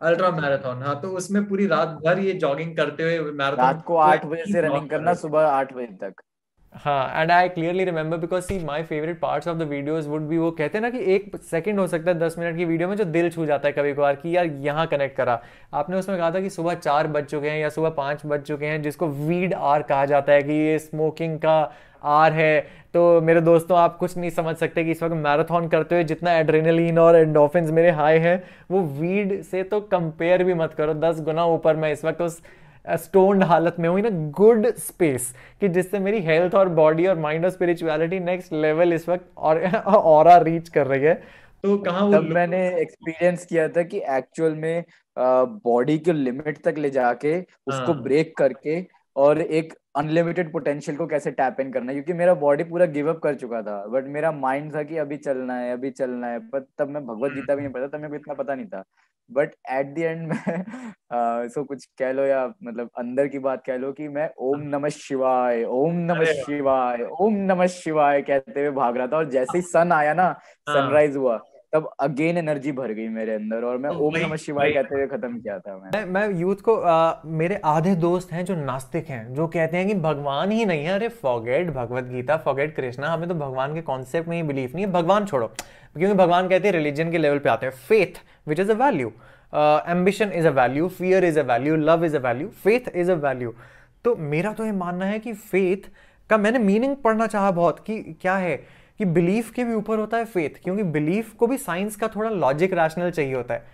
अल्ट्रा 0.00 0.30
मैराथन। 0.32 0.82
हाँ 0.82 1.00
तो 1.00 1.08
उसमें 1.16 1.44
पूरी 1.44 1.66
रात 1.66 1.88
भर 2.04 2.18
ये 2.18 2.32
जॉगिंग 2.34 2.76
करते 2.76 3.02
हुए 3.02 3.18
मैराथन 3.32 3.62
रात 3.62 3.82
को 3.86 3.96
आठ 3.98 4.24
बजे 4.26 4.52
से 4.52 4.60
रनिंग 4.60 4.88
करना 4.90 5.14
सुबह 5.16 5.46
आठ 5.46 5.72
बजे 5.74 5.86
तक। 6.02 6.22
हाँ 6.74 7.22
and 7.22 7.30
I 7.30 7.48
clearly 7.48 7.84
remember 7.84 8.16
because 8.16 8.44
see 8.44 8.58
my 8.64 8.82
favourite 8.82 9.18
parts 9.20 9.48
of 9.48 9.56
the 9.58 9.62
videos 9.68 10.08
would 10.08 10.22
be 10.22 10.38
वो 10.38 10.50
कहते 10.50 10.78
हैं 10.78 10.82
ना 10.82 10.90
कि 10.90 10.98
एक 11.14 11.36
सेकंड 11.44 11.80
हो 11.80 11.86
सकता 11.86 12.10
है 12.10 12.18
दस 12.18 12.36
मिनट 12.38 12.56
की 12.56 12.64
वीडियो 12.64 12.88
में 12.88 12.96
जो 12.96 13.04
दिल 13.06 13.30
छू 13.30 13.46
जाता 13.46 13.68
है 13.68 13.72
कभी 13.72 13.92
कभार 13.94 14.16
कि 14.16 14.36
यार 14.36 14.46
यहाँ 14.62 14.86
कनेक्ट 14.86 15.16
करा। 15.16 15.40
आपने 15.74 15.96
उसमें 15.96 16.16
कहा 16.18 16.30
था 16.30 16.40
कि 16.40 16.50
सुबह 16.50 16.74
चार 16.76 17.06
बज 17.08 17.24
चुके 17.24 17.50
हैं 17.50 17.58
या 17.58 17.68
सुबह 17.68 17.90
पाँच 17.96 18.22
बज 18.26 18.42
चुके 18.42 18.66
हैं 18.66 18.80
जिसको 18.82 19.08
वीड 19.08 19.54
आर 19.54 19.82
कहा 19.82 20.04
जाता 20.06 20.32
है 20.32 20.42
कि 20.42 20.52
ये 20.52 20.78
स्मोकिंग 20.78 21.38
का 21.38 21.60
आर 22.04 22.32
है 22.32 22.79
तो 22.94 23.20
मेरे 23.20 23.40
दोस्तों 23.40 23.78
आप 23.78 23.96
कुछ 23.96 24.16
नहीं 24.16 24.30
समझ 24.30 24.54
सकते 24.56 24.84
कि 24.84 24.90
इस 24.90 25.02
वक्त 25.02 25.14
मैराथन 25.16 25.68
करते 25.68 25.94
हुए 25.94 26.04
जितना 26.04 26.32
एड्रेनलिन 26.38 26.98
और 26.98 27.16
एंडोफिन 27.16 27.72
मेरे 27.74 27.90
हाई 27.92 28.18
है 28.18 28.34
वो 28.70 28.80
वीड 29.00 29.40
से 29.42 29.62
तो 29.64 29.80
कंपेयर 29.92 30.44
भी 30.44 30.54
मत 30.54 30.74
करो। 30.78 30.94
दस 30.96 31.20
गुना 31.20 31.44
ऊपर 31.46 31.76
मैं 31.76 31.92
इस 31.92 32.04
वक्त 32.04 32.22
उस 32.22 32.40
स्टोन्ड 32.84 33.42
हालत 33.44 33.76
में 33.78 33.88
हूँ 33.88 33.98
इन 33.98 34.30
गुड 34.32 34.66
स्पेस 34.78 35.32
कि 35.60 35.68
जिससे 35.68 35.98
मेरी 35.98 36.20
हेल्थ 36.22 36.54
और 36.54 36.68
बॉडी 36.74 37.06
और 37.06 37.18
माइंड 37.18 37.44
और 37.44 37.50
स्पिरिचुअलिटी 37.50 38.20
नेक्स्ट 38.20 38.52
लेवल 38.54 38.92
इस 38.92 39.08
वक्त 39.08 39.30
और 39.38 39.62
और 39.86 40.42
रीच 40.44 40.68
कर 40.68 40.86
रही 40.86 41.02
है। 41.04 41.14
तो 41.64 41.76
कहाँ 41.78 42.10
तब 42.12 42.28
मैंने 42.30 42.66
एक्सपीरियंस 42.80 43.44
किया 43.46 43.68
था 43.68 43.82
कि 43.82 43.98
एक्चुअल 44.10 44.54
में 44.56 44.84
बॉडी 45.16 45.98
के 45.98 46.12
लिमिट 46.12 46.62
तक 46.64 46.74
ले 46.78 46.90
जाके 46.90 47.38
उसको 47.40 47.94
ब्रेक 47.94 48.26
हाँ। 48.30 48.48
करके 48.48 48.80
और 49.16 49.40
एक 49.40 49.74
अनलिमिटेड 49.94 50.52
पोटेंशियल 50.52 50.96
को 50.96 51.06
कैसे 51.06 51.30
टैप 51.30 51.60
इन 51.60 51.72
करना 51.72 51.92
है? 51.92 51.94
क्योंकि 51.94 52.12
मेरा 52.12 52.34
बॉडी 52.34 52.64
पूरा 52.64 52.86
गिव 52.86 53.08
अप 53.10 53.18
कर 53.22 53.34
चुका 53.34 53.62
था 53.62 53.84
बट 53.86 54.06
मेरा 54.08 54.32
माइंड 54.32 54.74
था 54.74 54.82
कि 54.82 54.96
अभी 54.98 55.16
चलना 55.16 55.54
है 55.54 55.72
अभी 55.72 55.90
चलना 55.90 56.26
है 56.26 56.38
पर 56.48 56.66
तब 56.78 56.88
मैं 56.88 57.04
भगवत 57.06 57.32
गीता 57.32 57.54
भी 57.54 57.62
नहीं 57.62 57.72
पढ़ता 57.72 57.86
तब 57.86 58.02
मेरे 58.02 58.08
को 58.08 58.16
इतना 58.16 58.34
पता 58.34 58.54
नहीं 58.54 58.66
था। 58.66 58.82
बट 59.30 59.50
एट 59.70 59.94
द 59.94 59.98
एंड 59.98 60.26
में 60.28 61.48
सो 61.48 61.64
कुछ 61.64 61.84
कह 61.98 62.12
लो 62.12 62.22
या 62.22 62.46
मतलब 62.64 62.90
अंदर 62.98 63.28
की 63.28 63.38
बात 63.38 63.62
कह 63.66 63.76
लो 63.76 63.92
कि 63.92 64.08
मैं 64.08 64.28
ओम 64.38 64.60
नमः 64.68 64.88
शिवाय 64.88 65.64
ओम 65.64 65.96
नमः 66.06 66.32
शिवाय 66.42 67.04
ओम 67.20 67.34
नमः 67.42 67.66
शिवाय 67.66 68.22
कहते 68.22 68.60
हुए 68.60 68.70
भाग 68.70 68.96
रहा 68.96 69.06
था 69.06 69.16
और 69.16 69.30
जैसे 69.30 69.58
ही 69.58 69.62
सन 69.62 69.92
आया 69.92 70.14
ना 70.14 70.32
सनराइज 70.68 71.10
हाँ। 71.10 71.22
हुआ। 71.22 71.40
तब 71.72 71.88
अगेन 72.00 72.38
एनर्जी 72.38 72.72
भर 72.72 72.92
गई 72.92 73.08
मेरे 73.08 73.34
अंदर 73.34 73.64
और 73.64 73.76
मैं 73.78 73.90
ओम 74.04 74.16
नमः 74.16 74.36
शिवाय 74.36 74.70
कहते 74.72 74.94
हुए 74.94 75.06
खत्म 75.06 75.38
किया 75.40 75.58
था 75.58 75.76
मैं 75.76 75.90
मैं, 75.94 76.04
मैं 76.06 76.38
यूथ 76.40 76.62
को 76.64 76.74
आ, 76.76 77.14
मेरे 77.26 77.60
आधे 77.64 77.94
दोस्त 77.96 78.32
हैं 78.32 78.44
जो 78.44 78.54
नास्तिक 78.56 79.08
हैं 79.08 79.34
जो 79.34 79.46
कहते 79.48 79.76
हैं 79.76 79.86
कि 79.88 79.94
भगवान 80.06 80.50
ही 80.52 80.64
नहीं 80.64 80.84
है। 80.84 80.92
अरे 80.92 81.08
फॉरगेट 81.22 81.70
भगवत 81.74 82.04
गीता 82.04 82.36
फॉरगेट 82.36 82.74
कृष्णा 82.76 83.08
हमें 83.08 83.28
तो 83.28 83.34
भगवान 83.34 83.74
के 83.74 83.82
कॉन्सेप्ट 83.82 84.28
में 84.28 84.36
ही 84.36 84.42
बिलीव 84.42 84.70
नहीं 84.74 84.84
है। 84.86 84.90
भगवान 84.92 85.26
छोड़ो। 85.26 85.46
क्योंकि 85.46 86.14
भगवान 86.14 86.48
कहते 86.48 86.68
हैं 86.68 86.74
रिलीजन 86.74 87.10
के 87.10 87.18
लेवल 87.18 87.38
पे 87.38 87.48
आते 87.48 87.66
हैं। 87.66 87.72
Faith 87.88 88.20
which 88.48 88.60
is 88.60 88.72
a 88.72 88.74
value 88.76 89.12
ambition 89.92 90.32
is 90.32 90.46
a 90.46 90.50
value 90.50 90.88
fear 90.88 91.24
is 91.24 91.38
a 91.40 91.42
value 91.44 91.76
love 91.76 92.04
is 92.04 92.16
a 92.16 92.20
value 92.20 92.48
faith 92.64 92.90
is 92.94 93.10
a 93.12 93.14
value 93.20 93.54
तो 94.04 94.16
मेरा 94.16 94.52
तो 94.52 94.64
ये 94.64 94.72
मानना 94.74 95.04
है 95.04 95.18
कि 95.18 95.32
फेथ 95.32 95.90
का 96.30 96.36
मैंने 96.36 96.58
मीनिंग 96.58 96.96
पढ़ना 96.96 97.26
चाहा 97.26 97.50
बहुत 97.52 97.78
कि 97.86 98.02
क्या 98.20 98.36
है? 98.36 98.54
कि 99.00 99.06
बिलीफ 99.06 99.50
के 99.50 99.64
भी 99.64 99.74
ऊपर 99.74 99.98
होता 99.98 100.16
है 100.16 100.24
फेथ 100.24 100.62
क्योंकि 100.64 100.82
बिलीफ 100.84 101.32
को 101.34 101.46
भी 101.46 101.56
साइंस 101.58 101.94
का 101.96 102.08
थोड़ा 102.08 102.30
लॉजिक 102.30 102.72
रैशनल 102.72 103.10
चाहिए 103.10 103.34
होता 103.34 103.54
है। 103.54 103.64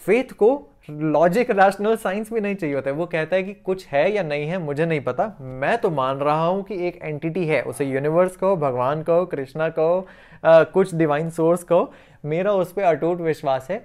फेथ 0.00 0.32
को 0.32 0.48
लॉजिक 0.90 1.50
रैशनल 1.50 1.96
साइंस 1.96 2.32
भी 2.32 2.40
नहीं 2.40 2.54
चाहिए 2.54 2.74
होता 2.74 2.90
है। 2.90 2.96
वो 2.96 3.06
कहता 3.06 3.36
है 3.36 3.42
कि 3.42 3.52
कुछ 3.54 3.86
है 3.86 4.10
या 4.12 4.22
नहीं 4.22 4.46
है, 4.46 4.58
मुझे 4.58 4.86
नहीं 4.86 5.00
पता। 5.00 5.26
मैं 5.40 5.76
तो 5.78 5.90
मान 5.90 6.18
रहा 6.18 6.46
हूँ 6.46 6.62
कि 6.62 6.86
एक 6.88 6.98
एंटिटी 7.02 7.46
है, 7.46 7.62
उसे 7.62 7.84
यूनिवर्स 7.84 8.36
कहो, 8.36 8.56
भगवान 8.56 9.02
कहो, 9.02 9.26
कृष्णा 9.26 9.68
कहो 9.68 10.06
कुछ 10.44 10.94
डिवाइन 10.94 11.30
सोर्स 11.30 11.62
कहो। 11.62 11.92
मेरा 12.24 12.52
उस 12.52 12.72
पर 12.72 12.82
अटूट 12.84 13.20
विश्वास 13.20 13.70
है। 13.70 13.84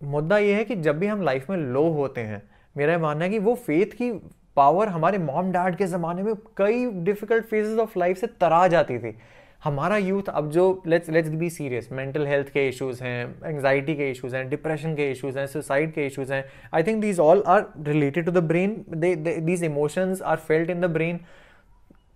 मुद्दा 0.00 0.38
यह 0.38 0.56
है 0.56 0.64
कि 0.64 0.76
जब 0.76 0.98
भी 0.98 1.06
हम 1.06 1.22
लाइफ 1.22 1.50
में 1.50 1.56
लो 1.56 1.88
होते 1.90 2.20
हैं, 2.20 2.42
मेरा 2.76 2.98
मानना 2.98 3.24
है 3.24 3.30
कि 3.30 3.38
वो 3.38 3.54
फेथ 3.56 3.96
की 3.96 4.10
पावर 4.56 4.88
हमारे 4.88 5.18
मॉम 5.18 5.50
डैड 5.52 5.76
के 5.76 5.86
ज़माने 5.86 6.22
में 6.22 6.34
कई 6.56 6.86
डिफ़िकल्ट 7.04 7.44
फेजेस 7.46 7.78
ऑफ़ 7.78 7.98
लाइफ 7.98 8.18
से 8.18 8.26
तरा 8.40 8.66
जाती 8.68 8.98
थी। 8.98 9.16
हमारा 9.64 9.96
यूथ 9.96 10.28
अब 10.28 10.50
जो 10.50 10.82
let's 10.86 11.08
let's 11.10 11.30
be 11.30 11.48
serious 11.50 11.88
mental 11.92 12.26
health 12.26 12.48
के 12.48 12.68
इश्यूज़ 12.68 13.02
हैं 13.04 13.34
एंगजाइटी 13.44 13.94
के 13.94 14.10
इश्यूज़ 14.10 14.36
हैं 14.36 14.48
डिप्रेशन 14.50 14.94
के 14.94 15.10
इश्यूज़ 15.10 15.38
हैं 15.38 15.46
सुसाइड 15.46 15.92
के 15.94 16.06
इश्यूज़ 16.06 16.32
हैं 16.32 16.44
I 16.74 16.82
think 16.82 17.00
these 17.02 17.20
all 17.20 17.42
are 17.46 17.66
related 17.86 18.24
to 18.26 18.32
the 18.32 18.44
brain 18.44 18.84
these 18.94 19.64
emotions 19.64 20.22
are 20.22 20.36
felt 20.38 20.70
in 20.70 20.80
the 20.80 20.90
brain 20.90 21.20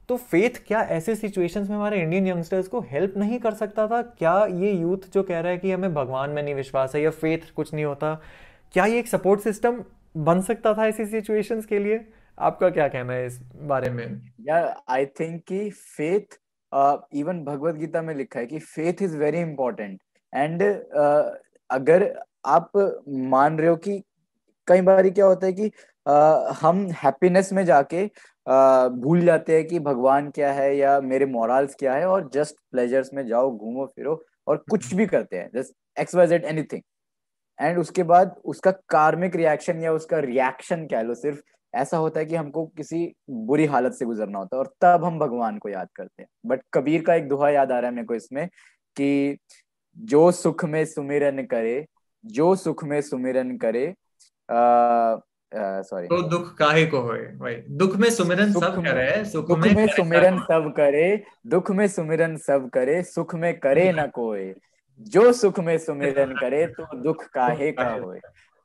तो 0.09 0.17
फेथ 0.17 0.63
क्या 0.67 0.81
ऐसे 0.93 1.15
सिचुएशंस 1.17 1.69
में 1.69 1.77
हमारे 1.77 2.01
इंडियन 2.03 2.27
यंगस्टर्स 2.27 2.67
को 2.69 2.81
हेल्प 2.89 3.17
नहीं 3.17 3.39
कर 3.39 3.55
सकता 3.55 3.87
था? 3.89 4.01
क्या 4.03 4.35
ये 4.47 4.73
यूथ 4.73 5.13
जो 5.15 5.23
कह 5.23 5.39
रहा 5.41 5.53
है 5.53 5.59
कि 5.59 5.73
हमें 5.73 5.95
भगवान 5.95 6.31
में 6.31 6.43
नहीं 6.43 6.55
विश्वास 6.55 6.95
है 6.95 7.03
या 7.03 7.11
फेथ 7.13 7.51
कुछ 7.57 7.73
नहीं 7.75 7.85
होता, 7.85 8.15
क्या 8.73 8.85
ये 8.87 8.99
एक 8.99 9.09
सपोर्ट 9.09 9.41
सिस्टम 9.41 9.83
बन 10.17 10.41
सकता 10.41 10.75
था 10.75 10.87
ऐसी 10.87 11.07
सिचुएशंस 11.07 11.67
के 11.67 11.79
लिए? 11.79 12.05
आपका 12.39 12.71
क्या 12.71 12.89
कहना 12.89 13.13
है 13.13 13.27
इस 13.27 13.41
बारे 13.55 13.91
में? 13.91 14.21
यार 14.41 14.83
आई 14.89 15.07
थिंक 15.07 15.43
कि 15.45 15.71
फेथ 15.71 16.41
इवन 17.15 17.45
भगवत 17.45 17.75
गीता 17.75 18.03
में 18.03 18.15
लिखा 18.15 18.41
है 18.41 18.47
कि 18.47 18.59
faith 18.59 19.03
is 19.03 19.17
very 19.17 19.39
important 19.39 20.01
and 20.35 20.63
अगर 21.71 22.23
आप 22.45 22.71
मान 23.09 23.59
रहे 23.59 23.69
हो 23.69 23.77
कि 23.77 24.03
कई 24.67 24.81
बार 24.81 25.11
क्या 25.11 25.27
होता 25.27 25.47
है 25.47 25.53
कि 25.53 25.71
uh, 26.09 26.53
हम 26.61 26.91
हैप्पीनेस 26.91 27.53
में 27.53 27.65
जाके 27.65 28.07
uh, 28.49 28.89
भूल 28.89 29.21
जाते 29.21 29.57
हैं 29.57 29.67
कि 29.67 29.79
भगवान 29.79 30.31
क्या 30.31 30.53
है 30.53 30.77
या 30.77 31.01
मेरे 31.01 31.27
मॉरल्स 31.27 31.75
क्या 31.75 31.95
है 31.95 32.07
और 32.07 32.31
जस्ट 32.35 32.57
प्लेजर्स 32.71 33.11
में 33.15 33.27
जाओ 33.27 33.59
घूमो 33.59 33.87
फिरो 33.87 34.25
और 34.49 34.57
कुछ 34.57 34.95
भी 34.95 35.07
करते 35.07 35.37
हैं 35.37 35.51
just 35.55 36.01
X 36.01 36.15
Y 36.15 36.27
Z 36.27 36.45
anything 36.45 36.83
and 37.61 37.79
उसके 37.79 38.03
बाद 38.03 38.37
उसका 38.45 38.71
कार्मिक 38.71 39.37
रिएक्शन 39.37 39.81
या 39.81 39.93
उसका 39.93 40.19
रिएक्शन 40.19 40.87
कह 40.87 41.03
लो 41.03 41.15
सिर्फ़ 41.15 41.43
ऐसा 41.75 41.97
होता 41.97 42.21
है 42.21 42.27
कि 42.27 42.35
हमको 42.35 42.67
किसी 42.67 43.13
बुरी 43.31 43.65
हालत 43.65 43.93
से 43.93 44.05
गुजरना 44.05 44.39
होता 44.39 44.57
है 44.57 44.63
और 44.63 44.75
तब 44.81 45.05
हम 45.05 45.19
भगवान 45.19 45.59
को 45.59 45.69
याद 45.69 45.89
करते 45.95 46.23
हैं। 46.23 46.29
बट 46.47 46.61
कबीर 46.75 47.03
का 47.03 47.15
एक 47.15 47.29
दुहा 47.29 47.51
याद 47.51 47.73
आ 47.73 47.79
रहा 47.79 47.91
है 47.91 47.95
मेरे 47.95 48.07
को 48.07 48.15
इसमें 48.15 48.49
कि 48.97 49.39
जो 49.99 50.31
सुख 50.33 50.65
में 50.65 50.85
सुमिरन 50.85 51.45
करे 51.45 51.87
जो 52.27 52.55
सुख 52.57 52.85
में 52.85 53.01
सुमिरन 53.01 53.57
करे 53.57 53.95
सॉरी 54.51 56.07
तो 56.07 56.23
दुख 56.23 56.57
काहे 56.57 56.87
को 56.87 57.01
होए? 57.01 57.19
भाई 57.19 57.55
दुख 57.55 57.97
में 57.97 58.11
सुमिरन 58.11 58.53
सब 58.53 58.83
करे 58.85 59.25
सुख 59.25 59.51
में, 59.51 59.75
में 59.75 59.87
सुमिरन 59.87 60.39
सब। 60.39 60.73
करे 60.77 61.25
दुख 61.47 61.71
में 61.71 61.89
सुमिरन 61.89 62.37
सब 62.37 62.71
करे 62.71 63.03
सुख 63.03 63.35
में 63.35 63.59
करे 63.59 63.93
न 63.93 64.07
कोई 64.07 64.55
जो 65.01 65.33
सुख 65.33 65.61
में 65.61 65.79
सुमिरन 65.79 66.35
करे 66.41 66.67
तो 66.67 66.97
दुख 66.97 67.25
काहे 67.25 67.73
का 67.73 67.89
होए? 68.05 68.21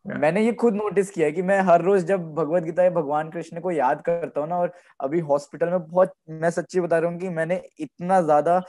मैंने 0.06 0.41
ये 0.45 0.52
खुद 0.54 0.74
नोटिस 0.74 1.10
किया 1.12 1.26
है 1.28 1.32
कि 1.32 1.41
मैं 1.41 1.60
हर 1.62 1.82
रोज 1.82 2.04
जब 2.06 2.34
भगवत 2.36 2.64
गीता 2.64 2.84
या 2.84 2.89
भगवान 2.89 3.30
कृष्ण 3.30 3.60
को 3.60 3.72
याद 3.72 4.02
करता 4.02 4.41
हूँ 4.41 4.47
ना 4.50 4.58
और 4.58 4.72
अभी 5.00 5.20
हॉस्पिटल 5.22 5.70
में 5.70 5.80
बहुत 5.82 6.14
मैं 6.32 6.50
सच्ची 6.50 6.80
बता 6.80 7.00
रहा 7.00 7.12
हूँ 7.12 7.20
कि 7.20 7.30
मैंने 7.30 7.62
इतना 7.80 8.22
ज़्यादा 8.22 8.60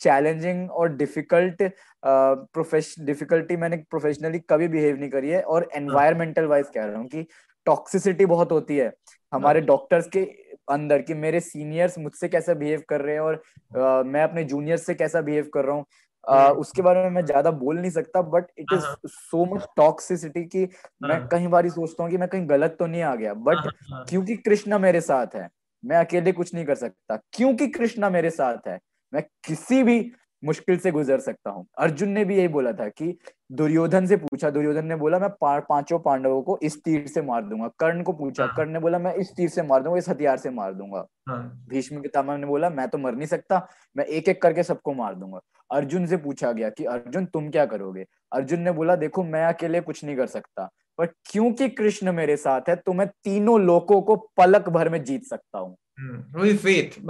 चैलेंजिंग 0.00 0.70
और 0.70 0.96
डिफ़िकल्ट 0.96 1.62
प्रोफेशन 2.02 3.04
डिफिकल्टी 3.04 3.56
मैंने 3.56 3.76
प्रोफेशनली 3.90 4.38
कभी 4.50 4.68
बिहेव 4.68 4.96
नहीं 4.96 5.10
करी 5.10 5.30
है 5.30 5.42
और 5.44 5.68
एनवायरमेंटल 5.76 6.44
वाइज 6.46 6.66
कह 6.74 6.84
रहा 6.84 6.98
हूँ 6.98 7.06
कि 7.08 7.26
टॉक्सिसिटी 7.66 8.26
बहुत 8.26 8.52
होती 8.52 8.76
है 8.76 8.92
हमारे 9.32 9.60
डॉक्टर्स 9.62 10.04
हाँ। 10.04 10.10
के 10.12 10.44
अंदर 10.72 11.02
कि 11.02 11.14
मेरे 11.14 11.40
सीनियर्स 11.40 11.98
मुझसे 11.98 12.28
कैसा 12.28 12.54
बिहेव 12.54 12.82
कर 12.88 13.00
रहे 13.00 13.14
हैं 13.14 13.20
और 13.20 13.42
आ, 13.78 14.02
मैं 14.02 14.22
अपने 14.22 14.44
जूनियर्स 14.44 14.86
से 14.86 14.94
कैसा 14.94 15.20
बिहेव 15.20 15.48
कर 15.54 15.64
रहा 15.64 15.74
हूँ। 15.76 15.84
Uh, 16.32 16.50
उसके 16.50 16.82
बारे 16.82 17.02
में 17.02 17.10
मैं 17.10 17.24
ज़्यादा 17.24 17.50
बोल 17.50 17.78
नहीं 17.78 17.90
सकता 17.90 18.22
but 18.22 18.46
it 18.58 18.66
is 18.72 18.84
so 19.06 19.54
much 19.54 19.66
toxicity 19.76 20.44
कि 20.44 20.68
मैं 21.02 21.18
हाँ। 21.18 21.28
कई 21.32 21.46
बार 21.46 21.68
सोचता 21.68 22.02
हूँ 22.02 22.10
कि 22.10 22.18
मैं 22.18 22.28
कहीं 22.28 22.48
गलत 22.48 22.76
तो 22.78 22.86
नहीं 22.86 23.02
आ 23.02 23.14
गया 23.14 23.34
बट 23.34 23.56
हाँ, 23.56 24.04
क्योंकि 24.08 24.36
कृष्णा 24.36 24.78
मेरे 24.78 25.00
साथ 25.00 25.26
है 25.34 25.48
मैं 25.84 25.96
अकेले 25.96 26.32
कुछ 26.32 26.54
नहीं 26.54 26.64
कर 26.64 26.74
सकता 26.74 27.16
क्योंकि 27.32 27.66
कृष्णा 27.66 28.10
मेरे 28.10 28.30
साथ 28.30 28.68
है 28.68 28.78
मैं 29.14 29.22
किसी 29.22 29.82
भी 29.82 30.12
मुश्किल 30.44 30.78
से 30.78 30.90
गुजर 30.90 31.20
सकता 31.20 31.50
हूँ। 31.50 31.66
अर्जुन 31.78 32.08
ने 32.08 32.24
भी 32.24 32.36
यही 32.36 32.48
बोला 32.48 32.72
था 32.72 32.88
कि 32.88 33.18
दुर्योधन 33.50 34.06
से 34.06 34.16
पूछा 34.16 34.50
दुर्योधन 34.50 34.84
ने 34.86 34.96
बोला 34.96 35.18
मैं 35.18 35.28
पाँचों 35.40 35.98
पांडवों 35.98 36.40
को 36.42 36.58
इस 36.62 36.76
तीर 36.84 37.06
से 37.06 37.22
मार 37.22 37.42
दूँगा। 37.42 37.68
कर्ण 37.78 38.02
को 38.02 38.12
पूछा 38.12 38.44
हाँ। 38.44 38.54
कर्ण 38.56 38.72
ने 38.72 38.78
बोला 38.78 38.98
मैं 38.98 39.14
इस 39.14 39.30
तीर 39.36 39.48
से 39.48 39.62
मार 39.62 39.82
दूँगा 39.82 39.98
इस 39.98 40.08
हथियार 40.08 40.36
से 40.36 40.50
मार 40.50 40.72
दूँगा। 40.74 41.04
हाँ। 41.28 41.66
भीष्म 41.68 42.00
पितामह 42.02 42.36
ने 42.36 42.46
बोला 42.46 42.70
मैं 42.70 42.88
तो 42.88 42.98
मर 42.98 43.14
नहीं 43.14 43.26
सकता 43.26 43.66
मैं 43.96 44.04
एक 44.06 44.28
एक 44.28 44.42
करके 44.42 44.62
सबको 44.62 44.94
मार 44.94 45.14
दूँगा। 45.14 45.40
अर्जुन 45.70 46.06
से 46.06 46.16
पूछा 46.16 46.52
गया 46.52 46.68
कि 46.70 46.84
अर्जुन 46.86 47.24
तुम 47.26 47.48
क्या 47.50 47.66
करोगे? 47.66 48.04
अर्जुन 48.32 48.60
ने 48.60 48.72
बोला 48.72 48.96
देखो 48.96 49.24
मैं 49.24 49.44
अकेले 49.44 49.80
कुछ 49.80 50.04
नहीं 50.04 50.16
कर 50.16 50.26
सकता 50.26 50.68
बट 50.98 51.10
क्योंकि 51.30 51.68
कृष्ण 51.70 52.12
मेरे 52.12 52.36
साथ 52.36 52.68
है 52.68 52.76
तो 52.76 52.92
मैं 52.92 53.06
तीनों 53.24 53.60
लोगों 53.60 54.00
को 54.02 54.16
पलक 54.36 54.68
भर 54.68 54.88
में 54.88 55.02
जीत 55.04 55.24
सकता 55.24 55.58
हूँ। 55.58 55.76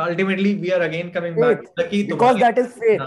Ultimately 0.00 0.54
we 0.54 0.70
are 0.70 0.80
again 0.80 1.10
coming 1.10 1.36
back 1.36 1.62
because 1.78 2.38
that 2.38 2.58
is 2.58 2.66
faith 2.68 2.98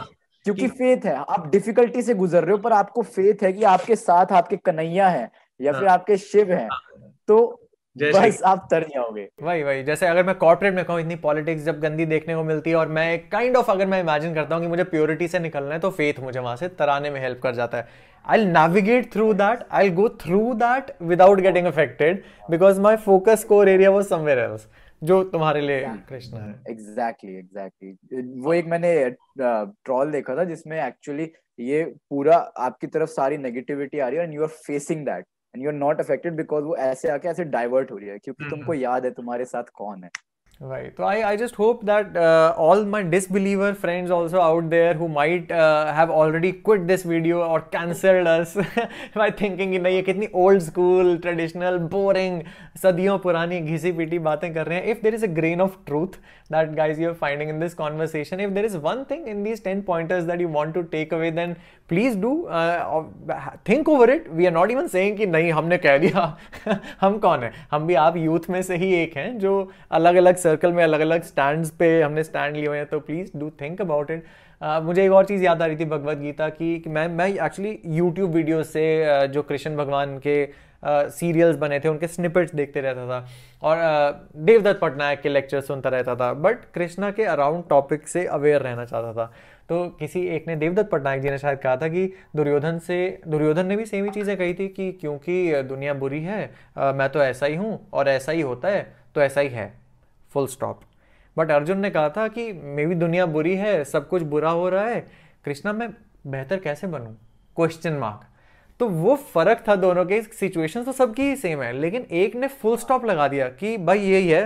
क्योंकि 0.46 0.68
फेथ 0.70 1.06
है। 1.06 1.16
आप 1.16 1.50
डिफिकल्टी 1.52 2.02
से 2.02 2.14
गुजर 2.16 2.44
रहे 2.44 2.52
हो 2.52 2.58
पर 2.60 2.74
आपको 2.74 3.02
फेथ 3.04 3.44
है 3.44 3.54
कि 3.54 3.64
आपके 3.66 3.96
साथ 3.98 4.32
आपके 4.34 4.58
कन्हैया 4.58 5.08
है 5.10 5.30
या 5.60 5.72
फिर 5.72 5.88
हाँ। 5.88 5.94
आपके 5.94 6.18
शिव 6.20 6.52
हैं। 6.52 6.68
हाँ। 6.68 7.12
तो 7.28 7.66
बस 7.96 8.42
आप 8.46 8.68
तर 8.72 8.84
जाओगे 8.86 9.28
वही 9.44 9.64
वही 9.64 9.84
जैसे 9.84 10.08
अगर 10.08 10.26
मैं 10.26 10.36
कॉर्पोरेट 10.36 10.74
में 10.74 10.84
कहूँ 10.86 11.00
इतनी 11.00 11.16
पॉलिटिक्स 11.18 11.64
जब 11.64 11.80
गंदी 11.80 12.06
देखने 12.06 12.36
को 12.36 12.44
मिलती 12.44 12.70
है 12.70 12.76
और 12.76 12.88
मैं 12.88 13.12
एक 13.14 13.32
काइंड 13.32 13.56
ऑफ़ 13.58 13.72
अगर 13.72 13.88
मैं 13.88 14.00
इमेजिन 14.00 14.34
करता 14.34 14.56
हूँ 14.56 14.64
कि 14.64 14.70
मुझे 14.70 14.84
प्योरिटी 14.86 15.28
से 15.28 15.40
निकलना 15.40 15.74
है 15.74 15.80
तो 15.80 15.90
फेथ 15.92 16.20
मुझे 16.20 16.40
वहाँ 16.40 16.56
से 16.56 16.68
तराने 16.70 17.10
में 17.10 17.20
हेल्प 17.22 17.40
कर 17.44 17.56
जाता 17.56 17.78
है। 17.78 17.88
I 18.26 18.46
navigate 18.46 19.12
through 19.14 19.34
that 19.34 19.64
I 19.72 19.90
go 19.92 20.08
through 20.22 20.54
that 20.56 20.92
without 21.04 21.40
getting 21.40 21.68
affected 21.68 22.24
because 22.50 22.80
my 22.82 22.96
focus 23.06 23.44
core 23.44 23.70
area 23.70 23.90
was 23.90 24.08
somewhere 24.08 24.40
else 24.40 24.68
जो 25.04 25.24
तुम्हारे 25.24 25.62
लिए 25.62 25.84
कृष्ण 26.10 26.38
है 26.38 26.64
एग्जैक्टली 26.70 27.36
एग्जैक्टली 27.36 27.92
exactly. 27.92 28.44
वो 28.46 28.54
एक 28.54 28.66
मैंने 28.66 28.94
ट्रॉल 29.40 30.12
देखा 30.12 30.36
था 30.38 30.44
जिसमें 30.44 30.78
एक्चुअली 30.86 31.32
ये 31.60 31.84
पूरा 32.10 32.38
आपकी 32.58 32.88
तरफ़ 32.88 33.10
सारी 33.10 33.38
नेगेटिविटी 33.38 34.00
आ 34.00 34.08
रही 34.08 34.18
है 34.18 34.24
and 34.24 34.34
you 34.34 34.42
are 34.42 34.48
facing 34.66 35.06
that 35.06 35.26
and 35.54 35.64
you 35.64 35.70
are 35.70 35.76
not 35.76 36.00
affected 36.00 36.36
because 36.36 36.64
वो 36.64 36.76
ऐसे 36.78 37.10
आके 37.10 37.28
ऐसे 37.28 37.44
डाइवर्ट 37.56 37.92
हो 37.92 37.98
रही 37.98 38.10
है 38.10 38.18
क्योंकि 38.18 38.44
mm-hmm. 38.44 38.60
तुमको 38.60 38.74
याद 38.74 39.06
है 39.06 39.12
तुम्हारे 39.12 39.46
साथ 39.46 39.64
कौन 39.74 40.04
है 40.04 40.10
Right. 40.62 40.92
So 40.98 41.06
I, 41.06 41.30
I 41.30 41.36
just 41.38 41.56
hope 41.56 41.86
that 41.86 42.18
uh, 42.18 42.54
all 42.58 42.84
my 42.84 43.02
disbeliever 43.02 43.74
friends 43.74 44.12
also 44.12 44.42
out 44.42 44.70
there 44.70 44.94
who 44.94 45.08
might 45.08 45.50
uh, 45.50 45.94
have 45.94 46.10
already 46.10 46.52
quit 46.52 46.86
this 46.86 47.04
video 47.04 47.44
or 47.44 47.62
cancelled 47.62 48.28
us 48.28 48.56
by 49.16 49.32
thinking 49.32 49.72
कि 49.72 49.80
नहीं 49.80 49.96
ये 49.96 50.02
कितनी 50.04 50.28
old 50.34 50.62
school, 50.62 51.18
traditional, 51.18 51.80
boring, 51.80 52.44
सदियों 52.82 53.18
पुरानी 53.20 53.62
घिसी 53.62 53.92
PT 53.92 54.20
बातें 54.28 54.54
कर 54.54 54.68
रहे 54.68 54.80
हैं 54.80 54.96
if 54.96 55.02
there 55.02 55.16
is 55.16 55.24
a 55.24 55.32
grain 55.40 55.62
of 55.62 55.78
truth 55.86 56.20
that 56.50 56.76
guys 56.76 57.00
you're 57.00 57.16
finding 57.24 57.50
in 57.50 57.60
this 57.60 57.74
conversation 57.74 58.40
if 58.42 58.54
there 58.54 58.66
is 58.66 58.78
one 58.86 59.06
thing 59.06 59.28
in 59.28 59.44
these 59.44 59.62
10 59.62 59.84
pointers 59.90 60.26
that 60.26 60.40
you 60.40 60.50
want 60.58 60.74
to 60.74 60.84
take 60.96 61.20
away 61.20 61.32
then 61.42 61.56
please 61.90 62.18
do 62.20 62.32
think 63.70 63.90
over 63.90 64.10
it 64.10 64.28
we 64.30 64.46
are 64.46 64.52
not 64.54 64.72
even 64.72 64.88
saying 64.88 65.18
कि 65.18 65.26
नहीं 65.26 65.52
हमने 65.52 65.78
कह 65.86 65.98
दिया 65.98 66.26
हम 67.02 67.18
कौन 67.20 67.44
है 67.44 67.52
हम 67.72 67.88
भी 67.88 67.96
आप 68.02 68.18
यूथ 68.18 68.50
में 68.50 68.62
से 68.62 68.76
ही 68.78 68.94
एक 68.96 69.16
हैं 69.18 69.38
जो 69.40 69.54
अलग 70.00 70.16
अलग 70.16 70.36
सर्कल 70.50 70.74
में 70.74 70.84
अलग 70.84 71.00
अलग 71.00 71.24
स्टैंड 71.24 71.66
पे 71.80 72.02
हमने 72.02 72.24
स्टैंड 72.24 72.56
लिए 72.56 72.68
हुए 72.68 72.78
हैं 72.78 72.86
तो 72.88 73.00
please 73.02 73.38
do 73.40 73.50
think 73.62 73.82
about 73.82 74.12
it 74.12 74.24
मुझे 74.62 75.04
एक 75.06 75.12
और 75.12 75.26
चीज़ 75.26 75.44
याद 75.44 75.62
आ 75.62 75.66
रही 75.66 75.78
थी 75.78 75.86
भगवत 75.86 76.18
गीता 76.18 76.48
की 76.52 76.80
कि 76.80 76.90
मैं 76.90 77.08
मैं 77.10 77.28
एक्चुअली 77.28 77.78
यूट्यूब 77.98 78.32
वीडियो 78.32 78.64
से 78.64 78.82
uh, 79.04 79.28
जो 79.28 79.42
कृष्ण 79.42 79.76
भगवान 79.76 80.18
के 80.18 80.36
सीरियल्स 80.84 81.56
uh, 81.56 81.62
बने 81.62 81.80
थे 81.80 81.90
उनके 81.90 82.08
स्निपेट्स 82.08 82.56
देखते 82.56 82.82
रहता 82.82 83.06
था। 83.08 83.20
और 83.64 83.78
uh, 83.78 84.44
देवदत्त 84.46 84.80
पटनायक 84.82 85.22
के 85.22 85.30
लेक्चर 85.30 85.62
सुनता 85.62 85.90
रहता 85.90 86.16
था 86.16 86.34
बट 86.34 86.64
कृष्णा 86.74 87.12
के 87.12 87.24
अराउंड 87.26 87.64
टॉपिक 87.70 88.08
से 88.08 88.26
अवेयर 88.28 88.62
रहना 88.62 88.86
चाहता 88.86 89.14
था। 89.14 89.32
तो 89.70 89.84
किसी 90.00 90.26
एक 90.28 90.48
ने 90.48 90.56
देवदत्त 90.56 90.90
पटनायक 90.92 91.22
जी 91.22 91.30
ने 91.30 91.38
शायद 91.38 91.60
कहा 91.60 91.76
था 91.78 91.88
कि 91.88 92.06
दुर्योधन 92.36 92.80
से 92.80 92.98
दुर्योधन 93.28 93.66
ने 93.66 93.76
भी 93.76 93.86
सेम 93.86 94.06
ही 94.06 94.12
चीज़ें 94.12 94.36
कही 94.38 94.54
थी 94.54 94.68
कि 94.68 94.92
क्योंकि 94.92 95.62
दुनिया 95.64 95.94
बुरी 95.94 96.24
है 96.24 96.42
मैं 96.78 97.10
तो 97.10 97.24
ऐसा 97.24 97.46
ही 97.46 97.56
हूँ 97.56 97.80
और 97.94 98.10
ऐसा 98.10 98.32
ही 98.32 98.42
होता 98.42 98.68
है 98.68 98.82
तो 99.16 99.22
ऐसा 99.22 99.42
ही 99.42 99.50
है। 99.50 99.74
फुल 100.34 100.48
स्टॉप 100.48 100.82
बट 101.38 101.52
अर्जुन 101.52 101.80
ने 101.80 101.90
कहा 101.90 102.10
था 102.10 102.28
कि 102.28 102.52
मे 102.54 102.86
भी 102.86 102.96
दुनिया 102.96 103.26
बुरी 103.26 103.56
है 103.56 103.84
सब 103.86 104.08
कुछ 104.08 104.24
बुरा 104.24 104.50
हो 104.50 104.70
रहा 104.70 104.86
है। 104.86 105.00
कृष्णा 105.46 105.74
मैं 105.74 105.90
बेहतर 106.28 106.60
कैसे 106.60 106.88
बनूं? 106.88 107.14
क्वेश्चन 107.58 107.94
मार्क 107.94 108.26
तो 108.80 108.88
वो 108.90 109.16
फ़र्क 109.34 109.64
था 109.68 109.76
दोनों 109.76 110.06
के 110.06 110.22
सिचुएशन 110.22 110.84
तो 110.84 110.92
सबकी 110.92 111.22
ही 111.22 111.36
सेम 111.36 111.62
है 111.62 111.72
लेकिन 111.74 112.06
एक 112.14 112.36
ने 112.36 112.48
फुल 112.48 112.78
स्टॉप 112.78 113.06
लगा 113.06 113.28
दिया 113.28 113.48
कि 113.50 113.78
भाई 113.78 114.00
यही 114.00 114.30
है 114.30 114.44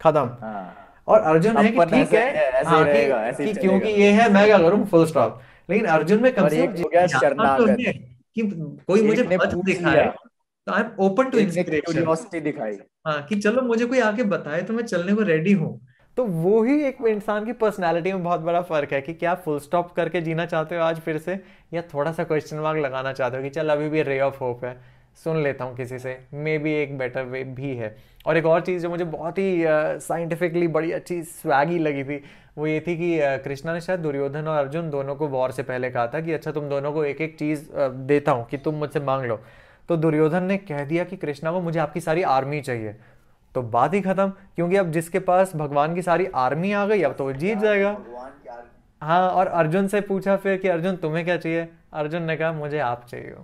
खत्म। 0.00 0.36
हाँ। 0.42 0.74
और 1.08 1.20
अर्जुन 1.20 1.56
है 1.56 1.70
कि 1.70 1.84
ठीक 1.86 2.12
है 2.14 2.32
ऐसे 2.32 2.68
हाँ, 2.68 2.78
ही 2.78 2.84
रहेगा 2.84 3.22
ऐसे 3.26 3.44
कि 3.44 3.52
क्योंकि 3.52 3.88
ये 3.88 4.10
है 4.12 4.32
मैं 4.32 4.44
क्या 4.46 4.58
करूँ? 4.58 4.84
फुल 4.86 5.06
स्टॉप 5.06 5.40
लेकिन 5.70 5.86
अर्जुन 5.86 6.22
में 6.22 6.32
कम 6.34 6.48
से 6.48 6.66
कम 6.66 7.74
कि 8.36 8.42
कोई 8.88 9.02
मुझे 9.02 9.22
पथ 9.32 9.54
दिखाए 9.56 10.06
तो 10.06 10.21
I 10.66 10.80
am 10.80 10.90
open 11.00 11.30
to 11.30 11.38
inspiration 11.38 12.40
दिखाई। 12.40 12.76
हाँ 13.06 13.22
कि 13.22 13.36
चलो 13.36 13.62
मुझे 13.62 13.86
कोई 13.86 14.00
आके 14.00 14.22
बताए 14.24 14.62
तो 14.62 14.74
मैं 14.74 14.84
चलने 14.84 15.14
को 15.14 15.22
रेडी 15.22 15.52
हूँ। 15.52 15.80
तो 16.16 16.24
वो 16.24 16.62
ही 16.62 16.82
एक 16.84 16.96
इंसान 17.08 17.44
की 17.44 17.52
पर्सनालिटी 17.52 18.12
में 18.12 18.22
बहुत 18.24 18.40
बड़ा 18.40 18.60
फ़र्क 18.62 18.92
है 18.92 19.00
कि 19.00 19.14
क्या 19.14 19.34
फुल 19.34 19.58
स्टॉप 19.58 19.92
करके 19.92 20.20
जीना 20.20 20.46
चाहते 20.46 20.76
हो 20.76 20.82
आज 20.82 21.00
फिर 21.00 21.18
से 21.18 21.38
या 21.74 21.82
थोड़ा 21.94 22.12
सा 22.12 22.24
क्वेश्चन 22.24 22.56
मार्क 22.58 22.78
लगाना 22.78 23.12
चाहते 23.12 23.36
हो 23.36 23.42
कि 23.42 23.50
चल 23.50 23.68
अभी 23.68 23.88
भी 23.88 24.02
रे 24.02 24.20
ऑफ़ 24.20 24.38
होप 24.40 24.64
है। 24.64 24.76
सुन 25.24 25.42
लेता 25.42 25.64
हूँ 25.64 25.76
किसी 25.76 25.98
से। 25.98 26.16
मे 26.34 26.56
बी 26.58 26.72
एक 26.72 26.96
बेटर 26.98 27.24
वे 27.24 27.42
भी 27.46 27.74
है। 27.76 27.96
और 28.26 28.36
एक 28.36 28.46
और 28.46 28.60
चीज़ 28.60 28.82
जो 28.82 28.90
मुझे 28.90 29.04
बहुत 29.04 29.38
ही 29.38 29.64
साइंटिफिकली 30.00 30.66
uh, 30.66 30.72
बड़ी 30.72 30.92
अच्छी 30.92 31.22
स्वैगी 31.22 31.78
लगी 31.78 32.04
थी 32.04 32.22
वो 32.58 32.66
ये 32.66 32.80
थी 32.80 32.96
कि 32.96 33.16
uh, 33.16 33.44
कृष्णा 33.44 33.72
ने 33.74 33.80
शायद 33.80 34.00
दुर्योधन 34.00 34.48
और 34.48 34.58
अर्जुन 34.58 34.90
दोनों 34.90 35.16
को 35.16 35.28
वॉर 35.28 35.52
से 35.52 35.62
पहले 35.62 35.90
कहा 35.90 36.06
था 36.06 36.20
कि 36.20 36.32
अच्छा 36.32 36.52
तुम 36.52 36.68
दोनों 36.68 36.92
को 36.92 37.04
एक 37.04 37.20
एक 37.20 37.38
चीज़ 37.38 37.64
uh, 37.64 37.90
देता 38.06 38.32
हूँ 38.32 38.46
कि 38.46 38.58
तुम 38.58 38.74
मुझसे 38.74 39.00
मांग 39.00 39.24
लो। 39.24 39.40
तो 39.92 39.96
दुर्योधन 39.96 40.42
ने 40.42 40.56
कह 40.56 40.84
दिया 40.84 41.04
कि 41.04 41.16
कृष्णा 41.16 41.50
को 41.52 41.60
मुझे 41.60 41.78
आपकी 41.78 42.00
सारी 42.00 42.22
आर्मी 42.22 42.60
चाहिए। 42.60 42.94
तो 43.54 43.62
बात 43.62 43.94
ही 43.94 44.00
खत्म 44.00 44.28
क्योंकि 44.28 44.76
अब 44.76 44.90
जिसके 44.90 45.18
पास 45.18 45.54
भगवान 45.56 45.94
की 45.94 46.02
सारी 46.02 46.26
आर्मी 46.34 46.72
आ 46.72 46.84
गई 46.86 47.02
अब 47.02 47.12
तो 47.12 47.24
वो 47.24 47.32
जीत 47.32 47.58
जाएगा। 47.58 47.90
हाँ 49.02 49.28
और 49.30 49.46
अर्जुन 49.46 49.88
से 49.88 50.00
पूछा 50.00 50.36
फिर 50.36 50.56
कि 50.58 50.68
अर्जुन 50.68 50.96
तुम्हें 50.96 51.24
क्या 51.24 51.36
चाहिए? 51.36 51.68
अर्जुन 51.92 52.22
ने 52.22 52.36
कहा 52.36 52.52
मुझे 52.52 52.78
आप 52.78 53.04
चाहिए 53.08 53.34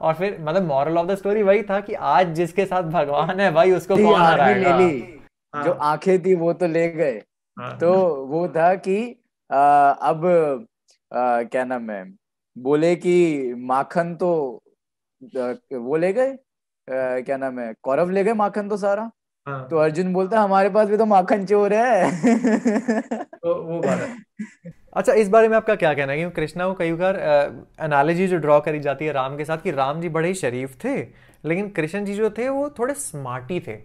और 0.00 0.14
फिर 0.14 0.36
मतलब 0.40 0.62
मॉरल 0.62 0.98
ऑफ़ 0.98 1.06
द 1.06 1.14
स्टोरी 1.14 1.42
वही 1.42 1.62
था 1.62 1.80
कि 1.80 1.94
आज 1.94 2.34
जिसके 2.34 2.66
साथ 2.66 2.82
भगवान 2.90 3.40
है 3.40 3.52
भाई 3.52 3.72
उसको 3.72 3.96
कौन 3.96 4.20
हराएगा? 4.20 4.76
ले 4.76 4.84
ली। 4.84 5.20
हाँ। 5.54 5.64
जो 5.64 5.72
आँखें 5.72 6.22
थी 6.22 6.34
वो 6.34 6.52
तो 6.52 6.66
ले 6.66 6.88
गए। 6.88 7.22
हाँ। 7.56 7.76
तो 7.78 7.94
वो 8.26 8.48
था 8.48 8.74
कि 8.74 8.98
आ, 9.50 9.90
अब 9.90 10.26
आ, 11.12 11.42
क्या 11.42 11.64
नाम 11.64 11.90
है? 11.90 12.04
बोले 12.56 12.94
कि 12.96 13.54
माखन 13.58 14.14
तो 14.14 14.62
वो 15.34 15.96
ले 15.96 16.12
गए 16.12 16.36
क्या 16.88 17.36
नाम 17.36 17.58
है 17.60 17.74
कौरव 17.82 18.10
ले 18.10 18.24
गए 18.24 18.32
माखन 18.32 18.68
तो 18.68 18.76
सारा। 18.76 19.10
हाँ। 19.46 19.66
तो 19.68 19.76
अर्जुन 19.76 20.12
बोलता 20.12 20.38
है 20.38 20.44
हमारे 20.44 20.68
पास 20.70 20.88
भी 20.88 20.96
तो 20.96 21.06
माखन 21.06 21.44
चोर 21.46 21.72
है। 21.72 22.10
तो 23.24 23.54
वो 23.62 23.78
बात 23.80 24.00
है। 24.00 24.72
अच्छा 24.96 25.12
इस 25.12 25.28
बारे 25.28 25.48
में 25.48 25.56
आपका 25.56 25.74
क्या 25.74 25.94
कहना 25.94 26.12
है? 26.12 26.18
क्योंकि 26.18 26.34
कृष्णा 26.36 26.66
को 26.68 26.74
कई 26.74 26.92
बार 26.92 27.16
एनालॉजी 27.80 28.26
जो 28.26 28.36
ड्रॉ 28.36 28.60
करी 28.60 28.80
जाती 28.80 29.04
है 29.06 29.12
राम 29.12 29.36
के 29.36 29.44
साथ 29.44 29.58
कि 29.58 29.70
राम 29.70 30.00
जी 30.00 30.08
बड़े 30.08 30.28
ही 30.28 30.34
शरीफ 30.34 30.76
थे 30.84 30.96
लेकिन 31.44 31.68
कृष्ण 31.68 32.04
जी 32.04 32.14
जो 32.14 32.30
थे 32.30 32.48
वो 32.48 32.68
थोड़े 32.70 32.94
स्मार्टी 32.94 33.60
थे। 33.60 33.76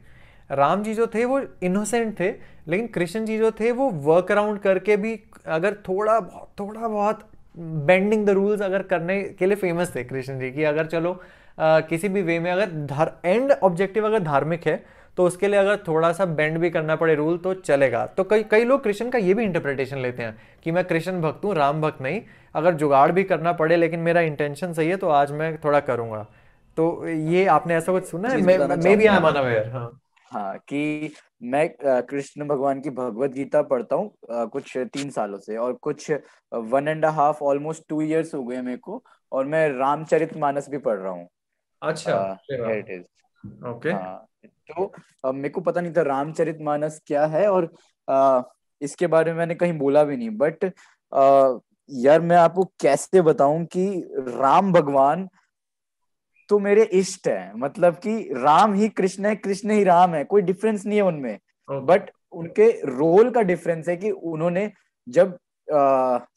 राम 0.51 0.83
जी 0.83 0.93
जो 0.93 1.07
थे 1.07 1.25
वो 1.25 1.41
इनोसेंट 1.63 2.19
थे 2.19 2.31
लेकिन 2.67 2.87
कृष्ण 2.87 3.25
जी 3.25 3.37
जो 3.37 3.51
थे 3.51 3.71
वो 3.71 3.89
वर्क 3.89 4.31
अराउंड 4.31 4.59
करके 4.59 4.97
भी 4.97 5.19
अगर 5.45 5.75
थोड़ा 5.89 6.19
बहुत 6.19 6.53
थोड़ा 6.59 6.87
बहुत 6.87 7.30
बेंडिंग 7.57 8.25
द 8.25 8.29
रूल्स 8.29 8.61
अगर 8.61 8.81
करने 8.83 9.21
के 9.39 9.45
लिए 9.45 9.55
फ़ेमस 9.57 9.95
थे 9.95 10.03
कृष्ण 10.03 10.39
जी 10.39 10.51
की 10.51 10.63
अगर 10.63 10.85
चलो 10.87 11.11
आ, 11.57 11.79
किसी 11.81 12.09
भी 12.09 12.21
वे 12.21 12.39
में 12.39 12.51
अगर 12.51 13.11
एंड 13.25 13.51
ऑब्जेक्टिव 13.53 14.05
अगर 14.05 14.19
धार्मिक 14.23 14.67
है 14.67 14.83
तो 15.17 15.25
उसके 15.27 15.47
लिए 15.47 15.59
अगर 15.59 15.77
थोड़ा 15.87 16.11
सा 16.13 16.25
बेंड 16.27 16.57
भी 16.57 16.69
करना 16.69 16.95
पड़े 16.95 17.15
रूल 17.15 17.37
तो 17.37 17.53
चलेगा। 17.55 18.05
तो 18.07 18.23
कई 18.23 18.43
कई 18.51 18.63
लोग 18.63 18.83
कृष्ण 18.83 19.09
का 19.09 19.17
ये 19.17 19.33
भी 19.33 19.43
इंटरप्रिटेशन 19.43 19.97
लेते 19.97 20.23
हैं 20.23 20.35
कि 20.63 20.71
मैं 20.71 20.83
कृष्ण 20.85 21.21
भक्त 21.21 21.43
हूँ 21.45 21.55
राम 21.55 21.81
भक्त 21.81 22.01
नहीं 22.01 22.21
अगर 22.55 22.73
जुगाड़ 22.75 23.11
भी 23.11 23.23
करना 23.23 23.51
पड़े 23.53 23.77
लेकिन 23.77 23.99
मेरा 23.99 24.21
इंटेंशन 24.21 24.73
सही 24.73 24.89
है 24.89 24.97
तो 24.97 25.09
आज 25.09 25.31
मैं 25.31 25.55
थोड़ा 25.57 25.79
करूँगा। 25.81 26.25
तो 26.77 27.07
ये 27.07 27.45
आपने 27.47 27.75
ऐसा 27.75 27.91
कुछ 27.91 28.05
सुना 28.05 28.29
है? 28.29 28.41
May 28.41 28.57
be 28.95 29.05
I 29.05 29.15
am 29.15 29.27
unaware 29.27 29.69
हाँ। 29.69 29.89
हाँ 30.31 30.57
कि 30.67 31.11
मैं 31.43 31.67
कृष्ण 31.81 32.47
भगवान 32.47 32.81
की 32.81 32.89
भगवत 32.89 33.31
गीता 33.31 33.61
पढ़ता 33.61 33.95
हूँ 33.95 34.47
कुछ 34.49 34.77
तीन 34.93 35.09
सालों 35.09 35.37
से 35.37 35.57
और 35.57 35.73
कुछ 35.81 36.11
one 36.51 36.87
and 36.87 37.05
half 37.05 37.43
almost 37.43 37.83
two 37.89 38.01
years 38.01 38.33
हो 38.35 38.43
गए 38.43 38.61
मेरे 38.61 38.77
को 38.77 39.03
और 39.31 39.45
मैं 39.45 39.67
रामचरित 39.69 40.35
मानस 40.37 40.69
भी 40.69 40.77
पढ़ 40.77 40.97
रहा 40.97 41.11
हूँ। 41.11 41.27
अच्छा 41.81 42.37
इट 42.71 42.89
इज़ 42.89 43.03
ओके 43.67 43.93
तो 44.71 45.31
मेरे 45.33 45.49
को 45.49 45.61
पता 45.61 45.81
नहीं 45.81 45.93
था 45.93 46.01
रामचरित 46.01 46.57
मानस 46.61 47.01
क्या 47.05 47.25
है 47.25 47.47
और 47.47 47.73
आ, 48.07 48.41
इसके 48.81 49.07
बारे 49.07 49.31
में 49.31 49.37
मैंने 49.37 49.55
कहीं 49.55 49.73
बोला 49.73 50.03
भी 50.03 50.17
नहीं 50.17 50.29
बट 50.37 50.63
यार 51.89 52.21
मैं 52.21 52.37
आपको 52.37 52.63
कैसे 52.81 53.21
बताऊँ 53.21 53.65
कि 53.65 53.85
राम 54.17 54.71
भगवान 54.73 55.27
तो 56.51 56.59
मेरे 56.59 56.83
इष्ट 56.93 57.27
है। 57.27 57.51
मतलब 57.57 57.95
कि 57.95 58.17
राम 58.37 58.73
ही 58.73 58.89
कृष्ण 58.89 59.25
है 59.25 59.35
कृष्ण 59.35 59.71
ही 59.71 59.83
राम 59.83 60.13
है 60.15 60.23
कोई 60.23 60.41
डिफरेंस 60.41 60.85
नहीं 60.85 60.97
है 60.97 61.03
उनमें। 61.03 61.37
बट 61.69 62.09
उनके 62.31 62.69
रोल 62.87 63.29
का 63.31 63.41
डिफरेंस 63.41 63.89
है 63.89 63.95
कि 63.97 64.11
उन्होंने 64.11 64.71
जब 65.07 65.37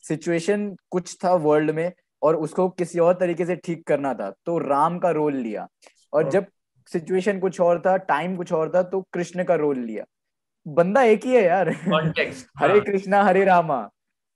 सिचुएशन 0.03 0.75
कुछ 0.91 1.17
था 1.25 1.35
वर्ल्ड 1.35 1.71
में 1.71 1.91
और 2.23 2.37
उसको 2.37 2.69
किसी 2.69 2.99
और 2.99 3.15
तरीके 3.15 3.45
से 3.45 3.57
ठीक 3.57 3.87
करना 3.87 4.15
था 4.15 4.31
तो 4.47 4.59
राम 4.59 4.99
का 4.99 5.11
रोल 5.11 5.37
लिया। 5.37 5.67
और 6.13 6.31
जब 6.31 6.47
सिचुएशन 6.91 7.39
कुछ 7.39 7.61
और 7.61 7.81
था 7.81 7.97
टाइम 8.09 8.37
कुछ 8.37 8.53
और 8.53 8.73
था 8.75 8.83
तो 8.83 9.01
कृष्ण 9.13 9.45
का 9.45 9.55
रोल 9.55 9.79
लिया। 9.79 10.05
बंदा 10.67 11.03
एक 11.03 11.25
ही 11.25 11.35
है 11.35 11.43
यार। 11.43 11.69
हरे 12.59 12.73
हाँ। 12.73 12.81
कृष्णा 12.81 13.23
हरे 13.23 13.45
रामा। 13.45 13.79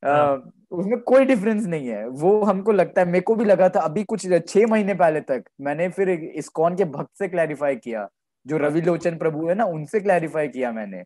हाँ. 0.02 0.50
उसमें 0.72 0.98
कोई 1.00 1.24
डिफरेंस 1.24 1.66
नहीं 1.66 1.88
है। 1.88 2.06
वो 2.08 2.40
हमको 2.42 2.72
लगता 2.72 3.00
है 3.00 3.06
मेरे 3.06 3.20
को 3.20 3.34
भी 3.34 3.44
लगा 3.44 3.68
था 3.68 3.80
अभी 3.80 4.04
कुछ 4.04 4.26
छह 4.48 4.66
महीने 4.66 4.94
पहले 4.94 5.20
तक 5.22 5.44
मैंने 5.60 5.88
फिर 5.88 6.10
इस्कॉन 6.10 6.76
के 6.76 6.84
भक्त 6.86 7.18
से 7.18 7.28
क्लैरिफाई 7.28 7.76
किया 7.76 8.08
जो 8.46 8.58
हाँ। 8.58 8.66
रवि 8.66 8.80
लोचन 8.80 9.16
प्रभु 9.18 9.46
है 9.48 9.54
ना 9.54 9.64
उनसे 9.66 10.00
क्लैरिफाई 10.00 10.48
किया 10.48 10.72
मैंने। 10.72 11.02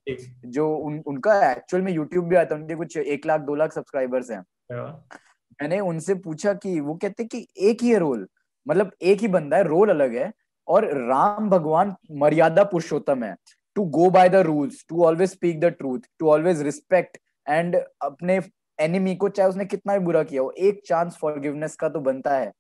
जो 0.47 0.69
उन, 0.77 0.99
उनका 1.07 1.51
एक्चुअल 1.51 1.83
में 1.83 1.93
यूट्यूब 1.93 2.29
भी 2.29 2.37
आता 2.37 2.55
है 2.55 2.61
उनके 2.61 2.75
कुछ 2.75 2.97
एक 2.97 3.27
लाख 3.27 3.41
दो 3.41 3.55
लाख 3.55 3.73
सब्सक्राइबर्स 3.73 4.31
हैं। 4.31 4.43
मैंने 4.73 5.81
उनसे 5.83 6.15
पूछा 6.17 6.53
कि 6.55 6.79
वो 6.81 6.95
कहते 6.95 7.25
कि 7.25 7.47
एक 7.61 7.83
ही 7.83 7.91
है 7.91 7.99
रोल 7.99 8.27
मतलब 8.67 8.91
एक 9.03 9.21
ही 9.21 9.29
बंदा 9.29 9.57
है 9.57 9.65
रोल 9.65 9.91
अलग 9.91 10.15
है 10.15 10.33
और 10.69 10.85
राम 11.09 11.49
भगवान 11.51 11.95
मर्यादा 12.13 12.65
पुरुषोत्तम 12.65 13.25
है। 13.25 13.35
To 13.77 13.85
go 13.91 14.11
by 14.11 14.29
the 14.29 14.37
rules 14.47 14.85
to 14.89 15.05
always 15.05 15.31
speak 15.31 15.61
the 15.61 15.65
truth 15.79 16.01
to 16.19 16.29
always 16.31 16.63
respect 16.63 17.19
and 17.49 17.77
अपने 18.03 18.39
एनिमी 18.81 19.15
को 19.17 19.29
चाहे 19.29 19.49
उसने 19.49 19.65
कितना 19.65 19.99
भी 19.99 20.05
बुरा 20.05 20.23
किया 20.23 20.43
हो 20.43 20.51
एक 20.59 20.83
चांस 20.87 21.17
फॉरगिवनेस 21.21 21.77
का 21.77 21.89
तो 21.89 22.01
बनता 22.01 22.37
है। 22.37 22.53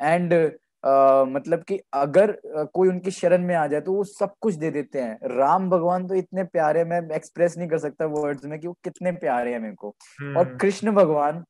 एंड 0.00 0.32
uh, 0.32 1.28
मतलब 1.28 1.62
कि 1.62 1.80
अगर 1.92 2.30
uh, 2.58 2.66
कोई 2.74 2.88
उनकी 2.88 3.10
शरण 3.10 3.44
में 3.44 3.54
आ 3.54 3.66
जाए 3.66 3.80
तो 3.80 3.92
वो 3.92 4.04
सब 4.04 4.34
कुछ 4.40 4.54
दे 4.54 4.70
देते 4.70 5.00
हैं। 5.00 5.18
राम 5.36 5.70
भगवान 5.70 6.06
तो 6.06 6.14
इतने 6.14 6.44
प्यारे 6.44 6.84
मैं 6.84 7.00
एक्सप्रेस 7.10 7.58
नहीं 7.58 7.68
कर 7.68 7.78
सकता 7.78 8.06
वर्ड्स 8.06 8.44
में 8.44 8.58
कि 8.60 8.66
वो 8.68 8.72
कितने 8.84 9.12
प्यारे 9.12 9.52
हैं 9.52 9.60
मेरे 9.60 9.74
को। 9.74 9.94
hmm. 10.22 10.36
और 10.36 10.56
कृष्ण 10.56 10.92
भगवान 10.92 11.44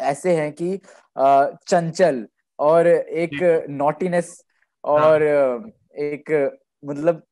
ऐसे 0.00 0.36
हैं 0.36 0.52
कि 0.52 0.80
uh, 1.18 1.56
चंचल 1.68 2.26
और 2.58 2.86
एक 2.86 3.66
नॉटीनेस 3.70 4.44
और 4.84 5.22
हाँ. 5.22 5.70
एक 5.96 6.58
मतलब 6.84 7.22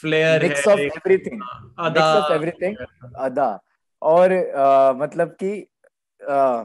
flair 0.00 0.42
mix 0.42 0.68
of 0.68 0.80
everything 0.80 1.40
mix 1.80 2.00
of 2.00 2.32
everything 2.32 2.76
अदा 3.16 3.60
और 4.04 4.32
आ, 4.50 4.92
मतलब 4.92 5.36
कि 5.42 5.66
आ, 6.20 6.64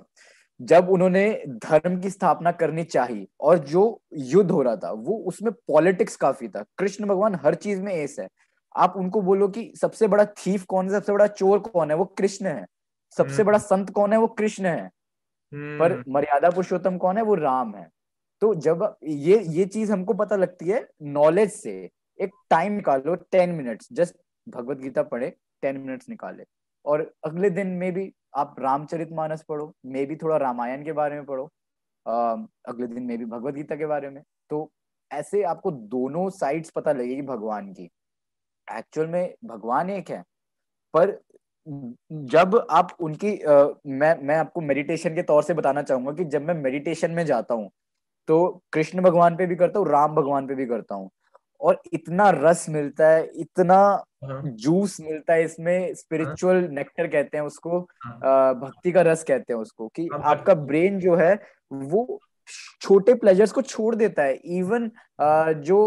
जब 0.59 0.89
उन्होंने 0.89 1.29
धर्म 1.47 1.99
की 2.01 2.09
स्थापना 2.09 2.51
करनी 2.51 2.83
चाहिए 2.83 3.27
और 3.41 3.59
जो 3.59 4.01
युद्ध 4.13 4.51
हो 4.51 4.61
रहा 4.61 4.75
था 4.75 4.91
वो 4.91 5.17
उसमें 5.27 5.51
पॉलिटिक्स 5.67 6.15
काफ़ी 6.15 6.47
था। 6.47 6.63
कृष्ण 6.77 7.05
भगवान 7.05 7.35
हर 7.45 7.55
चीज़ 7.55 7.81
में 7.81 7.93
एस 7.93 8.15
है। 8.19 8.27
आप 8.75 8.93
उनको 8.97 9.21
बोलो 9.21 9.47
कि 9.47 9.71
सबसे 9.81 10.07
बड़ा 10.07 10.25
थीफ 10.25 10.65
कौन 10.65 10.85
है 10.85 10.91
सबसे 10.91 11.13
बड़ा 11.13 11.27
चोर 11.27 11.59
कौन 11.59 11.91
है 11.91 11.97
वो 11.97 12.05
कृष्ण 12.05 12.47
है। 12.47 12.65
सबसे 13.17 13.33
हम्म। 13.33 13.45
बड़ा 13.45 13.57
संत 13.57 13.89
कौन 13.89 14.13
है 14.13 14.19
वो 14.19 14.27
कृष्ण 14.27 14.65
है। 14.65 14.89
पर 15.53 15.91
हम्म। 15.91 16.13
मर्यादा 16.13 16.49
पुरुषोत्तम 16.49 16.97
कौन 16.97 17.17
है 17.17 17.23
वो 17.23 17.35
राम 17.35 17.75
है। 17.75 17.87
तो 18.41 18.53
जब 18.55 18.95
ये 19.03 19.39
ये 19.47 19.65
चीज़ 19.65 19.91
हमको 19.91 20.13
पता 20.13 20.35
लगती 20.35 20.69
है 20.69 20.87
नॉलेज 21.01 21.51
से 21.53 21.71
एक 22.19 22.31
टाइम 22.49 22.73
निकालो 22.73 23.15
ten 23.15 23.49
minutes 23.49 23.87
just 23.91 24.15
Bhagavad 24.47 24.77
Gita 24.77 25.03
पढ़े 25.03 25.29
टेन 25.61 25.77
मिनट्स 25.77 26.09
निकाले। 26.09 26.43
और 26.85 27.11
अगले 27.25 27.49
दिन 27.51 27.67
में 27.77 27.91
भी 27.93 28.11
आप 28.37 28.55
रामचरित 28.59 29.11
मानस 29.13 29.43
पढ़ो 29.49 29.71
मे 29.87 30.05
भी 30.05 30.15
थोड़ा 30.15 30.37
रामायण 30.37 30.83
के 30.85 30.91
बारे 30.93 31.15
में 31.15 31.25
पढ़ो 31.25 31.49
अगले 32.05 32.87
दिन 32.87 33.03
में 33.03 33.17
भी 33.17 33.25
भगवत 33.25 33.53
गीता 33.53 33.75
के 33.75 33.85
बारे 33.85 34.09
में। 34.09 34.21
तो 34.49 34.69
ऐसे 35.11 35.43
आपको 35.45 35.71
दोनों 35.71 36.29
साइड्स 36.31 36.69
पता 36.71 36.91
लगेगी 36.91 37.21
भगवान 37.23 37.71
की। 37.73 37.89
एक्चुअल 38.67 39.07
में 39.07 39.33
भगवान 39.45 39.89
एक 39.89 40.09
है 40.09 40.23
पर 40.93 41.19
जब 41.67 42.55
आप 42.71 42.95
उनकी 43.01 43.37
आ, 43.37 43.67
मैं 43.87 44.15
मैं 44.23 44.35
आपको 44.37 44.61
मेडिटेशन 44.61 45.15
के 45.15 45.23
तौर 45.23 45.43
से 45.43 45.53
बताना 45.53 45.81
चाहूँगा 45.81 46.11
कि 46.13 46.25
जब 46.25 46.41
मैं 46.43 46.53
मेडिटेशन 46.55 47.11
में 47.11 47.25
जाता 47.25 47.53
हूँ 47.53 47.69
तो 48.27 48.61
कृष्ण 48.73 49.01
भगवान 49.01 49.35
पे 49.35 49.45
भी 49.47 49.55
करता 49.55 49.79
हूँ 49.79 49.87
राम 49.89 50.15
भगवान 50.15 50.47
पे 50.47 50.55
भी 50.55 50.65
करता 50.67 50.95
हूँ। 50.95 51.09
और 51.61 51.81
इतना 51.93 52.29
रस 52.35 52.65
मिलता 52.69 53.07
है 53.07 53.23
इतना 53.35 53.77
हाँ। 54.23 54.41
जूस 54.45 54.99
मिलता 55.01 55.33
है 55.33 55.43
इसमें 55.43 55.93
स्पिरिचुअल 55.95 56.55
हाँ। 56.55 56.69
नेक्टर 56.69 57.07
कहते 57.07 57.37
हैं 57.37 57.43
उसको 57.43 57.79
हाँ। 58.03 58.53
भक्ति 58.55 58.91
का 58.91 59.01
रस 59.01 59.23
कहते 59.23 59.53
हैं 59.53 59.59
उसको 59.59 59.87
कि 59.87 60.07
आपका 60.15 60.53
ब्रेन 60.63 60.99
जो 60.99 61.15
है 61.15 61.33
वो 61.71 62.19
छोटे 62.81 63.13
प्लेजर्स 63.13 63.51
को 63.51 63.61
छोड़ 63.61 63.95
देता 63.95 64.23
है 64.23 64.39
इवन 64.53 64.89
जो 65.63 65.79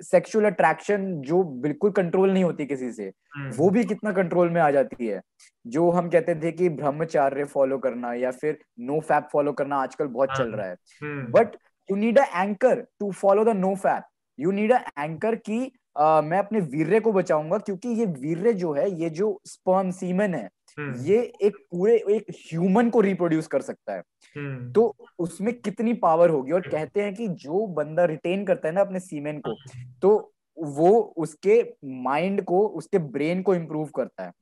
सेक्सुअल 0.00 0.44
अट्रैक्शन 0.44 1.06
जो 1.22 1.42
बिल्कुल 1.62 1.90
कंट्रोल 1.90 2.30
नहीं 2.32 2.44
होती 2.44 2.66
किसी 2.66 2.90
से 2.92 3.10
हम्म। 3.36 3.50
वो 3.56 3.68
भी 3.70 3.84
कितना 3.84 4.12
कंट्रोल 4.12 4.50
में 4.50 4.60
आ 4.60 4.70
जाती 4.70 5.06
है 5.06 5.20
जो 5.64 5.90
हम 5.90 6.08
कहते 6.10 6.34
थे 6.34 6.52
कि 6.52 6.68
ब्रह्मचार्य 6.68 7.44
फॉलो 7.46 7.78
करना 7.78 8.12
या 8.14 8.30
फिर 8.32 8.58
नो 8.80 9.00
फैप 9.00 9.28
फॉलो 9.32 9.52
करना 9.52 9.76
आजकल 9.78 10.06
बहुत 10.06 10.36
चल 10.36 10.50
हाँ। 10.50 10.56
रहा 10.56 10.66
है 10.66 11.24
but 11.30 11.56
you 11.88 11.96
need 11.96 12.18
a 12.18 12.24
anchor 12.34 12.80
to 13.00 13.10
follow 13.12 13.44
the 13.44 13.56
no 13.56 13.74
fap 13.74 14.04
you 14.40 14.50
need 14.50 14.72
a 14.72 14.80
anchor 14.98 15.34
की 15.34 15.72
अ, 15.96 16.20
मैं 16.20 16.38
अपने 16.38 16.60
वीर्य 16.60 17.00
को 17.00 17.12
बचाऊँगा 17.12 17.58
क्योंकि 17.58 17.88
ये 17.88 18.06
वीर्य 18.06 18.52
जो 18.52 18.72
है 18.72 18.90
ये 19.00 19.10
जो 19.10 19.40
स्पर्म 19.46 19.90
सीमन 19.90 20.34
है 20.34 20.48
हम्म, 20.78 20.94
ये 21.04 21.32
एक 21.42 21.56
पूरे 21.70 21.96
एक 21.96 22.26
ह्यूमन 22.30 22.90
को 22.90 23.00
रिप्रोड्यूस 23.00 23.46
कर 23.46 23.60
सकता 23.60 23.92
है। 23.92 24.02
हम्म, 24.36 24.72
तो 24.72 24.94
उसमें 25.18 25.52
कितनी 25.54 25.94
पावर 25.94 26.30
होगी? 26.30 26.52
और 26.52 26.60
कहते 26.60 27.02
हैं 27.02 27.14
कि 27.14 27.28
जो 27.28 27.66
बंदा 27.66 28.04
रिटेन 28.04 28.44
करता 28.44 28.68
है 28.68 28.74
ना 28.74 28.80
अपने 28.80 29.00
सीमेन 29.00 29.40
को 29.40 29.54
तो 30.02 30.32
वो 30.58 30.90
उसके 31.16 31.62
माइंड 31.84 32.42
को 32.42 32.66
उसके 32.68 32.98
ब्रेन 32.98 33.42
को 33.42 33.54
इम्प्रूव 33.54 33.86
करता 33.86 34.24
है। 34.24 34.32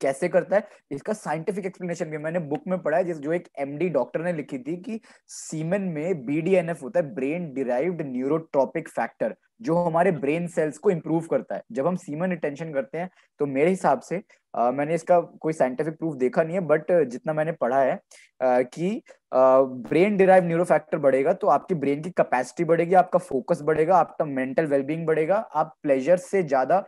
कैसे 0.00 0.28
करता 0.28 0.56
है 0.56 0.68
इसका 0.90 1.12
साइंटिफिक 1.14 1.66
एक्सप्लेनेशन 1.66 2.10
भी 2.10 2.18
मैंने 2.18 2.38
बुक 2.46 2.62
में 2.68 2.78
पढ़ा 2.82 2.98
है 2.98 3.04
जिस 3.04 3.18
जो 3.18 3.32
एक 3.32 3.48
एमडी 3.58 3.88
डॉक्टर 3.90 4.20
ने 4.20 4.32
लिखी 4.32 4.58
थी 4.60 4.76
कि 4.78 5.00
सीमेन 5.30 5.82
में 5.90 6.24
बीडीएनएफ 6.26 6.82
होता 6.82 7.00
है 7.00 7.14
ब्रेन 7.14 7.52
डिराइव्ड 7.54 8.02
न्यूरोट्रॉपिक 8.06 8.88
फैक्टर 8.90 9.34
जो 9.62 9.74
हमारे 9.76 10.10
ब्रेन 10.14 10.46
सेल्स 10.48 10.78
को 10.78 10.90
इम्प्रूव 10.90 11.26
करता 11.26 11.54
है। 11.54 11.62
जब 11.72 11.86
हम 11.86 11.96
सीमन 11.96 12.30
रिटेंशन 12.30 12.72
करते 12.72 12.98
हैं 12.98 13.10
तो 13.40 13.46
मेरे 13.46 13.70
हिसाब 13.70 14.00
से 14.00 14.22
अ, 14.54 14.70
मैंने 14.70 14.94
इसका 14.94 15.20
कोई 15.40 15.52
साइंटिफिक 15.52 15.98
प्रूफ 15.98 16.14
देखा 16.16 16.42
नहीं 16.42 16.54
है 16.54 16.60
बट 16.66 16.92
जितना 17.10 17.32
मैंने 17.32 17.52
पढ़ा 17.54 17.80
है 17.82 17.94
अ, 17.94 18.62
कि 18.64 19.02
ब्रेन 19.34 20.16
डिराइव 20.16 20.44
न्यूरो 20.44 20.64
फैक्टर 20.64 20.98
बढ़ेगा 20.98 21.32
तो 21.34 21.46
आपकी 21.48 21.74
ब्रेन 21.74 22.02
की 22.02 22.10
कैपेसिटी 22.10 22.64
बढ़ेगी 22.64 22.94
आपका 22.94 23.18
फोकस 23.20 23.60
बढ़ेगा 23.62 23.96
आपका 23.96 24.24
मेंटल 24.24 24.66
वेलबींग 24.66 25.06
बढ़ेगा 25.06 25.36
आप 25.54 25.74
प्लेजर 25.82 26.16
से 26.18 26.42
ज़्यादा 26.42 26.84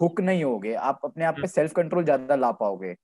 हुक 0.00 0.20
नहीं 0.20 0.44
होगे। 0.44 0.74
आप 0.74 1.00
अपने 1.04 1.24
आप 1.24 1.38
पे 1.42 1.46
सेल्फ 1.48 1.72
कंट्रोल 1.72 2.04
ज़्यादा 2.04 2.36
ला 2.36 2.50
पाओगे। 2.54 2.94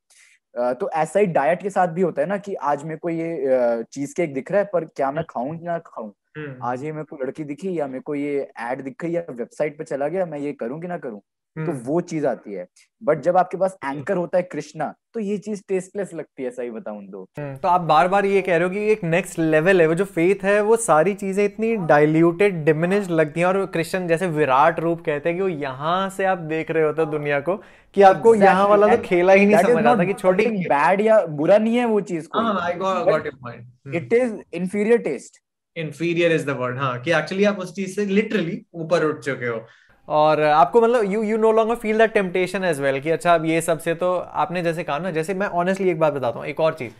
तो 0.74 0.90
ऐसा 0.92 1.20
ही 1.20 1.26
डाइट 1.28 1.62
के 1.62 1.70
साथ 1.70 1.88
भी 1.88 2.02
होता 2.02 2.22
है 2.22 2.28
ना 2.28 2.36
कि 2.38 2.54
आज 2.64 2.84
मेरे 2.84 2.98
को 2.98 3.10
ये 3.10 3.84
चीज़ 3.92 4.14
केक 4.16 4.34
दिख 4.34 4.50
रहा 4.52 4.60
है 4.60 4.68
पर 4.72 4.84
क्या 4.86 5.10
मैं 5.12 5.24
खाऊं 5.30 5.56
कि 5.58 5.64
ना 5.64 5.78
खाऊं? 5.80 6.12
हम्म, 6.36 6.54
आज 6.62 6.84
ये 6.84 6.92
मेरे 6.92 7.04
को 7.06 7.16
लड़की 7.16 7.44
दिखी 7.44 7.78
या 7.78 7.86
मेरे 7.88 8.00
को 8.02 8.14
ये 8.14 8.40
एड 8.62 8.82
दिख 8.82 8.96
गई 9.02 9.10
या 9.12 9.22
वेबसाइट 9.30 9.78
पे 9.78 9.84
चला 9.84 10.08
गया 10.08 10.26
मैं 10.26 10.38
ये 10.38 10.52
करूँ 10.54 10.80
कि 10.80 10.88
ना 10.88 10.98
करूँ? 10.98 11.22
तो 11.56 11.60
हम्म, 11.62 11.72
वो 11.76 12.00
चीज़ 12.00 12.26
आती 12.26 12.52
है। 12.52 12.66
बट 13.02 13.20
जब 13.20 13.36
आपके 13.36 13.56
पास 13.56 13.76
एंकर 13.84 14.16
होता 14.16 14.38
है 14.38 14.42
कृष्णा 14.42 14.92
तो 15.14 15.20
ये 15.20 15.36
चीज़ 15.38 15.62
टेस्टलेस 15.68 16.12
लगती 16.14 16.42
है 16.42 16.50
सही 16.50 16.70
बताऊँ 16.70 17.06
तो। 17.06 17.22
हम्म, 17.38 17.56
तो 17.56 17.68
आप 17.68 17.80
बार 17.80 18.08
बार 18.08 18.26
ये 18.26 18.40
कह 18.42 18.56
रहे 18.56 18.68
हो 18.68 18.74
कि 18.74 18.80
एक 18.92 19.02
नेक्स्ट 19.04 19.38
लेवल 19.38 19.80
है 19.80 19.86
वो 19.86 19.94
जो 19.94 20.04
फेथ 20.04 20.44
है 20.44 20.60
वो 20.60 20.76
सारी 20.76 21.14
चीज़ें 21.14 21.44
इतनी 21.44 21.74
डाइल्यूटेड 21.88 22.64
डिमिनिश 22.64 23.10
लगती 23.10 23.40
हैं 23.40 23.46
और 23.46 23.64
कृष्ण 23.66 24.06
जैसे 24.08 24.26
विराट 24.28 24.80
रूप 24.80 25.00
कहते 25.00 25.28
हैं 25.28 25.36
कि 25.38 25.42
वो 25.42 25.48
यहाँ 25.48 26.08
से 26.10 26.24
आप 26.24 26.38
देख 26.54 26.70
रहे 26.70 26.84
होते 26.84 27.02
हो 27.02 27.10
दुनिया 27.10 27.40
को 27.40 27.56
कि 27.56 28.02
आपको 28.02 28.28
exactly. 28.28 28.44
यहाँ 28.44 28.68
वाला 28.68 28.96
तो 28.96 29.02
खेला 29.02 29.32
ही 29.32 29.46
नहीं 29.46 29.62
समझ 29.64 29.86
आता 29.86 30.04
कि 30.04 30.12
छोटी 30.12 30.46
बैड 30.68 31.00
या 31.00 31.24
बुरा 31.26 31.58
नहीं 31.58 31.76
है 31.76 31.84
वो 31.84 32.00
चीज़ 32.00 32.28
को 32.28 32.48
I 32.60 32.74
got 32.74 33.04
got 33.04 33.26
your 33.26 33.38
point 33.42 33.94
it 33.94 34.12
is 34.12 34.34
inferior 34.54 34.98
test 35.02 35.40
inferior 35.76 36.32
is 36.32 36.46
the 36.46 36.50
word 36.50 36.78
हाँ 36.78 36.98
कि 37.02 37.12
एक्चुअली 37.12 37.44
आप 37.44 37.58
उस 37.58 37.74
चीज़ 37.74 37.94
से 37.96 38.04
लिटरली 38.06 38.60
ऊपर 38.74 39.04
उठ 39.04 39.18
चुके 39.18 39.46
हो। 39.46 39.64
और 40.08 40.40
आपको 40.42 40.80
मतलब 40.80 41.12
you 41.12 41.22
you 41.22 41.36
no 41.38 41.52
longer 41.52 41.74
feel 41.76 41.98
that 41.98 42.12
temptation 42.14 42.64
as 42.64 42.80
well 42.80 43.00
कि 43.00 43.10
अच्छा 43.10 43.34
अब 43.34 43.44
ये 43.46 43.60
सबसे 43.60 43.94
तो 43.94 44.14
आपने 44.14 44.62
जैसे 44.62 44.84
कहा 44.84 44.98
ना, 44.98 45.10
जैसे 45.10 45.34
मैं 45.34 45.46
ऑनेस्टली 45.46 45.90
एक 45.90 45.98
बात 46.00 46.12
बताता 46.12 46.38
हूँ, 46.38 46.46
एक 46.46 46.60
और 46.60 46.74
चीज़। 46.74 46.92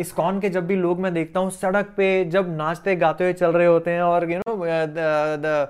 इस 0.00 0.12
कॉन 0.12 0.38
के 0.40 0.48
जब 0.48 0.66
भी 0.66 0.76
लोग 0.76 1.00
मैं 1.00 1.12
देखता 1.14 1.40
हूँ, 1.40 1.50
सड़क 1.50 1.92
पे 1.96 2.24
जब 2.26 2.56
नाचते 2.56 2.94
गाते 2.96 3.24
हुए 3.24 3.32
चल 3.32 3.52
रहे 3.52 3.66
होते 3.66 3.90
हैं 3.90 4.02
और 4.02 4.30
यू 4.32 4.38
नो 4.38 4.56
द 4.56 5.68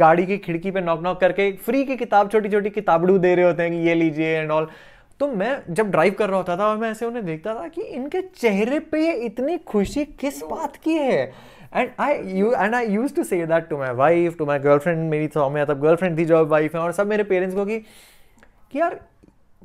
गाड़ी 0.00 0.26
की 0.26 0.36
खिड़की 0.38 0.70
पे 0.70 0.80
नॉक 0.80 1.00
नॉक 1.02 1.20
करके 1.20 1.50
फ्री 1.64 1.84
की 1.84 1.96
किताब 1.96 2.30
छोटी 2.30 2.48
छोटी 2.48 2.70
किताबड़ू 2.70 3.18
दे 3.18 3.34
रहे 3.34 3.44
होते 3.44 3.62
हैं 3.62 3.72
कि 3.72 3.88
ये 3.88 3.94
लीजिए 3.94 4.36
एंड 4.38 4.50
ऑल 4.50 4.68
तो 5.20 5.28
मैं 5.28 5.62
जब 5.70 5.90
ड्राइव 5.90 6.14
कर 6.18 6.28
रहा 6.28 6.36
होता 6.36 6.56
था 6.56 6.66
और 6.66 6.76
मैं 6.76 6.90
ऐसे 6.90 7.06
उन्हें 7.06 7.24
देखता 7.24 7.54
था 7.54 7.68
कि 7.68 7.82
इनके 7.82 8.20
चेहरे 8.22 8.78
पे 8.80 9.06
ये 9.06 9.12
इतनी 9.12 9.58
खुशी 9.58 10.04
किस 10.04 10.42
बात 10.42 10.76
की 10.76 10.92
है? 10.92 11.32
And 11.74 11.90
I 11.98 12.18
you 12.24 12.52
and 12.52 12.74
I 12.74 12.86
use 12.86 13.14
to 13.14 13.24
say 13.24 13.46
that 13.46 13.68
to 13.68 13.78
my 13.78 13.90
wife 13.90 14.36
to 14.38 14.46
my 14.46 14.58
girlfriend 14.58 15.10
मेरी 15.10 15.26
तो 15.26 15.50
मैं 15.50 15.66
तब 15.66 15.80
गर्लफ्रेंड 15.80 16.18
थी 16.18 16.24
जो 16.24 16.36
अब 16.36 16.48
वाइफ 16.48 16.74
है 16.74 16.80
और 16.80 16.92
सब 16.92 17.06
मेरे 17.06 17.24
पेरेंट्स 17.24 17.56
को 17.56 17.66
कि 17.66 17.78
कि 18.72 18.78
यार 18.78 19.00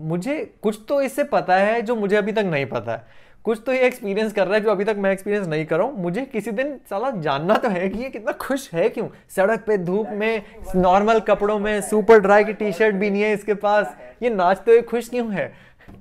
मुझे 0.02 0.54
कुछ 0.62 0.80
तो 0.90 1.02
इससे 1.02 1.24
पता 1.24 1.56
है 1.56 1.82
जो 1.82 1.96
मुझे 1.96 2.16
अभी 2.16 2.32
तक 2.32 2.44
नहीं 2.46 2.66
पता 2.66 2.92
है। 2.92 3.25
कुछ 3.46 3.62
तो 3.66 3.74
ये 3.74 3.80
एक्सपीरियंस 3.86 4.34
कर 4.34 4.48
रहा 4.48 4.56
है 4.56 4.62
जो 4.62 4.72
अभी 4.72 4.84
तक 4.84 4.96
मैं 4.98 5.12
एक्सपीरियंस 5.12 5.48
नहीं 5.48 5.66
कर 5.66 5.78
रहा 5.78 5.88
हूँ। 5.88 6.02
मुझे 6.02 6.22
किसी 6.26 6.52
दिन 6.52 6.78
साला 6.90 7.10
जानना 7.22 7.56
तो 7.56 7.70
है 7.70 7.90
कि 7.90 8.00
ये 8.00 8.10
कितना 8.10 8.32
खुश 8.42 8.70
है 8.74 8.88
क्यों? 8.90 9.08
सड़क 9.36 9.64
पे 9.68 9.78
धूप 9.80 10.08
में 10.12 10.44
नॉर्मल 10.76 11.20
कपड़ों 11.28 11.60
में 11.60 11.80
सुपर 11.82 12.20
ड्राई 12.20 12.44
की 12.44 12.54
टी 12.54 12.72
शर्ट 12.74 12.96
भी 12.96 13.10
नहीं 13.10 13.22
है 13.22 13.34
इसके 13.34 13.54
पास। 13.56 13.96
ये 14.24 14.30
नाचते 14.32 14.72
हुए 14.72 14.82
खुश 14.84 15.10
क्यों 15.10 15.32
है? 15.34 15.48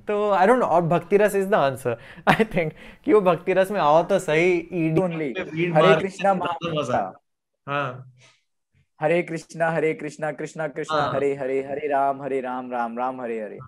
तो 0.09 0.30
आई 0.30 0.47
डोंट 0.47 0.59
नो 0.59 0.66
और 0.66 0.82
bhakti 0.84 1.16
rasa 1.16 1.34
is 1.36 1.49
the 1.49 1.55
answer 1.55 1.97
I 2.28 2.45
think 2.55 2.72
कि 3.05 3.12
वो 3.12 3.20
भक्ति 3.22 3.53
रस 3.53 3.70
में 3.70 3.80
आओ 3.80 4.03
तो 4.05 4.18
सही 4.20 4.53
ईडी 4.74 5.01
ओनली 5.03 5.32
हरे 5.74 5.95
कृष्णा 6.01 6.34
मज़ा। 6.34 7.01
हाँ। 7.66 8.12
हरे 9.01 9.22
कृष्णा 9.22 9.70
हरे 9.70 9.92
कृष्णा 9.95 10.30
कृष्णा 10.32 10.66
कृष्णा। 10.68 11.01
हरे 11.14 11.34
हरे 11.36 11.61
हरे 11.62 11.88
राम 11.88 12.22
हरे 12.22 12.40
राम 12.40 12.70
राम 12.72 12.99
राम 12.99 13.20
हरे 13.20 13.40
हरे 13.40 13.59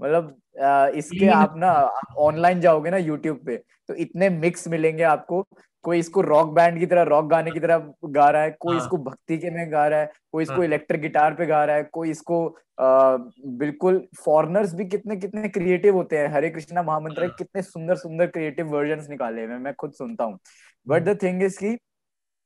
मतलब 0.00 0.94
इसके 0.96 1.26
आप 1.34 1.54
ना 1.56 1.72
ऑनलाइन 2.18 2.60
जाओगे 2.60 2.90
ना 2.90 2.96
यूट्यूब 2.98 3.40
पे 3.46 3.56
तो 3.88 3.94
इतने 3.96 4.28
मिक्स 4.30 4.68
मिलेंगे 4.68 5.02
आपको 5.04 5.46
कोई 5.84 5.98
इसको 5.98 6.20
रॉक 6.20 6.48
बैंड 6.54 6.78
की 6.78 6.86
तरह 6.86 7.02
रॉक 7.04 7.26
गाने 7.26 7.50
की 7.50 7.60
तरह 7.60 7.92
गा 8.06 8.28
रहा 8.30 8.42
है 8.42 8.50
कोई 8.50 8.74
हाँ। 8.74 8.82
इसको 8.82 8.96
भक्ति 9.00 9.36
के 9.38 9.50
में 9.50 9.72
गा 9.72 9.86
रहा 9.88 10.00
है 10.00 10.10
कोई 10.32 10.42
इसको 10.42 10.54
हाँ। 10.54 10.64
इलेक्ट्रिक 10.64 11.00
गिटार 11.00 11.34
पे 11.34 11.46
गा 11.46 11.64
रहा 11.64 11.76
है 11.76 11.82
कोई 11.92 12.10
इसको 12.10 12.46
आ, 12.80 13.16
बिल्कुल 13.58 14.06
फॉरनर्स 14.24 14.74
भी 14.74 14.84
कितने 14.86 15.16
कितने 15.16 15.48
क्रिएटिव 15.48 15.94
होते 15.94 16.18
हैं 16.18 16.28
हरे 16.28 16.50
कृष्णा 16.50 16.82
महामंत्र 16.82 17.24
हाँ। 17.24 17.34
कितने 17.38 17.62
सुंदर 17.62 17.96
सुंदर 17.96 18.26
क्रिएटिव 18.28 18.74
वर्जन 18.74 19.06
निकाले 19.10 19.44
हुए 19.44 19.58
मैं 19.58 19.74
खुद 19.74 19.92
सुनता 19.92 20.24
हूँ 20.24 20.38
बट 20.86 21.04
द 21.04 21.18
थिंग 21.22 21.42
इज़ 21.42 21.58
की 21.58 21.76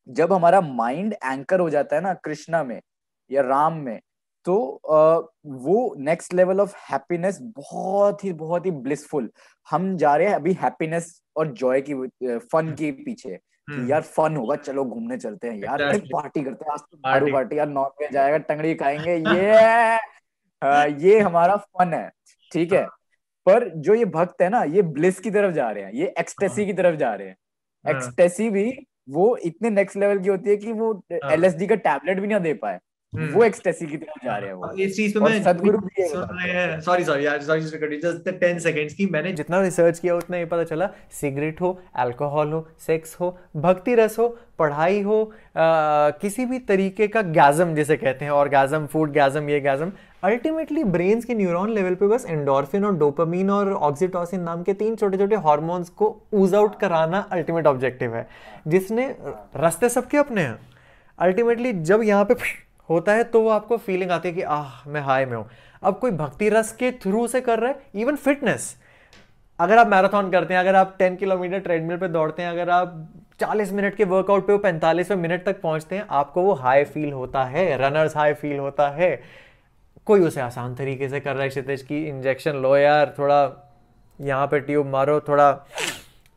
जब 0.09 0.33
हमारा 0.33 0.61
माइंड 0.61 1.15
एंकर 1.15 1.61
हो 1.61 1.71
जाता 1.71 1.97
है 1.97 2.03
ना 2.03 2.15
कृष्णा 2.25 2.63
में 2.65 2.81
या 3.31 3.43
राम 3.43 3.81
में 3.81 3.99
तो 4.45 4.55
वो 5.47 5.95
नेक्स्ट 5.99 6.35
लेवल 6.35 6.61
ऑफ़ 6.61 6.75
हैप्पीनेस 6.91 7.39
बहुत 7.43 8.25
ही 8.25 8.33
बहुत 8.33 8.67
ही 8.67 8.71
ब्लिसफुल 8.71 9.31
हम 9.71 9.97
जा 9.97 10.15
रहे 10.17 10.27
हैं 10.27 10.35
अभी 10.35 10.53
हैप्पीनेस 10.53 11.23
और 11.37 11.53
जॉय 11.53 11.81
की 11.81 11.95
फन 12.53 12.75
के 12.79 12.91
पीछे 12.93 13.31
हम्म, 13.69 13.89
यार 13.91 14.03
फन 14.03 14.37
होगा 14.37 14.57
चलो 14.57 14.85
घूमने 14.85 15.17
चलते 15.17 15.49
हैं 15.49 15.57
यार. 15.57 15.83
पार्टी 16.13 16.43
करते 16.43 16.65
हैं 16.65 16.73
आज 16.73 16.81
तो 16.81 16.97
दारू 16.97 17.33
पार्टी 17.33 17.59
यार 17.59 17.69
नॉन 17.69 17.91
वेज 18.01 18.17
आएगा 18.17 18.37
टंगड़ी 18.39 18.75
खाएँगे 18.75 19.17
ये 20.63 21.09
ये 21.09 21.19
हमारा 21.21 21.57
फन 21.57 21.95
है 21.95 22.09
ठीक 22.53 22.73
है? 22.73 22.87
पर 23.47 23.69
जो 23.77 23.95
ये 23.95 24.05
भक्त 24.05 24.43
है 24.43 24.49
ना 24.49 24.63
ये 24.65 24.83
ब्लिस 24.83 25.21
की 25.21 25.31
तरफ़ 25.31 25.55
जा 25.55 25.71
रहे 25.71 25.85
हैं 25.85 25.93
ये 25.93 26.15
एक्सटेसी 26.19 26.67
की 26.67 26.73
तरफ़ 26.73 26.97
जा 26.97 27.15
रहे 27.15 27.29
हैं। 27.29 27.37
हाँ। 27.85 27.95
एक्सटेसी 27.95 28.51
भी 28.51 28.71
वो 29.09 29.37
इतने 29.37 29.71
नेक्स्ट 29.71 29.97
लेवल 29.97 30.19
की 30.19 30.29
होती 30.29 30.51
है 30.51 30.57
कि 30.57 30.73
वो 30.73 30.93
हाँ। 31.13 31.31
एलएसडी 31.33 31.67
का 31.67 31.75
टैबलेट 31.75 32.21
भी 32.21 32.27
ना 32.27 32.39
दे 32.39 32.55
पाए। 32.55 32.75
हम्म। 32.75 32.90
वो 33.15 33.43
एक्सटेसी 33.45 33.87
की 33.87 33.97
तरफ़ 33.97 34.25
जा 34.25 34.37
रहे 34.37 34.49
हैं 34.49 34.55
वो। 34.55 34.71
इस 34.73 34.97
चीज़ 34.97 35.15
पे 35.15 35.21
मैं 35.21 35.43
सदगुरु 35.43 35.79
भी 35.79 36.03
ये 36.03 36.07
सुन 36.09 36.21
रहे 36.23 36.51
हैं। 36.53 36.81
सॉरी 36.81 37.05
सॉरी 37.05 37.27
यार 37.27 37.41
सॉरी 37.43 37.61
जस्ट 37.61 38.29
10 38.29 38.59
सेकंड्स 38.59 38.95
की 38.95 39.07
मैंने 39.07 39.33
जितना 39.33 39.61
रिसर्च 39.61 39.99
किया 39.99 40.15
उतना 40.17 40.37
ये 40.37 40.45
पता 40.45 40.65
चला 40.65 40.89
सिगरेट 41.21 41.61
हो 41.61 41.79
अल्कोहल 41.95 42.53
हो 42.53 42.69
सेक्स 42.87 43.17
हो 43.21 43.37
भक्ति 43.57 43.95
रस 43.95 44.19
हो 44.19 44.29
पढ़ाई 44.59 45.01
हो 45.01 45.23
आ, 45.23 46.11
किसी 46.11 46.45
भी 46.47 46.59
तरीके 46.59 47.09
का 47.09 47.23
गैजम 47.23 47.75
जिसे 47.75 47.97
कहते 47.97 48.25
हैं 48.25 48.33
ऑर्गेजम 48.33 48.87
फ़ूड 48.87 49.13
गैजम 49.13 49.49
ये 49.49 49.61
गैजम 49.61 49.93
अल्टीमेटली 50.23 50.85
ब्रेन्स 50.85 51.25
के 51.25 51.35
न्यूरॉन 51.35 51.71
लेवल 51.71 51.95
पे 51.95 52.07
बस 52.07 52.27
एंडोर्फिन 52.29 52.85
और 52.85 52.97
डोपामीन 52.97 53.51
और 53.51 53.73
ऑक्सीटोसिन 53.73 54.41
नाम 54.41 54.63
के 54.63 54.73
तीन 54.75 54.97
छोटे 54.97 55.19
छोटे 55.19 55.37
हॉर्मोन्स 55.37 55.89
को 55.89 56.17
ऊज 56.33 56.55
आउट 56.55 56.79
कराना 56.81 57.19
अल्टीमेट 57.33 57.67
ऑब्जेक्टिव 57.67 58.15
है। 58.15 58.27
जिसने 58.69 59.15
रास्ते 59.57 59.89
सबके 59.89 60.19
अपने 60.19 60.41
हैं। 60.41 60.59
अल्टीमेटली 61.19 61.73
जब 61.73 62.03
यहाँ 62.03 62.25
पे 62.25 62.35
होता 62.91 63.13
है 63.13 63.25
तो 63.25 63.41
वो 63.41 63.49
आपको 63.49 63.77
फीलिंग 63.77 64.11
आती 64.11 64.29
है 64.29 64.35
कि, 64.35 64.43
आह, 64.43 64.89
मैं 64.89 65.01
हाई 65.01 65.25
में 65.25 65.37
हूँ। 65.37 65.49
अब 65.83 65.99
कोई 65.99 66.11
भक्ति 66.11 66.49
रस 66.49 66.73
के 66.73 66.93
थ्रू 66.93 67.27
से 67.27 67.41
कर 67.41 67.59
रहा 67.59 67.71
है 67.71 67.83
इवन 67.95 68.17
फिटनेस 68.17 68.77
अगर 69.61 69.79
आप 69.79 69.87
मैराथन 69.87 70.31
करते 70.31 70.55
हैं, 70.55 70.61
अगर 70.61 70.75
आप 70.75 70.97
10 70.99 71.17
किलोमीटर 71.17 71.59
ट्रेडमिल 71.59 71.97
पे 71.97 72.09
दौड़ते 72.09 72.43
हैं, 72.43 72.51
अगर 72.51 72.71
आप 72.71 73.09
40 73.41 73.73
मिनट 73.73 73.95
के 73.95 74.05
वर्कआउट 74.05 74.47
पे 74.47 74.53
वो 74.53 74.59
45वें 74.59 75.17
मिनट 75.17 75.45
तक 75.45 75.61
पहुँचते 75.61 75.97
हैं, 75.97 76.07
आपको 76.11 76.43
वो 76.43 76.53
हाई 76.53 76.85
फील 76.85 77.13
होता 77.13 77.45
है 77.45 77.77
रनर्स 77.77 78.17
हाई 78.17 78.33
फील 78.33 78.59
होता 78.59 78.89
है। 78.89 79.23
कोई 80.07 80.21
उसे 80.21 80.41
आसान 80.41 80.75
तरीके 80.75 81.09
से 81.09 81.21
कर 81.21 81.33
रहा 81.33 81.43
है, 81.43 81.49
क्षितिज 81.49 81.83
की 81.83 82.09
इंजेक्शन 82.09 82.57
लो 82.57 82.77
यार, 82.77 83.15
थोड़ा 83.19 83.71
यहाँ 84.21 84.47
पे 84.47 84.61
ट्यूब 84.61 84.87
मारो, 84.87 85.21
थोड़ा 85.21 85.67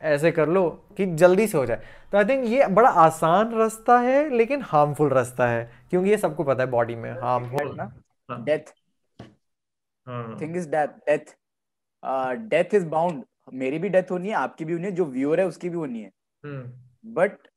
ऐसे 0.01 0.31
कर 0.31 0.47
लो 0.47 0.85
कि 0.97 1.05
जल्दी 1.05 1.47
से 1.47 1.57
हो 1.57 1.65
जाए। 1.65 1.81
तो 2.13 2.17
आई 2.17 2.25
थिंक 2.25 2.45
ये 2.45 2.65
बड़ा 2.67 2.89
आसान 2.89 3.53
रास्ता 3.55 3.97
है 3.99 4.29
लेकिन 4.29 4.61
हार्मफुल 4.61 5.09
रास्ता 5.09 5.47
है 5.47 5.61
क्योंकि 5.89 6.09
ये 6.09 6.17
सबको 6.17 6.43
पता 6.43 6.63
है 6.63 6.69
बॉडी 6.69 6.95
में 6.95 7.11
हार्मफुल 7.11 7.73
ना। 7.75 7.85
Death 8.31 8.73
thing 10.41 10.57
is 10.57 10.69
death 10.69 10.87
death 11.09 11.33
death 12.49 12.73
is 12.73 12.85
bound 12.85 13.23
मेरी 13.53 13.79
भी 13.79 13.89
डेथ 13.89 14.11
होनी 14.11 14.27
है 14.29 14.33
आपकी 14.33 14.65
भी 14.65 14.73
होनी 14.73 14.85
है 14.85 14.91
जो 14.91 15.05
व्यूअर 15.05 15.39
है 15.39 15.45
उसकी 15.47 15.69
भी 15.69 15.77
होनी 15.77 16.01
है। 16.01 16.11
हम्म। 16.43 17.13
बट 17.13 17.47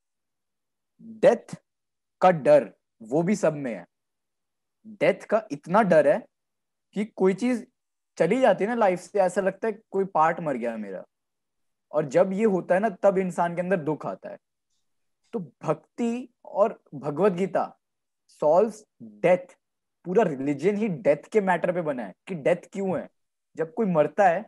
डेथ 1.01 1.55
का 2.21 2.31
डर 2.31 2.69
वो 3.01 3.21
भी 3.23 3.35
सब 3.35 3.53
में 3.53 3.73
है। 3.75 3.85
डेथ 4.87 5.25
का 5.25 5.41
इतना 5.51 5.81
डर 5.83 6.07
है 6.07 6.17
कि 6.95 7.05
कोई 7.05 7.33
चीज़ 7.33 7.63
चली 8.17 8.41
जाती 8.41 8.63
है 8.63 8.69
ना 8.69 8.75
लाइफ 8.75 8.99
से 8.99 9.19
ऐसा 9.19 9.41
लगता 9.41 9.67
है 9.67 9.79
कोई 9.91 10.05
पार्ट 10.05 10.39
मर 10.39 10.57
गया 10.57 10.75
मेरा। 10.77 11.03
और 11.91 12.05
जब 12.05 12.33
ये 12.33 12.45
होता 12.45 12.75
है 12.75 12.81
ना 12.81 12.89
तब 13.03 13.17
इंसान 13.17 13.55
के 13.55 13.61
अंदर 13.61 13.77
दुख 13.77 14.05
आता 14.05 14.29
है। 14.29 14.37
तो 15.33 15.39
भक्ति 15.63 16.29
और 16.45 16.79
भगवत 16.95 17.31
गीता 17.33 17.65
सॉल्व 18.41 18.73
डेथ 19.23 19.55
पूरा 20.05 20.23
रिलीजन 20.23 20.75
ही 20.77 20.87
डेथ 20.87 21.29
के 21.31 21.41
मैटर 21.41 21.71
पे 21.71 21.81
बना 21.81 22.03
है 22.03 22.13
कि 22.27 22.35
डेथ 22.35 22.69
क्यों 22.73 22.97
है? 22.99 23.07
जब 23.57 23.73
कोई 23.73 23.85
मरता 23.87 24.27
है 24.27 24.45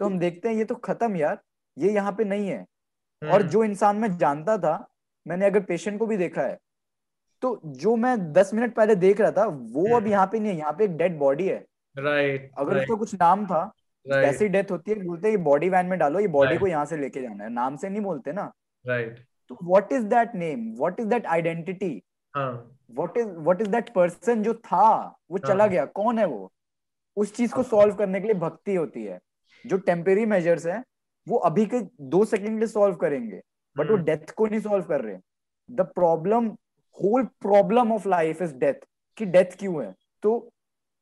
तो 0.00 0.06
हम 0.06 0.18
देखते 0.18 0.48
हैं 0.48 0.56
ये 0.56 0.64
तो 0.64 0.74
खत्म 0.76 1.16
यार 1.16 1.38
ये 1.76 1.92
यहाँ 1.92 2.12
पे 2.12 2.24
नहीं 2.24 2.48
है। 2.48 2.58
और 3.22 3.40
हम्म, 3.40 3.48
जो 3.48 3.64
इंसान 3.64 3.96
मैं 3.96 4.16
जानता 4.18 4.56
था 4.58 4.76
मैंने 5.26 5.46
अगर 5.46 5.60
पेशेंट 5.62 5.98
को 5.98 6.06
भी 6.06 6.16
देखा 6.16 6.42
है 6.42 6.58
तो 7.42 7.60
जो 7.64 7.94
मैं 7.96 8.16
दस 8.32 8.52
मिनट 8.54 8.74
पहले 8.74 8.94
देख 8.96 9.20
रहा 9.20 9.30
था 9.32 9.44
वो 9.46 9.96
अब 9.96 10.06
यहाँ 10.06 10.26
पे 10.26 10.38
नहीं 10.38 10.52
है 10.52 10.58
यहाँ 10.58 10.72
पे 10.72 10.84
एक 10.84 10.96
डेड 10.96 11.18
बॉडी 11.18 11.48
है। 11.48 11.64
राइट 11.96 12.50
अगर 12.58 12.76
उसका 12.76 12.94
कुछ 12.94 13.14
नाम 13.14 13.44
था 13.46 13.70
जैसे 14.06 14.48
डेथ 14.48 14.70
होती 14.70 14.90
है 14.90 15.04
बोलते 15.04 15.28
हैं 15.28 15.36
ये 15.36 15.42
बॉडी 15.44 15.68
वैन 15.68 15.86
में 15.86 15.98
डालो 15.98 16.20
ये 16.20 16.28
बॉडी 16.28 16.56
को 16.58 16.66
यहाँ 16.66 16.84
से 16.86 16.96
लेके 16.96 17.22
जाना 17.22 17.44
है। 17.44 17.50
नाम 17.50 17.76
से 17.76 17.88
नहीं 17.88 18.02
बोलते 18.02 18.32
ना। 18.32 18.50
राइट 18.84 19.18
तो 19.50 19.58
what 19.62 19.92
is 19.92 20.04
that 20.04 20.34
name 20.34 20.72
what 20.78 21.00
is 21.00 21.06
that 21.08 21.26
identity 21.26 22.02
हाँ। 22.34 22.50
What 22.90 23.16
is 23.16 23.28
what 23.28 23.60
is 23.60 23.68
that 23.68 23.92
person 23.94 24.42
जो 24.42 24.54
था? 24.54 24.88
वो 25.30 25.36
हाँ. 25.36 25.48
चला 25.48 25.64
हाँ। 25.64 25.70
गया। 25.70 25.84
कौन 25.84 26.18
है 26.18 26.24
वो? 26.26 26.50
उस 27.16 27.34
चीज़ 27.36 27.52
को 27.52 27.60
हाँ। 27.62 27.68
सॉल्व 27.70 27.94
करने 27.94 28.20
के 28.20 28.26
लिए 28.26 28.34
भक्ति 28.40 28.74
होती 28.74 29.04
है। 29.04 29.18
जो 29.64 29.78
टेम्परेरी 29.78 30.26
मेजर्स 30.26 30.66
है 30.66 30.82
वो 31.26 31.36
अभी 31.38 31.64
के 31.66 31.80
दो 32.10 32.24
सेकंड 32.24 32.48
के 32.48 32.58
लिए 32.58 32.66
सॉल्व 32.66 32.94
करेंगे 32.96 33.40
बट 33.76 33.90
वो 33.90 33.94
हम्म, 33.94 34.04
डेथ 34.04 34.30
को 34.36 34.46
नहीं 34.46 34.60
सॉल्व 34.60 34.84
कर 34.84 35.00
रहे। 35.00 35.16
The 35.68 35.80
problem 35.94 36.46
whole 36.98 37.24
problem 37.40 37.92
of 37.92 38.08
life 38.08 38.42
is 38.42 38.54
death 38.54 38.86
कि 39.18 39.26
डेथ 39.26 39.58
क्यों 39.58 39.84
है? 39.84 39.94
तो 40.22 40.50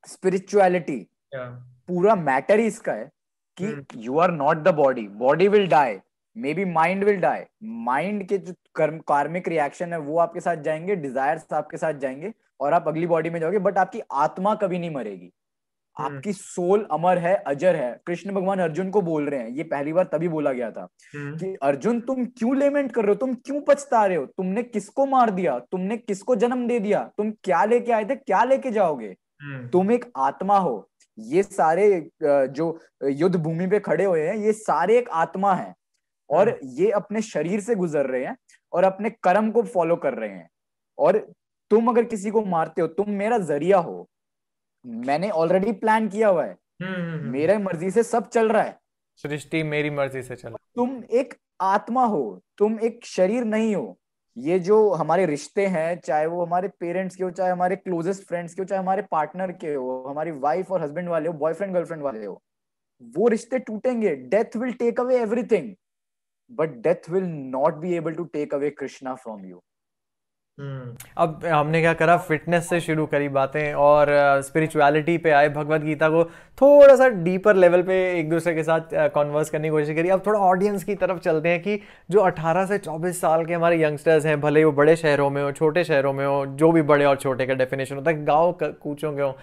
स्पिरिचुअलिटी 0.07 0.97
yeah, 0.97 1.47
पूरा 1.87 2.15
मैटर 2.15 2.59
ही 2.59 2.65
इसका 2.67 2.93
है 2.93 3.09
कि 3.57 3.65
हम्म। 3.65 3.99
You 4.01 4.17
are 4.19 4.31
not 4.31 4.57
the 4.57 4.73
body 4.75 5.07
body 5.17 5.47
will 5.47 5.67
die 5.67 5.97
maybe 6.53 6.65
mind 6.65 7.03
will 7.03 7.17
die 7.17 7.43
mind 7.63 8.27
के 8.27 8.37
जो 8.37 8.53
कर्म 8.75 8.97
कार्मिक 8.97 9.47
रिएक्शन 9.47 9.93
है 9.93 9.99
वो 9.99 10.19
आपके 10.19 10.39
साथ 10.39 10.55
जाएँगे 10.55 10.95
डिजायर्स 10.95 11.53
आपके 11.53 11.77
साथ 11.77 11.93
जाएँगे 11.93 12.33
और 12.59 12.73
आप 12.73 12.87
अगली 12.87 13.07
बॉडी 13.07 13.29
में 13.29 13.39
जाओगे 13.39 13.59
बट 13.59 13.77
आपकी 13.77 14.01
आत्मा 14.11 14.55
कभी 14.55 14.79
नहीं 14.79 14.91
मरेगी। 14.91 15.31
हम्म। 15.97 16.15
आपकी 16.15 16.33
सोल 16.33 16.85
अमर 16.91 17.17
है 17.17 17.35
अजर 17.47 17.75
है। 17.75 17.99
कृष्ण 18.07 18.31
भगवान 18.31 18.59
अर्जुन 18.59 18.89
को 18.89 19.01
बोल 19.01 19.29
रहे 19.29 19.39
हैं 19.39 19.49
ये 19.49 19.63
पहली 19.63 19.93
बार 19.93 20.03
तभी 20.03 20.27
बोला 20.27 20.51
गया 20.53 20.69
था 20.71 20.87
हम्म, 21.15 21.37
कि 21.37 21.55
अर्जुन 21.63 21.99
तुम 22.01 22.25
क्यों 22.25 22.55
लेमेंट 22.57 22.91
कर 22.91 23.01
रहे 23.01 23.09
हो? 23.09 23.15
तुम 23.15 23.33
क्यों 23.35 23.61
पछता 23.61 24.05
रहे 24.05 24.17
हो? 24.17 24.25
तुमने 24.25 24.63
किसको 24.63 25.05
मार 25.05 25.29
दिया? 25.31 25.57
तुमने 25.71 25.97
किसको 25.97 26.35
जन्म 26.35 26.67
दे 26.67 26.79
दिया? 26.79 27.03
तुम 27.17 27.31
क्या 27.43 27.63
लेके 27.65 27.91
आए 27.91 28.05
थे? 28.05 28.15
क्या 28.15 28.43
लेके 28.43 28.71
जाओगे? 28.71 29.15
हम्म, 29.41 29.67
तुम 29.67 29.91
एक 29.91 30.05
आत्मा 30.17 30.57
हो। 30.57 30.89
ये 31.17 31.43
सारे 31.43 32.09
जो 32.23 32.79
युद्ध 33.03 33.35
भूमि 33.35 33.67
पे 33.67 33.79
खड़े 33.79 34.05
हुए 34.05 34.21
हैं 34.27 34.35
ये 34.35 34.53
सारे 34.53 34.97
एक 34.97 35.09
आत्मा 35.09 35.53
है। 35.53 35.73
और 36.29 36.59
ये 36.63 36.91
अपने 36.91 37.21
शरीर 37.21 37.59
से 37.59 37.75
गुजर 37.75 38.05
रहे 38.05 38.25
हैं 38.25 38.37
और 38.73 38.83
अपने 38.83 39.09
कर्म 39.09 39.51
को 39.51 39.63
फॉलो 39.63 39.95
कर 39.95 40.13
रहे 40.13 40.29
हैं। 40.29 40.49
और 40.97 41.17
तुम 41.71 41.87
अगर 41.87 42.03
किसी 42.03 42.31
को 42.31 42.41
मारते 42.45 42.81
हो 42.81 42.87
तुम 42.87 43.09
मेरा 43.09 43.37
ज़रिया 43.37 43.77
हो। 43.77 44.09
मैंने 44.85 45.29
ऑलरेडी 45.29 45.71
प्लान 45.71 46.07
किया 46.09 46.27
हुआ 46.27 46.45
है। 46.45 46.55
हम्म, 46.81 46.93
हम्म, 46.93 47.29
मेरे 47.29 47.57
मर्ज़ी 47.57 47.91
से 47.91 48.03
सब 48.03 48.27
चल 48.27 48.49
रहा 48.49 48.63
है। 48.63 48.79
सृष्टि 49.15 49.63
मेरी 49.63 49.89
मर्ज़ी 49.89 50.21
से 50.23 50.35
चला 50.35 50.57
तुम 50.75 51.03
एक 51.11 51.33
आत्मा 51.61 52.05
हो 52.05 52.41
तुम 52.57 52.79
एक 52.79 53.05
शरीर 53.05 53.43
नहीं 53.43 53.75
हो। 53.75 53.97
ये 54.37 54.59
जो 54.59 54.91
हमारे 54.91 55.25
रिश्ते 55.25 55.65
हैं 55.67 55.99
चाहे 55.99 56.25
वो 56.25 56.45
हमारे 56.45 56.67
पेरेंट्स 56.79 57.15
के 57.15 57.23
हो 57.23 57.29
चाहे 57.29 57.51
हमारे 57.51 57.75
क्लोजेस्ट 57.75 58.27
फ्रेंड्स 58.27 58.53
के 58.53 58.61
हो 58.61 58.65
चाहे 58.65 58.79
हमारे 58.79 59.01
पार्टनर 59.01 59.51
के 59.51 59.73
हो 59.73 60.03
हमारी 60.07 60.31
वाइफ 60.31 60.71
और 60.71 60.83
हस्बैंड 60.83 61.09
वाले 61.09 61.29
हो 61.29 61.33
बॉयफ्रेंड 61.33 61.73
गर्लफ्रेंड 61.73 62.03
वाले 62.03 62.25
हो 62.25 62.41
वो 63.01 63.27
रिश्ते 63.27 63.59
टूटेंगे। 63.59 64.15
Death 64.15 64.57
will 64.57 64.73
take 64.73 64.99
away 64.99 65.19
everything 65.21 65.75
but 66.51 66.69
death 66.83 67.09
will 67.09 67.23
not 67.51 67.75
be 67.77 67.95
able 67.95 68.13
to 68.13 68.23
take 68.33 68.53
away 68.53 68.69
Krishna 68.69 69.15
from 69.15 69.45
you 69.45 69.61
अब 71.17 71.45
हमने 71.45 71.79
क्या 71.81 71.93
करा? 71.93 72.15
फिटनेस 72.17 72.67
से 72.69 72.79
शुरू 72.79 73.05
करी 73.05 73.27
बातें 73.29 73.73
और 73.73 74.09
स्पिरिचुअलिटी 74.43 75.17
पे 75.17 75.31
आए 75.31 75.49
भगवत 75.49 75.81
गीता 75.81 76.09
को 76.09 76.23
थोड़ा 76.61 76.95
सा 76.95 77.07
डीपर 77.09 77.55
लेवल 77.55 77.83
पे 77.83 77.95
एक 78.19 78.29
दूसरे 78.29 78.53
के 78.55 78.63
साथ 78.63 78.93
कॉन्वर्स 79.13 79.49
करने 79.49 79.67
की 79.67 79.71
कोशिश 79.71 79.95
करी। 79.95 80.09
अब 80.09 80.25
थोड़ा 80.25 80.39
ऑडियंस 80.39 80.83
की 80.83 80.95
तरफ़ 80.95 81.19
चलते 81.19 81.49
हैं 81.49 81.61
कि 81.61 81.79
जो 82.11 82.21
18 82.21 82.65
से 82.65 82.77
24 82.79 83.21
साल 83.21 83.45
के 83.45 83.53
हमारे 83.53 83.81
यंगस्टर्स 83.83 84.25
हैं 84.25 84.39
भले 84.41 84.63
वो 84.65 84.71
बड़े 84.71 84.95
शहरों 84.95 85.29
में 85.29 85.41
हो 85.43 85.51
छोटे 85.51 85.83
शहरों 85.83 86.13
में 86.13 86.25
हो 86.25 86.45
जो 86.45 86.71
भी 86.71 86.81
बड़े 86.91 87.05
और 87.05 87.15
छोटे 87.17 87.45
का 87.45 87.53
डेफिनेशन 87.53 87.95
होता 87.95 88.11
है 88.11 88.25
गाँव 88.25 88.51
कूचों 88.63 89.15
के 89.15 89.21
हो 89.21 89.35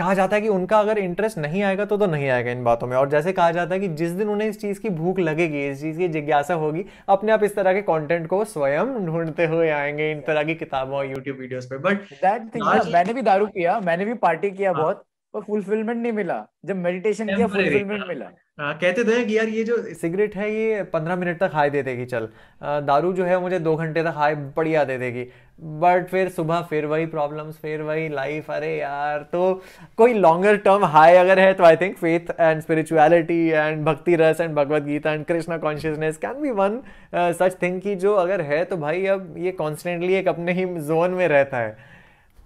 कहा 0.00 0.12
जाता 0.14 0.36
है 0.36 0.42
कि 0.42 0.48
उनका 0.48 0.78
अगर 0.80 0.98
इंटरेस्ट 0.98 1.38
नहीं 1.38 1.62
आएगा 1.62 1.84
तो 1.84 1.96
तो 1.96 2.06
नहीं 2.06 2.28
आएगा 2.28 2.50
इन 2.50 2.62
बातों 2.64 2.86
में। 2.86 2.96
और 2.96 3.08
जैसे 3.10 3.32
कहा 3.32 3.50
जाता 3.50 3.74
है 3.74 3.80
कि 3.80 3.88
जिस 3.96 4.10
दिन 4.12 4.28
उन्हें 4.28 4.48
इस 4.48 4.60
चीज़ 4.60 4.80
की 4.80 4.88
भूख 4.92 5.18
लगेगी 5.18 5.66
इस 5.68 5.80
चीज़ 5.80 5.98
की 5.98 6.08
जिज्ञासा 6.08 6.54
होगी 6.56 6.84
अपने 7.08 7.32
आप 7.32 7.44
इस 7.44 7.54
तरह 7.56 7.72
के 7.72 7.82
कंटेंट 7.82 8.26
को 8.26 8.44
स्वयं 8.46 8.94
ढूंढते 9.06 9.46
हुए 9.46 9.68
आएँगे 9.72 10.10
इन 10.12 10.20
तरह 10.26 10.44
की 10.44 10.54
किताबों 10.54 10.98
और 10.98 11.06
यूट्यूब 11.06 11.36
वीडियोस 11.38 11.66
पे। 11.66 11.78
बट 11.80 12.12
दैट 12.14 12.54
थिंग 12.54 12.92
मैंने 12.94 13.12
भी 13.12 13.22
दारू 13.22 13.46
पिया 13.48 13.78
मैंने 13.80 14.04
भी 14.04 14.14
पार्टी 14.26 14.50
किया 14.50 14.72
हाँ। 14.72 14.82
बहुत 14.82 15.04
पर 15.34 15.40
फुलफिलमेंट 15.42 16.02
नहीं 16.02 16.12
मिला। 16.12 16.44
जब 16.66 16.76
मेडिटेशन 16.76 17.26
किया 17.26 17.46
फुलफिलमेंट 17.48 18.00
हाँ। 18.00 18.08
मिला। 18.08 18.30
हाँ, 18.60 18.72
कहते 18.74 19.04
तो 19.04 19.12
हैं 19.12 19.26
कि 19.26 19.36
यार 19.36 19.48
ये 19.48 19.62
जो 19.64 19.76
सिगरेट 19.94 20.34
है 20.36 20.50
ये 20.52 20.82
पंद्रह 20.92 21.16
मिनट 21.16 21.38
तक 21.40 21.50
हाई 21.54 21.70
दे 21.70 21.82
देगी 21.82 22.04
चल। 22.06 22.28
दारू 22.86 23.12
जो 23.12 23.24
है 23.24 23.38
मुझे 23.40 23.58
दो 23.58 23.74
घंटे 23.76 24.02
तक 24.02 24.12
हाई 24.16 24.34
बढ़िया 24.56 24.82
दे 24.84 24.96
देगी। 24.98 25.26
बट 25.60 26.06
फिर 26.08 26.28
सुबह 26.28 26.60
फिर 26.60 26.86
वही 26.86 27.06
प्रॉब्लम्स 27.06 27.56
फिर 27.56 27.82
वही 27.82 28.08
लाइफ 28.08 28.50
अरे 28.50 28.76
यार 28.76 29.22
तो 29.32 29.62
कोई 29.96 30.14
लॉन्गर 30.14 30.56
टर्म 30.56 30.84
हाई 30.84 31.16
अगर 31.16 31.38
है 31.38 31.52
तो 31.54 31.64
I 31.64 31.76
think 31.76 31.96
faith 31.96 32.30
and 32.40 32.60
spirituality 32.60 33.48
and 33.48 33.84
bhakti 33.84 34.16
rasa 34.16 34.40
and 34.40 34.54
Bhagavad 34.54 34.82
Gita 34.82 35.12
and 35.12 35.24
Krishna 35.24 35.58
consciousness 35.58 36.16
can 36.16 36.40
be 36.42 36.50
one 36.50 36.80
such 37.14 37.56
thing 37.62 37.80
की 37.80 37.94
जो 37.96 38.14
अगर 38.14 38.40
है 38.40 38.64
तो 38.64 38.76
भाई 38.76 39.06
अब 39.06 39.34
ये 39.38 39.52
कॉन्स्टेंटली 39.52 40.14
एक 40.14 40.28
अपने 40.28 40.52
ही 40.52 40.64
जोन 40.80 41.10
में 41.10 41.26
रहता 41.28 41.58
है। 41.58 41.70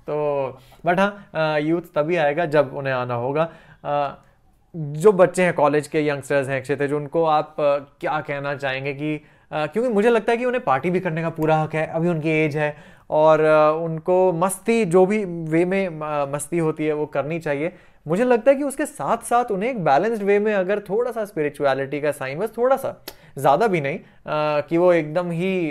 तो 0.08 0.58
बट 0.86 1.00
हाँ 1.00 1.60
यूथ 1.60 1.82
तभी 1.94 2.16
आएगा 2.16 2.44
जब 2.46 2.74
उन्हें 2.76 2.94
आना 2.94 3.14
होगा। 3.14 3.42
अ, 3.84 4.18
जो 4.74 5.12
बच्चे 5.12 5.42
हैं 5.44 5.52
कॉलेज 5.54 5.86
के 5.88 6.00
यंगस्टर्स 6.08 6.48
हैं 6.48 6.60
क्षेत्र 6.62 6.86
जो 6.86 6.96
उनको 6.96 7.24
आप 7.24 7.60
अ, 7.60 7.78
क्या 8.00 8.20
कहना 8.20 8.54
चाहेंगे 8.56 8.94
कि 8.94 9.14
अ, 9.52 9.66
क्योंकि 9.66 9.88
मुझे 9.88 10.10
लगता 10.10 10.32
है 10.32 10.38
कि 10.38 10.44
उन्हें 10.44 10.62
पार्टी 10.64 10.90
भी 10.90 11.00
करने 11.00 11.22
का 11.22 11.30
पूरा 11.30 11.56
हक 11.56 11.74
है 11.74 11.86
अभी 11.86 12.08
उनकी 12.08 12.30
एज 12.30 12.56
है। 12.56 12.76
और 13.10 13.42
उनको 13.76 14.32
मस्ती 14.34 14.84
जो 14.86 15.04
भी 15.06 15.24
वे 15.24 15.64
में 15.64 15.88
मस्ती 16.32 16.58
होती 16.58 16.86
है 16.86 16.92
वो 16.92 17.06
करनी 17.06 17.38
चाहिए। 17.38 17.72
मुझे 18.06 18.24
लगता 18.24 18.50
है 18.50 18.56
कि 18.56 18.64
उसके 18.64 18.86
साथ 18.86 19.24
साथ 19.24 19.50
उन्हें 19.50 19.70
एक 19.70 19.84
बैलेंस्ड 19.84 20.22
वे 20.22 20.38
में 20.38 20.52
अगर 20.54 20.80
थोड़ा 20.88 21.10
सा 21.10 21.24
स्पिरिचुअलिटी 21.24 22.00
का 22.00 22.12
साइन 22.12 22.38
बस 22.38 22.52
थोड़ा 22.58 22.76
सा 22.76 22.96
ज़्यादा 23.38 23.66
भी 23.66 23.80
नहीं 23.80 23.98
अ, 23.98 24.60
कि 24.60 24.76
वो 24.78 24.92
एकदम 24.92 25.30
ही 25.30 25.70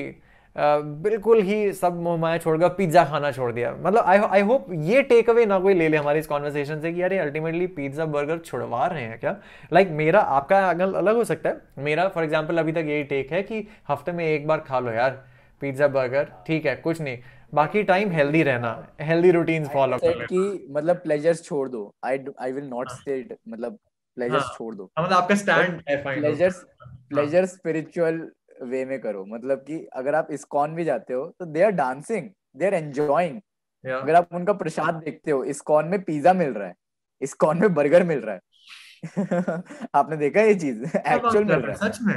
अ, 0.56 0.62
बिल्कुल 1.04 1.42
ही 1.42 1.72
सब 1.74 2.00
मोह 2.02 2.18
माया 2.18 2.38
छोड़कर 2.38 2.70
पिज़्ज़ा 2.70 3.04
खाना 3.06 3.32
छोड़ 3.32 3.52
दिया। 3.52 3.72
मतलब 3.76 4.04
आई 4.08 4.18
आई 4.20 4.42
होप 4.42 4.66
ये 4.82 5.02
टेक 5.04 5.30
अवे 5.30 5.46
ना 5.46 5.60
कोई 5.60 5.74
ले 5.74 5.88
ले 5.90 5.98
हमारी 5.98 6.20
इस 6.20 6.28
कॉन्वर्सेशन 6.28 6.82
से 6.82 6.92
कि 6.94 7.02
यार 7.02 7.14
ये 7.14 7.20
अल्टीमेटली 7.20 7.68
पिज़्ज़ा 7.70 8.06
बर्गर 8.06 8.38
छुड़वा 8.40 8.86
रहे 8.88 9.04
हैं 9.04 9.20
क्या? 9.20 9.36
लाइक 9.74 9.88
like, 9.88 9.98
मेरा 9.98 10.20
आपका 10.20 10.60
अगल 10.70 10.94
अलग 10.94 11.16
हो 11.16 11.24
सकता 11.24 11.50
है। 11.50 11.84
मेरा 11.84 12.08
फॉर 12.08 12.24
एग्ज़ाम्पल 12.24 12.58
अभी 12.58 12.72
तक 12.72 12.86
यही 12.88 13.04
टेक 13.04 13.32
है 13.32 13.42
कि 13.44 13.68
हफ़्ते 13.90 14.12
में 14.12 14.26
एक 14.26 14.48
बार 14.48 14.60
खा 14.60 14.80
लो 14.80 14.92
यार। 14.92 15.22
पिज़्ज़ा 15.64 15.88
बर्गर 15.90 16.32
ठीक 16.48 16.66
है 16.66 16.76
कुछ 16.78 17.02
नहीं। 17.02 17.18
बाकी 17.54 17.84
टाइम 17.84 18.12
हेल्दी 18.12 18.44
रहना 18.44 18.70
हेल्दी 19.02 19.32
रूटीन्स 19.32 19.70
फॉलो 19.70 19.98
कर 19.98 20.08
लेना 20.10 20.26
कि 20.26 20.68
मतलब 20.72 20.96
प्लेजर्स 21.00 21.44
छोड़ 21.44 21.68
दो। 21.70 21.84
I 22.06 22.20
I 22.42 22.52
will 22.52 22.68
not. 22.68 22.90
से 22.92 23.18
मतलब 23.48 23.78
प्लेजर्स 24.18 24.44
हाँ। 24.44 24.54
छोड़ 24.58 24.74
दो। 24.76 24.92
हाँ, 24.98 25.06
मतलब 25.06 25.18
आपका 25.18 25.36
स्टैंड 25.36 25.82
है 25.90 26.04
fine 26.04 26.20
pleasures 26.20 26.64
pleasure 26.84 27.46
spiritual 27.46 28.22
way 28.64 28.84
में 28.86 29.00
करो। 29.02 29.24
मतलब 29.26 29.60
कि 29.60 29.78
अगर 29.96 30.16
आप 30.16 30.28
इस्कॉन 30.32 30.76
भी 30.76 30.84
जाते 30.84 31.14
हो 31.14 31.26
तो 31.40 31.46
they 31.46 31.64
are 31.64 31.72
dancing 31.72 32.30
they 32.58 32.66
are 32.66 32.74
enjoying 32.74 33.40
अगर 33.84 34.16
आप 34.16 34.34
उनका 34.34 34.54
प्रसाद 34.54 34.94
देखते 34.96 35.32
हो 35.32 35.44
इस्कॉन 35.46 35.88
में 35.88 36.02
पिज्जा 36.04 36.34
मिल 36.34 36.54
रहा 36.54 36.68
है 36.68 36.76
इस्कॉन 37.22 37.58
में 37.58 37.74
बर्गर 37.74 38.04
मिल 38.04 38.20
रहा 38.20 38.36
है। 38.36 38.42
आपने 39.96 40.18
देखा 40.18 40.42
ये 40.42 40.56
चीज़? 40.56 40.84
एक्चुअल 40.86 41.44
मिल 41.44 41.56
रहा 41.56 41.72
है। 41.72 41.78
सच 41.78 42.00
में? 42.02 42.16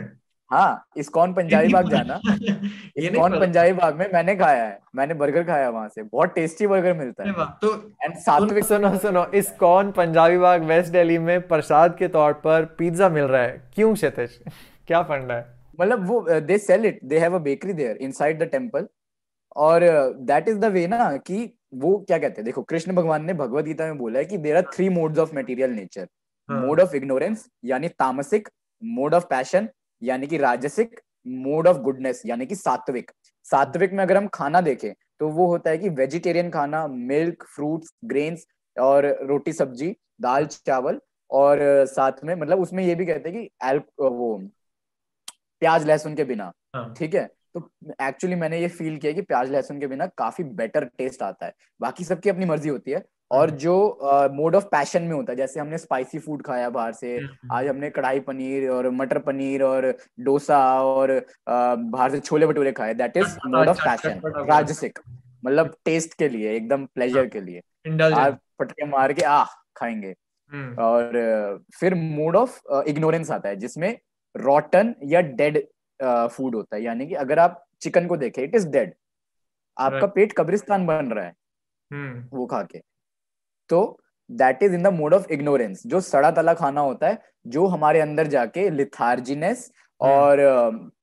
हाँ 0.50 0.84
इस्कॉन 0.96 1.32
पंजाबी 1.34 1.68
बाग 1.68 1.88
जाना? 1.90 2.20
इस्कॉन 2.96 3.38
पंजाबी 3.40 3.72
बाग 3.72 3.96
में 3.98 4.06
मैंने 4.12 4.34
खाया 4.36 4.64
है 4.64 4.78
मैंने 4.96 5.14
बर्गर 5.14 5.42
खाया 5.44 5.68
वहाँ 5.70 5.88
से। 5.88 6.02
बहुत 6.02 6.34
टेस्टी 6.34 6.66
बर्गर 6.66 6.94
मिलता 6.94 7.24
है। 7.24 7.46
तो 7.62 7.74
एंड 8.02 8.14
सात्विक 8.18 8.64
सुनो 8.64 8.96
सुनो 8.98 9.24
इस 9.34 9.50
कौन 9.60 9.90
पंजाबी 9.92 10.38
बाग 10.38 10.62
वेस्ट 10.64 10.92
दिल्ली 10.92 11.18
में 11.18 11.40
प्रसाद 11.48 11.96
के 11.98 12.08
तौर 12.08 12.32
पर 12.44 12.64
पिज़्ज़ा 12.78 13.08
मिल 13.08 13.24
रहा 13.24 13.42
है? 13.42 13.70
क्यों 13.74 13.92
क्षितिज? 13.94 14.38
क्या 14.86 15.02
फंडा 15.02 15.34
है? 15.34 15.46
मतलब 15.80 16.06
वो 16.08 16.40
they 16.40 16.58
sell 16.58 16.86
it 16.86 17.00
they 17.04 17.18
have 17.18 17.34
a 17.34 17.38
bakery 17.42 17.72
there 17.72 17.96
inside 18.00 18.42
the 18.42 18.48
temple 18.48 18.86
और 19.56 19.80
दैट 20.22 20.48
इज़ 20.48 20.58
द 20.58 20.64
वे 20.72 20.86
ना 20.86 21.16
कि 21.16 21.52
वो 21.74 21.96
क्या 21.98 22.18
कहते 22.18 22.40
हैं? 22.40 22.44
देखो 22.44 22.62
कृष्ण 22.64 22.92
भगवान 22.94 23.24
ने 23.24 23.34
भगवत 23.34 23.64
गीता 23.64 23.86
में 23.86 23.98
बोला 23.98 24.18
है 24.18 24.24
कि 24.24 24.38
there 24.38 24.56
are 24.56 24.62
three 24.74 24.88
modes 24.90 25.18
of 25.18 25.34
material 25.36 25.70
nature. 25.70 26.06
Mode 26.48 26.80
of 26.80 26.94
ignorance 26.96 27.46
यानी 27.64 27.88
तामसिक 27.88 28.48
मोड 28.82 29.14
ऑफ़ 29.14 29.24
पैशन 29.30 29.68
यानी 30.02 30.26
कि 30.26 30.38
राजसिक 30.38 31.00
मोड 31.26 31.68
ऑफ़ 31.68 31.78
गुडनेस 31.78 32.22
यानी 32.26 32.46
कि 32.46 32.54
सात्विक। 32.54 33.10
सात्विक 33.46 33.92
में 33.92 34.02
अगर 34.04 34.16
हम 34.16 34.26
खाना 34.26 34.60
देखें 34.60 34.92
तो 35.20 35.28
वो 35.28 35.46
होता 35.46 35.70
है 35.70 35.78
कि 35.78 35.88
वेजिटेरियन 35.88 36.50
खाना 36.50 36.86
मिल्क 36.88 37.44
फ्रूट्स 37.54 37.92
ग्रेन्स 38.04 38.46
और 38.76 39.06
रोटी 39.22 39.52
सब्ज़ी 39.52 39.94
दाल 40.20 40.46
चावल 40.46 41.00
और 41.30 41.58
साथ 41.86 42.24
में 42.24 42.34
मतलब 42.34 42.60
उसमें 42.60 42.84
ये 42.84 42.94
भी 42.94 43.06
कहते 43.06 43.30
हैं 43.30 43.38
कि 43.38 43.50
एल 43.64 43.80
वो 44.00 44.36
प्याज 45.62 45.86
लहसुन 45.86 46.14
के 46.14 46.24
बिना। 46.24 46.52
हाँ। 46.74 46.94
ठीक 46.94 47.14
है? 47.14 47.26
तो 47.54 47.70
एक्चुअली 48.02 48.36
मैंने 48.36 48.60
ये 48.60 48.68
फील 48.68 48.96
किया 48.98 49.12
कि 49.12 49.22
प्याज 49.22 49.50
लहसुन 49.50 49.80
के 49.80 49.86
बिना 49.86 50.06
काफ़ी 50.18 50.44
बेटर 50.44 50.84
टेस्ट 50.98 51.22
आता 51.22 51.46
है। 51.46 51.52
बाकी 51.80 52.04
सबकी 52.04 52.30
अपनी 52.30 52.44
मर्ज़ी 52.44 52.68
होती 52.68 52.90
है। 52.90 53.04
और 53.30 53.48
हम्म। 53.48 53.58
जो 53.58 54.28
मोड 54.32 54.54
ऑफ़ 54.56 54.64
पैशन 54.64 55.02
में 55.02 55.14
होता 55.14 55.32
है 55.32 55.36
जैसे 55.36 55.60
हमने 55.60 55.78
स्पाइसी 55.78 56.18
फ़ूड 56.18 56.42
खाया 56.42 56.68
बाहर 56.70 56.92
से 56.92 57.16
हम्म, 57.16 57.52
आज 57.52 57.66
हमने 57.66 57.90
कढ़ाई 57.90 58.20
पनीर 58.20 58.68
और 58.70 58.90
मटर 58.90 59.18
पनीर 59.18 59.62
और 59.62 59.86
डोसा 60.20 60.58
और 60.82 61.12
बाहर 61.48 62.10
से 62.10 62.20
छोले 62.20 62.46
भटूरे 62.46 62.72
खाए 62.72 62.94
that 62.94 63.16
is 63.16 63.36
mode 63.46 63.68
of 63.68 63.84
passion 63.84 64.20
राजसिक 64.50 64.98
मतलब 65.44 65.74
टेस्ट 65.84 66.14
के 66.18 66.28
लिए 66.28 66.54
एकदम 66.56 66.84
प्लेजर 66.86 67.18
हाँ। 67.18 67.28
के 67.28 67.40
लिए। 67.40 67.60
पटके 68.58 68.86
मार 68.86 69.12
के 69.12 69.22
आ 69.22 69.42
खाएँगे। 69.76 70.14
हम्म। 70.52 70.82
और 70.82 71.64
फिर 71.78 71.94
मोड 71.94 72.36
ऑफ़ 72.36 72.60
इग्नोरेंस 72.88 73.30
आता 73.30 73.48
है 73.48 73.56
जिसमें 73.56 73.96
रॉटन 74.34 74.94
या 75.04 75.20
डेड 75.20 75.58
फ़ूड 76.00 76.54
होता 76.54 76.76
है। 76.76 76.82
यानी 76.82 77.06
कि 77.06 77.14
अगर 77.14 77.38
आप 77.38 77.62
चिकन 77.82 78.06
को 78.06 78.16
देखें 78.16 78.42
इट 78.42 78.54
इज़ 78.54 78.68
डेड 78.68 78.94
आपका 79.76 80.06
पेट 80.06 80.32
कब्रिस्तान 80.32 80.86
बन 80.86 81.10
रहा 81.12 81.24
है 81.24 81.34
हम्म। 81.90 82.36
वो 82.36 82.46
खा 82.46 82.62
के। 82.62 82.80
तो 83.70 83.98
that 84.30 84.62
is 84.62 84.74
in 84.74 84.82
the 84.82 84.92
mode 84.94 85.14
of 85.14 85.26
ignorance 85.32 85.82
जो 85.86 86.00
सड़ा 86.02 86.30
तला 86.30 86.54
खाना 86.54 86.80
होता 86.80 87.08
है 87.08 87.18
जो 87.46 87.66
हमारे 87.68 88.00
अंदर 88.00 88.26
जाके 88.28 88.68
लिथार्जीनेस 88.70 89.70
हम्म। 90.00 90.12
और 90.12 90.38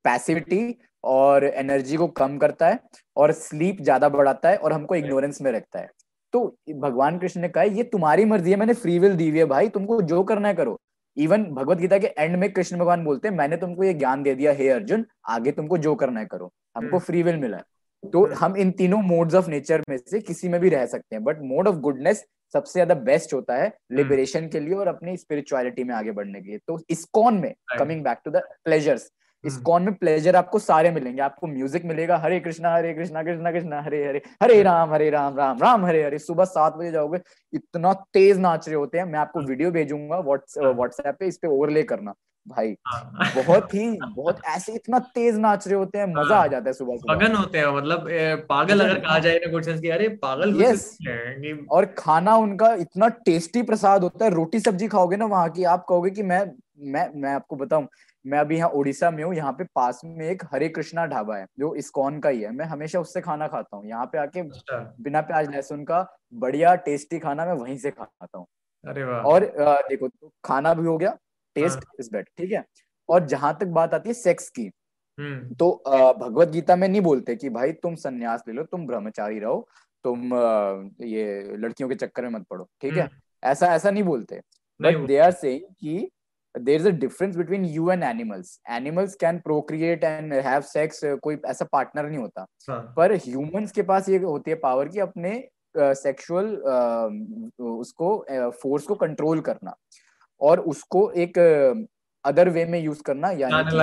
पैसिविटी 0.03 0.76
और 1.03 1.43
एनर्जी 1.45 1.97
को 1.97 2.07
कम 2.18 2.38
करता 2.38 2.68
है 2.68 2.80
और 3.18 3.32
स्लीप 3.34 3.82
ज़्यादा 3.82 4.09
बढ़ाता 4.09 4.49
है 4.49 4.57
और 4.57 4.74
हमको 4.74 4.95
इग्नोरेंस 4.95 5.41
में 5.41 5.51
रखता 5.51 5.80
है। 5.80 5.89
तो 6.34 6.45
भगवान 6.80 7.18
कृष्ण 7.20 7.41
ने 7.41 7.49
कहा 7.49 7.64
ये 7.64 7.84
तुम्हारी 7.86 8.26
मर्ज़ी 8.26 8.51
है 8.51 8.57
मैंने 8.57 8.74
फ्री 8.76 8.97
विल 8.99 9.16
दी 9.16 9.30
हुई 9.30 9.39
है 9.39 9.45
भाई 9.47 9.70
तुमको 9.70 10.01
जो 10.03 10.24
करना 10.24 10.47
है 10.47 10.53
करो। 10.55 10.80
इवन 11.18 11.43
भगवत 11.45 11.78
गीता 11.78 11.97
के 11.97 12.07
एंड 12.18 12.36
में 12.36 12.51
कृष्ण 12.53 12.78
भगवान 12.78 13.03
बोलते 13.05 13.28
हैं 13.28 13.36
मैंने 13.36 13.57
तुमको 13.57 13.84
ये 13.84 13.93
ज्ञान 13.93 14.24
दे 14.24 14.34
दिया 14.36 14.51
हे 14.53 14.70
अर्जुन 14.70 15.05
आगे 15.30 15.51
तुमको 15.51 15.78
जो 15.78 15.93
करना 15.95 16.20
है 16.20 16.26
करो। 16.26 16.51
हमको 16.76 16.88
हम्म। 16.88 16.99
फ्री 16.99 17.24
विल 17.24 17.38
मिला 17.38 17.57
है। 17.57 17.64
तो 18.04 18.24
हम्म। 18.24 18.36
हम 18.36 18.58
इन 18.58 18.72
तीनों 18.74 19.01
मोड्स 19.04 19.36
ऑफ़ 19.36 19.49
नेचर 19.49 19.82
में 19.89 19.97
से 19.99 20.20
किसी 20.22 20.49
में 20.49 20.60
भी 20.62 20.70
रह 20.70 20.86
सकते 20.86 21.16
हैं 21.16 21.24
बट 21.24 21.41
मोड 21.43 21.68
ऑफ़ 21.68 21.76
गुडनेस 21.80 22.26
सबसे 22.54 22.72
ज़्यादा 22.74 22.95
बेस्ट 23.04 23.34
होता 23.34 23.56
है 23.56 23.66
हम्म। 23.66 23.97
लिबरेशन 23.97 24.47
के 24.47 24.60
लिए 24.60 24.74
और 24.76 24.88
अपनी 24.88 25.18
स्पिरिचुअलिटी 25.18 25.84
में 25.84 25.93
आगे 25.95 26.12
बढ़ने 26.12 26.41
के 26.41 26.49
लिए। 26.49 26.58
तो 26.68 26.80
इस्कॉन 26.89 27.38
में 27.38 27.54
coming 27.78 28.04
back 28.04 28.18
to 28.26 28.32
the 28.32 28.41
pleasures 28.66 29.01
hmm. 29.04 29.47
ISKCON 29.47 29.84
में 29.84 29.93
प्लेजर 29.95 30.36
आपको 30.36 30.60
सारे 30.60 30.91
मिलेंगे। 30.91 31.22
आपको 31.22 31.47
म्यूज़िक 31.47 31.86
मिलेगा 31.86 32.18
हरे 32.18 32.39
कृष्णा 32.39 32.74
हरे 32.74 32.93
कृष्णा 32.93 33.24
कृष्णा 33.24 33.51
कृष्णा 33.51 33.82
हरे 33.82 34.06
हरे 34.06 34.22
हरे 34.43 34.62
राम 34.64 34.93
हरे 34.93 35.10
राम 35.10 35.38
राम 35.38 35.62
राम 35.62 35.86
हरे 35.86 36.04
हरे। 36.04 36.20
सुबह 36.20 36.45
सात 36.47 36.76
बजे 36.76 36.91
जाओगे 36.91 37.20
इतना 37.54 37.93
तेज 38.14 38.38
नाच 38.39 38.68
रहे 38.68 38.76
होते 38.76 38.97
हैं 38.97 39.06
मैं 39.06 39.20
आपको 39.20 39.41
वीडियो 39.41 39.72
भेजूँगा 39.72 40.20
व्हाट्सएप 40.20 41.16
पे 41.20 41.28
इस 41.28 41.38
पे 41.38 41.47
ओवरले 41.49 41.84
करना। 41.86 42.14
भाई 42.48 42.76
हाँ। 42.88 43.32
बहुत 43.36 43.74
ही 43.74 43.89
बहुत 44.06 44.39
ऐसे 44.48 44.74
इतना 44.74 45.00
तेज 45.16 45.36
नाच 45.38 45.68
रहे 45.68 45.78
होते 45.78 45.98
हैं 45.98 46.06
मज़ा 46.08 46.38
आ 46.38 46.48
जाता 46.48 46.70
है 46.70 46.74
सुबह 46.74 46.98
सुबह 46.98 47.14
मगन 47.14 47.36
होते 47.36 47.58
हैं 47.58 47.68
मतलब 47.68 48.08
पागल 48.50 48.80
अगर 48.80 49.00
कहा 49.00 49.18
जाए 49.20 49.38
ना 49.38 49.52
कुछ 49.52 49.70
कि 49.82 49.89
अरे 49.89 50.08
पागल 50.24 50.54
Yes. 50.56 50.86
है 51.08 51.18
कि 51.36 51.54
और 51.72 51.86
खाना 51.98 52.36
उनका 52.38 52.74
इतना 52.78 53.08
टेस्टी 53.26 53.62
प्रसाद 53.64 54.04
होता 54.04 54.26
है 54.26 54.32
रोटी 54.32 54.60
सब्ज़ी 54.60 54.88
खाओगे 54.88 55.18
ना 55.18 55.26
वहाँ 55.28 55.50
की 55.50 55.64
आप 55.66 55.86
कहोगे 55.89 56.10
कि 56.12 56.24
मैं 56.24 56.46
मैं 56.86 57.08
मैं 57.16 57.34
आपको 57.34 57.56
बताऊँ 57.56 57.88
मैं 58.26 58.39
अभी 58.39 58.58
यहाँ 58.58 58.70
उड़ीसा 58.72 59.10
में 59.12 59.24
हूँ 59.24 59.34
यहाँ 59.36 59.52
पे 59.52 59.64
पास 59.76 60.02
में 60.06 60.26
एक 60.30 60.44
हरे 60.54 60.68
कृष्णा 60.70 61.06
ढाबा 61.06 61.36
है 61.38 61.46
जो 61.60 61.74
इस्कॉन 61.76 62.20
का 62.20 62.30
ही 62.30 62.41
है 62.41 62.52
मैं 62.52 62.66
हमेशा 62.66 63.00
उससे 63.00 63.22
खाना 63.22 63.48
खाता 63.48 63.78
हूँ 63.78 63.88
यहाँ 63.88 64.06
पे 64.06 64.18
आके 64.18 64.39
अच्छा। 64.39 64.78
बिना 65.02 65.22
प्याज 65.22 65.50
लहसुन 65.50 65.84
का 65.84 66.06
बढ़िया 66.36 66.76
टेस्टी 66.86 67.20
खाना 67.20 67.46
मैं 67.46 67.54
वहीं 67.54 67.78
से 67.78 67.91
खाता 67.91 68.38
हूँ। 68.38 68.46
अरे 68.86 69.04
वाह। 69.04 69.22
और 69.24 69.46
देखो 69.89 70.08
तो 70.08 70.32
खाना 70.44 70.74
भी 70.74 70.86
हो 70.86 70.98
गया 70.98 71.16
टेस्ट 71.56 71.86
इज़ 71.99 72.10
बेट 72.14 72.30
ठीक 72.38 72.51
है? 72.51 72.64
और 73.10 73.26
जहाँ 73.28 73.58
तक 73.62 73.68
बात 73.76 73.93
आती 73.93 74.10
है 74.10 74.14
सेक्स 74.16 74.49
की 74.49 74.70
हम्म। 75.18 75.54
तो 75.56 75.72
भगवत 76.20 76.49
गीता 76.49 76.76
में 76.76 76.88
नहीं 76.88 77.01
बोलते 77.01 77.36
कि 77.36 77.49
भाई 77.51 77.72
तुम 77.84 77.95
सन्यास 77.97 78.43
ले 78.47 78.54
लो 78.54 78.64
तुम 78.64 78.86
ब्रह्मचारी 78.88 79.39
रहो 79.39 79.68
तुम 80.06 80.34
ये 81.06 81.56
लड़कियों 81.58 81.89
के 81.89 81.95
चक्कर 81.95 82.24
में 82.24 82.30
मत 82.30 82.45
पड़ो 82.49 82.68
ठीक 82.82 82.93
है? 82.93 83.01
हम्म, 83.01 83.20
ऐसा 83.43 83.74
ऐसा 83.76 83.91
नहीं 83.91 84.04
बोलते। 84.04 84.39
बट 84.80 85.06
दे 85.08 85.18
आर 85.18 85.32
सेइंग 85.34 85.62
कि 85.80 86.10
there 86.56 86.80
is 86.82 86.88
a 86.88 86.91
difference 86.91 87.36
between 87.36 87.66
you 87.66 87.89
and 87.91 88.04
animals 88.04 88.60
animals 88.72 89.16
can 89.16 89.39
procreate 89.39 90.04
and 90.04 90.34
have 90.34 90.62
sex 90.64 90.99
कोई 91.24 91.38
ऐसा 91.47 91.66
पार्टनर 91.72 92.10
नहीं 92.10 92.20
होता। 92.20 92.45
हाँ। 92.70 92.82
पर 92.97 93.14
ह्यूमंस 93.16 93.72
के 93.72 93.82
पास 93.84 94.10
ये 94.10 94.18
होती 94.20 94.51
है 94.51 94.58
पावर 94.60 94.88
की 94.88 94.99
अपने 94.99 95.32
सेक्सुअल 95.76 96.56
उसको 97.60 98.49
फोर्स 98.62 98.86
को 98.88 98.95
कंट्रोल 98.95 99.39
करना। 99.41 99.76
और 100.44 100.60
उसको 100.60 101.10
एक 101.18 101.38
अदर 102.26 102.50
वे 102.50 102.66
में 102.66 102.80
यूज़ 102.80 103.02
करना 103.04 103.30
यानी 103.32 103.76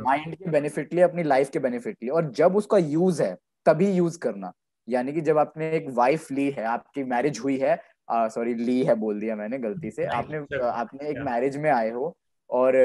माइंड 0.00 0.34
के 0.34 0.50
बेनिफिट 0.50 0.92
लिए 0.94 1.04
अपनी 1.04 1.22
लाइफ 1.22 1.50
के 1.50 1.58
बेनिफिट 1.58 1.96
लिए। 2.02 2.10
और 2.10 2.30
जब 2.32 2.56
उसका 2.56 2.78
यूज़ 2.78 3.22
है 3.22 3.34
तभी 3.66 3.90
यूज़ 3.92 4.18
करना। 4.18 4.52
यानी 4.88 5.12
कि 5.12 5.20
जब 5.20 5.38
आपने 5.38 5.70
एक 5.70 5.86
वाइफ 5.90 6.30
ली 6.32 6.48
है 6.50 6.64
आपकी 6.66 7.04
मैरिज 7.04 7.38
हुई 7.38 7.56
है 7.58 7.76
सॉरी 8.08 8.54
ली 8.54 8.82
है 8.84 8.94
बोल 8.94 9.20
दिया 9.20 9.36
मैंने 9.36 9.58
गलती 9.58 9.90
से। 9.90 10.04
आपने 10.06 10.38
आपने 10.62 11.08
एक 11.10 11.18
मैरिज 11.24 11.56
में 11.56 11.70
आए 11.70 11.90
हो 11.90 12.16
और 12.50 12.76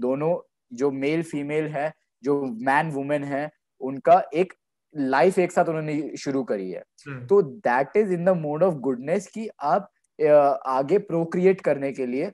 दोनों 0.00 0.36
जो 0.72 0.90
मेल 0.90 1.22
फीमेल 1.22 1.66
है 1.68 1.92
जो 2.22 2.42
मैन 2.62 2.90
वुमेन 2.90 3.24
है 3.24 3.50
उनका 3.80 4.22
एक 4.34 4.52
लाइफ 4.94 5.38
एक 5.38 5.52
साथ 5.52 5.64
उन्होंने 5.64 6.16
शुरू 6.16 6.42
करी 6.44 6.70
है। 6.70 6.82
हम्म, 7.06 7.26
तो 7.26 7.42
that 7.42 7.96
is 7.96 8.12
in 8.12 8.24
the 8.24 8.28
mode 8.38 8.62
of 8.62 8.74
goodness 8.80 9.26
कि 9.26 9.48
आप 9.62 9.90
आगे 10.66 10.98
प्रोक्रिएट 11.00 11.60
करने 11.60 11.92
के 11.92 12.06
लिए 12.06 12.30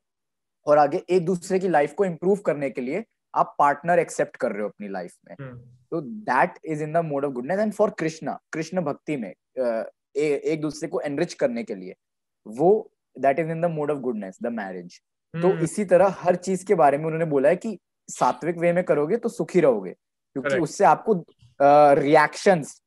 और 0.68 0.78
आगे 0.78 1.02
एक 1.10 1.24
दूसरे 1.24 1.58
की 1.58 1.68
लाइफ 1.68 1.92
को 1.94 2.04
इम्प्रूव 2.04 2.38
करने 2.46 2.70
के 2.70 2.80
लिए 2.80 3.04
आप 3.34 3.54
पार्टनर 3.58 3.98
एक्सेप्ट 3.98 4.36
कर 4.36 4.52
रहे 4.52 4.62
हो 4.62 4.68
अपनी 4.68 4.88
लाइफ 4.88 5.14
में। 5.28 5.34
हम्म, 5.40 5.58
तो 5.90 6.00
that 6.00 6.58
is 6.64 6.82
in 6.82 6.92
the 6.92 7.04
mode 7.04 7.24
of 7.24 7.32
goodness 7.32 7.58
and 7.58 7.72
for 7.72 7.90
Krishna 7.90 8.38
Krishna 8.52 8.80
भक्ति 8.80 9.16
में 9.16 9.28
ए, 9.28 9.74
एक 10.16 10.60
दूसरे 10.60 10.88
को 10.88 11.00
एनरिच 11.00 11.34
करने 11.34 11.62
के 11.64 11.74
लिए 11.74 11.94
वो 12.46 12.90
that 13.16 13.38
is 13.38 13.50
in 13.50 13.60
the 13.60 13.70
mode 13.70 13.90
of 13.90 13.98
goodness 13.98 14.38
the 14.42 14.46
marriage 14.52 15.00
तो 15.34 15.48
हम्म, 15.48 15.62
इसी 15.64 15.84
तरह 15.84 16.16
हर 16.20 16.36
चीज़ 16.36 16.64
के 16.66 16.74
बारे 16.74 16.98
में 16.98 17.04
उन्होंने 17.04 17.24
बोला 17.24 17.48
है 17.48 17.56
कि 17.56 17.78
सात्विक 18.08 18.58
वे 18.58 18.72
में 18.72 18.84
करोगे 18.84 19.16
तो 19.16 19.28
सुखी 19.28 19.60
रहोगे 19.60 19.90
क्योंकि. 19.90 20.48
उससे 20.60 20.84
आपको 20.84 21.14
रिएक्शंस 22.00 22.80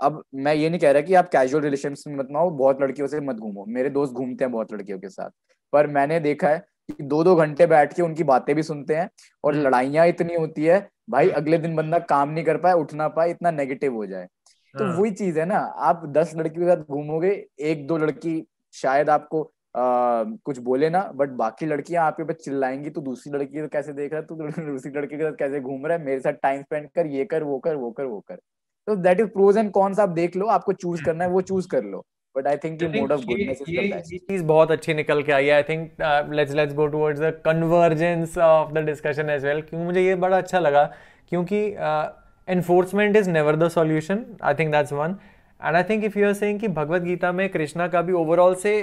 अब 0.00 0.22
मैं 0.34 0.54
ये 0.54 0.68
नहीं 0.70 0.80
कह 0.80 0.90
रहा 0.90 1.02
कि 1.02 1.14
आप 1.14 1.28
कैजुअल 1.28 1.62
रिलेशन 1.62 1.94
में 2.06 2.16
मत 2.16 2.28
आओ 2.36 2.50
बहुत 2.50 2.82
लड़कियों 2.82 3.08
से 3.08 3.20
मत 3.20 3.36
घूमो 3.36 3.64
मेरे 3.68 3.90
दोस्त 3.90 4.12
घूमते 4.12 4.44
हैं 4.44 4.52
बहुत 4.52 4.72
लड़कियों 4.72 4.98
के 4.98 5.08
साथ 5.08 5.30
पर 5.72 5.86
मैंने 5.86 6.20
देखा 6.20 6.48
है 6.48 6.64
दो 7.08 7.22
दो 7.24 7.34
घंटे 7.36 7.66
बैठ 7.66 7.92
के 7.94 8.02
उनकी 8.02 8.24
बातें 8.24 8.54
भी 8.56 8.62
सुनते 8.62 8.96
हैं 8.96 9.08
और 9.44 9.54
हम्म। 9.54 9.66
लड़ाइयाँ 9.66 10.06
इतनी 10.06 10.34
होती 10.34 10.64
है 10.64 10.80
भाई 11.10 11.28
अगले 11.30 11.58
दिन 11.58 11.76
बंदा 11.76 11.98
काम 12.08 12.30
नहीं 12.30 12.44
कर 12.44 12.56
पाए 12.56 12.72
उठ 12.74 12.94
ना 12.94 13.08
पाए 13.08 13.30
इतना 13.30 13.50
नेगेटिव 13.50 13.94
हो 13.94 14.06
जाए। 14.06 14.26
तो 14.74 14.84
हाँ, 14.84 14.96
वही 14.96 15.10
चीज़ 15.10 15.38
है 15.40 15.44
ना 15.46 15.58
आप 15.58 16.02
दस 16.08 16.32
लड़की 16.36 16.60
के 16.60 16.66
साथ 16.66 16.82
घूमोगे 16.86 17.30
एक 17.60 17.86
दो 17.86 17.98
लड़की 17.98 18.42
शायद 18.74 19.10
आपको 19.10 19.42
आ, 19.76 20.24
कुछ 20.44 20.58
बोले 20.58 20.88
ना 20.90 21.00
बट 21.14 21.28
बाकी 21.36 21.66
लड़कियाँ 21.66 22.04
आपके 22.06 22.22
ऊपर 22.22 22.32
चिल्लाएँगी 22.34 22.90
तो 22.90 23.00
दूसरी 23.00 23.32
लड़की 23.32 23.60
को 23.60 23.68
कैसे 23.68 23.92
देख 23.92 24.12
रहा 24.12 24.20
है? 24.20 24.26
तू 24.26 24.34
दूसरी 24.72 24.92
लड़की 24.92 25.16
के 25.16 25.22
साथ 25.22 25.36
कैसे 25.38 25.60
घूम 25.60 25.86
रहा 25.86 25.96
है? 25.98 26.04
मेरे 26.04 26.20
साथ 26.20 26.32
टाइम 26.42 26.62
स्पेंड 26.62 26.88
कर 26.90 27.06
ये 27.06 27.24
कर 27.24 27.42
वो 27.42 27.58
कर 27.58 27.76
वो 27.76 27.90
कर 27.90 28.04
वो 28.04 28.20
कर। 28.20 28.36
तो 28.88 28.96
that 28.96 29.20
is 29.20 29.28
pros 29.28 29.56
and 29.56 29.70
cons 29.70 29.98
आप 30.00 30.08
देख 30.08 30.36
लो 30.36 30.46
आपको 30.48 30.72
चूज़ 30.74 31.04
करना 31.04 31.24
है 31.24 31.30
वो 31.30 31.40
चूज़ 31.42 31.68
कर 31.68 31.84
लो। 31.84 32.04
But 32.36 32.46
I 32.46 32.56
think 32.56 32.82
I 32.82 32.88
mode 32.94 33.12
of 33.12 33.20
ये- 33.20 33.28
गुडनेस 33.28 33.62
इज़ 33.62 33.70
ये- 33.70 34.20
चीज़ 34.20 34.42
बहुत 34.44 34.70
अच्छी 34.70 34.94
निकल 34.94 35.22
के 35.22 35.32
आई 35.32 35.46
है 35.46 35.52
I 35.52 35.62
think 35.62 35.90
let's 36.32 36.52
let's 36.52 36.74
go 36.74 36.86
towards 36.86 37.20
the 37.20 37.30
convergence 37.44 38.38
of 38.40 38.72
the 38.72 38.84
discussion 38.86 39.30
as 39.30 39.44
well 39.44 39.60
क्योंकि 39.62 39.84
मुझे 39.86 40.02
ये 40.02 40.14
बड़ा 40.16 40.36
अच्छा 40.36 40.58
लगा 40.58 40.84
क्योंकि 41.28 41.64
enforcement 42.48 43.16
is 43.16 43.30
never 43.30 43.56
the 43.56 43.68
solution 43.68 44.24
I 44.42 44.54
think 44.54 44.70
that's 44.72 44.92
one 44.92 45.16
and 45.60 45.76
I 45.76 45.82
think 45.82 46.04
if 46.04 46.18
you 46.18 46.26
are 46.26 46.32
saying 46.34 46.60
कि 46.60 46.68
भगवत 46.74 47.02
गीता 47.02 47.32
में 47.32 47.48
कृष्णा 47.48 47.88
का 47.88 48.02
भी 48.02 48.12
ओवरऑल 48.14 48.54
से 48.56 48.78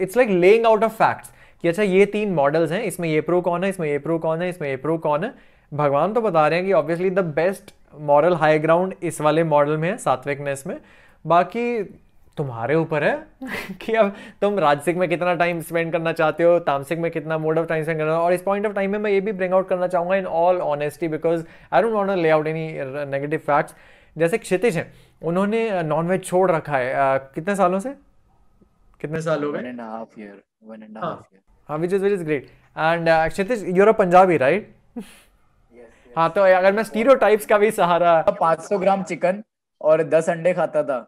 it's 0.00 0.16
like 0.16 0.30
laying 0.30 0.66
out 0.66 0.84
of 0.84 0.92
facts 0.94 1.32
कि 1.64 1.68
अच्छा 1.68 1.82
ये 1.82 2.04
तीन 2.06 2.32
मॉडल्स 2.34 2.72
हैं 2.72 2.82
इसमें 2.82 3.08
ये 3.08 3.20
प्रो 3.20 3.40
कौन 3.40 3.64
है 3.64 3.70
इसमें 3.70 3.88
ये 3.88 3.98
प्रो 3.98 4.18
कौन 4.18 4.42
है 4.42 4.48
इसमें 4.48 4.68
ये 4.68 4.76
प्रो 4.76 4.96
कौन 4.98 5.24
है 5.24 5.32
भगवान 5.72 6.12
तो 6.12 6.20
बता 6.20 6.46
रहे 6.48 6.58
हैं 6.58 6.66
कि 6.66 6.72
obviously 6.72 7.10
the 7.10 7.24
best 7.36 7.72
moral 8.02 8.34
high 8.34 8.58
ground 8.58 8.94
इस 9.02 9.20
वाले 9.20 9.44
मॉडल 9.44 9.76
में 9.76 9.88
है 9.90 9.96
सात्विकनेस 9.98 10.62
में 10.66 10.76
बाकी 11.24 11.64
तुम्हारे 12.38 12.74
ऊपर 12.74 13.04
है 13.04 13.12
कि 13.82 13.94
अब 13.94 14.14
तुम 14.40 14.58
राजसिक 14.58 14.96
में 14.96 15.08
कितना 15.08 15.34
टाइम 15.34 15.60
स्पेंड 15.60 15.92
करना 15.92 16.12
चाहते 16.12 16.44
हो 16.44 16.58
तामसिक 16.58 16.98
में 16.98 17.10
कितना 17.10 17.38
मोड 17.38 17.58
ऑफ़ 17.58 17.66
टाइम 17.66 17.82
स्पेंड 17.82 17.98
करना 17.98 18.18
और 18.20 18.32
इस 18.32 18.42
पॉइंट 18.42 18.66
ऑफ़ 18.66 18.72
टाइम 18.72 18.90
में 18.90 18.98
मैं 18.98 19.10
ये 19.10 19.20
भी 19.20 19.32
ब्रिंग 19.32 19.54
आउट 19.54 19.68
करना 19.68 19.86
चाहूँगा 19.86 20.16
in 20.16 20.26
all 20.26 20.60
honesty 20.60 21.08
because 21.08 21.44
I 21.72 21.82
don't 21.82 21.94
want 21.94 22.10
lay 22.10 22.30
out 22.30 22.46
any 22.46 22.66
negative 23.10 23.38
facts 23.46 23.74
जैसे 24.16 24.38
क्षितिज 24.38 24.76
हैं 24.76 24.92
उन्होंने 25.22 25.82
नॉनवेज 25.82 26.24
छोड़ 26.24 26.50
रखा 26.50 26.76
है 26.76 26.94
uh, 26.94 27.34
कितने 27.34 27.56
सालों 27.56 27.80
से? 27.80 27.94
कितने 29.00 29.20
साल 29.22 29.44
हो 29.44 29.52
गए? 29.52 29.58
हाँ। 31.68 31.78
Which 31.78 31.92
is 31.92 32.02
which 32.02 32.12
is 32.12 32.24
great 32.24 32.46
and 32.78 33.08
Kshitij 33.28 33.64
you're 33.78 33.88
a 33.88 33.92
Punjabi 33.92 34.36
right 34.36 34.74
हाँ 36.16 36.30
तो 36.30 36.42
अगर 36.42 36.72
मैं 36.72 36.82
स्टीरियोटाइप्स 36.82 37.46
का 37.46 37.58
भी 37.58 37.70
सहारा 37.70 38.24
500 38.42 38.78
ग्राम 38.80 39.02
चिकन 39.02 39.42
और 39.80 40.02
दस 40.02 40.28
अंडे 40.30 40.52
खाता 40.54 40.82
था। 40.82 40.98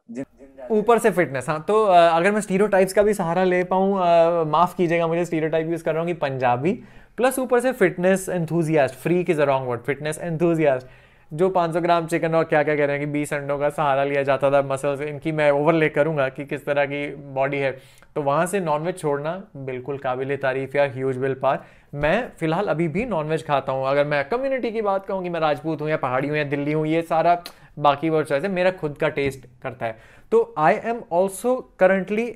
ऊपर 0.71 0.99
से 0.99 1.11
फिटनेस 1.11 1.49
हाँ 1.49 1.61
तो 1.69 1.83
अगर 1.85 2.33
मैं 2.33 2.41
स्टीरियोटाइप्स 2.41 2.93
का 2.93 3.03
भी 3.03 3.15
सहारा 3.15 3.45
ले 3.45 3.63
पाऊँ 3.65 4.47
माफ़ 4.51 4.77
कीजिएगा, 4.77 5.07
मुझे 5.07 5.25
स्टीरियोटाइप 5.25 5.71
यूज़ 5.71 5.85
कर 5.85 5.93
रहा 5.93 6.03
हूँ 6.03 6.09
कि 6.09 6.15
पंजाबी 6.19 6.73
प्लस 7.17 7.39
ऊपर 7.39 7.61
से 7.61 7.73
fitness 7.73 8.29
enthusiast 8.29 8.95
free 8.95 9.23
a 9.23 9.45
wrong 9.45 9.69
word 9.69 9.81
fitness 9.83 10.19
enthusiast 10.19 10.87
जो 11.31 11.49
500 11.51 11.81
ग्राम 11.83 12.07
चिकन 12.07 12.35
और 12.35 12.45
क्या 12.45 12.63
क्या 12.63 12.75
कह 12.77 12.85
रहे 12.85 12.99
हैं 12.99 13.07
कि 13.07 13.13
20 13.13 13.33
अंडों 13.33 13.59
का 13.59 13.69
सहारा 13.71 14.05
लिया 14.05 14.23
जाता 14.23 14.51
था 14.51 14.63
मसल्स 14.63 15.01
इनकी 15.01 15.33
मैं 15.33 15.51
ओवरले 15.51 15.89
करूँगा 15.89 16.29
कि 16.29 16.45
किस 16.45 16.65
तरह 16.67 16.87
की 16.87 17.07
बॉडी 17.35 17.59
है। 17.59 17.71
तो 18.17 18.23
वहाँ 18.23 18.47
से 18.47 18.61
नॉनवेज 18.61 18.99
छोड़ना 18.99 19.33
बिल्कुल 19.57 19.99
काबिल 19.99 20.37
तारीफ़ 20.37 20.77
या 20.77 20.85
ह्यूज 20.95 21.19
विल 21.19 21.35
पार। 21.35 21.65
मैं 21.95 22.29
फ़िलहाल 22.41 22.67
अभी 22.69 22.89
भी 22.89 23.05
नॉनवेज 23.07 23.47
खाता 23.47 23.73
हूँ। 23.73 23.87
अगर 23.89 24.05
मैं 24.07 24.25
कम्युनिटी 24.29 24.71
की 24.71 24.83
बात 24.83 25.07
कहूँ 25.07 25.23
कि 25.23 25.29
मैं 25.29 25.41
राजपूत 25.41 25.81
हूँ 25.81 25.89
या 25.91 25.97
पहाड़ी 25.99 26.29
हूँ 26.29 26.37
या 26.37 26.45
दिल्ली 26.45 26.73
हूँ, 26.73 26.87
ये 26.87 27.03
सारा 27.03 27.35
बाकी 27.77 28.11
वर्ड 28.11 28.27
चॉइस 28.27 28.45
है 28.45 28.51
मेरा 28.51 28.71
खुद 28.73 28.97
का 28.99 29.09
टेस्ट 29.11 29.47
करता 29.63 29.87
है। 29.87 29.99
तो 30.33 30.55
I 30.59 30.75
am 30.85 31.03
also 31.13 31.55
currently 31.79 32.27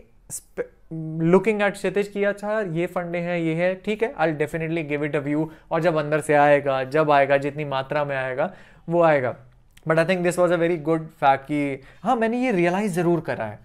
looking 0.92 1.62
at 1.62 1.72
Kshitij 1.72 2.08
की 2.08 2.24
अच्छा 2.24 2.60
ये 2.62 2.86
फंडे 2.86 3.18
हैं, 3.18 3.38
ये 3.38 3.54
है, 3.54 3.74
ठीक 3.76 4.02
है 4.02 4.12
I 4.14 4.32
definitely 4.32 4.82
give 4.84 5.04
it 5.04 5.16
a 5.16 5.20
view 5.20 5.50
और 5.70 5.80
जब 5.82 5.96
अंदर 5.96 6.20
से 6.20 6.34
आएगा, 6.34 6.82
जब 6.84 7.10
आएगा, 7.10 7.36
जितनी 7.38 7.64
मात्रा 7.66 8.04
में 8.04 8.16
आएगा, 8.16 8.52
वो 8.88 9.02
आएगा। 9.02 9.34
But 9.86 9.98
I 9.98 10.04
think 10.04 10.22
this 10.22 10.38
was 10.38 10.52
a 10.52 10.56
very 10.56 10.76
good 10.78 11.06
fact 11.10 11.44
कि 11.44 11.80
हाँ 12.02 12.16
मैंने 12.16 12.38
ये 12.38 12.52
रियलाइज़ 12.52 12.92
ज़रूर 12.92 13.20
करा 13.20 13.44
है 13.44 13.58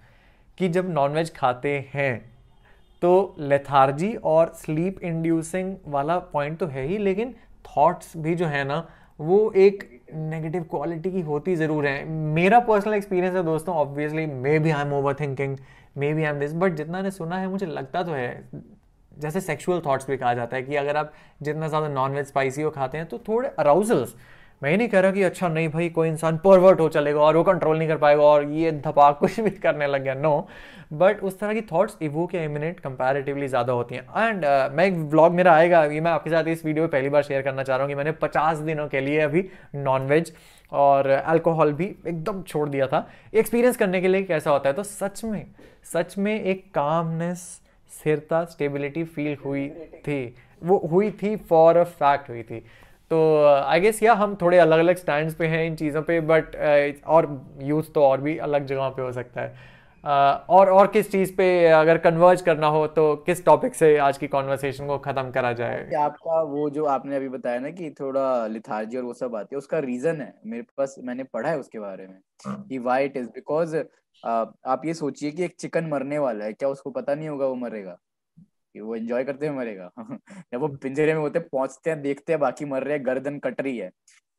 कि 0.58 0.68
जब 0.68 0.90
नॉनवेज 0.90 1.32
खाते 1.34 1.72
हैं 1.92 2.18
तो 3.02 3.34
लेथार्जी 3.40 4.12
और 4.14 4.52
स्लीप 4.56 5.02
इंड्यूसिंग 5.02 5.74
वाला 5.86 6.18
पॉइंट 6.18 6.58
तो 6.58 6.66
है 6.66 6.86
ही, 6.86 6.98
लेकिन 6.98 7.34
थॉट्स 7.66 8.12
भी 8.16 8.34
जो 8.34 8.46
है 8.46 8.64
ना 8.64 8.86
वो 9.20 9.50
एक 9.56 9.88
नेगेटिव 10.14 10.62
क्वालिटी 10.70 11.10
की 11.12 11.20
होती 11.20 11.54
ज़रूर 11.56 11.86
है। 11.86 12.04
मेरा 12.08 12.58
पर्सनल 12.60 12.94
एक्सपीरियंस 12.94 13.34
है 13.36 13.42
दोस्तों 13.44 13.74
obviously 13.76 14.26
maybe 14.58 14.70
I 14.70 14.82
am 14.82 14.92
over 14.94 15.14
thinking 15.14 15.56
maybe 16.14 16.22
I 16.22 16.30
am 16.30 16.38
this 16.40 16.54
but 16.54 16.74
जितना 16.74 17.02
ने 17.02 17.10
सुना 17.10 17.38
है, 17.38 17.48
मुझे 17.48 17.66
लगता 17.66 18.02
तो 18.02 18.12
है, 18.12 18.48
जैसे 19.12 19.40
सेक्सुअल 19.40 19.82
थॉट्स 19.86 20.08
भी 20.10 20.16
कहा 20.16 20.34
जाता 20.34 20.56
है 20.56 20.62
कि 20.62 20.76
अगर 20.76 20.96
आप 20.96 21.12
जितना 21.42 21.68
ज़्यादा 21.68 21.88
नॉन 21.90 22.12
वेज 22.12 22.26
स्पाइसी 22.26 22.62
हो 22.62 22.70
खाते 22.70 22.98
हैं 22.98 23.06
तो 23.08 23.18
थोड़े 23.28 23.48
अराउजल्स 23.58 24.14
मैं 24.62 24.76
नहीं 24.76 24.88
कह 24.88 25.00
रहा 25.00 25.12
कि 25.12 25.22
अच्छा 25.22 25.48
नहीं 25.48 25.68
भाई 25.68 25.88
कोई 25.88 26.08
इंसान 26.08 26.36
परवर्ट 26.38 26.80
हो 26.80 26.88
चलेगा 26.88 27.20
और 27.20 27.36
वो 27.36 27.42
कंट्रोल 27.42 27.78
नहीं 27.78 27.88
कर 27.88 27.96
पाएगा 27.96 28.22
और 28.22 28.44
ये 28.52 28.72
धपाक 28.84 29.18
कुछ 29.18 29.38
भी 29.40 29.50
करने 29.50 29.86
लग 29.86 30.02
गया 30.02 30.14
नो 30.14 30.48
बट 30.92 31.20
उस 31.20 31.38
तरह 31.40 31.54
की 31.54 31.60
थॉट्स 31.62 31.96
इवो 32.02 32.26
के 32.26 32.44
इमिनेट 32.44 32.80
कंपैरेटिवली 32.80 33.48
ज़्यादा 33.48 33.72
होती 33.72 33.94
हैं। 33.94 34.02
एंड 34.02 34.44
uh, 34.44 34.76
मैं 34.76 34.86
एक 34.86 34.94
व्लॉग 35.10 35.34
मेरा 35.34 35.52
आएगा 35.54 35.84
ये 35.84 36.00
मैं 36.00 36.10
आपके 36.10 36.30
साथ 36.30 36.48
इस 36.48 36.64
वीडियो 36.64 36.84
में 36.84 36.90
पहली 36.90 37.08
बार 37.08 37.22
शेयर 37.22 37.42
करना 37.42 37.62
चाह 37.62 37.76
रहा 37.76 37.84
हूँ 37.84 37.90
कि 37.90 37.96
मैंने 37.96 38.12
पचास 38.22 38.58
दिनों 38.58 38.86
के 38.88 39.00
लिए 39.00 39.20
अभी 39.20 39.44
नॉनवेज 39.76 40.32
और 40.72 41.08
अल्कोहल 41.08 41.72
भी 41.72 41.84
एकदम 41.84 42.42
छोड़ 42.42 42.68
दिया 42.68 42.86
था। 42.86 43.06
एक्सपीरियंस 43.34 43.76
करने 43.76 44.00
के 44.00 44.08
लिए 44.08 44.22
कैसा 44.24 44.50
होता 44.50 44.68
है? 44.68 44.74
तो 44.74 44.82
सच 44.82 45.24
में 45.24 45.46
सच 45.92 46.18
में 46.18 46.34
एक 46.34 46.64
कामनेस 46.74 47.46
स्थिरता 47.90 48.44
स्टेबिलिटी 48.44 49.04
फील 49.06 49.36
हुई 49.44 49.68
थी। 50.06 50.34
वो 50.62 50.78
हुई 50.92 51.10
थी 51.12 51.34
फॉर 51.38 51.76
अ 51.76 51.84
फैक्ट 51.84 52.30
हुई 52.30 52.42
थी। 52.42 52.64
तो 53.10 53.44
आई 53.44 53.80
गेस 53.80 54.02
या 54.02 54.14
हम 54.14 54.36
थोड़े 54.42 54.58
अलग 54.58 54.78
अलग 54.78 54.96
स्टैंड्स 54.96 55.34
पे 55.34 55.46
हैं 55.46 55.64
इन 55.66 55.76
चीज़ों 55.76 56.02
पे 56.02 56.20
बट 56.20 56.56
और 57.06 57.28
यूथ 57.62 57.92
तो 57.94 58.04
और 58.04 58.20
भी 58.20 58.36
अलग 58.38 58.66
जगहों 58.66 58.90
पे 58.90 59.02
हो 59.02 59.12
सकता 59.12 59.40
है। 59.40 59.68
Uh, 60.04 60.48
और 60.50 60.68
और 60.70 60.86
किस 60.86 61.10
चीज़ 61.12 61.34
पे 61.36 61.46
अगर 61.68 61.98
कन्वर्ज 61.98 62.42
करना 62.42 62.66
हो 62.66 62.86
तो 62.88 63.02
किस 63.16 63.44
टॉपिक 63.44 63.74
से 63.74 63.96
आज 63.98 64.18
की 64.18 64.26
कॉन्वर्सेशन 64.26 64.86
को 64.86 64.96
ख़त्म 64.98 65.30
करा 65.30 65.52
जाए? 65.52 65.82
आपका 65.98 66.40
वो 66.42 66.68
जो 66.70 66.84
आपने 66.84 67.16
अभी 67.16 67.28
बताया 67.28 67.58
ना 67.58 67.70
कि 67.70 67.90
थोड़ा 67.90 68.46
लिथार्जी 68.46 68.96
और 68.96 69.04
वो 69.04 69.12
सब 69.14 69.36
आती 69.36 69.54
है 69.54 69.58
उसका 69.58 69.78
रीजन 69.78 70.20
है। 70.20 70.32
मेरे 70.46 70.62
पास 70.76 70.94
मैंने 71.04 71.24
पढ़ा 71.24 71.50
है 71.50 71.58
उसके 71.58 71.78
बारे 71.78 72.06
में 72.06 72.18
हाँ। 72.46 72.64
कि 72.68 72.78
वाई 72.78 73.04
इट 73.04 73.16
इज़ 73.16 73.28
बिकॉज़ 73.28 73.76
आप 74.24 74.82
ये 74.84 74.94
सोचिए 74.94 75.30
कि 75.30 75.44
एक 75.44 75.54
चिकन 75.60 75.88
मरने 75.88 76.18
वाला 76.18 76.44
है 76.44 76.52
क्या 76.52 76.68
उसको 76.68 76.90
पता 76.90 77.14
नहीं 77.14 77.28
होगा 77.28 77.46
वो 77.46 77.54
मरेगा? 77.56 77.96
कि 78.74 78.80
वो 78.80 78.96
एंजॉय 78.96 79.24
करते 79.24 79.46
हुए 79.48 79.56
मरेगा। 79.56 79.90
जब 80.54 80.60
वो 80.60 80.68
पिंजरे 80.76 81.14
में 81.14 81.20
होते 81.20 81.38
पहुँचते 81.40 81.90
हैं 81.90 82.00
देखते 82.02 82.32
हैं 82.32 82.40
बाकी 82.40 82.64
मर 82.66 82.82
रहे 82.84 82.96
हैं 82.96 83.06
गर्दन 83.06 83.38
कट 83.40 83.60
रही 83.60 83.78
है 83.78 83.90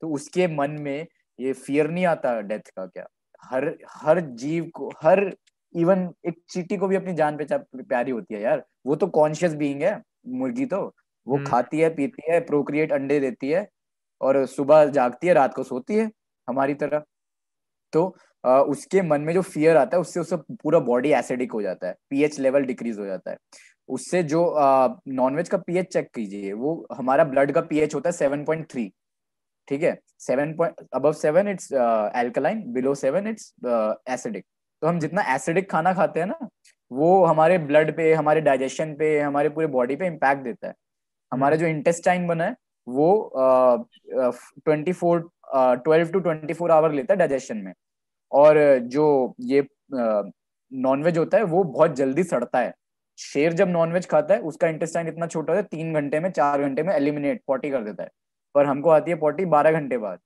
तो 0.02 0.10
उसके 0.12 0.48
मन 0.50 0.72
में 0.82 1.06
ये 1.40 1.54
फियर 1.56 1.90
नहीं 1.90 2.06
आता 2.08 2.40
डेथ 2.42 2.70
का 2.78 2.86
क्या? 2.88 3.06
हर 3.44 3.76
हर 3.96 4.20
जीव 4.38 4.70
को 4.76 4.90
हर 5.04 5.32
इवन 5.76 6.10
एक 6.28 6.36
चीटी 6.50 6.78
को 6.78 6.88
भी 6.88 6.96
अपनी 6.96 7.14
जान 7.14 7.38
पे 7.38 7.46
प्यारी 7.84 8.12
होती 8.12 8.34
है 8.36 8.42
यार। 8.42 8.64
वो 8.86 8.96
तो 8.96 9.08
कॉन्शियस 9.10 9.54
बीइंग 9.56 9.82
है 9.84 10.02
मुर्गी 10.36 10.66
तो। 10.68 10.82
वो 11.28 11.36
हम्म। 11.36 11.46
खाती 11.46 11.80
है 11.80 11.90
पीती 11.96 12.32
है 12.32 12.40
प्रोक्रिएट 12.42 12.92
अंडे 12.94 13.20
देती 13.20 13.50
है 13.50 13.68
और 14.22 14.46
सुबह 14.48 14.86
जागती 14.92 15.28
है 15.28 15.34
रात 15.34 15.54
को 15.54 15.64
सोती 15.64 15.96
है 15.96 16.10
हमारी 16.48 16.74
तरह। 16.76 17.04
तो 17.94 18.06
अ, 18.44 18.50
उसके 18.70 19.02
मन 19.02 19.22
में 19.22 19.34
जो 19.34 19.42
फियर 19.44 19.78
आता 19.78 19.98
है 19.98 20.02
उससे 20.02 20.20
उसका 20.20 20.38
पूरा 20.64 20.80
बॉडी 20.82 21.12
एसिडिक 21.14 21.52
हो 21.52 21.62
जाता 21.62 21.88
है 21.88 21.96
पीएच 22.10 22.40
लेवल 22.40 22.64
डिक्रीज 22.66 23.00
हो 23.00 23.06
जाता 23.06 23.32
है। 23.32 23.38
उससे 23.92 24.22
जो 24.24 24.42
नॉनवेज 25.10 25.50
का 25.50 25.58
पीएच 25.58 25.92
चेक 25.94 26.10
कीजिए 26.16 26.54
वो 26.54 26.74
हमारा 26.98 27.24
ब्लड 27.26 27.52
का 27.52 27.62
पीएच 27.70 27.96
होता 27.96 28.10
है 28.10 28.14
सेवन 28.14 28.44
पॉइंट 28.46 28.70
थ्री 28.72 28.92
ठीक 29.68 29.84
है? 29.84 29.98
Seven 30.20 30.54
point 30.58 30.88
above 30.96 31.14
seven 31.14 31.48
it's 31.48 31.72
alkaline 31.74 32.64
below 32.74 32.96
seven 32.96 33.28
it's 33.28 33.54
acidic 33.66 34.46
तो 34.82 34.88
हम 34.88 35.00
जितना 35.00 35.22
एसिडिक 35.36 35.70
खाना 35.72 35.94
खाते 35.94 36.20
हैं 36.20 36.28
ना 36.28 36.48
वो 36.92 37.24
हमारे 37.26 37.58
ब्लड 37.60 37.96
पे 37.98 38.14
हमारे 38.14 38.42
डाइजेशन 38.42 38.94
पे 39.00 39.20
हमारे 39.20 39.50
पूरे 39.50 39.68
बॉडी 39.76 39.96
पे 39.96 40.08
इम्पैक्ट 40.08 40.44
देता 40.44 40.68
है। 40.68 40.74
हमारा 41.32 41.56
जो 41.56 41.66
इंटेस्टाइन 41.68 42.28
बना 42.28 42.44
है 42.46 42.56
वो 42.88 43.10
twenty 44.66 44.94
four 44.94 45.30
twelve 45.56 46.12
to 46.12 46.20
twenty 46.20 46.54
four 46.54 46.72
hour 46.72 46.92
लेता 46.92 47.14
है 47.14 47.18
डाइजेशन 47.20 47.58
में। 47.58 47.74
और 48.32 48.58
जो 48.88 49.36
ये 49.40 49.66
नॉनवेज 50.72 51.18
होता 51.18 51.38
है 51.38 51.44
वो 51.44 51.64
बहुत 51.64 51.96
जल्दी 51.96 52.24
सड़ता 52.24 52.60
है। 52.60 52.74
शेर 53.18 53.54
जब 53.54 53.70
नॉनवेज 53.70 54.08
खाता 54.08 54.34
है 54.34 54.40
उसका 54.42 54.68
इंटेस्टाइन 54.68 55.08
इतना 55.08 55.28
छोटा 55.28 55.54
होता 55.54 55.62
है 55.62 55.68
तीन 55.72 55.94
घंटे 55.94 56.20
में 56.20 56.30
चार 56.32 56.62
घंटे 56.62 56.84
में 56.84 56.94
एलिमिनेट 56.94 57.42
पॉटी 57.48 57.70
कर 57.70 57.84
देता 57.84 58.04
है। 58.04 58.10
पर 58.56 58.66
हमको 58.66 58.90
आती 58.90 59.12
है 59.12 59.18
पॉटी 59.18 59.46
बारह 59.46 59.72
घंटे 59.72 59.98
बाद। 59.98 60.20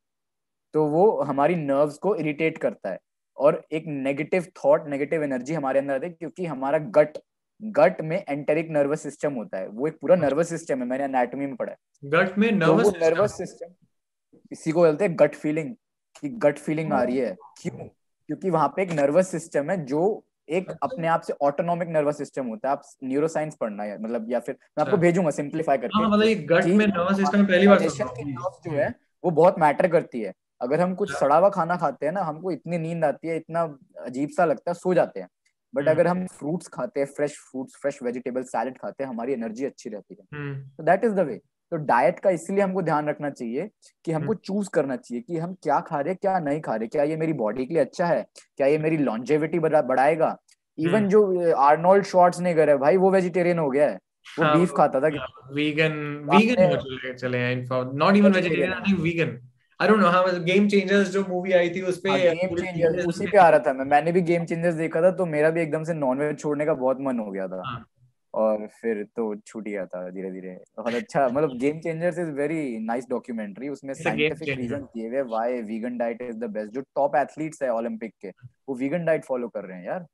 तो 0.74 0.86
वो 0.86 1.22
हमारी 1.22 1.56
नर्व्स 1.56 1.98
को 1.98 2.16
इरिटेट 2.16 2.58
करता 2.58 2.92
है। 2.92 3.00
और 3.38 3.62
एक 3.72 3.84
नेगेटिव 3.88 4.46
थॉट 4.58 4.88
नेगेटिव 4.88 5.24
एनर्जी 5.24 5.54
हमारे 5.54 5.80
अंदर 5.80 5.94
आती 5.94 6.08
है 6.08 6.14
क्योंकि 6.14 6.46
हमारा 6.46 6.78
गट 6.78 7.18
गट 7.62 8.02
में 8.02 8.24
एंटेरिक 8.30 8.70
नर्वस 8.70 9.02
सिस्टम 9.02 9.34
होता 9.34 9.58
है। 9.58 9.68
वो 9.68 9.88
एक 9.88 9.98
पूरा 10.02 10.16
नर्वस 10.16 10.50
सिस्टम 10.50 10.80
है 10.80 10.86
मैंने 10.86 11.04
एनाटॉमी 11.04 11.46
में 11.46 11.56
पढ़ा 11.56 11.72
है। 11.72 12.10
गट 12.10 12.38
में 12.38 12.50
तो 12.50 12.56
नर्वस 12.56 12.94
नर्वस 13.02 13.38
सिस्टम 13.38 13.74
इसी 14.52 14.72
को 14.72 14.80
बोलते 14.80 15.06
हैं 15.06 15.16
गट 15.20 15.36
फीलिंग 15.36 15.74
कि 16.22 16.30
गट 16.30 16.58
फीलिंग 16.58 16.94
आ 16.94 17.02
रही 17.04 17.18
है। 17.18 17.36
क्यों? 17.62 17.88
क्योंकि 18.30 18.50
वहाँ 18.50 18.68
पे 18.68 18.84
एक 18.84 18.92
नर्वस 18.92 19.32
सिस्टम 19.32 19.70
है 19.70 19.86
जो 19.86 20.26
एक 20.50 20.72
अपने 20.84 21.08
आप 21.08 21.22
से 21.22 21.34
ऑटोनॉमिक 21.42 21.90
नर्वस 21.90 22.18
सिस्टम 22.18 22.48
होता 22.48 22.68
है। 22.68 22.72
आप 22.72 22.82
न्यूरो 23.04 23.28
साइंस 23.28 23.56
पढ़ना 23.56 23.84
है 23.84 24.02
मतलब 24.02 24.32
या 24.32 24.40
फिर 24.40 24.56
मैं 24.56 24.82
आपको 24.82 24.92
अच्छा। 24.92 25.02
भेजूँगा 25.02 25.32
सिंप्लीफाई 25.32 25.78
करके। 25.78 25.98
हाँ 25.98 26.10
मतलब 26.10 26.28
ये 26.28 26.36
गट 26.36 26.66
में 26.66 26.86
नर्वस 26.88 27.18
सिस्टम 27.18 27.46
पहली 27.46 27.68
बार 27.68 27.84
हूँ। 27.84 27.90
nerves 27.90 28.64
जो 28.66 28.72
है 28.72 28.94
वो 29.24 29.32
बहुत 29.32 29.60
मैटर 29.60 29.88
करती 29.88 30.22
है। 30.22 30.34
अगर 30.62 30.82
हम 30.82 30.94
कुछ 30.96 31.10
अच्छा। 31.10 31.26
सड़ा 31.26 31.38
हुआ 31.38 31.50
खाना 31.50 31.76
खाते 31.78 32.06
हैं 32.06 32.14
ना 32.14 32.22
हमको 32.22 32.52
इतनी 32.52 32.78
नींद 32.78 33.06
आती 33.06 33.28
है 33.28 33.36
इतना 33.38 33.62
अजीब 34.02 34.30
सा 34.30 34.46
लगता 34.46 34.72
है 34.72 34.76
सो 34.76 34.94
जाते 34.94 35.20
हैं। 35.20 35.28
But 35.74 35.82
hmm. 35.82 35.92
अगर 35.92 36.08
हम 36.08 36.26
फ्रूट्स 36.28 36.68
खाते 36.68 37.00
हैं 37.00 37.08
fresh 37.08 37.38
fruits 37.42 37.76
fresh 37.82 38.00
vegetable 38.04 38.44
salad 38.44 38.78
खाते 38.78 39.04
हैं 39.04 39.10
हमारी 39.10 39.34
एनर्जी 39.34 39.66
अच्छी 39.66 39.90
रहती 39.90 40.18
है। 40.20 40.40
हम्म। 40.40 40.62
तो 40.68 40.84
दैट 40.84 41.04
इज़ 41.04 41.14
द 41.14 41.20
वे 41.20 41.40
तो 41.72 41.78
डाइट 41.86 42.20
का 42.20 42.30
इसलिए 42.30 42.62
हमको 42.62 42.82
ध्यान 42.82 43.10
रखना 43.10 43.30
चाहिए 43.30 43.70
कि 44.06 44.12
हमको 44.12 44.32
हम्म। 44.32 44.42
चूज़ 44.44 44.70
करना 44.74 44.96
चाहिए 44.96 45.22
कि 45.22 45.38
हम 45.38 45.54
क्या 45.64 45.80
खा 45.80 46.00
रहे 46.00 46.10
हैं 46.10 46.18
क्या 46.22 46.38
नहीं 46.40 46.62
खा 46.62 46.76
रहे 46.76 46.88
क्या 46.88 47.04
ये 47.04 47.18
मेरी 47.18 47.34
बॉडी 47.34 47.66
के 47.66 47.74
लिए 47.74 47.84
अच्छा 47.84 48.06
है 48.06 48.26
क्या 48.58 48.68
ये 48.68 48.78
मेरी 48.78 48.98
लॉन्जेविटी 49.00 49.60
बढ़ाएगा? 49.60 50.36
Even 50.78 50.96
hmm. 50.96 51.08
जो 51.08 51.54
आर्नोल्ड 51.64 52.06
शॉर्ट्स 52.06 52.40
ने 52.40 52.54
है 52.54 52.78
भाई 52.78 52.98
वो 52.98 53.12
वेजिटेरियन 53.12 53.60
हो 53.60 53.70
गया 53.70 53.90
है। 53.90 54.00
वो 54.28 54.44
हाँ, 54.44 54.58
बीफ 54.58 54.72
खाता 54.78 55.00
था 55.00 55.08
वीगन 55.54 55.94
वीगन 56.30 56.64
हो 56.64 56.76
चले 56.78 57.14
चले 57.14 57.38
हैं 57.38 57.56
not 57.96 58.16
even 58.16 58.32
vegetarian 58.32 58.74
I 58.74 58.82
think 58.88 59.00
vegan 59.00 59.38
I 59.80 59.88
don't 59.88 60.00
know 60.00 60.08
हाँ 60.08 60.40
गेम 60.44 60.68
चेंजर्स 60.70 61.10
जो 61.10 61.24
मूवी 61.30 61.52
आई 61.54 61.70
थी 61.70 61.82
उस 61.82 61.98
पे 62.00 62.18
गेम 62.22 62.48
पूरी 62.50 62.62
चेंजर 62.62 62.92
चीज़ें 62.92 63.06
उसी 63.06 63.28
पे 63.28 63.38
आ 63.38 63.50
रहा 63.50 63.60
था 63.60 63.74
मैं। 63.74 63.86
मैंने 63.86 64.12
भी 64.12 64.22
गेम 64.22 64.46
चेंजर्स 64.46 64.76
देखा 64.76 65.02
था 65.02 65.12
तो 65.12 65.26
मेरा 65.26 65.50
भी 65.50 65.62
एकदम 65.62 65.84
से 65.84 65.94
नॉनवेज 65.96 66.40
छोड़ने 66.40 66.66
का 66.66 66.74
बहुत 66.76 66.98
मन 67.02 67.20
हो 67.20 67.32
गया 67.32 67.48
था। 67.48 67.62
हाँ। 67.66 67.86
और 68.36 68.66
फिर 68.82 69.04
तो 69.16 69.36
छूट 69.38 69.64
गया 69.64 69.86
था 69.86 70.10
धीरे 70.10 70.32
धीरे 70.32 70.56
बहुत 70.78 70.96
अच्छा 70.96 71.28
मतलब 71.30 71.58
game 71.60 71.80
changers 71.82 72.20
is 72.20 72.30
very 72.34 72.78
nice 72.86 73.08
documentary 73.10 73.70
उसमें 73.70 73.94
साइंटिफिक 73.96 74.54
रीजन 74.54 74.84
दिए 74.86 75.08
हुए 75.10 75.22
why 75.24 75.62
vegan 75.64 75.98
diet 75.98 76.22
is 76.22 76.38
the 76.38 76.50
best 76.54 76.74
जो 76.74 76.82
टॉप 76.96 77.16
एथलीट्स 77.16 77.64
है 77.64 77.72
ओलंपिक 77.74 78.14
के 78.22 78.30
वो 78.70 78.76
वीगन 78.76 79.06
डाइट 79.06 79.26
फॉलो 79.26 79.48
कर 79.50 79.66
रहे 79.66 79.78
हैं 79.78 79.86
यार। 79.86 80.06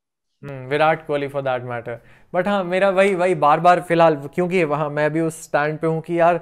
हम्म, 0.43 0.65
Virat 0.67 1.05
Kohli 1.07 1.27
for 1.27 1.41
that 1.41 1.63
matter 1.63 1.99
but 2.33 2.47
हाँ 2.47 2.63
मेरा 2.63 2.89
वही 2.89 3.13
वही 3.15 3.35
बार 3.37 3.59
बार 3.59 3.81
फ़िलहाल 3.81 4.15
क्योंकि 4.35 4.63
वहाँ 4.65 4.89
मैं 4.89 5.09
भी 5.13 5.19
उस 5.21 5.41
स्टैंड 5.43 5.77
पे 5.79 5.87
हूँ 5.87 6.01
कि 6.01 6.19
यार 6.19 6.37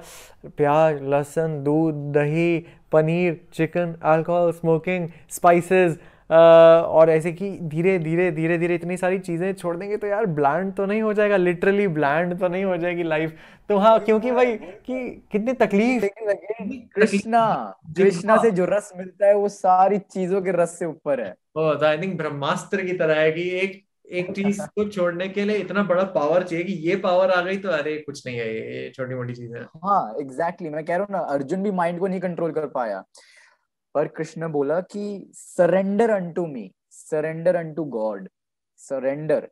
प्याज 0.57 1.01
लहसुन 1.03 1.61
दूध 1.63 1.95
दही 2.13 2.47
paneer 2.91 3.39
chicken 3.53 3.93
alcohol 4.13 4.51
smoking 4.51 5.09
spices 5.31 5.97
और 6.29 7.09
ऐसे 7.09 7.31
कि 7.31 7.49
धीरे 7.61 7.99
धीरे 7.99 8.31
धीरे 8.31 8.57
धीरे 8.57 8.75
इतनी 8.75 8.97
सारी 8.97 9.19
चीज़ें 9.19 9.53
छोड़ 9.53 9.77
देंगे 9.77 9.97
तो 9.97 10.07
यार 10.07 10.25
ब्लैंड 10.25 10.73
तो 10.73 10.85
नहीं 10.85 11.01
हो 11.01 11.13
जाएगा 11.13 11.37
लिटरली 11.37 11.87
ब्लैंड 11.87 12.39
तो 12.39 12.47
नहीं 12.47 12.63
हो 12.63 12.77
जाएगी 12.77 13.03
लाइफ 13.03 13.37
तो 13.69 13.77
हाँ 13.77 13.99
क्योंकि 13.99 14.31
भाई 14.31 14.55
कि 14.57 15.09
कितनी 15.31 15.53
तकलीफ़। 15.53 16.05
कृष्णा 16.95 17.73
कृष्णा 17.97 18.37
से 18.37 18.51
जो 18.51 18.65
रस 18.65 18.91
मिलता 18.97 19.27
है 19.27 19.35
वो 19.35 19.49
सारी 19.49 19.97
चीज़ों 19.97 20.41
के 20.41 20.51
रस 20.51 20.79
से 20.79 20.85
ऊपर 20.85 21.21
है। 21.21 21.33
आई 21.85 21.97
थिंक 21.97 22.17
ब्रह्मास्त्र 22.17 22.85
की 22.85 22.93
तरह 22.93 23.19
है 23.21 23.31
कि 23.31 23.49
एक 23.49 23.85
एक 24.11 24.31
चीज़ 24.35 24.61
को 24.75 24.89
छोड़ने 24.89 25.27
के 25.29 25.45
लिए 25.45 25.57
इतना 25.57 25.83
बड़ा 25.83 26.03
पावर 26.03 26.43
चाहिए 26.43 26.65
कि 26.65 26.73
ये 26.73 26.95
पावर 26.95 27.31
आ 27.31 27.41
गई 27.41 27.57
तो 27.57 27.69
अरे 27.69 27.97
कुछ 27.97 28.27
नहीं 28.27 28.37
है 28.37 28.47
ये 28.55 28.91
छोटी 28.95 29.15
मोटी 29.15 29.33
चीज़। 29.33 29.55
है 29.55 29.63
हाँ 29.63 30.15
एग्जैक्टली 30.21 30.67
exactly. 30.67 30.75
मैं 30.75 30.85
कह 30.85 30.95
रहा 30.95 31.03
हूँ 31.03 31.11
ना 31.11 31.33
अर्जुन 31.33 31.63
भी 31.63 31.71
माइंड 31.71 31.99
को 31.99 32.07
नहीं 32.07 32.19
कंट्रोल 32.19 32.51
कर 32.51 32.67
पाया। 32.67 33.03
पर 33.95 34.07
कृष्ण 34.07 34.47
बोला 34.51 34.79
कि 34.91 35.31
surrender 35.33 36.09
unto 36.09 36.45
me 36.47 36.69
surrender 36.91 37.55
unto 37.55 37.83
God 37.97 38.27
surrender 38.79 39.49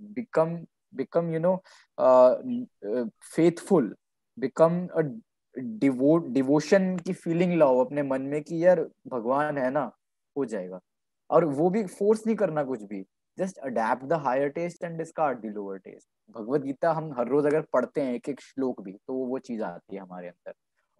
become 0.00 0.56
become 0.94 1.32
you 1.34 1.40
know 1.40 1.56
faithful 3.26 3.94
become 4.38 4.86
a 4.88 5.02
devo 5.80 6.16
devotion 6.32 6.96
की 6.98 7.12
फीलिंग 7.12 7.52
लाओ 7.58 7.84
अपने 7.84 8.02
मन 8.02 8.22
में 8.22 8.42
कि 8.42 8.64
यार 8.64 8.80
भगवान 9.08 9.58
है 9.58 9.70
ना, 9.70 9.90
हो 10.36 10.44
जाएगा। 10.44 10.80
और 11.30 11.44
वो 11.44 11.68
भी 11.70 11.84
फोर्स 11.88 12.26
नहीं 12.26 12.36
करना 12.36 12.62
कुछ 12.64 12.82
भी 12.82 13.02
just 13.38 13.58
adept 13.58 14.04
the 14.04 14.12
higher 14.24 14.48
taste 14.50 14.84
and 14.84 14.98
discard 14.98 15.38
the 15.40 15.52
lower 15.54 15.78
taste 15.78 16.08
Bhagavad 16.36 16.62
Gita 16.62 16.92
हम 16.92 17.12
हर 17.18 17.28
रोज 17.28 17.46
अगर 17.46 17.60
पढ़ते 17.72 18.00
हैं 18.00 18.14
एक 18.14 18.28
एक 18.28 18.40
श्लोक 18.40 18.80
भी 18.84 18.92
तो 18.92 19.14
वो 19.26 19.38
चीज़ 19.40 19.62
आती 19.62 19.96
है 19.96 20.02
हमारे 20.02 20.28
अंदर। 20.28 20.52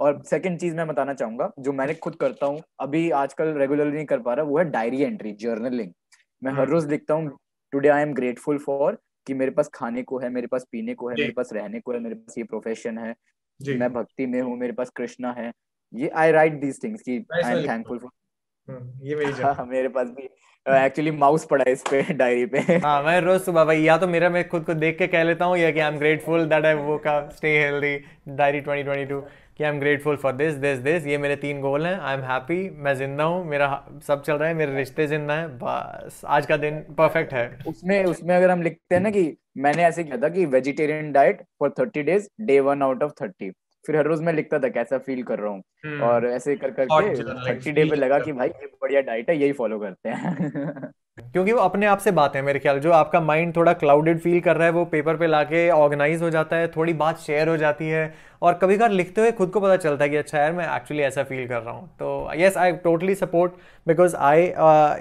और 0.02 0.22
सेकंड 0.26 0.58
चीज़ 0.60 0.74
मैं 0.76 0.86
बताना 0.86 1.14
चाहूँगा 1.14 1.50
जो 1.58 1.72
मैंने 1.72 1.94
खुद 1.96 2.14
करता 2.16 2.46
हूँ 2.46 2.62
अभी 2.80 3.10
आजकल 3.16 3.54
रेगुलरली 3.54 3.94
नहीं 3.94 4.06
कर 4.06 4.18
पा 4.20 4.34
रहा 4.34 4.44
वो 4.44 4.58
है 4.58 4.64
डायरी 4.70 5.02
एंट्री 5.02 5.32
जर्नलिंग 5.40 5.92
मैं 6.42 6.52
हर 6.52 6.58
हम्म। 6.58 6.72
रोज 6.72 6.90
लिखता 6.90 7.14
हूँ 7.14 7.36
today 7.72 7.88
I 7.88 8.02
am 8.02 8.12
grateful 8.14 8.58
for 8.58 8.98
कि 9.26 9.34
मेरे 9.34 9.50
पास 9.50 9.68
खाने 9.74 10.02
को 10.02 10.18
है 10.18 10.28
मेरे 10.28 10.46
पास 10.46 10.66
पीने 10.72 10.94
को 10.94 11.08
है 11.08 11.14
मेरे 11.16 11.32
पास 11.32 11.50
रहने 11.52 11.80
को 11.80 11.92
है 11.92 11.98
मेरे 12.00 12.14
पास 12.14 12.38
ये 12.38 12.44
प्रोफेशन 12.44 12.98
है 12.98 13.14
मैं 13.60 13.92
भक्ति 13.92 14.26
में 14.26 14.40
हूँ 14.40 14.56
मेरे 14.58 14.72
पास 14.72 14.90
कृष्णा 14.96 15.32
है। 15.32 15.50
ये 15.92 16.08
आई 16.16 16.30
राइट 16.32 16.60
दीज 16.60 16.82
थिंग्स 16.84 17.02
की 17.02 17.24
आई 17.36 17.52
एम 17.52 17.66
थैंकफुल 17.68 17.98
फॉर 17.98 18.10
ये 19.02 19.16
मेरी 19.16 19.32
हाँ, 19.32 19.66
मेरे 19.68 19.88
पास 19.88 20.08
भी 20.08 20.28
एक्चुअली 20.66 21.10
माउस 21.10 21.44
पड़ा 21.44 21.64
है 21.66 21.72
इस 21.72 21.82
पे 21.90 22.02
डायरी 22.14 22.46
पे। 22.46 22.58
हाँ 22.78 23.02
मैं 23.02 23.20
रोज 23.20 23.40
सुबह 23.40 23.64
भाई 23.64 23.82
या 23.82 23.96
तो 23.98 24.08
मेरा 24.08 24.30
मैं 24.30 24.48
खुद 24.48 24.64
को 24.64 24.74
देख 24.76 24.98
के 24.98 25.06
कह 25.06 25.22
लेता 25.22 25.44
हूँ 25.44 25.56
या 25.58 25.70
कि 25.70 25.80
I 25.80 25.92
am 25.92 25.98
grateful 25.98 26.46
that 26.46 26.64
I 26.64 26.74
वो 26.80 26.98
का 26.98 27.14
स्टे 27.28 27.58
हेल्दी 27.58 27.96
डायरी 28.36 28.60
2022 28.60 29.22
कि 29.58 29.64
I 29.64 29.70
am 29.70 29.78
grateful 29.80 30.16
for 30.16 30.32
this 30.32 30.54
this 30.54 30.78
this 30.78 31.06
ये 31.06 31.18
मेरे 31.18 31.36
तीन 31.36 31.60
गोल 31.60 31.86
हैं. 31.86 31.98
आई 32.00 32.14
एम 32.14 32.20
हैप्पी 32.20 32.70
मैं 32.70 32.94
ज़िंदा 32.94 33.24
हूँ. 33.24 33.44
मेरा 33.44 33.68
सब 34.06 34.22
चल 34.22 34.34
रहा 34.34 34.48
है. 34.48 34.54
मेरे 34.54 34.76
रिश्ते 34.76 35.06
ज़िंदा 35.06 35.34
हैं. 35.34 35.48
बस. 35.58 36.20
आज 36.26 36.46
का 36.46 36.56
दिन 36.56 36.80
परफेक्ट 36.98 37.32
है. 37.32 37.58
उसमें 37.66 38.04
उसमें 38.04 38.36
अगर 38.36 38.50
हम 38.50 38.62
लिखते 38.62 38.94
हैं 38.94 39.02
ना 39.02 39.10
कि 39.10 39.36
मैंने 39.56 39.84
ऐसे 39.84 40.04
किया 40.04 40.16
था 40.16 40.28
कि 40.28 40.46
vegetarian 40.46 41.12
diet 41.12 41.42
for 41.60 41.74
thirty 41.78 42.02
days 42.02 42.28
day 42.40 42.60
one 42.60 42.82
out 42.82 43.02
of 43.02 43.12
thirty 43.22 43.50
फिर 43.84 43.96
हर 43.96 44.04
रोज 44.04 44.20
मैं 44.20 44.32
लिखता 44.32 44.58
था 44.58 44.68
कैसा 44.68 44.98
फील 44.98 45.22
कर 45.22 45.38
रहा 45.38 45.50
हूँ? 45.50 45.62
हम्म। 45.86 46.02
और 46.02 46.26
ऐसे 46.26 46.56
कर 46.56 46.70
करके 46.70 47.22
थर्टी 47.22 47.72
डे 47.72 47.84
पे 47.84 47.96
लगा 47.96 48.18
कि 48.18 48.32
भाई 48.32 48.48
ये 48.48 48.66
बढ़िया 48.82 49.00
डाइट 49.00 49.30
है 49.30 49.36
यही 49.36 49.52
फॉलो 49.52 49.78
करते 49.78 50.08
हैं। 50.08 50.90
क्योंकि 51.18 51.52
वो 51.52 51.60
अपने 51.60 51.86
आप 51.86 51.98
से 51.98 52.10
बात 52.10 52.36
है 52.36 52.42
मेरे 52.42 52.58
ख्याल 52.58 52.78
जो 52.80 52.92
आपका 52.92 53.20
माइंड 53.20 53.56
थोड़ा 53.56 53.72
क्लाउडेड 53.72 54.18
फील 54.20 54.40
कर 54.40 54.56
रहा 54.56 54.66
है 54.66 54.72
वो 54.72 54.84
पेपर 54.84 55.16
पे 55.16 55.26
लाके 55.26 55.68
ऑर्गेनाइज 55.70 56.22
हो 56.22 56.30
जाता 56.30 56.56
है 56.56 56.68
थोड़ी 56.68 56.92
बात 56.92 57.18
शेयर 57.18 57.48
हो 57.48 57.56
जाती 57.56 57.88
है 57.88 58.14
और 58.42 58.54
कभी 58.54 58.76
कभार 58.76 58.90
लिखते 58.90 59.20
हुए 59.20 59.32
खुद 59.32 59.50
को 59.50 59.60
पता 59.60 59.76
चलता 59.76 60.04
है 60.04 60.10
कि 60.10 60.16
अच्छा 60.16 60.38
यार 60.38 60.52
मैं 60.52 60.76
एक्चुअली 60.76 61.02
ऐसा 61.02 61.22
फील 61.22 61.46
कर 61.48 61.60
रहा 61.60 61.74
हूँ। 61.74 61.88
तो 61.98 62.30
yes 62.34 62.56
I 62.56 62.72
totally 62.72 63.14
support 63.14 63.52
because 63.86 64.16
I 64.16 64.46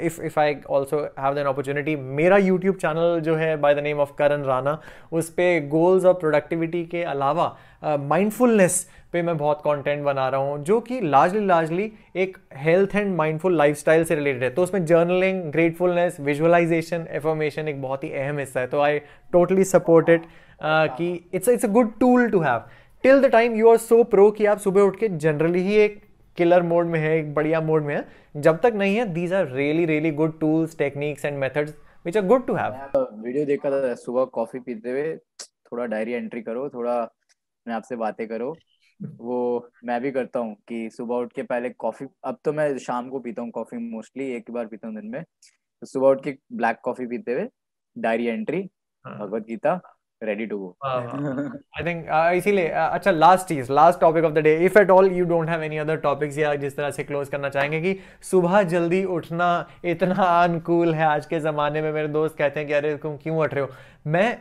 if 0.06 0.22
if 0.22 0.40
I 0.40 0.56
also 0.70 1.00
have 1.20 1.34
then 1.34 1.46
opportunity 1.46 1.96
मेरा 1.96 2.38
यूट्यूब 2.38 2.76
चैनल 2.76 3.20
जो 3.20 3.36
है 3.36 3.56
by 3.58 3.76
the 3.76 3.80
name 3.80 4.00
of 4.00 4.12
Karan 4.20 4.44
Rana 4.44 4.80
उस 5.12 5.30
पर 5.30 5.68
गोल्स 5.68 6.06
और 6.06 6.14
प्रोडक्टिविटी 6.14 6.86
के 6.86 7.04
अलावा 7.04 7.56
माइंडफुलनेस 7.84 8.86
uh, 8.86 9.01
पे 9.14 9.22
मैं 9.22 9.38
बहुत 9.38 9.62
कंटेंट 9.64 10.04
बना 10.04 10.28
रहा 10.30 10.42
हूँ, 10.42 10.64
जो 10.64 10.80
कि 10.82 11.00
लार्जली 11.02 11.46
लार्जली 11.46 11.92
एक 12.16 12.38
हेल्थ 12.56 12.96
एंड 12.96 13.16
माइंडफुल 13.16 13.58
लाइफस्टाइल 13.58 14.04
से 14.04 14.16
रिलेटेड 14.16 14.44
है। 14.44 14.50
तो 14.50 14.64
उसमें 14.64 14.86
जर्नलिंग 14.86 15.42
ग्रेटफुलनेस 15.52 16.20
विजुअलाइजेशन 16.20 17.08
एफर्मेशन 17.12 17.68
एक 17.68 17.82
बहुत 17.82 18.04
ही 18.04 18.12
अहम 18.14 18.40
हिस्सा 18.40 18.60
है। 18.60 18.68
तो 18.68 18.82
आई 18.82 19.00
टोटली 19.34 19.64
सपोर्ट 19.66 20.10
इट 20.10 20.26
कि 20.62 21.14
it's 21.34 21.50
it's 21.50 21.66
a 21.66 21.70
good 21.70 21.98
tool 22.00 22.30
to 22.32 22.40
have 22.42 22.64
till 23.04 23.22
the 23.22 23.32
time 23.32 23.56
you 23.56 23.70
are 23.70 23.78
so 23.80 24.04
pro 24.06 24.30
कि 24.32 24.46
आप 24.46 24.58
सुबह 24.60 24.82
उठ 24.82 25.00
के 25.00 25.08
जनरली 25.10 25.62
ही 25.62 25.76
एक 25.78 26.02
किलर 26.38 26.62
मोड 26.64 26.86
में 26.88 27.00
है, 27.00 27.18
एक 27.18 27.34
बढ़िया 27.34 27.62
मोड 27.62 27.84
में 27.84 27.96
है। 27.96 28.06
जब 28.38 28.60
तक 28.62 28.74
नहीं 28.76 28.96
है 28.96 29.06
these 29.14 29.34
are 29.34 29.48
really 29.48 29.86
really 29.86 30.12
good 30.14 30.40
tools 30.40 30.78
techniques 30.78 31.26
and 31.26 31.38
methods 31.40 31.74
which 32.06 32.18
are 32.18 32.26
good 32.26 32.46
to 32.48 32.54
have 32.56 32.74
video 32.96 33.46
देखा 33.46 33.70
था, 33.72 33.94
सुबह 33.96 34.26
कॉफ़ी 34.34 34.60
पीते 34.60 34.90
हुए 34.90 35.16
थोड़ा 35.36 35.86
डायरी 35.86 36.14
एंट्री 36.14 36.42
करो, 36.42 36.68
थोड़ा 36.70 37.00
मैं 37.66 37.76
आपसे 37.76 37.96
बातें 37.96 38.28
करो। 38.28 38.56
वो 39.02 39.70
मैं 39.86 40.02
भी 40.02 40.12
करता 40.12 40.40
हूँ 40.40 40.56
कि 40.68 40.90
सुबह 40.90 41.16
उठ 41.16 41.34
के 41.34 41.44
पहले 41.44 41.70
कॉफ़ी 41.70 42.06
अब 42.24 42.38
तो 42.46 42.54
मैं 42.54 42.78
शाम 42.78 43.10
को 43.10 43.20
पीता 43.20 43.42
हूँ 43.42 43.52
कॉफ़ी 43.52 43.78
मोस्टली 43.78 44.32
एक 44.34 44.52
बार 44.52 44.66
पीता 44.66 44.88
हूँ 44.88 44.96
दिन 44.96 45.10
में। 45.12 45.24
तो 45.24 45.88
सुबह 45.88 46.10
उठ 46.10 46.24
के 46.24 46.38
ब्लैक 46.54 46.80
कॉफ़ी 46.84 47.06
पीते 47.08 47.34
हुए 47.34 47.48
डायरी 47.98 48.26
एंट्री 48.26 48.70
हाँ। 49.06 49.18
Bhagavad 49.20 49.46
Gita 49.48 49.80
ready 50.24 50.46
to 50.46 50.58
go 50.58 50.78
I 50.86 51.84
think 51.84 52.06
इसीलिए 52.36 52.68
uh, 52.70 52.76
अच्छा 52.76 53.12
last 53.12 53.48
cheese 53.48 53.72
last 53.72 54.00
topic 54.00 54.24
of 54.24 54.34
the 54.34 54.38
day 54.38 54.56
if 54.66 54.78
at 54.80 54.90
all 54.90 55.12
you 55.12 55.26
don't 55.26 55.50
have 55.50 55.64
any 55.64 55.78
other 55.78 55.96
topics 55.98 56.38
या 56.38 56.54
जिस 56.56 56.76
तरह 56.78 56.92
से 56.92 57.04
क्लोज 57.04 57.30
करना 57.30 57.50
चाहेंगे 57.50 57.82
कि 57.82 58.00
सुबह 58.22 58.62
जल्दी 58.64 59.04
उठना 59.06 59.48
इतना 59.86 60.24
अनुकूल 60.44 60.94
है 60.94 61.06
आज 61.06 61.26
के 61.26 61.40
ज़माने 61.40 61.82
में 61.82 61.92
मेरे 61.92 62.08
दोस्त 62.08 62.38
कहते 62.38 62.60
हैं 62.60 62.68
कि 62.68 62.74
अरे 62.74 62.96
तुम 62.98 63.18
क्यों 63.18 63.38
उठ 63.38 63.54
रहे 63.54 63.64
हो? 63.64 63.70
मैं 64.08 64.38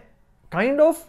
kind 0.53 0.81
of 0.81 1.05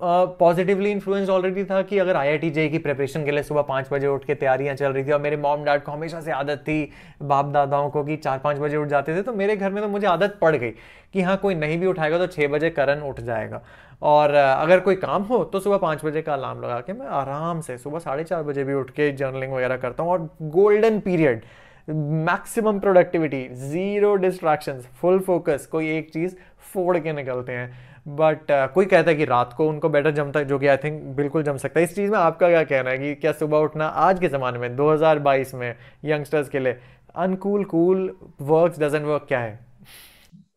positively 0.00 0.90
influence 0.90 1.28
already 1.28 1.64
था 1.64 1.80
कि 1.82 1.98
अगर 1.98 2.16
आई 2.16 2.28
आई 2.28 2.68
की 2.68 2.78
प्रिपरेशन 2.78 3.24
के 3.24 3.30
लिए 3.30 3.42
सुबह 3.42 3.62
पाँच 3.62 3.88
बजे 3.92 4.06
उठ 4.06 4.24
के 4.24 4.34
तैयारियाँ 4.34 4.74
चल 4.74 4.92
रही 4.92 5.04
थी 5.04 5.12
और 5.12 5.20
मेरे 5.20 5.36
मॉम 5.36 5.64
डैड 5.64 5.82
को 5.82 5.92
हमेशा 5.92 6.20
से 6.20 6.32
आदत 6.32 6.58
थी 6.58 6.90
बाप 7.22 7.46
दादाओं 7.52 7.90
को 7.90 8.04
कि 8.04 8.16
चार 8.16 8.38
पाँच 8.38 8.58
बजे 8.58 8.76
उठ 8.76 8.88
जाते 8.88 9.16
थे 9.16 9.22
तो 9.22 9.32
मेरे 9.32 9.56
घर 9.56 9.72
में 9.72 9.82
तो 9.82 9.88
मुझे 9.88 10.06
आदत 10.06 10.38
पड़ 10.40 10.54
गई 10.56 10.70
कि 11.14 11.22
हाँ 11.22 11.36
कोई 11.36 11.54
नहीं 11.54 11.78
भी 11.80 11.86
उठाएगा 11.86 12.18
तो 12.18 12.26
छः 12.26 12.48
बजे 12.48 12.70
करण 12.70 13.00
उठ 13.00 13.20
जाएगा। 13.20 13.62
और 14.02 14.34
अगर 14.34 14.80
कोई 14.80 14.94
काम 14.96 15.22
हो 15.22 15.42
तो 15.44 15.60
सुबह 15.60 15.76
पाँच 15.78 16.04
बजे 16.04 16.22
का 16.22 16.34
अलार्म 16.34 16.62
लगा 16.62 16.78
के 16.80 16.92
मैं 16.92 17.06
आराम 17.06 17.60
से 17.60 17.78
सुबह 17.78 17.98
साढ़े 17.98 18.24
चार 18.24 18.42
बजे 18.42 18.64
भी 18.64 18.74
उठ 18.74 18.90
के 18.90 19.10
जर्नलिंग 19.12 19.52
वगैरह 19.52 19.76
करता 19.76 20.02
हूँ 20.02 20.12
और 20.12 20.28
golden 20.42 21.00
period 21.00 21.42
maximum 21.88 22.78
productivity 22.78 23.46
zero 23.48 24.14
distractions 24.16 24.88
full 25.00 25.18
focus 25.20 25.66
कोई 25.72 25.90
एक 25.90 26.10
चीज़ 26.12 26.34
फोड़ 26.74 26.98
के 26.98 27.12
निकलते 27.12 27.52
हैं। 27.52 27.87
बट 28.08 28.40
uh, 28.42 28.72
कोई 28.74 28.86
कहता 28.86 29.10
है 29.10 29.16
कि 29.16 29.24
रात 29.24 29.52
को 29.52 29.68
उनको 29.68 29.88
बेटर 29.88 30.10
जमता 30.10 30.40
है 30.40 30.44
जो 30.44 30.58
कि 30.58 30.66
आई 30.66 30.76
थिंक 30.76 31.02
बिल्कुल 31.02 31.42
जम 31.42 31.56
सकता 31.56 31.80
है। 31.80 31.84
इस 31.84 31.94
चीज़ 31.94 32.10
में 32.10 32.18
आपका 32.18 32.48
क्या 32.48 32.62
कहना 32.64 32.90
है 32.90 32.98
कि 32.98 33.14
क्या 33.14 33.32
सुबह 33.32 33.58
उठना 33.58 33.86
आज 33.86 34.20
के 34.20 34.28
ज़माने 34.28 34.58
में 34.58 34.76
2022 34.76 35.54
में 35.54 35.74
यंगस्टर्स 36.04 36.48
के 36.48 36.58
लिए 36.58 36.78
uncool 37.16 37.64
cool 37.64 38.16
work 38.40 38.78
doesn't 38.78 39.02
work 39.02 39.24
क्या 39.28 39.40
है? 39.40 39.68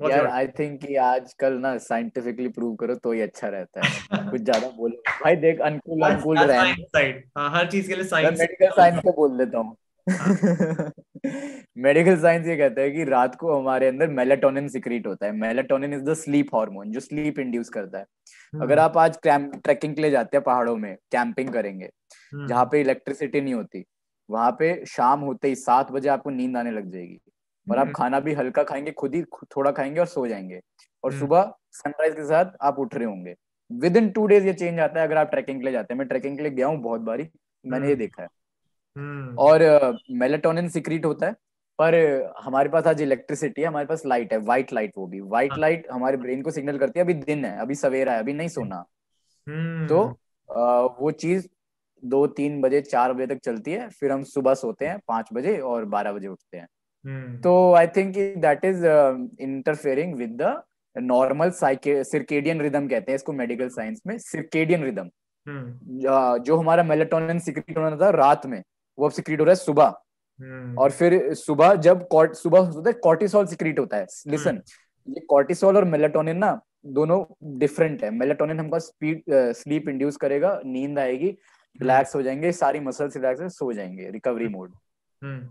यार 0.02 0.28
आई 0.28 0.48
थिंक 0.48 0.80
कि 0.82 0.96
आजकल 0.96 1.54
ना 1.54 1.78
साइंटिफिकली 1.78 2.48
प्रूव 2.48 2.76
करो 2.76 2.96
तो 2.96 3.12
ही 3.12 3.22
अच्छा 3.22 3.48
रहता 3.48 3.82
है। 3.86 3.92
कुछ 4.32 4.42
ज़्यादा 4.42 4.68
बोलो। 4.68 4.96
भाई 5.24 5.36
देख 5.36 5.60
अनकूल 5.60 6.02
अनकूल 6.02 6.40
रहे 6.40 6.58
हर 7.38 7.68
चीज़ 7.68 7.88
के 7.88 7.96
लिए 7.96 8.04
साइंस 8.04 8.40
मेडिकल 8.40 8.70
साइंस 8.70 9.00
को 9.00 9.12
बोल 9.12 9.38
देता 9.38 9.58
हूँ। 9.58 9.76
मेडिकल 11.78 12.18
साइंस 12.22 12.48
ये 12.48 12.56
कहता 12.58 12.82
है 12.82 12.92
कि 12.92 13.04
रात 13.04 13.36
को 13.36 13.60
हमारे 13.60 13.88
अंदर 13.88 14.08
मेलाटोनिन 14.08 14.68
सिक्रीट 14.68 15.08
होता 15.08 15.26
है। 15.26 15.32
Melatonin 15.32 15.94
is 15.94 16.02
the 16.02 16.14
sleep 16.14 16.56
hormone 16.56 16.92
जो 16.92 17.00
स्लीप 17.00 17.40
इंड्यूस 17.40 17.70
करता 17.70 17.98
है। 17.98 18.06
hmm. 18.06 18.62
अगर 18.64 18.80
आप 18.80 18.98
आज 18.98 19.18
ट्रैकिंग 19.26 19.96
के 19.96 20.02
लिए 20.02 20.12
जाते 20.12 20.38
हैं 20.38 20.44
पहाड़ों 20.44 20.76
में 20.78 20.96
कैंपिंग 21.12 21.50
करेंगे 21.50 21.86
hmm. 21.86 22.48
जहाँ 22.50 22.66
पे 22.66 22.82
इलेक्ट्रिसिटी 22.82 23.42
नहीं 23.42 23.54
होती 23.54 23.84
वहाँ 24.30 24.52
पे 24.52 24.86
शाम 24.86 25.20
होते 25.20 25.48
ही 25.48 25.56
सात 25.56 25.92
बजे 25.92 26.10
आपको 26.10 26.30
नींद 26.30 26.58
आने 26.58 26.72
लग 26.72 26.92
जाएगी। 26.92 27.18
और 27.68 27.78
आप 27.78 27.92
खाना 27.96 28.20
भी 28.20 28.34
हल्का 28.34 28.64
खाएँगे 28.64 28.92
खुद 28.92 29.16
ही 29.16 29.22
थोड़ा 29.24 29.72
खाएँगे 29.72 30.00
और 30.00 30.06
सो 30.06 30.28
जाएँगे। 30.28 30.60
और 31.04 31.14
सुबह 31.14 31.54
सनराइज 31.72 32.14
के 32.16 32.24
साथ 32.24 32.46
आप 32.62 32.80
उठ 32.80 32.96
रहे 32.96 33.06
होंगे। 33.06 33.36
विद 33.72 33.98
इन 33.98 34.10
टू 34.10 34.26
डेज़ 34.28 34.48
ये 34.48 34.54
चेंज 34.54 34.80
आता 34.80 35.00
है 35.00 35.08
अगर 35.08 35.18
आप 35.18 35.32
ट्रैकिंग 35.32 35.60
के 35.60 35.64
लिए 35.64 35.74
जाते 35.74 35.94
हैं। 35.94 36.00
मैं 36.00 36.08
ट्रैकिंग 36.08 36.38
के 36.38 36.44
लिए 36.44 36.52
गया 36.52 36.68
हूँ 36.68 36.82
बहुत 36.82 37.02
बारी 37.02 37.28
मैंने 37.66 37.88
ये 37.88 37.96
देखा 37.96 38.22
है। 38.24 38.28
हम्म। 38.28 38.41
और 38.96 39.64
मेलेटोनिन 40.12 40.68
सिक्रीट 40.70 41.06
होता 41.06 41.28
है 41.28 41.34
पर 41.80 41.96
हमारे 42.42 42.70
पास 42.70 42.88
आज 42.88 43.02
इलेक्ट्रिसिटी 43.02 43.62
है 43.62 43.68
हमारे 43.68 43.86
पास 43.86 44.06
लाइट 44.06 44.34
है 44.34 44.40
व्हाइट 44.40 44.74
लाइट 44.74 44.92
वो 44.98 45.06
भी। 45.08 45.20
White 45.22 45.58
light. 45.58 45.88
हमारे 45.92 46.18
ब्रेन 46.18 46.42
को 46.42 46.52
सिग्नल 46.52 46.78
करती 46.78 47.00
है 47.00 47.06
अभी 47.06 47.14
दिन 47.14 47.46
है 47.46 47.58
अभी 47.62 47.76
सवेरा 47.76 48.14
है 48.14 48.20
अभी 48.20 48.34
नहीं 48.34 48.48
सोना। 48.50 48.84
हम्म। 49.48 49.88
तो 49.88 50.04
वो 51.02 51.12
चीज़ 51.14 51.48
दो 52.04 52.26
तीन 52.30 52.60
बजे 52.62 52.82
चार 52.82 53.14
बजे 53.14 53.28
तक 53.28 53.40
चलती 53.46 53.72
है 53.72 53.88
फिर 53.90 54.12
हम 54.12 54.24
सुबह 54.24 54.54
सोते 54.54 54.86
हैं 54.86 54.98
पाँच 55.08 55.30
बजे 55.34 55.58
और 55.60 55.86
बारह 55.86 56.12
बजे 56.12 56.28
उठते 56.28 56.58
हैं। 56.58 56.68
हम्म। 57.06 57.38
तो 57.38 57.74
I 57.74 57.88
think 57.88 58.16
that 58.42 58.66
is 58.66 58.86
interfering 59.42 60.16
with 60.16 60.38
the 60.42 60.62
normal 60.96 61.52
circadian 61.56 62.62
rhythm 62.62 62.88
कहते 62.88 63.12
हैं 63.12 63.16
इसको 63.16 63.34
मेडिकल 63.34 63.70
साइंस 63.70 64.02
में 64.08 64.18
सिर्केडियन 64.18 64.84
रिदम 64.84 65.10
जो 66.40 66.58
हमारा 66.58 66.84
मेलेटोनिन 66.84 67.40
सिक्रीट 67.40 67.78
होना 67.78 67.96
था 67.98 68.10
रात 68.16 68.46
में 68.46 68.62
वो 69.00 69.06
अब 69.06 69.12
सिक्रीट 69.12 69.40
हो 69.40 69.46
रहा 69.46 69.52
है 69.52 69.56
सुबह। 69.56 69.94
हम्म। 70.40 70.78
और 70.78 70.92
फिर 70.92 71.34
सुबह 71.34 71.74
जब 71.76 72.08
कॉर्ट 72.08 72.34
सुबह 72.34 72.60
होता 72.60 72.90
है 72.90 72.94
कॉर्टिसोल 72.94 73.46
सिक्रीट 73.46 73.80
होता 73.80 73.98
है। 73.98 74.06
लिसन 74.28 74.62
ये 75.08 75.20
कॉर्टिसोल 75.20 75.78
और 75.78 75.86
मेलाटोनिन 75.86 76.38
ना 76.38 76.60
दोनों 76.86 77.24
डिफरेंट 77.60 78.04
है। 78.04 78.10
मेलाटोनिन 78.12 78.60
हमको 78.60 78.80
स्पीड 78.80 79.24
स्लीप 79.30 79.90
इंड्यूस 79.90 80.18
करेगा 80.18 80.60
नींद 80.66 81.00
आएगी 81.00 81.30
रिलैक्स 81.82 82.16
हो 82.16 82.22
जाएँगे 82.22 82.52
सारी 82.52 82.80
मसल्स 82.80 83.16
रिलैक्स 83.18 83.58
सो 83.58 83.72
जाएँगे 83.74 84.10
रिकवरी 84.10 84.48
मोड 84.48 84.74
हम्म। 85.22 85.48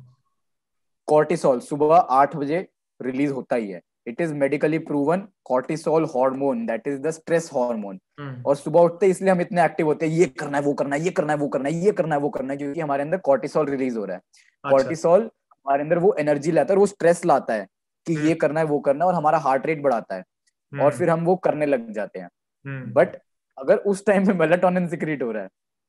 कॉर्टिसोल 1.08 1.60
सुबह 1.60 1.96
आठ 1.96 2.36
बजे 2.36 2.66
रिलीज़ 3.00 3.32
होता 3.32 3.56
ही 3.56 3.70
है। 3.70 3.80
It 4.06 4.20
is 4.20 4.32
medically 4.34 4.78
proven 4.80 5.22
cortisol 5.44 6.04
hormone 6.06 6.64
that 6.66 6.86
is 6.88 6.98
the 7.00 7.10
stress 7.10 7.50
hormone 7.54 7.98
और 8.46 8.56
सुबह 8.56 8.80
उठते 8.80 9.06
इसलिए 9.06 9.30
हम 9.30 9.40
इतने 9.40 9.64
एक्टिव 9.64 9.86
होते 9.86 10.06
हैं 10.06 10.12
ये 10.12 10.26
करना 10.40 10.58
है 10.58 10.64
वो 10.64 10.72
करना 10.74 10.96
है 10.96 11.02
ये 11.02 11.10
करना 11.10 11.32
है 11.32 11.38
वो 11.38 11.48
करना 11.48 11.68
है 11.68 11.74
ये 11.84 11.92
करना 11.92 12.14
है 12.14 12.20
वो 12.20 12.28
करना 12.30 12.52
है 12.52 12.56
क्योंकि 12.58 12.80
हमारे 12.80 13.02
अंदर 13.02 13.18
कॉर्टिसोल 13.24 13.66
रिलीज़ 13.66 13.98
हो 13.98 14.04
रहा 14.04 14.16
है। 14.16 14.22
अच्छा। 14.22 14.70
कॉर्टिसोल 14.70 15.28
हमारे 15.52 15.82
अंदर 15.82 15.98
वो 15.98 16.14
एनर्जी 16.18 16.52
लाता 16.52 16.72
है 16.72 16.76
और 16.76 16.80
वो 16.80 16.86
स्ट्रेस 16.86 17.24
लाता 17.26 17.54
है 17.54 17.66
कि 18.06 18.14
हम्म। 18.14 18.28
ये 18.28 18.34
करना 18.34 18.60
है 18.60 18.66
वो 18.66 18.78
करना 18.80 19.04
है 19.04 19.08
और 19.08 19.14
हमारा 19.14 19.38
हार्ट 19.38 19.66
रेट 19.66 19.82
बढ़ाता 19.82 20.14
है। 20.14 20.20
और 20.20 20.78
हम्म, 20.78 20.90
फिर 20.90 21.10
हम 21.10 21.24
वो 21.24 21.36
करने 21.36 21.66
लग 21.66 21.92
जाते 21.92 22.18
हैं। 22.18 22.92
बट 22.92 23.16
अगर 23.58 23.76
उस 23.92 24.04
टाइम 24.06 24.26
में 24.26 24.34
मेलाटोनिन 24.34 24.86
सिक्रीट 24.88 25.22
हो 25.22 25.30
रहा 25.32 25.42
है 25.42 25.48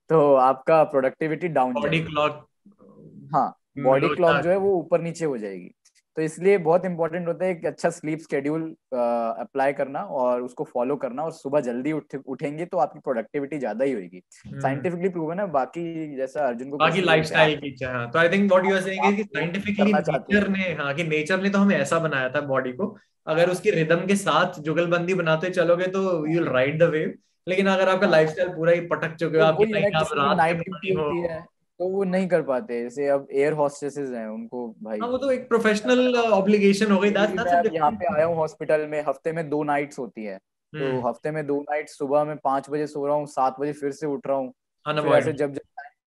तो 0.10 0.34
आपका 0.36 0.84
प्रोडक्टिविटी 0.86 1.48
डाउन 1.50 1.74
बॉडी 1.74 2.00
क्लॉक 2.00 2.46
हाँ 3.34 3.50
बॉडी 3.80 4.08
क्लॉक 4.16 4.38
जो 4.38 4.50
है 4.50 4.56
वो 4.58 4.74
ऊपर 4.76 5.02
नीचे 5.02 5.26
हो 5.26 5.38
जाएगी। 5.38 5.72
तो 6.18 6.22
इसलिए 6.22 6.58
बहुत 6.60 6.86
इंपॉर्टेंट 6.86 7.28
होता 7.28 7.46
है 7.46 7.52
एक 7.52 7.66
अच्छा 7.66 7.90
स्लीप 7.90 8.20
स्केड्यूल 8.20 8.64
अप्लाई 8.94 9.74
करना 9.74 10.00
और 10.22 10.42
उसको 10.42 10.64
फॉलो 10.64 10.96
करना 10.96 11.24
और 11.24 11.32
सुबह 11.34 11.60
जल्दी 11.62 11.92
उठ 11.92 12.16
उठेंगे 12.26 12.66
तो 12.66 12.78
आपकी 12.78 13.00
प्रोडक्टिविटी 13.00 13.58
ज़्यादा 13.60 13.86
ही 13.86 13.92
होगी। 13.92 14.22
हम्म। 14.48 14.60
साइंटिफिकली 14.60 15.10
प्रूवन 15.10 15.40
है 15.40 15.48
बाकी 15.52 16.16
जैसा 16.18 16.48
अर्जुन 16.48 16.70
को 16.70 16.78
बाकी 16.78 17.02
लाइफस्टाइल 17.02 17.56
की 17.60 17.68
इच्छा 17.68 17.92
हाँ 17.92 18.10
तो 18.12 18.20
I 18.20 18.30
think 18.30 18.52
what 18.52 18.66
you 18.66 18.76
are 18.76 18.82
saying 18.82 19.06
is 19.06 19.16
कि 19.16 19.24
साइंटिफिकली 19.24 19.94
नेचर 19.94 20.48
ने 20.50 20.72
हाँ 20.80 20.94
कि 20.94 21.04
नेचर 21.06 21.42
ने 21.42 21.50
तो 21.50 21.60
हमें 21.60 21.76
ऐसा 21.78 22.00
बनाया 22.00 22.30
था 22.30 22.42
बॉडी 22.48 22.72
को। 22.74 22.96
अगर 23.28 23.50
उसकी 23.50 23.72
रिदम 23.72 24.06
के 24.08 24.16
साथ 24.18 24.60
जुगलबंदी 24.62 25.14
बनाते 25.14 25.50
चलोगे 25.52 25.88
तो 25.88 26.02
you 26.28 26.40
will 26.40 26.50
ride 26.50 26.80
the 26.80 26.90
wave 26.90 27.14
लेकिन 27.48 27.68
अगर 27.68 27.90
आपका 27.90 28.08
लाइफस्टाइल 28.08 28.50
पूरा 28.50 28.72
ही 28.72 28.82
पटक 28.88 29.16
चुके 29.16 29.38
हो 29.38 29.44
तो 29.44 29.48
आपकी 29.48 29.64
है 29.64 29.82
की 29.82 30.34
नाइट 30.36 30.58
ड्यूटी 30.58 30.94
हो। 30.94 31.10
है। 31.24 31.40
तो 31.82 31.88
वो 31.90 32.04
नहीं 32.04 32.28
कर 32.28 32.42
पाते 32.42 32.82
जैसे 32.84 33.08
अब 33.08 33.28
एयर 33.32 33.54
हॉस्टेसेस 33.54 34.10
हैं 34.10 34.28
उनको 34.28 34.68
भाई। 34.84 35.00
हाँ 35.00 35.08
वो 35.10 35.18
तो 35.18 35.32
एक 35.32 35.48
प्रोफेशनल 35.50 36.16
ऑब्लिगेशन 36.18 36.92
हो 36.92 37.00
गई 37.00 37.10
दैट्स 37.10 37.34
दैट्स 37.34 37.74
यहाँ 37.74 37.92
पे 37.92 38.14
आया 38.16 38.26
हूँ 38.26 38.36
हॉस्पिटल 38.36 38.86
में 38.88 39.02
हफ़्ते 39.02 39.32
में 39.32 39.50
दो 39.50 39.64
नाइट्स 39.64 40.00
होती 40.00 40.24
है। 40.24 40.38
तो 40.38 40.80
हम्म, 40.80 41.08
हफ़्ते 41.08 41.32
में 41.32 41.46
दो 41.48 41.60
नाइट 41.62 41.90
सुबह 41.90 42.24
में 42.24 42.36
पाँच 42.38 42.70
बजे 42.70 42.88
सो 42.88 43.06
रहा 43.08 43.16
हूँ 43.16 43.26
सात 43.28 43.60
बजे 43.60 43.74
फिर 43.74 43.92
से 43.92 44.08
उठ 44.08 44.28
रहा 44.28 44.38
हूँ। 44.38 44.54
फिर 44.86 45.14
ऐसे 45.14 45.34
जब 45.34 45.54
जब 45.54 45.60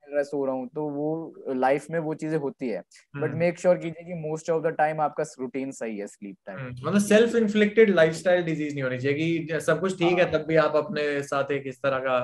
रहा 0.09 0.23
सो 0.23 0.45
रहा 0.45 0.55
हूँ। 0.55 0.69
तो 0.69 0.89
वो 0.89 1.55
लाइफ 1.55 1.87
में 1.91 1.99
वो 1.99 2.15
चीज़ें 2.15 2.39
होती 2.39 2.69
है। 2.69 2.83
बट 3.17 3.35
मेक 3.35 3.59
श्योर 3.59 3.77
कीजिए 3.77 4.05
कि 4.05 4.15
मोस्ट 4.15 4.51
ऑफ़ 4.51 4.63
द 4.63 4.75
टाइम 4.79 5.01
आपका 5.01 5.25
रूटीन 5.41 5.71
सही 5.73 5.99
है 5.99 6.07
स्लीप 6.07 6.37
टाइम 6.47 6.59
हम्म, 6.59 6.75
मतलब 6.87 7.01
सेल्फ 7.01 7.35
इन्फ्लिक्टेड 7.35 7.91
लाइफस्टाइल 7.91 8.45
डिज़ीज़ 8.45 8.75
नहीं 8.75 8.83
होनी 8.83 8.99
चाहिए 8.99 9.39
कि 9.45 9.61
सब 9.61 9.81
कुछ 9.81 9.99
ठीक 9.99 10.19
है 10.19 10.25
हाँ। 10.25 10.33
तब 10.33 10.47
भी 10.47 10.57
आप 10.57 10.77
अपने 10.77 11.23
साथ 11.23 11.51
एक 11.51 11.67
इस 11.67 11.83
तरह 11.83 11.99
का 11.99 12.19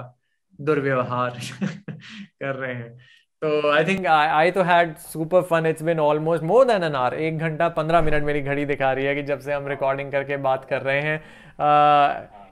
दुर्व्यवहार 0.60 1.38
कर 2.42 2.54
रहे 2.54 2.74
हैं। 2.74 2.98
तो 3.44 3.70
आई 3.70 3.84
थिंक 3.84 4.06
I 4.06 4.54
तो 4.54 4.62
had 4.62 4.88
super 5.12 5.42
fun. 5.52 5.66
It's 5.68 5.86
been 5.88 6.00
almost 6.06 6.42
more 6.50 6.64
than 6.70 6.82
an 6.88 6.96
hour. 6.96 7.12
एक 7.12 7.38
घंटा 7.38 7.68
पंद्रह 7.68 8.02
मिनट 8.02 8.22
मेरी 8.22 8.40
घड़ी 8.40 8.64
दिखा 8.64 8.92
रही 8.92 9.04
है 9.04 9.14
कि 9.14 9.22
जब 9.22 9.40
से 9.40 9.52
हम 9.52 9.66
रिकॉर्डिंग 9.66 10.12
करके 10.12 10.36
बात 10.36 10.64
कर 10.64 10.80
रहे 10.80 11.00
हैं। 11.00 11.22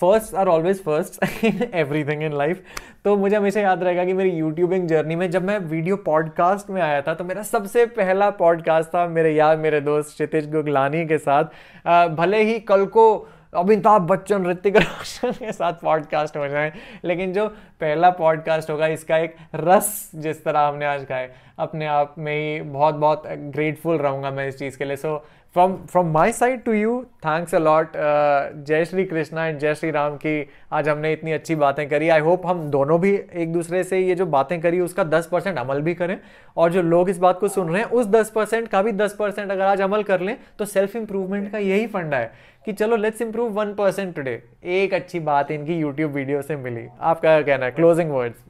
first 0.00 0.34
are 0.34 0.48
always 0.48 0.84
first 0.84 1.44
in 1.44 1.70
everything 1.74 2.22
in 2.22 2.32
life 2.32 2.62
तो 3.04 3.16
मुझे 3.16 3.36
हमेशा 3.36 3.60
याद 3.60 3.82
रहेगा 3.82 4.04
कि 4.04 4.12
मेरी 4.12 4.30
यूट्यूबिंग 4.30 4.88
जर्नी 4.88 5.16
में 5.16 5.30
जब 5.30 5.42
मैं 5.42 5.58
वीडियो 5.58 5.96
पॉडकास्ट 5.96 6.70
में 6.70 6.82
आया 6.82 7.02
था 7.02 7.14
तो 7.14 7.24
मेरा 7.24 7.42
सबसे 7.42 7.86
पहला 7.86 8.30
पॉडकास्ट 8.30 8.88
था 8.88 9.06
मेरे 9.08 9.34
यार 9.34 9.56
मेरे 9.56 9.80
दोस्त 9.80 10.14
क्षितिज 10.14 10.50
गुगलानी 10.52 11.06
के 11.06 11.18
साथ। 11.18 11.44
अ, 11.86 12.06
भले 12.06 12.42
ही 12.42 12.60
कल 12.60 12.86
को 12.86 13.28
अमिताभ 13.52 14.02
बच्चन 14.02 14.46
ऋतिक 14.46 14.76
रोशन 14.76 15.32
के 15.32 15.52
साथ 15.52 15.72
पॉडकास्ट 15.82 16.36
हो 16.36 16.48
जाए, 16.48 16.72
लेकिन 17.04 17.32
जो 17.32 17.46
पहला 17.80 18.10
पॉडकास्ट 18.10 18.70
होगा, 18.70 18.86
इसका 18.86 19.18
एक 19.18 19.36
रस 19.54 20.10
जिस 20.14 20.44
तरह 20.44 20.60
हमने 20.60 20.86
आज 20.86 21.04
खाए, 21.04 21.30
अपने 21.58 21.86
आप 21.86 22.14
में 22.18 22.34
ही 22.34 22.60
बहुत 22.62 22.94
बहुत 22.94 23.22
ग्रेटफुल 23.26 23.98
रहूँगा 23.98 24.30
मैं 24.30 24.46
इस 24.48 24.58
चीज़ 24.58 24.78
के 24.78 24.84
लिए। 24.84 24.96
So 24.96 25.16
from 25.56 25.74
from 25.86 26.10
my 26.12 26.32
side 26.32 26.62
to 26.64 26.72
you 26.72 27.00
thanks 27.24 27.54
a 27.54 27.58
lot 27.58 27.92
जय 27.96 28.84
श्री 28.84 29.04
कृष्णा 29.04 29.46
एंड 29.46 29.58
जय 29.58 29.74
श्री 29.74 29.90
राम 29.90 30.16
की 30.16 30.48
आज 30.72 30.88
हमने 30.88 31.12
इतनी 31.12 31.32
अच्छी 31.32 31.54
बातें 31.54 31.88
करी। 31.88 32.08
आई 32.08 32.20
होप 32.20 32.46
हम 32.46 32.60
दोनों 32.70 33.00
भी 33.00 33.12
एक 33.12 33.52
दूसरे 33.52 33.82
से 33.84 33.98
ये 33.98 34.14
जो 34.14 34.26
बातें 34.26 34.60
करी, 34.60 34.80
उसका 34.80 35.04
10 35.04 35.26
परसेंट 35.26 35.58
अमल 35.58 35.80
भी 35.80 35.94
करें, 35.94 36.18
और 36.56 36.72
जो 36.72 36.82
लोग 36.82 37.10
इस 37.10 37.18
बात 37.18 37.38
को 37.40 37.48
सुन 37.48 37.70
रहे 37.70 37.82
हैं, 37.82 37.88
उस 37.88 38.06
10 38.06 38.30
परसेंट 38.30 38.68
का 38.68 38.82
भी 38.82 38.92
10 38.92 39.12
परसेंट 39.12 39.50
अगर 39.50 39.62
आज 39.62 39.80
अमल 39.80 40.02
कर 40.02 40.20
लें 40.20 40.36
तो 40.58 40.64
सेल्फ 40.64 40.96
इंप्रूवमेंट 40.96 41.50
का 41.52 41.58
यही 41.58 41.86
फंडा 41.86 42.16
है। 42.16 42.32
कि 42.68 42.72
चलो 42.72 42.96
let's 42.96 43.20
improve 43.22 43.52
one 43.52 43.72
percent 43.74 44.14
today 44.14 44.32
एक 44.70 44.94
अच्छी 44.94 45.20
बात 45.20 45.50
इनकी 45.50 45.74
यूट्यूब 45.74 46.10
वीडियो 46.12 46.40
से 46.42 46.56
मिली। 46.56 46.84
आपका 47.00 47.20
क्या 47.20 47.42
कहना 47.42 47.66
है? 47.66 47.70
क्लोजिंग 47.72 48.10
वर्ड्स 48.10 48.42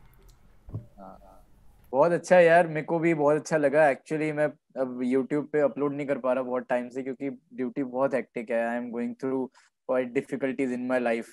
बहुत 1.92 2.12
अच्छा 2.12 2.38
यार, 2.40 2.66
मेरे 2.66 2.82
को 2.82 2.98
भी 2.98 3.12
बहुत 3.14 3.36
अच्छा 3.36 3.56
लगा। 3.56 3.88
एक्चुअली 3.90 4.30
मैं 4.32 4.46
अब 4.76 5.00
यूट्यूब 5.02 5.48
पे 5.52 5.60
अपलोड 5.60 5.94
नहीं 5.94 6.06
कर 6.06 6.18
पा 6.18 6.32
रहा 6.32 6.42
बहुत 6.44 6.66
टाइम 6.68 6.88
से 6.88 7.02
क्योंकि 7.02 7.30
ड्यूटी 7.30 7.82
बहुत 7.84 8.14
हेक्टिक 8.14 8.50
है। 8.50 8.66
I 8.66 8.76
am 8.76 8.90
going 8.90 9.14
through 9.20 9.44
quite 9.46 10.12
difficulties 10.14 10.72
in 10.72 10.86
my 10.86 11.00
life 11.00 11.28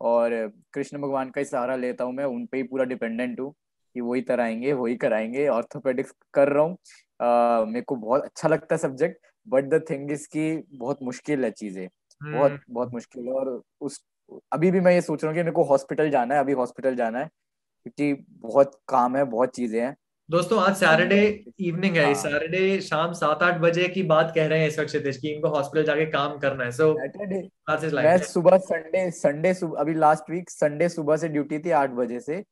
और 0.00 0.30
कृष्ण 0.74 0.98
भगवान 0.98 1.30
का 1.30 1.40
ही 1.40 1.44
सहारा 1.44 1.76
लेता 1.76 2.04
हूँ 2.04 2.14
मैं। 2.14 2.24
उन 2.24 2.44
पे 2.46 2.56
ही 2.56 2.62
पूरा 2.62 2.84
डिपेंडेंट 2.84 3.40
हूँ 3.40 3.52
कि 3.52 4.00
वही 4.00 4.22
कराएँगे 4.22 4.72
वही 4.72 4.96
कराएँगे। 4.96 5.46
ऑर्थोपेडिक्स 5.48 6.14
कर 6.34 6.48
रहा 6.48 6.64
हूँ। 6.64 7.66
मेरे 7.66 7.82
को 7.82 7.96
बहुत 7.96 8.24
अच्छा 8.24 8.48
लगता 8.48 8.74
है 8.74 8.78
subject 8.78 9.26
but 9.46 9.64
the 9.64 9.84
thing 9.90 10.10
is 10.10 10.26
कि 10.28 10.62
बहुत 10.74 10.98
मुश्किल 11.02 11.44
है 11.44 11.50
चीज़ें। 11.52 11.88
बहुत 12.26 12.60
बहुत 12.70 12.92
मुश्किल 12.92 13.26
है 13.26 13.32
और 13.32 13.60
उस 13.80 14.02
अभी 14.52 14.70
भी 14.70 14.80
मैं 14.80 14.92
ये 14.92 15.00
सोच 15.00 15.22
रहा 15.22 15.30
हूँ 15.30 15.36
कि 15.36 15.42
मेरे 15.42 15.52
को 15.52 15.64
हॉस्पिटल 15.64 16.10
जाना 16.10 16.34
है 16.34 16.40
अभी 16.40 16.52
हॉस्पिटल 16.54 16.96
जाना 16.96 17.18
है 17.18 17.26
क्योंकि 17.86 18.24
बहुत 18.40 18.80
काम 18.88 19.16
है 19.16 19.24
बहुत 19.26 19.54
चीज़ें 19.56 19.80
हैं। 19.80 19.94
दोस्तों 20.28 20.60
आज 20.62 20.74
सैटरडे 20.76 21.44
इवनिंग 21.60 21.96
है 21.96 22.04
हाँ। 22.04 22.14
सैटरडे 22.14 22.80
शाम 22.80 23.12
सात 23.12 23.42
आठ 23.42 23.58
बजे 23.60 23.88
की 23.88 24.02
बात 24.04 24.32
कह 24.34 24.46
रहे 24.46 24.60
हैं 24.60 24.68
इस 24.68 24.78
वक्त 24.78 24.88
क्षितिज 24.88 25.16
की 25.16 25.28
इनको 25.28 25.48
हॉस्पिटल 25.48 25.84
जाके 25.86 26.06
काम 26.10 26.38
करना 26.38 26.64
है। 26.64 26.70
सो 26.72 26.92
सैटरडे 26.94 27.40
मैं 27.96 28.16
सुबह 28.20 28.56
संडे 28.60 29.10
संडे 29.12 29.52
सुबह 29.54 29.80
अभी 29.80 29.94
लास्ट 29.94 30.30
वीक 30.30 30.50
संडे 30.50 30.88
सुबह 30.88 31.16
से 31.16 31.28
ड्यूटी 31.28 31.58
थी 31.58 31.70
आठ 31.72 31.90
बजे 31.92 32.20
से। 32.20 32.42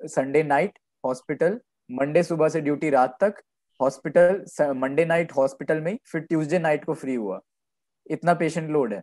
संडे 0.00 0.42
नाइट 0.44 0.78
हॉस्पिटल 1.04 1.58
मंडे 1.90 2.22
सुबह 2.22 2.48
से 2.48 2.60
ड्यूटी 2.60 2.90
रात 2.90 3.16
तक। 3.20 3.40
हॉस्पिटल 3.80 4.44
मंडे 4.76 5.04
नाइट 5.04 5.32
हॉस्पिटल 5.32 5.80
में 5.80 5.98
फिर 6.06 6.20
ट्यूसडे 6.22 6.58
नाइट 6.58 6.84
को 6.84 6.94
फ्री 6.94 7.14
हुआ। 7.14 7.40
इतना 8.10 8.34
पेशेंट 8.34 8.70
लोड 8.70 8.92
है 8.94 9.02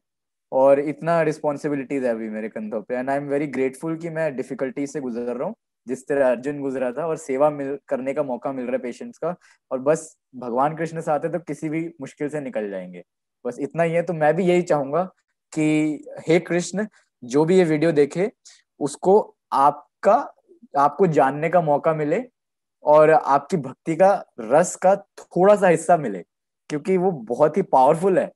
और 0.52 0.80
इतना 0.80 1.22
रिस्पॉन्सिबिलिटीज 1.23 2.03
है 2.03 2.10
अभी 2.10 2.30
मेरे 2.30 2.49
कंधों 2.49 2.82
पे। 2.82 2.95
And 2.95 3.10
I 3.10 3.18
am 3.18 3.27
very 3.30 3.48
grateful 3.49 3.95
कि 3.98 4.10
मैं 4.10 4.36
डिफिकल्टी 4.36 4.88
से 4.88 5.02
गुजर 5.02 5.36
रहा 5.36 5.48
हूँ, 5.48 5.56
जिस 5.88 6.07
तरह 6.07 6.30
अर्जुन 6.30 6.60
गुजरा 6.61 6.91
था 6.91 7.06
और 7.07 7.18
सेवा 7.18 7.49
मिल, 7.49 7.77
करने 7.88 8.14
का 8.14 8.23
मौका 8.23 8.52
मिल 8.52 8.65
रहा 8.65 8.73
है 8.73 8.82
पेशेंट्स 8.82 9.18
का। 9.18 9.36
और 9.72 9.80
बस 9.80 10.15
भगवान 10.36 10.76
कृष्ण 10.76 11.02
साथ 11.02 11.19
है 11.19 11.32
तो 11.32 11.40
किसी 11.41 11.69
भी 11.69 11.88
मुश्किल 12.02 12.30
से 12.30 12.41
निकल 12.41 12.69
जाएँगे। 12.69 13.03
बस 13.45 13.57
इतना 13.60 13.84
ही 13.84 13.94
है 13.94 14.02
तो 14.02 14.14
मैं 14.14 14.36
भी 14.36 14.45
यही 14.45 14.61
चाहूँगा 14.64 15.03
कि 15.53 16.06
हे 16.27 16.40
कृष्ण, 16.41 16.88
जो 17.23 17.45
भी 17.45 17.57
ये 17.57 17.64
वीडियो 17.64 17.91
देखे, 17.94 18.32
उसको 18.80 19.36
आपका, 19.53 20.14
आपको 20.73 21.07
जानने 21.10 21.49
का 21.49 21.61
मौका 21.61 21.94
मिले 21.94 22.23
और 22.84 23.10
आपकी 23.10 23.57
भक्ति 23.57 23.95
का 23.95 24.10
रस 24.41 24.76
का 24.76 24.95
थोड़ा 24.95 25.56
सा 25.56 25.68
हिस्सा 25.68 25.98
मिले, 25.98 26.23
क्योंकि 26.69 26.98
वो 26.98 27.11
बहुत 27.11 27.57
ही 27.57 27.61
पावरफुल 27.64 28.19
है। 28.19 28.32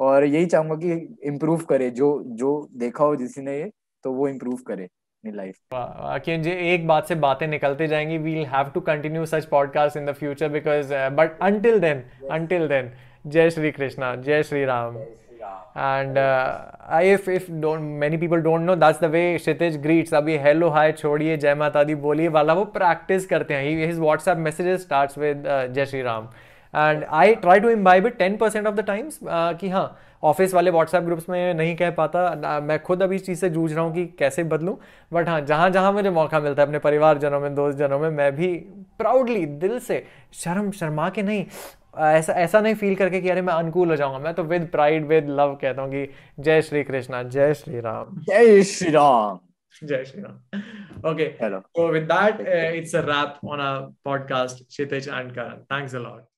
और 0.00 0.24
यही 0.24 0.46
चाहूँगा 0.46 0.74
कि 0.74 1.18
इम्प्रूव 1.24 1.60
करे 1.60 1.90
जो 1.90 2.22
जो 2.26 2.68
देखा 2.76 3.04
हो 3.04 3.16
जिसी 3.16 3.42
ने 3.42 3.58
ये 3.58 3.70
तो 4.04 4.12
वो 4.12 4.28
इम्प्रूव 4.28 4.58
करे 4.66 4.88
कि 5.24 6.36
जी 6.38 6.50
एक 6.74 6.86
बात 6.86 7.08
से 7.08 7.14
बातें 7.14 7.46
निकलते 7.46 7.86
जाएँगी। 7.86 8.18
We'll 8.18 8.44
have 8.46 8.70
to 8.74 8.80
continue 8.80 9.24
such 9.26 9.44
podcast 9.44 9.96
in 9.96 10.06
the 10.06 10.12
future 10.12 10.48
because 10.48 10.94
but 11.16 11.38
until 11.42 11.80
then 11.80 12.02
until 12.30 12.68
then 12.68 12.90
जय 13.26 13.50
श्री 13.50 13.70
कृष्णा 13.70 14.14
जय 14.16 14.42
Shri 14.42 14.64
Ram. 14.64 14.96
and 15.76 16.16
uh, 16.18 17.00
if 17.08 17.28
if 17.28 17.44
don't 17.60 17.84
many 18.00 18.18
people 18.22 18.40
don't 18.46 18.66
know 18.68 18.74
that's 18.80 19.00
the 19.02 19.10
way 19.12 19.22
Kshitij 19.38 19.76
greets 19.84 20.14
अभी 20.14 20.38
hello 20.38 20.70
hi 20.76 20.90
छोड़िए 20.92 21.36
जय 21.36 21.54
माता 21.54 21.84
दी 21.84 21.94
बोलिए 21.94 22.28
वाला 22.28 22.52
वो 22.52 22.64
practice 22.76 23.24
करते 23.24 23.54
हैं। 23.54 23.92
His 23.92 24.00
WhatsApp 24.00 24.42
messages 24.46 24.82
starts 24.86 25.20
with 25.22 25.46
uh, 25.46 25.66
जय 25.74 25.86
Shri 25.86 26.02
Ram. 26.02 26.28
And 26.74 27.04
I 27.04 27.34
try 27.34 27.60
to 27.60 27.68
imbibe 27.70 28.06
it 28.06 28.20
10% 28.20 28.66
of 28.66 28.74
the 28.74 28.84
times 28.86 29.18
कि 29.24 29.68
हाँ 29.68 29.84
ऑफ़िस 30.22 30.54
वाले 30.54 30.70
व्हाट्सएप 30.70 31.02
ग्रुप्स 31.02 31.28
में 31.28 31.54
नहीं 31.54 31.74
कह 31.76 31.90
पाता 31.90 32.60
मैं 32.62 32.78
खुद 32.82 33.02
अभी 33.02 33.16
इस 33.16 33.24
चीज़ 33.26 33.40
से 33.40 33.50
जूझ 33.50 33.72
रहा 33.72 33.84
हूँ 33.84 33.94
कि 33.94 34.06
कैसे 34.18 34.44
बदलूं 34.44 34.76
बट 35.12 35.28
हाँ 35.28 35.40
जहाँ 35.40 35.68
जहाँ 35.70 35.92
मुझे 35.92 36.10
मौका 36.10 36.40
मिलता 36.40 36.62
है 36.62 36.68
अपने 36.68 36.78
परिवारजनों 36.78 37.40
में 37.40 37.54
दोस्त 37.54 37.78
जनों 37.78 37.98
में 37.98 38.08
मैं 38.10 38.34
भी 38.36 38.54
प्राउडली 38.98 39.44
दिल 39.64 39.78
से 39.78 40.04
शर्म 40.42 40.70
शर्मा 40.80 41.08
के 41.10 41.22
नहीं 41.22 41.44
ऐसा 41.98 42.32
ऐसा 42.32 42.60
नहीं 42.60 42.74
फील 42.74 42.94
करके 42.96 43.20
कि 43.20 43.28
अरे 43.28 43.42
मैं 43.42 43.54
अनुकूल 43.54 43.90
हो 43.90 43.96
जाऊँगा 43.96 44.18
मैं 44.18 44.34
तो 44.34 44.42
विद 44.44 44.68
प्राइड 44.72 45.06
विद 45.06 45.28
लव 45.30 45.58
कहता 45.62 45.82
हूँ 45.82 45.90
कि 45.90 46.08
जय 46.40 46.62
श्री 46.62 46.82
कृष्णा 46.84 47.22
जय 47.36 47.54
श्री 47.54 47.80
राम 47.80 48.20
जय 48.28 48.62
श्री 48.64 48.90
राम 48.90 49.38
जय 49.82 50.04
Shri 50.04 50.22
Ram 50.22 50.62
Okay. 51.02 51.34
Hello. 51.38 51.62
So 51.74 51.90
with 51.92 52.08
that, 52.08 52.40
uh, 52.40 52.78
it's 52.78 52.92
a 52.92 53.02
wrap 53.02 53.38
on 53.42 53.60
our 53.60 53.90
podcast, 54.06 54.62
Kshitij 54.66 55.08
and 55.10 55.34
Karan. 55.34 55.62
Thanks 55.68 55.94
a 55.94 55.98
lot. 56.00 56.29